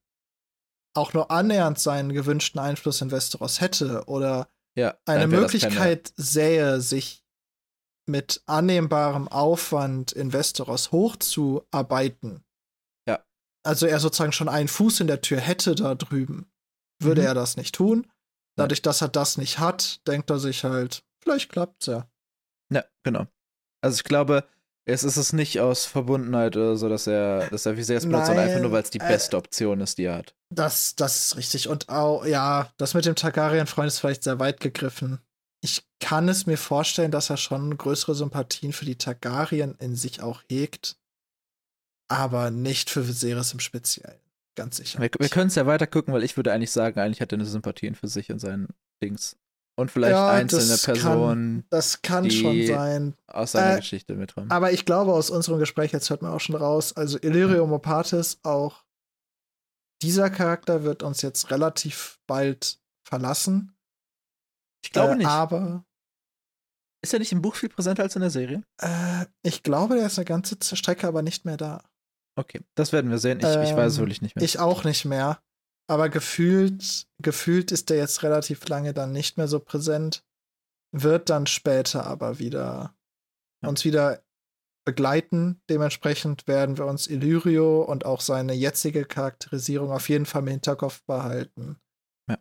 auch 0.94 1.14
nur 1.14 1.32
annähernd 1.32 1.80
seinen 1.80 2.14
gewünschten 2.14 2.60
Einfluss 2.60 3.02
in 3.02 3.12
Westeros 3.12 3.62
hätte 3.62 4.06
oder 4.06 4.50
ja, 4.76 4.98
eine 5.06 5.28
Möglichkeit 5.28 6.14
sähe, 6.16 6.82
sich 6.82 7.24
mit 8.08 8.42
annehmbarem 8.46 9.28
Aufwand 9.28 10.12
in 10.12 10.32
Westeros 10.32 10.92
hochzuarbeiten. 10.92 12.44
Ja. 13.08 13.24
Also 13.64 13.86
er 13.86 14.00
sozusagen 14.00 14.32
schon 14.32 14.50
einen 14.50 14.68
Fuß 14.68 15.02
in 15.02 15.08
der 15.08 15.22
Tür 15.22 15.40
hätte 15.40 15.76
da 15.76 15.96
drüben, 15.96 16.50
würde 17.02 17.22
mhm. 17.22 17.28
er 17.28 17.34
das 17.34 17.58
nicht 17.58 17.76
tun. 17.76 18.08
Dadurch, 18.56 18.82
dass 18.82 19.02
er 19.02 19.10
das 19.10 19.38
nicht 19.38 19.60
hat, 19.60 20.06
denkt 20.08 20.30
er 20.30 20.40
sich 20.40 20.64
halt, 20.64 21.04
vielleicht 21.22 21.52
klappt's 21.52 21.86
ja. 21.86 22.10
Ja, 22.72 22.84
genau. 23.04 23.28
Also 23.82 23.98
ich 23.98 24.04
glaube, 24.04 24.48
es 24.88 25.04
ist 25.04 25.18
es 25.18 25.34
nicht 25.34 25.60
aus 25.60 25.86
Verbundenheit 25.86 26.56
oder 26.56 26.78
so, 26.78 26.88
dass 26.88 27.08
er, 27.08 27.50
dass 27.50 27.66
er 27.66 27.78
es 27.78 27.88
benutzt, 27.88 28.28
sondern 28.28 28.48
einfach 28.48 28.62
nur, 28.62 28.72
weil 28.72 28.84
es 28.84 28.90
die 28.90 29.02
äh, 29.02 29.08
beste 29.08 29.36
Option 29.36 29.82
ist, 29.82 29.98
die 29.98 30.06
er 30.06 30.16
hat. 30.16 30.34
Das, 30.50 30.96
das 30.96 31.18
ist 31.18 31.38
richtig. 31.38 31.68
Und 31.68 31.90
auch, 31.90 32.26
ja, 32.26 32.72
das 32.78 32.94
mit 32.94 33.06
dem 33.06 33.16
Targaryen-Freund 33.16 33.90
ist 33.90 34.00
vielleicht 34.00 34.24
sehr 34.24 34.40
weit 34.40 34.62
gegriffen. 34.62 35.20
Ich 35.62 35.86
kann 36.00 36.30
es 36.30 36.46
mir 36.46 36.58
vorstellen, 36.58 37.12
dass 37.12 37.30
er 37.30 37.36
schon 37.36 37.78
größere 37.78 38.16
Sympathien 38.16 38.72
für 38.72 38.86
die 38.86 38.98
Targaryen 38.98 39.76
in 39.80 39.98
sich 39.98 40.22
auch 40.22 40.42
hegt. 40.50 40.98
Aber 42.10 42.50
nicht 42.50 42.90
für 42.90 43.10
Viserys 43.10 43.52
im 43.52 43.60
Speziellen. 43.60 44.22
Ganz 44.56 44.78
sicher. 44.78 45.00
Wir, 45.00 45.10
wir 45.20 45.30
können 45.30 45.50
es 45.50 45.56
ja 45.56 45.66
weiter 45.66 45.86
gucken, 45.86 46.14
weil 46.14 46.24
ich 46.24 46.38
würde 46.38 46.54
eigentlich 46.54 46.72
sagen, 46.72 46.98
eigentlich 47.02 47.20
hat 47.20 47.34
er 47.34 47.38
eine 47.40 47.46
Sympathien 47.46 47.96
für 47.96 48.08
sich 48.08 48.32
und 48.32 48.40
seinen 48.40 48.70
Dings 49.04 49.36
und 49.78 49.92
vielleicht 49.92 50.12
ja, 50.12 50.30
einzelne 50.30 50.68
das 50.68 50.84
Personen. 50.84 51.62
Kann, 51.62 51.66
das 51.70 52.02
kann 52.02 52.32
schon 52.32 52.66
sein. 52.66 53.14
Aus 53.28 53.52
seiner 53.52 53.76
äh, 53.76 53.78
Geschichte 53.78 54.16
mit 54.16 54.36
drin. 54.36 54.50
Aber 54.50 54.72
ich 54.72 54.86
glaube, 54.86 55.14
aus 55.14 55.30
unserem 55.30 55.60
Gespräch, 55.60 55.92
jetzt 55.92 56.10
hört 56.10 56.24
man 56.24 56.34
auch 56.34 56.40
schon 56.40 56.56
raus, 56.56 56.94
also 56.98 57.20
Illyrio 57.22 57.64
hm. 57.64 57.70
Mopatis, 57.70 58.40
auch 58.44 58.84
dieser 60.02 60.30
Charakter 60.30 60.84
wird 60.84 61.04
uns 61.04 61.22
jetzt 61.22 61.52
relativ 61.52 62.20
bald 62.28 62.80
verlassen. 63.08 63.76
Ich 64.84 64.92
glaube 64.92 65.14
äh, 65.14 65.18
nicht. 65.18 65.28
Aber. 65.28 65.86
Ist 67.04 67.14
er 67.14 67.20
nicht 67.20 67.32
im 67.32 67.44
Buch 67.44 67.56
viel 67.56 67.70
präsenter 67.70 68.04
als 68.04 68.16
in 68.16 68.22
der 68.22 68.32
Serie? 68.32 68.64
Äh, 68.82 69.26
ich 69.44 69.62
glaube, 69.62 69.96
der 69.96 70.08
ist 70.08 70.18
eine 70.18 70.26
ganze 70.26 70.58
Strecke 70.76 71.08
aber 71.08 71.22
nicht 71.22 71.46
mehr 71.46 71.58
da. 71.58 71.84
Okay, 72.36 72.62
das 72.76 72.92
werden 72.92 73.12
wir 73.12 73.20
sehen. 73.20 73.40
Ich, 73.40 73.46
ähm, 73.46 73.62
ich 73.62 73.76
weiß 73.76 73.94
es 73.94 73.98
ähm, 73.98 74.04
wirklich 74.04 74.22
nicht 74.22 74.36
mehr. 74.36 74.44
Ich 74.44 74.60
auch 74.60 74.84
nicht 74.84 75.06
mehr. 75.06 75.40
Aber 75.90 76.10
gefühlt, 76.10 77.08
gefühlt 77.20 77.72
ist 77.72 77.90
der 77.90 77.98
jetzt 77.98 78.24
relativ 78.24 78.68
lange 78.68 78.94
dann 78.94 79.14
nicht 79.14 79.38
mehr 79.38 79.48
so 79.48 79.60
präsent, 79.60 80.26
wird 80.92 81.30
dann 81.30 81.48
später 81.48 82.06
aber 82.06 82.40
wieder 82.40 82.96
ja. 83.62 83.70
uns 83.70 83.86
wieder 83.86 84.24
begleiten. 84.86 85.62
Dementsprechend 85.70 86.48
werden 86.48 86.78
wir 86.78 86.86
uns 86.86 87.08
Illyrio 87.08 87.82
und 87.82 88.06
auch 88.06 88.22
seine 88.22 88.54
jetzige 88.54 89.06
Charakterisierung 89.06 89.92
auf 89.92 90.10
jeden 90.10 90.26
Fall 90.26 90.44
im 90.44 90.48
Hinterkopf 90.48 91.04
behalten. 91.04 91.78
Ja. 92.30 92.38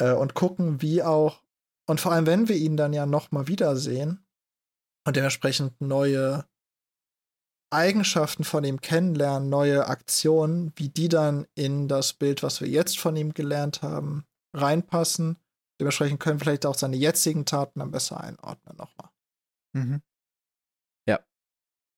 Äh, 0.00 0.14
und 0.14 0.34
gucken, 0.34 0.82
wie 0.82 1.02
auch, 1.02 1.42
und 1.86 2.00
vor 2.00 2.12
allem, 2.12 2.26
wenn 2.26 2.48
wir 2.48 2.56
ihn 2.56 2.76
dann 2.76 2.92
ja 2.92 3.06
nochmal 3.06 3.48
wiedersehen 3.48 4.26
und 5.06 5.16
dementsprechend 5.16 5.78
neue 5.80 6.46
Eigenschaften 7.74 8.44
von 8.44 8.64
ihm 8.64 8.80
kennenlernen, 8.80 9.48
neue 9.48 9.86
Aktionen, 9.86 10.72
wie 10.76 10.88
die 10.88 11.08
dann 11.08 11.46
in 11.54 11.88
das 11.88 12.12
Bild, 12.12 12.42
was 12.42 12.60
wir 12.60 12.68
jetzt 12.68 12.98
von 12.98 13.16
ihm 13.16 13.34
gelernt 13.34 13.82
haben, 13.82 14.24
reinpassen. 14.54 15.38
Dementsprechend 15.80 16.20
können 16.20 16.40
wir 16.40 16.44
vielleicht 16.44 16.66
auch 16.66 16.74
seine 16.74 16.96
jetzigen 16.96 17.44
Taten 17.44 17.80
dann 17.80 17.90
besser 17.90 18.20
einordnen 18.20 18.76
nochmal. 18.76 19.10
Mhm. 19.74 20.02
Ja. 21.08 21.20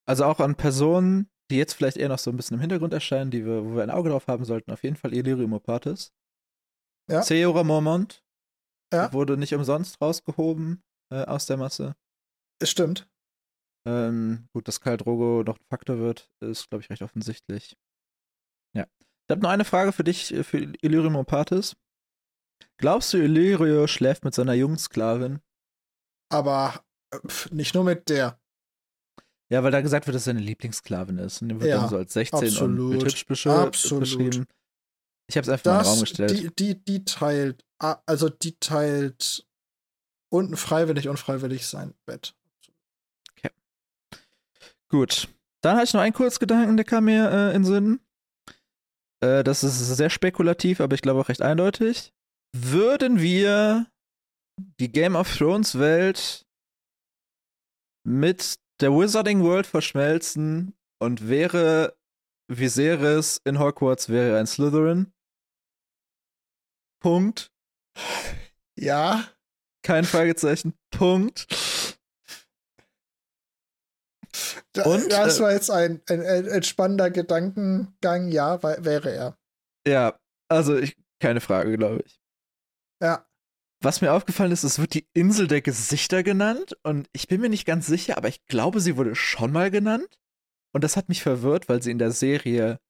Also 0.07 0.25
auch 0.25 0.41
an 0.41 0.55
Personen, 0.55 1.31
die 1.51 1.57
jetzt 1.57 1.75
vielleicht 1.75 1.97
eher 1.97 2.09
noch 2.09 2.19
so 2.19 2.31
ein 2.31 2.37
bisschen 2.37 2.55
im 2.55 2.61
Hintergrund 2.61 2.93
erscheinen, 2.93 3.31
die 3.31 3.45
wir, 3.45 3.65
wo 3.65 3.77
wir 3.77 3.83
ein 3.83 3.91
Auge 3.91 4.11
drauf 4.11 4.27
haben 4.27 4.45
sollten, 4.45 4.73
auf 4.73 4.83
jeden 4.83 4.97
Fall 4.97 5.15
Illyrium 5.15 5.53
Opatis. 5.53 6.13
Ja. 7.09 7.21
Theora 7.21 7.63
Mormont 7.63 8.25
ja. 8.93 9.13
wurde 9.13 9.37
nicht 9.37 9.55
umsonst 9.55 10.01
rausgehoben 10.01 10.83
äh, 11.13 11.25
aus 11.25 11.47
der 11.47 11.57
Masse. 11.57 11.95
Es 12.61 12.71
stimmt. 12.71 13.09
Ähm, 13.87 14.49
gut, 14.53 14.67
dass 14.67 14.81
Karl 14.81 14.97
Drogo 14.97 15.45
noch 15.45 15.59
ein 15.59 15.65
Faktor 15.71 15.99
wird, 15.99 16.29
ist, 16.41 16.69
glaube 16.69 16.83
ich, 16.83 16.91
recht 16.91 17.03
offensichtlich. 17.03 17.77
Ja. 18.75 18.85
Ich 19.01 19.31
habe 19.31 19.43
noch 19.43 19.51
eine 19.51 19.65
Frage 19.65 19.93
für 19.93 20.03
dich, 20.03 20.35
äh, 20.35 20.43
für 20.43 20.59
Illyrium 20.59 21.15
Opatis. 21.15 21.77
Glaubst 22.79 23.13
du, 23.13 23.19
Illyrio 23.19 23.87
schläft 23.87 24.25
mit 24.25 24.35
seiner 24.35 24.55
jungen 24.55 24.79
Sklavin? 24.79 25.41
Aber 26.31 26.85
äh, 27.13 27.19
nicht 27.53 27.75
nur 27.75 27.85
mit 27.85 28.09
der. 28.09 28.41
Ja, 29.49 29.63
weil 29.63 29.71
da 29.71 29.81
gesagt 29.81 30.07
wird, 30.07 30.17
dass 30.17 30.23
er 30.25 30.33
seine 30.33 30.41
Lieblingssklavin 30.41 31.19
ist. 31.19 31.41
Und 31.41 31.51
die 31.51 31.61
wird 31.61 31.71
ja, 31.71 31.81
dann 31.81 31.89
so 31.89 31.97
als 31.97 32.13
16 32.13 32.49
absolut, 32.49 32.95
und 32.95 33.05
mit 33.05 34.01
beschrieben. 34.01 34.47
Ich 35.29 35.37
habe 35.37 35.45
es 35.45 35.49
einfach 35.49 35.63
das, 35.63 35.77
in 35.77 35.83
den 35.83 35.91
Raum 35.93 36.01
gestellt. 36.01 36.31
Die, 36.33 36.75
die, 36.75 36.85
die 36.85 37.05
teilt, 37.05 37.65
also 37.79 38.29
die 38.29 38.57
teilt 38.59 39.47
unten 40.29 40.57
freiwillig, 40.57 41.09
unfreiwillig 41.09 41.67
sein 41.67 41.95
Bett. 42.05 42.35
Gut. 44.97 45.29
Dann 45.63 45.77
hatte 45.77 45.85
ich 45.85 45.93
noch 45.93 46.01
einen 46.01 46.15
Kurzgedanken, 46.15 46.79
der 46.79 46.87
kam 46.87 47.05
mir 47.05 47.31
äh, 47.31 47.55
in 47.55 47.65
Sinn. 47.67 48.01
Äh, 49.21 49.45
das 49.45 49.63
ist 49.63 49.79
sehr 49.95 50.09
spekulativ, 50.09 50.81
aber 50.81 50.95
ich 50.95 51.03
glaube 51.03 51.21
auch 51.21 51.29
recht 51.29 51.43
eindeutig. 51.43 52.15
Würden 52.57 53.21
wir 53.21 53.87
die 54.81 54.91
Game 54.91 55.15
of 55.15 55.37
Thrones 55.37 55.79
Welt 55.79 56.47
mit 58.07 58.59
der 58.81 58.91
Wizarding 58.93 59.43
World 59.43 59.67
verschmelzen 59.67 60.75
und 60.99 61.29
wäre 61.29 61.95
Viserys 62.51 63.43
in 63.45 63.59
Hogwarts 63.59 64.09
wäre 64.09 64.39
ein 64.39 64.47
Slytherin? 64.47 65.13
Punkt. 67.03 67.53
Ja. 68.79 69.29
Kein 69.83 70.05
Fragezeichen. 70.05 70.73
Punkt. 70.91 71.47
Und, 74.85 75.11
das 75.11 75.39
äh, 75.39 75.43
war 75.43 75.53
jetzt 75.53 75.71
ein, 75.71 76.01
ein, 76.09 76.21
ein, 76.23 76.63
spannender 76.63 77.11
Gedankengang. 77.11 78.29
Ja, 78.29 78.63
wäre 78.63 79.11
er. 79.11 79.39
Ja, 79.87 80.19
also 80.49 80.77
ich, 80.77 80.97
keine 81.21 81.41
Frage, 81.41 81.77
glaube 81.77 82.03
ich. 82.05 82.21
Ja. 83.03 83.27
Was 83.83 84.01
mir 84.01 84.13
aufgefallen 84.13 84.53
ist, 84.53 84.65
es 84.65 84.79
wird 84.79 84.95
die 84.95 85.07
Insel 85.13 85.49
der 85.49 85.61
Gesichter 85.61 86.23
genannt 86.23 86.77
und 86.83 87.09
ich 87.13 87.29
bin 87.29 87.41
mir 87.41 87.51
nicht 87.51 87.67
ganz 87.67 87.87
sicher, 87.87 88.17
aber 88.17 88.29
ich 88.29 88.45
glaube, 88.47 88.81
sie 88.81 88.97
wurde 88.97 89.15
schon 89.15 89.53
mal 89.53 89.71
genannt. 89.71 90.19
Und 90.73 90.83
das 90.83 90.97
hat 90.97 91.09
mich 91.09 91.23
verwirrt, 91.23 91.69
weil 91.69 91.83
sie 91.83 91.91
in 91.91 91.99
der 91.99 92.11
Serie 92.11 92.81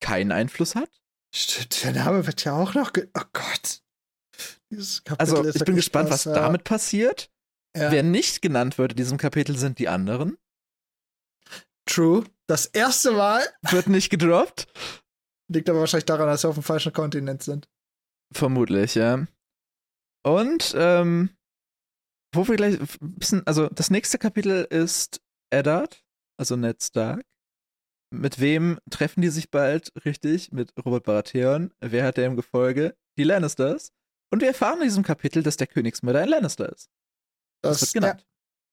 keinen 0.00 0.32
Einfluss 0.32 0.74
hat. 0.74 0.90
Stimmt, 1.34 1.82
der 1.82 1.92
Name 1.92 2.26
wird 2.26 2.44
ja 2.44 2.52
auch 2.52 2.74
noch. 2.74 2.92
oh 2.96 3.22
Gott. 3.32 3.82
also, 5.18 5.44
ich 5.44 5.64
bin 5.64 5.76
gespannt, 5.76 6.10
was, 6.10 6.26
was 6.26 6.34
damit 6.34 6.64
passiert. 6.64 7.30
Ja. 7.76 7.90
Wer 7.90 8.04
nicht 8.04 8.40
genannt 8.40 8.78
wird 8.78 8.92
in 8.92 8.96
diesem 8.98 9.18
Kapitel, 9.18 9.56
sind 9.56 9.78
die 9.80 9.88
anderen. 9.88 10.36
True. 11.86 12.24
Das 12.46 12.66
erste 12.66 13.12
Mal. 13.12 13.42
Wird 13.70 13.88
nicht 13.88 14.10
gedroppt. 14.10 14.66
Liegt 15.48 15.68
aber 15.68 15.80
wahrscheinlich 15.80 16.06
daran, 16.06 16.26
dass 16.26 16.44
wir 16.44 16.50
auf 16.50 16.56
dem 16.56 16.62
falschen 16.62 16.92
Kontinent 16.92 17.42
sind. 17.42 17.68
Vermutlich, 18.32 18.94
ja. 18.94 19.26
Und, 20.24 20.74
ähm, 20.76 21.30
wo 22.34 22.48
wir 22.48 22.56
gleich 22.56 22.80
ein 22.80 22.88
bisschen, 23.00 23.46
also 23.46 23.68
das 23.68 23.90
nächste 23.90 24.18
Kapitel 24.18 24.64
ist 24.64 25.20
Eddard, 25.50 26.02
also 26.38 26.56
Ned 26.56 26.82
Stark. 26.82 27.22
Mit 28.10 28.40
wem 28.40 28.78
treffen 28.90 29.22
die 29.22 29.28
sich 29.28 29.50
bald? 29.50 29.92
Richtig, 30.04 30.52
mit 30.52 30.72
Robert 30.84 31.04
Baratheon. 31.04 31.72
Wer 31.80 32.04
hat 32.04 32.16
der 32.16 32.26
im 32.26 32.36
Gefolge? 32.36 32.96
Die 33.18 33.24
Lannisters. 33.24 33.92
Und 34.32 34.40
wir 34.40 34.48
erfahren 34.48 34.80
in 34.80 34.84
diesem 34.84 35.04
Kapitel, 35.04 35.42
dass 35.42 35.56
der 35.56 35.66
Königsmörder 35.66 36.20
ein 36.20 36.28
Lannister 36.28 36.72
ist. 36.72 36.88
Das, 37.62 37.80
das 37.80 37.94
wird 37.94 38.02
genannt. 38.02 38.26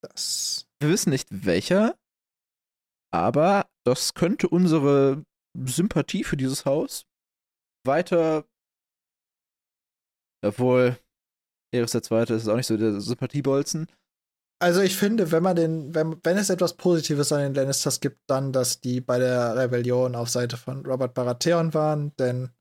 Ja, 0.03 0.09
das 0.09 0.67
wir 0.81 0.89
wissen 0.89 1.11
nicht 1.11 1.27
welcher, 1.29 1.95
aber 3.11 3.67
das 3.85 4.13
könnte 4.13 4.47
unsere 4.49 5.23
Sympathie 5.65 6.23
für 6.23 6.37
dieses 6.37 6.65
Haus 6.65 7.05
weiter. 7.85 8.45
Obwohl, 10.43 10.97
Eris 11.73 11.91
der 11.91 12.03
Zweite 12.03 12.33
ist 12.33 12.47
auch 12.47 12.55
nicht 12.55 12.67
so 12.67 12.77
der 12.77 12.99
Sympathiebolzen. 12.99 13.87
Also 14.61 14.81
ich 14.81 14.95
finde, 14.95 15.31
wenn 15.31 15.41
man 15.41 15.55
den, 15.55 15.95
wenn, 15.95 16.19
wenn 16.23 16.37
es 16.37 16.51
etwas 16.51 16.77
Positives 16.77 17.31
an 17.31 17.41
den 17.41 17.53
Lannisters 17.55 17.99
gibt, 17.99 18.19
dann, 18.27 18.53
dass 18.53 18.79
die 18.79 19.01
bei 19.01 19.17
der 19.17 19.55
Rebellion 19.57 20.15
auf 20.15 20.29
Seite 20.29 20.55
von 20.55 20.85
Robert 20.85 21.15
Baratheon 21.15 21.73
waren, 21.73 22.15
denn 22.17 22.51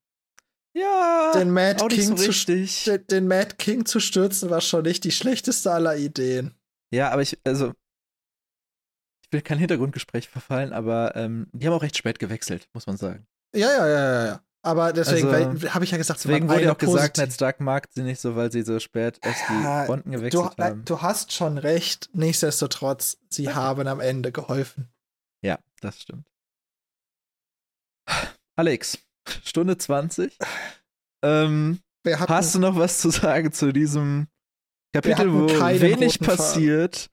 ja, 0.74 1.32
den 1.35 1.51
Mad, 1.51 1.85
King 1.89 2.16
so 2.16 2.31
zu, 2.31 2.47
den, 2.47 3.06
den 3.09 3.28
Mad 3.28 3.56
King 3.59 3.85
zu 3.85 4.01
stürzen 4.01 4.51
war 4.51 4.60
schon 4.60 4.85
nicht 4.85 5.05
die 5.05 5.10
schlechteste 5.10 5.72
aller 5.72 5.97
Ideen. 5.97 6.55
Ja, 6.94 7.10
aber 7.10 7.22
ich, 7.22 7.39
also, 7.44 7.72
ich 9.31 9.32
will 9.32 9.43
kein 9.43 9.59
Hintergrundgespräch 9.59 10.28
verfallen, 10.28 10.73
aber 10.73 11.15
ähm, 11.15 11.47
die 11.52 11.65
haben 11.65 11.74
auch 11.74 11.82
recht 11.82 11.97
spät 11.97 12.19
gewechselt, 12.19 12.69
muss 12.73 12.89
man 12.89 12.97
sagen. 12.97 13.28
Ja, 13.55 13.69
ja, 13.69 13.86
ja, 13.86 14.12
ja, 14.12 14.27
ja. 14.27 14.40
Aber 14.62 14.93
deswegen 14.93 15.28
also, 15.28 15.73
habe 15.73 15.85
ich 15.85 15.93
ja 15.93 15.98
gesagt, 15.98 16.19
deswegen 16.24 16.48
wurde 16.48 16.65
ja 16.65 16.73
auch 16.73 16.78
gesagt, 16.78 17.16
Ned 17.16 17.32
Stark 17.32 17.61
mag 17.61 17.86
sie 17.90 18.02
nicht 18.02 18.20
so, 18.20 18.35
weil 18.35 18.51
sie 18.51 18.62
so 18.62 18.81
spät 18.81 19.20
erst 19.23 19.40
die 19.48 19.86
Fronten 19.86 20.11
gewechselt 20.11 20.52
du, 20.59 20.62
haben. 20.62 20.85
Du 20.85 21.01
hast 21.01 21.32
schon 21.32 21.59
recht. 21.59 22.11
Nichtsdestotrotz, 22.12 23.19
sie 23.31 23.47
okay. 23.47 23.57
haben 23.57 23.86
am 23.86 24.01
Ende 24.01 24.32
geholfen. 24.32 24.89
Ja, 25.43 25.61
das 25.81 26.02
stimmt. 26.02 26.27
Alex, 28.57 28.98
Stunde 29.44 29.78
20. 29.78 30.36
Ähm, 31.23 31.78
hast 32.05 32.57
du 32.57 32.59
noch 32.59 32.77
was 32.77 32.98
zu 32.98 33.11
sagen 33.11 33.52
zu 33.52 33.73
diesem 33.73 34.27
Kapitel, 34.93 35.32
wo 35.32 35.47
wenig 35.48 36.19
passiert? 36.19 37.11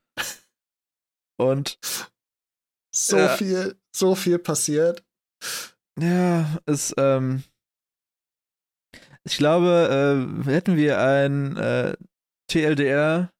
Und 1.37 1.79
so 2.93 3.17
ja. 3.17 3.35
viel, 3.37 3.79
so 3.95 4.15
viel 4.15 4.39
passiert. 4.39 5.05
Ja, 5.99 6.57
es, 6.65 6.93
ähm, 6.97 7.43
ich 9.23 9.37
glaube, 9.37 10.39
äh, 10.45 10.49
hätten 10.49 10.77
wir 10.77 10.99
ein 10.99 11.57
äh, 11.57 11.95
TLDR, 12.49 13.31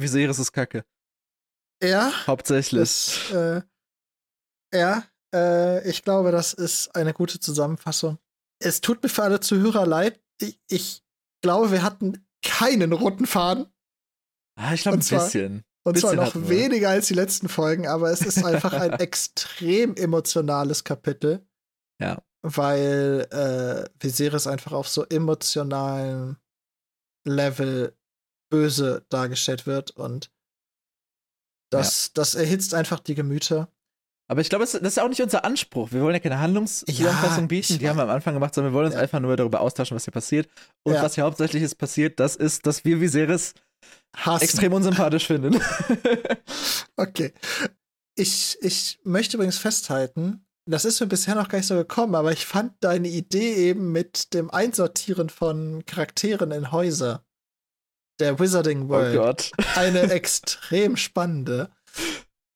Viserys 0.00 0.38
ist 0.38 0.52
Kacke. 0.52 0.84
Ja. 1.82 2.26
Hauptsächlich. 2.26 2.80
Das, 2.80 3.30
äh, 3.32 3.62
ja, 4.72 5.04
äh, 5.34 5.88
ich 5.88 6.02
glaube, 6.02 6.32
das 6.32 6.52
ist 6.52 6.94
eine 6.96 7.12
gute 7.12 7.38
Zusammenfassung. 7.38 8.18
Es 8.60 8.80
tut 8.80 9.02
mir 9.02 9.08
für 9.08 9.24
alle 9.24 9.40
Zuhörer 9.40 9.86
leid. 9.86 10.20
Ich, 10.40 10.58
ich 10.68 11.02
glaube, 11.42 11.70
wir 11.70 11.82
hatten 11.82 12.26
keinen 12.42 12.92
roten 12.92 13.26
Faden. 13.26 13.66
Ah, 14.56 14.72
ich 14.72 14.82
glaube 14.82 14.98
ein 14.98 15.02
zwar, 15.02 15.24
bisschen. 15.24 15.64
Und 15.84 15.98
zwar 15.98 16.14
noch 16.14 16.34
weniger 16.34 16.88
als 16.88 17.08
die 17.08 17.14
letzten 17.14 17.48
Folgen, 17.48 17.86
aber 17.86 18.10
es 18.10 18.22
ist 18.22 18.42
einfach 18.42 18.72
ein 18.72 18.92
extrem 19.00 19.94
emotionales 19.96 20.82
Kapitel. 20.84 21.46
Ja. 22.00 22.22
Weil 22.42 23.26
äh, 23.30 23.88
Viserys 24.02 24.46
einfach 24.46 24.72
auf 24.72 24.88
so 24.88 25.04
emotionalen 25.04 26.36
Level 27.26 27.96
böse 28.50 29.04
dargestellt 29.08 29.66
wird 29.66 29.90
und 29.92 30.30
das, 31.70 32.06
ja. 32.06 32.10
das 32.14 32.34
erhitzt 32.34 32.74
einfach 32.74 33.00
die 33.00 33.14
Gemüter. 33.14 33.68
Aber 34.26 34.40
ich 34.40 34.48
glaube, 34.48 34.64
das 34.64 34.74
ist 34.74 34.96
ja 34.96 35.04
auch 35.04 35.08
nicht 35.08 35.20
unser 35.20 35.44
Anspruch. 35.44 35.92
Wir 35.92 36.00
wollen 36.00 36.14
ja 36.14 36.20
keine 36.20 36.38
Handlungszusammenfassung 36.38 37.44
ja, 37.44 37.46
bieten, 37.46 37.78
die 37.78 37.88
haben 37.88 37.98
wir 37.98 38.04
am 38.04 38.10
Anfang 38.10 38.32
gemacht, 38.32 38.54
sondern 38.54 38.72
wir 38.72 38.76
wollen 38.76 38.86
uns 38.86 38.94
ja. 38.94 39.00
einfach 39.02 39.20
nur 39.20 39.36
darüber 39.36 39.60
austauschen, 39.60 39.94
was 39.94 40.04
hier 40.04 40.12
passiert. 40.12 40.48
Und 40.82 40.94
was 40.94 41.14
hier 41.14 41.24
hauptsächlich 41.24 41.62
ist 41.62 41.74
passiert, 41.74 42.20
das 42.20 42.36
ist, 42.36 42.66
dass 42.66 42.84
wir 42.84 43.00
Viserys 43.00 43.54
Hassen. 44.16 44.44
extrem 44.44 44.72
unsympathisch 44.72 45.26
finden. 45.26 45.60
okay. 46.96 47.32
Ich, 48.16 48.56
ich 48.60 49.00
möchte 49.02 49.36
übrigens 49.36 49.58
festhalten, 49.58 50.46
das 50.66 50.84
ist 50.84 51.00
mir 51.00 51.08
bisher 51.08 51.34
noch 51.34 51.48
gar 51.48 51.58
nicht 51.58 51.66
so 51.66 51.74
gekommen, 51.74 52.14
aber 52.14 52.32
ich 52.32 52.46
fand 52.46 52.72
deine 52.80 53.08
Idee 53.08 53.54
eben 53.54 53.92
mit 53.92 54.32
dem 54.32 54.50
Einsortieren 54.50 55.28
von 55.28 55.84
Charakteren 55.84 56.52
in 56.52 56.70
Häuser 56.72 57.24
der 58.20 58.38
Wizarding 58.38 58.84
oh 58.84 58.88
World 58.90 59.16
oh 59.16 59.22
Gott. 59.22 59.52
eine 59.74 60.02
extrem 60.10 60.96
spannende. 60.96 61.70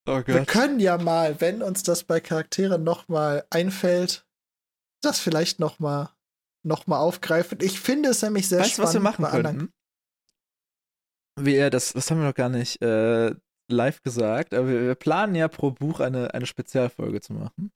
Oh 0.06 0.16
Gott. 0.16 0.28
Wir 0.28 0.44
können 0.46 0.80
ja 0.80 0.96
mal, 0.98 1.40
wenn 1.40 1.62
uns 1.62 1.82
das 1.82 2.04
bei 2.04 2.20
Charakteren 2.20 2.82
noch 2.82 3.08
mal 3.08 3.44
einfällt, 3.50 4.24
das 5.02 5.18
vielleicht 5.18 5.60
noch 5.60 5.78
mal, 5.78 6.10
noch 6.64 6.86
mal 6.86 6.98
aufgreifen. 6.98 7.58
Ich 7.60 7.80
finde 7.80 8.10
es 8.10 8.22
nämlich 8.22 8.48
sehr 8.48 8.60
weißt, 8.60 8.72
spannend. 8.72 8.88
was 8.88 8.94
wir 8.94 9.00
machen 9.00 9.24
könnten? 9.26 9.72
Wir, 11.44 11.70
das, 11.70 11.92
das 11.92 12.10
haben 12.10 12.18
wir 12.18 12.26
noch 12.26 12.34
gar 12.34 12.48
nicht 12.48 12.80
äh, 12.82 13.34
live 13.70 14.02
gesagt, 14.02 14.54
aber 14.54 14.68
wir, 14.68 14.82
wir, 14.82 14.94
planen 14.94 15.34
ja 15.34 15.48
pro 15.48 15.70
Buch 15.70 16.00
eine, 16.00 16.34
eine 16.34 16.46
Spezialfolge 16.46 17.20
zu 17.20 17.34
machen 17.34 17.70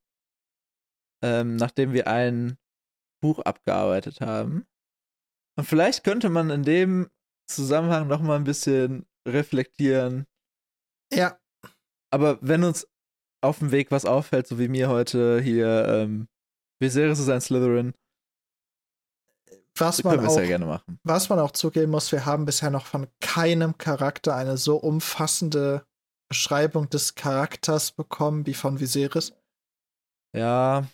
ähm, 1.22 1.56
nachdem 1.56 1.92
wir 1.92 2.08
ein 2.08 2.58
Buch 3.22 3.38
abgearbeitet 3.38 4.20
haben. 4.20 4.66
Und 5.56 5.64
vielleicht 5.64 6.04
könnte 6.04 6.28
man 6.28 6.50
in 6.50 6.64
dem 6.64 7.08
Zusammenhang 7.48 8.08
noch 8.08 8.20
mal 8.20 8.36
ein 8.36 8.44
bisschen 8.44 9.06
reflektieren. 9.26 10.26
Ja. 11.12 11.38
Aber 12.10 12.38
wenn 12.42 12.64
uns 12.64 12.88
auf 13.42 13.60
dem 13.60 13.70
Weg 13.70 13.90
was 13.90 14.04
auffällt, 14.04 14.46
so 14.46 14.58
wie 14.58 14.68
mir 14.68 14.88
heute 14.88 15.40
hier, 15.40 15.86
ähm, 15.88 16.28
Viserys 16.80 17.18
ist 17.18 17.28
ein 17.28 17.40
Slytherin, 17.40 17.94
was 19.76 20.04
man, 20.04 20.26
auch, 20.26 20.38
ja 20.38 20.82
was 21.02 21.28
man 21.28 21.38
auch 21.38 21.52
zugeben 21.52 21.92
muss, 21.92 22.12
wir 22.12 22.26
haben 22.26 22.44
bisher 22.44 22.70
noch 22.70 22.86
von 22.86 23.06
keinem 23.20 23.78
Charakter 23.78 24.34
eine 24.34 24.56
so 24.56 24.76
umfassende 24.76 25.86
Beschreibung 26.28 26.90
des 26.90 27.14
Charakters 27.14 27.92
bekommen 27.92 28.46
wie 28.46 28.54
von 28.54 28.80
Viserys. 28.80 29.32
Ja, 30.34 30.84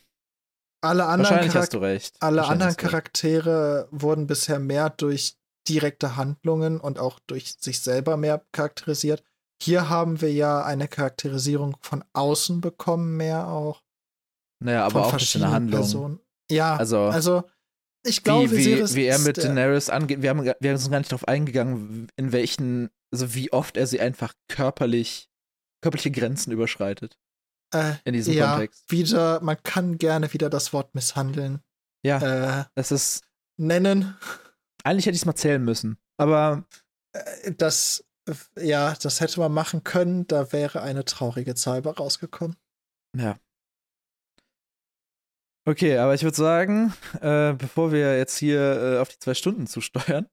alle 0.81 1.07
anderen, 1.07 1.53
hast 1.53 1.75
du 1.75 1.79
recht. 1.79 2.17
alle 2.21 2.47
anderen 2.47 2.77
Charaktere 2.77 3.89
wurden 3.91 4.27
bisher 4.27 4.61
mehr 4.61 4.91
durch 4.91 5.37
direkte 5.69 6.17
Handlungen 6.17 6.81
und 6.81 6.99
auch 6.99 7.19
durch 7.27 7.57
sich 7.59 7.81
selber 7.81 8.17
mehr 8.17 8.45
charakterisiert. 8.53 9.25
Hier 9.61 9.89
haben 9.89 10.21
wir 10.21 10.33
ja 10.33 10.65
eine 10.65 10.87
Charakterisierung 10.87 11.77
von 11.81 12.05
außen 12.13 12.61
bekommen, 12.61 13.17
mehr 13.17 13.49
auch. 13.49 13.83
Naja, 14.61 14.87
aber 14.87 15.07
auch 15.07 15.11
durch 15.11 15.35
eine 15.37 15.51
Handlung. 15.51 15.81
Personen. 15.81 16.21
Ja, 16.51 16.77
also, 16.77 17.01
also 17.03 17.45
ich 18.09 18.23
glaube, 18.23 18.51
wie, 18.51 18.79
wie, 18.79 18.95
wie 18.95 19.05
er 19.05 19.19
mit 19.19 19.39
Daenerys 19.39 19.91
angeht, 19.91 20.23
wir 20.23 20.31
haben, 20.31 20.45
wir 20.45 20.55
haben 20.55 20.75
uns 20.75 20.91
gar 20.91 20.99
nicht 20.99 21.13
darauf 21.13 21.27
eingegangen, 21.29 22.09
in 22.17 22.33
welchen, 22.33 22.91
also 23.13 23.35
wie 23.35 23.53
oft 23.53 23.77
er 23.77 23.87
sie 23.87 24.01
einfach 24.01 24.35
körperlich, 24.49 25.29
körperliche 25.83 26.11
Grenzen 26.11 26.53
überschreitet. 26.53 27.19
Äh, 27.75 27.95
in 28.05 28.15
diesem 28.15 28.35
ja, 28.35 28.53
Kontext. 28.53 28.91
Wieder, 28.91 29.41
man 29.43 29.63
kann 29.63 29.99
gerne 29.99 30.33
wieder 30.33 30.49
das 30.49 30.73
Wort 30.73 30.95
misshandeln. 30.95 31.61
Ja. 32.05 32.61
Äh, 32.61 32.65
das 32.75 32.93
ist. 32.93 33.25
Nennen. 33.61 34.17
Eigentlich 34.85 35.07
hätte 35.07 35.17
ich 35.17 35.23
es 35.23 35.27
mal 35.27 35.35
zählen 35.35 35.63
müssen. 35.63 35.99
Aber. 36.17 36.65
Äh, 37.13 37.53
das, 37.53 38.05
ja, 38.59 38.95
das 38.95 39.21
hätte 39.21 39.41
man 39.41 39.53
machen 39.53 39.85
können. 39.85 40.27
Da 40.27 40.53
wäre 40.53 40.83
eine 40.83 41.05
traurige 41.05 41.55
Zahl 41.55 41.81
rausgekommen. 41.81 42.57
Ja. 43.17 43.37
Okay, 45.69 45.99
aber 45.99 46.15
ich 46.15 46.23
würde 46.23 46.35
sagen, 46.35 46.95
äh, 47.21 47.53
bevor 47.53 47.93
wir 47.93 48.17
jetzt 48.17 48.39
hier 48.39 48.95
äh, 48.95 48.99
auf 49.01 49.11
die 49.11 49.19
zwei 49.19 49.35
Stunden 49.35 49.67
zusteuern. 49.67 50.27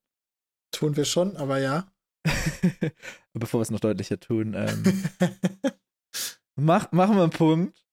Tun 0.72 0.96
wir 0.96 1.04
schon, 1.04 1.36
aber 1.36 1.58
ja. 1.58 1.92
bevor 3.34 3.60
wir 3.60 3.64
es 3.64 3.70
noch 3.70 3.82
deutlicher 3.82 4.18
tun. 4.18 4.54
Ähm, 4.54 5.04
Mach, 6.56 6.90
machen 6.94 7.18
wir 7.18 7.24
einen 7.24 7.32
Punkt. 7.32 7.86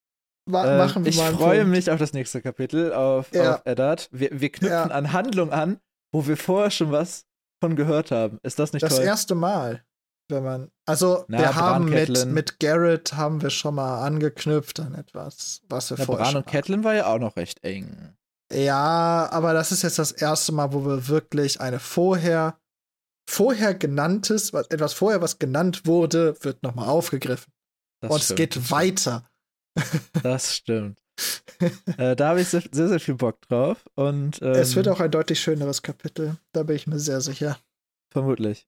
Ma 0.49 0.71
ähm, 0.71 0.79
machen 0.79 1.05
wir 1.05 1.11
ich 1.11 1.17
mal 1.17 1.33
freue 1.33 1.63
Punkt. 1.63 1.77
mich 1.77 1.91
auf 1.91 1.99
das 1.99 2.13
nächste 2.13 2.43
Kapitel, 2.43 2.93
auf, 2.93 3.33
ja. 3.33 3.57
auf 3.57 3.63
Eddard. 3.65 4.09
Wir, 4.13 4.41
wir 4.41 4.53
knüpfen 4.53 4.91
ja. 4.91 4.95
an 4.95 5.13
Handlung 5.13 5.51
an, 5.51 5.81
wo 6.13 6.29
wir 6.29 6.37
vorher 6.37 6.71
schon 6.71 6.93
was 6.93 7.27
von 7.61 7.75
gehört 7.75 8.13
haben. 8.13 8.39
Ist 8.45 8.61
das 8.61 8.73
nicht 8.73 8.85
das 8.85 8.91
toll? 8.91 9.01
Das 9.01 9.07
erste 9.07 9.35
Mal, 9.35 9.85
wenn 10.29 10.45
man. 10.45 10.71
Also, 10.87 11.25
Na, 11.29 11.39
wir 11.39 11.55
haben 11.55 11.87
mit, 11.87 12.27
mit 12.27 12.61
Garrett 12.61 13.15
haben 13.15 13.43
wir 13.43 13.51
schon 13.51 13.75
mal 13.75 14.05
angeknüpft 14.05 14.81
an 14.81 14.95
etwas, 14.95 15.63
was 15.69 15.91
wir 15.91 15.97
Na, 15.99 16.05
vorher 16.05 16.25
Bran 16.25 16.37
und 16.37 16.47
Catelyn 16.47 16.85
war 16.85 16.95
ja 16.95 17.07
auch 17.07 17.19
noch 17.19 17.37
recht 17.37 17.63
eng. 17.65 18.15
Ja, 18.53 19.29
aber 19.31 19.55
das 19.55 19.73
ist 19.73 19.83
jetzt 19.83 19.99
das 19.99 20.13
erste 20.13 20.53
Mal, 20.53 20.73
wo 20.73 20.85
wir 20.85 21.09
wirklich 21.09 21.61
eine 21.61 21.79
vorher 21.79 22.59
vorher 23.29 23.75
genanntes, 23.75 24.53
was, 24.53 24.67
etwas 24.69 24.93
vorher, 24.93 25.21
was 25.21 25.39
genannt 25.39 25.87
wurde, 25.87 26.37
wird 26.43 26.63
nochmal 26.63 26.89
aufgegriffen. 26.89 27.53
Das 28.01 28.11
und 28.11 28.23
stimmt, 28.23 28.31
es 28.31 28.37
geht 28.37 28.71
weiter. 28.71 29.29
Das 30.23 30.55
stimmt. 30.55 31.01
äh, 31.99 32.17
da 32.17 32.31
habe 32.31 32.41
ich 32.41 32.49
sehr, 32.49 32.63
sehr, 32.73 32.89
sehr, 32.89 33.01
viel 33.01 33.15
Bock 33.15 33.41
drauf. 33.43 33.85
Und, 33.95 34.41
ähm, 34.43 34.53
es 34.53 34.77
wird 34.77 34.89
auch 34.89 35.01
ein 35.01 35.11
deutlich 35.11 35.41
schöneres 35.41 35.83
Kapitel. 35.83 36.37
Da 36.53 36.63
bin 36.63 36.77
ich 36.77 36.87
mir 36.87 36.99
sehr 36.99 37.21
sicher. 37.21 37.59
Vermutlich. 38.11 38.67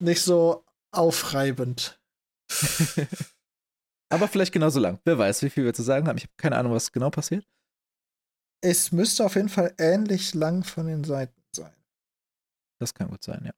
Nicht 0.00 0.22
so 0.22 0.63
aufreibend. 0.96 2.00
Aber 4.10 4.28
vielleicht 4.28 4.52
genauso 4.52 4.80
lang. 4.80 5.00
Wer 5.04 5.18
weiß, 5.18 5.42
wie 5.42 5.50
viel 5.50 5.64
wir 5.64 5.74
zu 5.74 5.82
sagen 5.82 6.06
haben. 6.06 6.16
Ich 6.16 6.24
habe 6.24 6.34
keine 6.36 6.56
Ahnung, 6.56 6.72
was 6.72 6.92
genau 6.92 7.10
passiert. 7.10 7.46
Es 8.60 8.92
müsste 8.92 9.24
auf 9.24 9.34
jeden 9.34 9.48
Fall 9.48 9.74
ähnlich 9.78 10.34
lang 10.34 10.64
von 10.64 10.86
den 10.86 11.04
Seiten 11.04 11.42
sein. 11.54 11.74
Das 12.80 12.94
kann 12.94 13.08
gut 13.08 13.22
sein, 13.22 13.42
ja. 13.44 13.52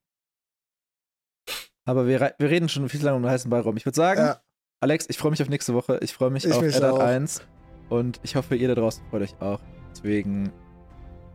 Aber 1.85 2.07
wir, 2.07 2.19
wir 2.37 2.49
reden 2.49 2.67
schon 2.67 2.89
viel 2.89 2.99
zu 2.99 3.05
lange 3.05 3.17
um 3.17 3.23
den 3.23 3.31
heißen 3.31 3.49
Ballraum. 3.49 3.77
Ich 3.77 3.85
würde 3.85 3.95
sagen, 3.95 4.19
ja. 4.19 4.41
Alex, 4.81 5.05
ich 5.09 5.17
freue 5.17 5.31
mich 5.31 5.41
auf 5.41 5.49
nächste 5.49 5.73
Woche. 5.73 5.99
Ich 6.01 6.13
freue 6.13 6.29
mich 6.29 6.45
ich 6.45 6.53
auf 6.53 6.61
Eddard 6.61 6.99
1. 6.99 7.41
Und 7.89 8.19
ich 8.23 8.35
hoffe, 8.35 8.55
ihr 8.55 8.67
da 8.67 8.75
draußen 8.75 9.03
freut 9.09 9.21
euch 9.21 9.39
auch. 9.41 9.61
Deswegen 9.91 10.51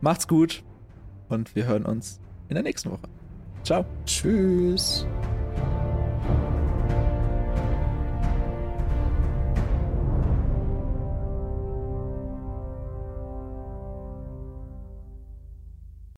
macht's 0.01 0.27
gut 0.27 0.63
und 1.29 1.55
wir 1.55 1.65
hören 1.65 1.85
uns 1.85 2.19
in 2.49 2.55
der 2.55 2.63
nächsten 2.63 2.91
Woche. 2.91 3.09
Ciao. 3.63 3.85
Tschüss. 4.05 5.07